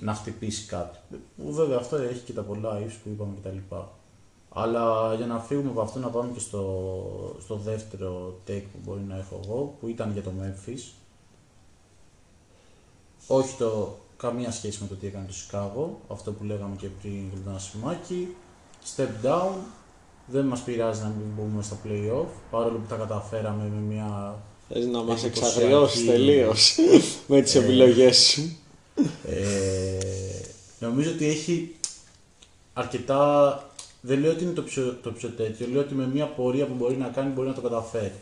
[0.00, 0.98] να χτυπήσει κάτι.
[1.36, 3.74] Που βέβαια αυτό έχει και τα πολλά ύψη που είπαμε κτλ.
[4.54, 9.00] Αλλά για να φύγουμε από αυτό να πάμε και στο, στο δεύτερο take που μπορεί
[9.08, 10.90] να έχω εγώ, που ήταν για το Memphis.
[13.26, 17.12] Όχι το, καμία σχέση με το τι έκανε το Chicago, αυτό που λέγαμε και πριν
[17.32, 18.28] για τον Ασημάκη.
[18.96, 19.52] Step down,
[20.26, 24.34] δεν μας πειράζει να μην μπούμε στα play-off, παρόλο που τα καταφέραμε με μια
[24.68, 26.76] Θες να μας εντυπωσιακή- εξαγριώσεις τελείως
[27.28, 28.56] με τις επιλογές σου.
[29.26, 29.98] Ε,
[30.78, 31.76] νομίζω ότι έχει
[32.72, 33.56] αρκετά.
[34.00, 36.74] Δεν λέω ότι είναι το πιο, το πιο τέτοιο, λέω ότι με μια πορεία που
[36.74, 38.12] μπορεί να κάνει μπορεί να το καταφέρει.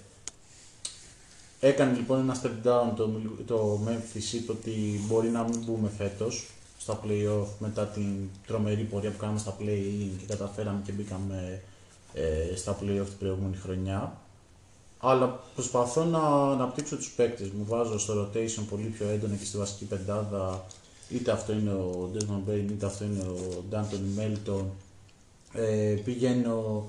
[1.60, 3.10] Έκανε λοιπόν ένα step down το,
[3.46, 6.46] το Memphis, είπε ότι μπορεί να μην μπούμε φέτος
[6.78, 11.62] στα play-off μετά την τρομερή πορεία που κάναμε στα play-in και καταφέραμε και μπήκαμε
[12.14, 14.16] ε, στα play-off την προηγούμενη χρονιά.
[14.98, 16.18] Αλλά προσπαθώ να
[16.52, 17.64] αναπτύξω τους παίκτες μου.
[17.68, 20.64] Βάζω στο rotation πολύ πιο έντονα και στη βασική πεντάδα.
[21.08, 24.64] Είτε αυτό είναι ο Desmond Bain, είτε αυτό είναι ο D'Antoni Melton.
[25.52, 26.86] Ε, πηγαίνω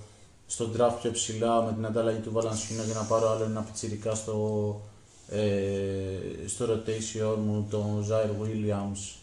[0.51, 4.15] στο draft πιο ψηλά με την ανταλλαγή του Valanciunas για να πάρω άλλο ένα πιτσιρικά
[4.15, 4.81] στο,
[5.29, 9.15] ε, στο rotation μου, τον Zaire Williams,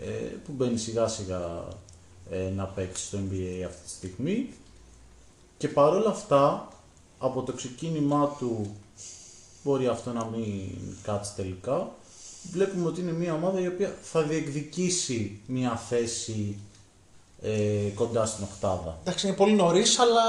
[0.00, 0.10] ε,
[0.44, 1.64] που μπαίνει σιγά σιγά
[2.30, 4.48] ε, να παίξει στο NBA αυτή τη στιγμή.
[5.58, 6.68] Και παρόλα αυτά,
[7.18, 8.76] από το ξεκίνημά του
[9.64, 10.68] μπορεί αυτό να μην
[11.02, 11.94] κάτσει τελικά.
[12.50, 16.56] Βλέπουμε ότι είναι μια ομάδα η οποία θα διεκδικήσει μια θέση
[17.42, 18.98] ε, κοντά στην οκτάδα.
[19.00, 20.22] Εντάξει, είναι πολύ νωρίς, αλλά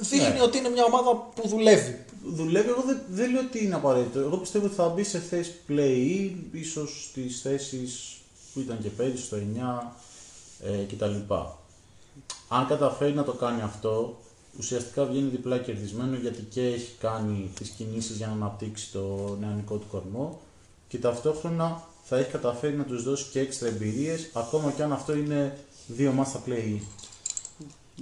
[0.00, 0.42] δείχνει Ναι.
[0.42, 2.04] ότι είναι μια ομάδα που δουλεύει.
[2.24, 4.18] Δουλεύει, εγώ δεν, δεν λέω ότι είναι απαραίτητο.
[4.18, 8.16] Εγώ πιστεύω ότι θα μπει σε θέση play-in, ίσως στις θέσεις
[8.52, 9.92] που ήταν και πέρυσι, στο 9
[10.64, 11.34] ε, κτλ.
[12.48, 14.18] Αν καταφέρει να το κάνει αυτό,
[14.58, 19.76] ουσιαστικά βγαίνει διπλά κερδισμένο γιατί και έχει κάνει τις κινήσεις για να αναπτύξει το νεανικό
[19.76, 20.40] του κορμό
[20.88, 25.14] και ταυτόχρονα θα έχει καταφέρει να τους δώσει και έξτρα εμπειρίες ακόμα και αν αυτό
[25.16, 26.78] είναι δύο μάτς στα play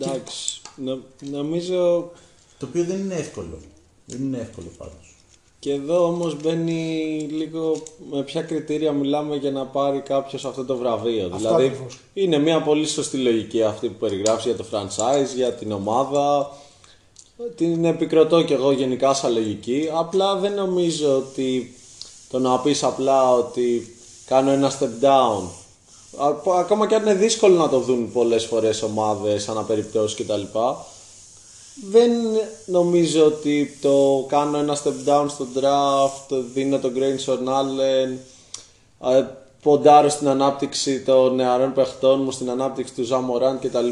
[0.01, 2.11] Εντάξει, νο- νομίζω
[2.59, 3.59] το οποίο δεν είναι εύκολο.
[4.07, 5.15] Δεν είναι εύκολο πάντως.
[5.59, 10.77] Και εδώ όμως μπαίνει λίγο με ποια κριτήρια μιλάμε για να πάρει κάποιος αυτό το
[10.77, 11.29] βραβείο.
[11.37, 11.99] δηλαδή ακριβώς.
[12.15, 16.51] είναι μια πολύ σωστή λογική αυτή που περιγράφει για το franchise, για την ομάδα.
[17.57, 19.89] Την επικροτώ και εγώ γενικά σαν λογική.
[19.93, 21.75] Απλά δεν νομίζω ότι
[22.31, 23.97] το να πεις απλά ότι
[24.27, 25.43] κάνω ένα step down.
[26.17, 30.43] Α- Ακόμα και αν είναι δύσκολο να το δουν πολλές φορές ομάδες, αναπεριπτώσεις κτλ.
[31.91, 32.11] Δεν
[32.67, 38.17] νομίζω ότι το κάνω ένα step down στο draft, δίνω τον Grayson Allen,
[39.11, 39.25] ε,
[39.63, 43.89] ποντάρω στην ανάπτυξη των νεαρών παιχτών μου, στην ανάπτυξη του Ζαμοράν κτλ.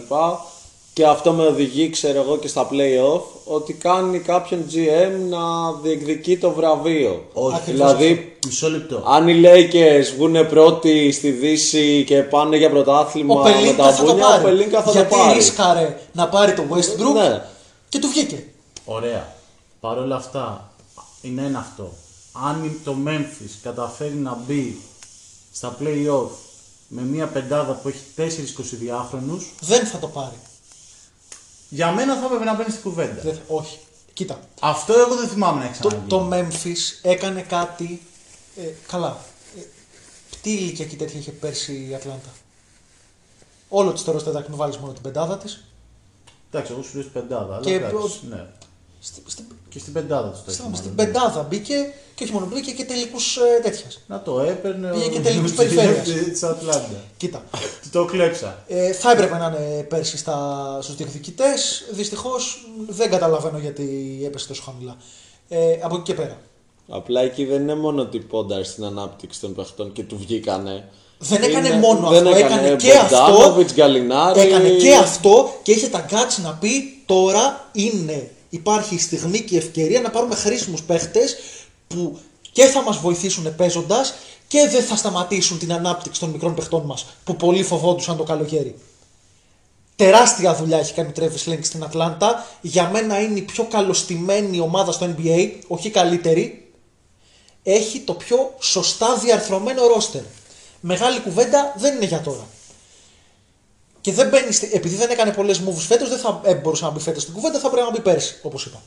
[0.94, 6.38] Και αυτό με οδηγεί, ξέρω εγώ, και στα play-off ότι κάνει κάποιον GM να διεκδικεί
[6.38, 7.24] το βραβείο.
[7.32, 7.60] Όχι.
[7.70, 9.02] δηλαδή, Μισό λεπτό.
[9.06, 13.92] αν οι Lakers βγουν πρώτοι στη Δύση και πάνε για πρωτάθλημα Ο με Πελίνκα τα
[13.92, 14.42] θα το μπούνια, πάρει.
[14.42, 15.34] ο Πελίνκας θα Γιατί το πάρει.
[15.38, 17.42] ρίσκαρε να πάρει το Westbrook Ναι.
[17.88, 18.44] και του βγήκε.
[18.84, 19.34] Ωραία.
[19.80, 20.70] Παρ' όλα αυτά,
[21.22, 21.92] είναι ένα αυτό.
[22.48, 24.80] Αν το Memphis καταφέρει να μπει
[25.52, 26.28] στα play-off
[26.88, 30.36] με μια πεντάδα που έχει 4 22χρονους, Δεν θα το πάρει.
[31.74, 33.22] Για μένα θα έπρεπε να μπαίνει στην κουβέντα.
[33.22, 33.78] Δεν θα- όχι.
[34.12, 34.40] Κοίτα.
[34.60, 36.08] Αυτό εγώ δεν θυμάμαι να έχει Το, ξαναγίνει.
[36.08, 38.02] το Memphis έκανε κάτι.
[38.56, 39.16] Ε, καλά.
[39.58, 39.60] Ε,
[40.42, 42.28] τι ηλικία και τέτοια είχε πέρσι η Ατλάντα;
[43.68, 45.64] Όλο της τώρα στο να βάλεις μόνο την πεντάδα της.
[46.50, 47.54] Εντάξει, εγώ σου λέω στην πεντάδα.
[47.54, 48.46] Αλλά Και εντάξει, ο- ναι.
[49.04, 50.78] Στην, στην, Και στην πεντάδα του το έχει στην, μάλλον.
[50.78, 51.74] στην πεντάδα μπήκε
[52.14, 54.00] και όχι μόνο μπήκε και τελικούς ε, τέτοιας.
[54.06, 56.02] Να το έπαιρνε Πήγε ο και τελικούς περιφέρειας.
[56.30, 56.88] της Ατλάντα.
[57.16, 57.42] Κοίτα.
[57.82, 58.62] Του το κλέψα.
[58.68, 61.84] Ε, θα έπρεπε να είναι πέρσι στα, στους διεκδικητές.
[61.90, 63.86] Δυστυχώς δεν καταλαβαίνω γιατί
[64.24, 64.96] έπεσε τόσο χαμηλά.
[65.48, 66.38] Ε, από εκεί και πέρα.
[66.88, 70.88] Απλά εκεί δεν είναι μόνο ότι πόνταρε στην ανάπτυξη των παιχτών και του βγήκανε.
[71.18, 73.56] Δεν έκανε Είναι- μόνο δεν αυτό, έκανε και Bogdanovic, αυτό.
[73.76, 74.36] Gallinari.
[74.36, 79.54] Έκανε και αυτό και είχε τα guts να πει τώρα είναι, υπάρχει η στιγμή και
[79.54, 81.36] η ευκαιρία να πάρουμε χρήσιμους παίχτες
[81.86, 82.18] που
[82.52, 84.14] και θα μας βοηθήσουν παίζοντας
[84.48, 88.74] και δεν θα σταματήσουν την ανάπτυξη των μικρών παιχτών μας που πολύ φοβόντουσαν το καλοκαίρι.
[89.96, 92.46] Τεράστια δουλειά έχει κάνει ο Travis Schlenk στην Ατλάντα.
[92.60, 96.72] Για μένα είναι η πιο καλοστημένη ομάδα στο NBA, όχι η καλύτερη.
[97.62, 100.22] Έχει το πιο σωστά διαρθρωμένο ρόστερ.
[100.80, 102.46] Μεγάλη κουβέντα δεν είναι για τώρα.
[104.02, 106.90] Και δεν μπαίνει, στη- επειδή δεν έκανε πολλές moves φέτος, δεν θα ε, μπορούσε να
[106.90, 108.82] μπει φέτος στην κουβέντα, θα πρέπει να μπει πέρσι, όπως είπα.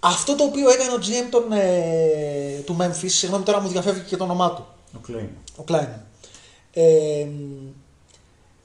[0.00, 4.16] Αυτό το οποίο έκανε ο GM τον, ε, του Memphis, συγγνώμη τώρα μου διαφεύγει και
[4.16, 5.28] το όνομά του, Ο Κλέιν.
[5.56, 5.88] ο Klein.
[6.72, 7.26] Ε,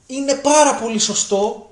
[0.06, 1.70] είναι πάρα πολύ σωστό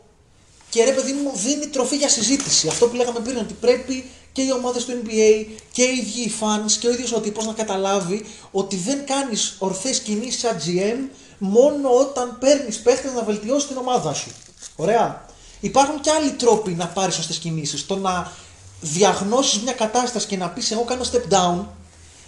[0.70, 2.68] και ρε παιδί μου δίνει τροφή για συζήτηση.
[2.68, 6.33] Αυτό που λέγαμε πριν ότι πρέπει και οι ομάδες του NBA και οι ίδιοι οι
[6.41, 11.10] fans και ο ίδιος ο τύπος να καταλάβει ότι δεν κάνεις ορθές κινήσεις σαν GM
[11.43, 14.31] μόνο όταν παίρνεις παίχτες να βελτιώσεις την ομάδα σου.
[14.77, 15.25] Ωραία.
[15.60, 17.86] Υπάρχουν και άλλοι τρόποι να πάρεις σωστές κινήσεις.
[17.86, 18.33] Το να
[18.81, 21.65] διαγνώσεις μια κατάσταση και να πεις εγώ κάνω step down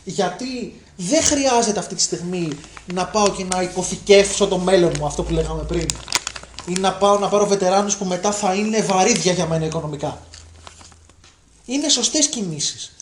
[0.04, 2.48] γιατί δεν χρειάζεται αυτή τη στιγμή
[2.94, 5.86] να πάω και να υποθηκεύσω το μέλλον μου, αυτό που λέγαμε πριν.
[6.66, 10.22] Ή να πάω να πάρω βετεράνους που μετά θα είναι βαρύδια για μένα οικονομικά.
[11.64, 12.92] Είναι σωστές κινήσεις.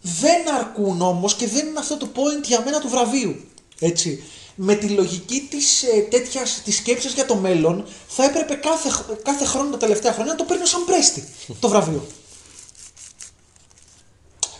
[0.00, 3.48] Δεν αρκούν όμως και δεν είναι αυτό το point για μένα του βραβείου.
[3.78, 4.24] Έτσι.
[4.54, 9.22] Με τη λογική της, ε, τέτοιας, της σκέψης για το μέλλον θα έπρεπε κάθε, χ-
[9.22, 11.24] κάθε χρόνο τα τελευταία χρόνια να το παίρνει σαν πρέστη
[11.60, 12.06] το βραβείο.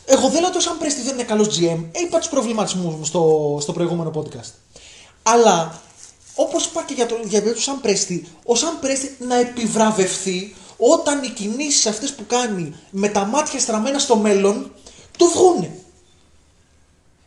[0.06, 1.84] Εγώ δεν λέω ότι ο Sam Presti δεν είναι καλός GM.
[1.92, 4.50] Ε, είπα τους προβληματισμούς μου στο, στο προηγούμενο podcast.
[5.22, 5.80] Αλλά
[6.34, 11.22] όπως είπα και για, το, για τον Sam Presti, ο Sam Presti να επιβραβευθεί όταν
[11.22, 14.72] οι κινήσεις αυτές που κάνει με τα μάτια στραμμένα στο μέλλον
[15.18, 15.78] του βγούνε.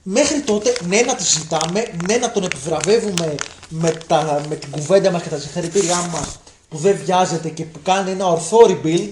[0.10, 3.36] Μέχρι τότε, ναι να τη συζητάμε, ναι να τον επιβραβεύουμε
[3.70, 7.80] με, τα, με την κουβέντα μας και τα συγχαρητήριά μας που δεν βιάζεται και που
[7.84, 9.10] κάνει ένα ορθό rebuild,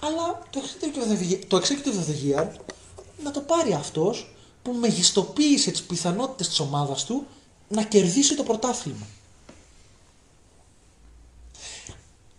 [0.00, 2.46] αλλά το executive of the, το executive of the year
[3.24, 7.26] να το πάρει αυτός που μεγιστοποίησε τις πιθανότητες της ομάδας του
[7.68, 9.06] να κερδίσει το πρωτάθλημα.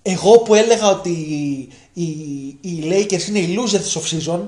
[0.02, 1.10] Εγώ που έλεγα ότι
[1.94, 2.04] οι,
[2.62, 4.40] οι Lakers είναι οι losers της off-season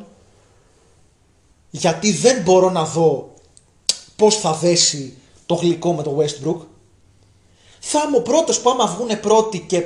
[1.77, 3.33] γιατί δεν μπορώ να δω
[4.15, 5.13] πώς θα δέσει
[5.45, 6.57] το γλυκό με το Westbrook
[7.79, 9.83] θα είμαι ο πρώτος που άμα βγουν πρώτοι και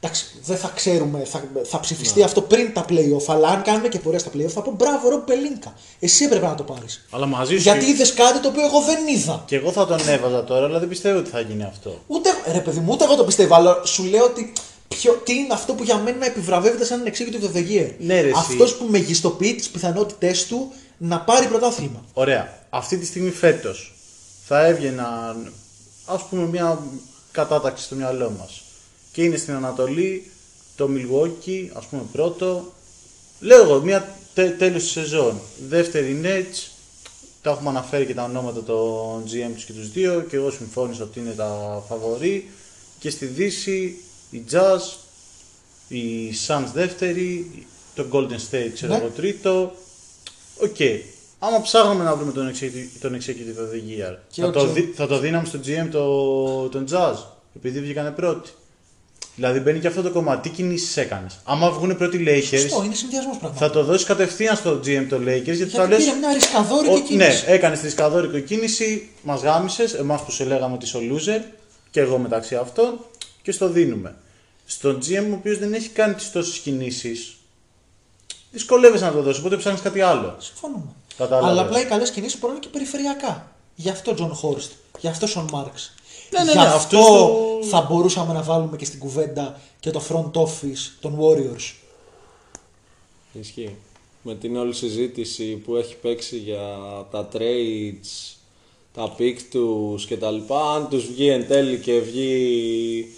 [0.00, 3.98] εντάξει δεν θα ξέρουμε θα, θα ψηφιστεί αυτό πριν τα playoff αλλά αν κάνουμε και
[3.98, 7.54] πορεία στα playoff θα πω μπράβο Ρομπ Πελίνκα εσύ έπρεπε να το πάρεις Αλλά μαζί
[7.56, 7.62] σου.
[7.62, 10.66] γιατί και- είδες κάτι το οποίο εγώ δεν είδα Και εγώ θα τον έβαζα τώρα,
[10.66, 12.00] αλλά δεν πιστεύω ότι θα γίνει αυτό.
[12.06, 14.52] Ούτε, ρε παιδί μου, ούτε εγώ το πιστεύω, αλλά σου λέω ότι
[14.88, 17.90] ποιο, τι είναι αυτό που για μένα επιβραβεύεται σαν executive of the year.
[17.98, 18.36] Ναι, ρε, εσύ.
[18.38, 22.04] Αυτός που μεγιστοποιεί τις πιθανότητές του να πάρει πρωτάθλημα.
[22.12, 22.58] Ωραία.
[22.70, 23.94] Αυτή τη στιγμή φέτος
[24.46, 25.52] θα έβγαιναν
[26.06, 26.78] ας πούμε μια
[27.32, 28.62] κατάταξη στο μυαλό μας.
[29.12, 30.30] Και είναι στην Ανατολή
[30.76, 32.72] το Milwaukee, ας πούμε πρώτο.
[33.40, 35.40] Λέω εγώ, μια τε, τέλος της σεζόν.
[35.68, 36.68] Δεύτερη Nets,
[37.42, 41.02] τα έχουμε αναφέρει και τα ονόματα των GM τους και τους δύο και εγώ συμφώνησα
[41.02, 42.50] ότι είναι τα φαβορή.
[42.98, 44.96] Και στη Δύση η Jazz,
[45.88, 48.98] η Suns δεύτερη, το Golden State ξέρω Ναι.
[48.98, 49.72] εγώ τρίτο.
[50.62, 50.76] Οκ.
[51.38, 54.58] Άμα ψάχναμε να βρούμε τον executive, τον executive of the year, Και θα ο το,
[54.64, 57.14] Τζο- δι- θα το δίναμε στο GM το, τον Jazz,
[57.56, 58.50] επειδή βγήκανε πρώτοι.
[59.34, 60.48] Δηλαδή μπαίνει και αυτό το κομμάτι.
[60.48, 63.72] Τι κινήσεις έκανες; Άμα βγουν πρώτοι Lakers, Σωστό, είναι συνδυασμός θα πραγμάτων.
[63.72, 66.96] το δώσεις κατευθείαν στο GM το Lakers γιατί, θα Γιατί λες πήρε μια ρισκαδόρικη «Ο-
[66.96, 67.44] Ναι, κίνηση.
[67.46, 71.42] έκανες τη ρισκαδόρικη κίνηση, μας γάμισες, εμάς που σε λέγαμε ότι είσαι ο loser,
[71.90, 72.98] και εγώ μεταξύ αυτών,
[73.42, 74.14] και στο δίνουμε.
[74.66, 77.36] Στον GM ο οποίος δεν έχει κάνει τις τόσες κινήσεις,
[78.50, 80.36] δυσκολεύεσαι να το δώσεις, οπότε ψάχνεις κάτι άλλο.
[80.38, 80.92] Συμφωνούμε.
[81.16, 81.50] Κατάλαβες.
[81.50, 83.52] Αλλά απλά οι καλές κινήσεις μπορούν να είναι και περιφερειακά.
[83.74, 85.94] Γι' αυτό Τζον Χόρστ, γι' αυτό Σον Μάρξ.
[86.30, 89.90] Ναι, ναι, Γι' ναι, αυτό αυτός το- θα μπορούσαμε να βάλουμε και στην κουβέντα και
[89.90, 91.74] το front office των Warriors.
[93.32, 93.76] Ισχύει.
[94.22, 96.66] Με την όλη συζήτηση που έχει παίξει για
[97.10, 98.36] τα trades,
[98.94, 103.14] τα pick τους και τα λοιπά, αν τους βγει εν τέλει και βγει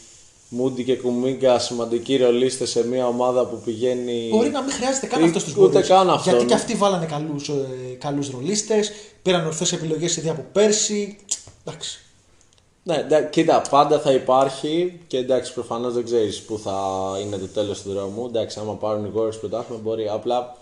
[0.52, 4.28] Μούντι και Κουμίγκα σημαντικοί ρολίστες σε μια ομάδα που πηγαίνει...
[4.30, 5.86] Μπορεί να μην χρειάζεται καν Ή- αυτός στους ούτε Warriors.
[5.86, 6.48] καν αυτό, Γιατί ναι.
[6.48, 7.54] και αυτοί βάλανε καλούς, ε,
[7.98, 11.16] καλούς ρολίστες, πήραν ορθές επιλογές ήδη από πέρσι.
[11.64, 12.04] Εντάξει.
[12.82, 16.78] Ναι, ντα- κοίτα, πάντα θα υπάρχει και εντάξει, προφανώς δεν ξέρεις πού θα
[17.22, 18.26] είναι το τέλος του δρόμου.
[18.26, 20.08] Εντάξει, άμα πάρουν οι Warriors πρωτάθλημα μπορεί.
[20.08, 20.56] Απλά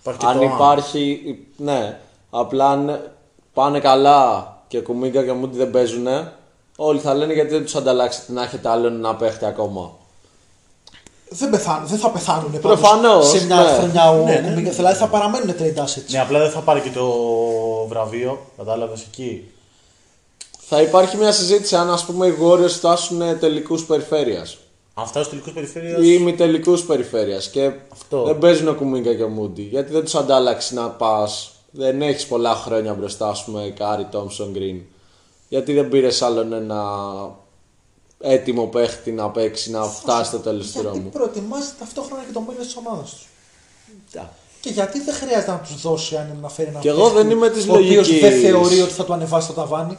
[0.00, 0.52] Υπάρχει και αν το αν.
[0.54, 1.38] υπάρχει.
[1.56, 1.98] Ναι,
[2.30, 3.10] απλά αν
[3.52, 6.06] πάνε καλά και Κουμίγκα και Μούντι δεν παίζουν,
[6.80, 9.90] όλοι θα λένε γιατί δεν τους ανταλλάξετε να έχετε άλλον να παίχτε ακόμα.
[11.28, 13.70] Δεν, πεθάνουν, δεν θα πεθάνουν Προφανώς, σε μια ναι.
[13.78, 14.70] χρονιά ο Ναι, ναι, Κουμίγκα.
[14.70, 16.10] Δηλαδή θα παραμένουν trade assets.
[16.10, 17.06] Ναι, απλά δεν θα πάρει και το
[17.88, 19.50] βραβείο, κατάλαβες εκεί.
[20.58, 24.58] Θα υπάρχει μια συζήτηση αν ας πούμε οι Warriors φτάσουν τελικούς περιφέρειας
[24.94, 25.96] Αν φτάσει στου τελικούς περιφέρεια.
[25.98, 28.22] ή ημιτελικούς περιφέρειας και Αυτό.
[28.22, 32.26] δεν παίζουν ο Κουμίνγκα και ο Μούντι γιατί δεν τους αντάλλαξες να πας δεν έχεις
[32.26, 34.80] πολλά χρόνια μπροστά σου με Κάρι, Τόμσον, Γκριν
[35.48, 36.82] γιατί δεν πήρε άλλον ένα
[38.20, 41.10] έτοιμο παίχτη να παίξει να φτάσει στο τέλος του Γιατί δρόμου.
[41.10, 43.26] προετοιμάζει ταυτόχρονα και το μέλλον της ομάδας τους;
[44.12, 44.30] Τι.
[44.60, 47.16] Και γιατί δεν χρειάζεται να τους δώσει αν είναι να φέρει ένα Και εγώ παίχτη
[47.16, 48.20] δεν είμαι της Ο οποίος λογικής.
[48.20, 49.98] δεν θεωρεί ότι θα του ανεβάσει το ταβάνι;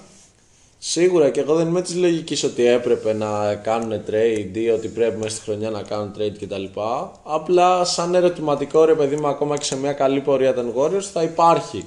[0.82, 5.18] Σίγουρα και εγώ δεν είμαι της λογικής ότι έπρεπε να κάνουν trade ή ότι πρέπει
[5.18, 6.64] μέσα στη χρονιά να κάνουν trade κτλ.
[7.24, 11.24] Απλά σαν ερωτηματικό ρε παιδί μου, ακόμα και σε μια καλή πορεία των Warriors θα
[11.24, 11.86] υπάρχει.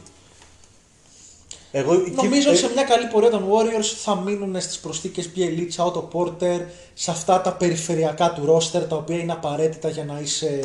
[1.74, 5.28] Εγώ, εκεί- Νομίζω ε, ότι σε μια καλή πορεία των Warriors θα μείνουν στις προσθήκες
[5.28, 6.60] Πιελίτσα, Otto Porter,
[6.94, 10.60] σε αυτά τα περιφερειακά του roster τα οποία είναι απαραίτητα για να είσαι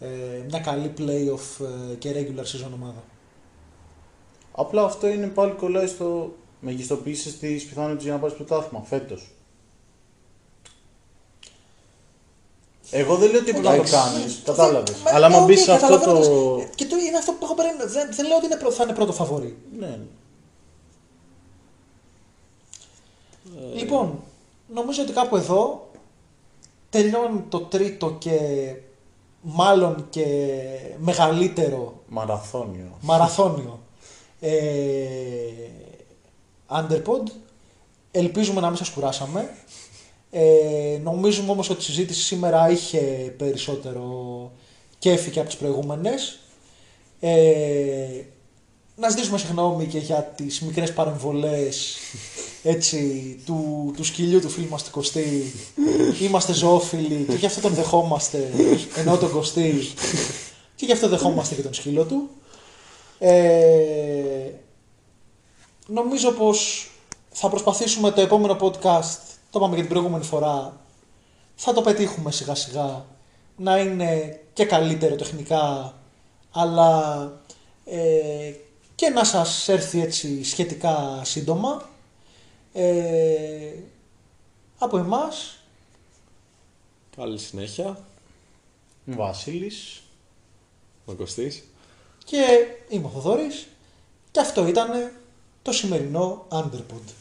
[0.00, 0.06] ε,
[0.48, 3.02] μια καλή playoff ε, και regular season ομάδα.
[4.52, 9.30] Απλά αυτό είναι πάλι κολλάει στο μεγιστοποίησης της πιθανότητας για να πάρεις πρωτάθλημα φέτος.
[12.90, 13.94] Εγώ δεν λέω ότι πρέπει να το Εντάξει.
[13.94, 14.96] κάνεις, κατάλαβες.
[15.04, 15.98] Μα- Αλλά ναι, άμα μπεις οκ, σε αυτό το.
[15.98, 16.68] καταλαβαίνω.
[16.74, 17.76] Και το είναι αυτό που έχω περάσει.
[17.86, 19.56] Δεν, δεν λέω ότι είναι, πρω- θα είναι πρώτο φαβορή.
[19.78, 19.98] Ναι, ναι.
[23.74, 24.18] Λοιπόν,
[24.74, 25.90] νομίζω ότι κάπου εδώ
[26.90, 28.38] τελειώνει το τρίτο και
[29.40, 30.26] μάλλον και
[30.98, 32.98] μεγαλύτερο Μαραθώνιο.
[33.00, 33.80] μαραθώνιο
[34.40, 34.50] ε,
[36.68, 37.30] Underpod.
[38.10, 39.54] Ελπίζουμε να μην σας κουράσαμε.
[40.30, 42.98] Ε, νομίζουμε όμως ότι η συζήτηση σήμερα είχε
[43.38, 44.50] περισσότερο
[44.98, 46.38] κέφι και από τις προηγούμενες.
[47.20, 48.22] Ε,
[48.96, 51.96] να ζητήσουμε συγγνώμη και για τις μικρές παρεμβολές
[52.62, 55.52] έτσι, του, του σκυλιού του φίλου μας του Κωστή.
[56.20, 58.50] Είμαστε ζωόφιλοι και γι' αυτό τον δεχόμαστε
[58.96, 59.74] ενώ τον Κωστή
[60.76, 62.28] και γι' αυτό δεχόμαστε και τον σκύλο του.
[63.18, 64.50] Ε,
[65.86, 66.90] νομίζω πως
[67.30, 69.18] θα προσπαθήσουμε το επόμενο podcast,
[69.50, 70.80] το είπαμε και την προηγούμενη φορά,
[71.54, 73.04] θα το πετύχουμε σιγά σιγά
[73.56, 75.94] να είναι και καλύτερο τεχνικά,
[76.50, 77.22] αλλά
[77.84, 78.52] ε,
[78.94, 81.89] και να σας έρθει έτσι σχετικά σύντομα.
[82.72, 83.72] Ε,
[84.78, 85.54] από εμάς,
[87.16, 88.04] Καλή συνέχεια.
[89.04, 90.02] Βασίλης.
[91.04, 91.64] Ο Κωστής.
[92.24, 93.66] και είμαι ο Θοδωρής
[94.30, 95.12] και αυτό ήταν
[95.62, 97.12] το σημερινό Underpod.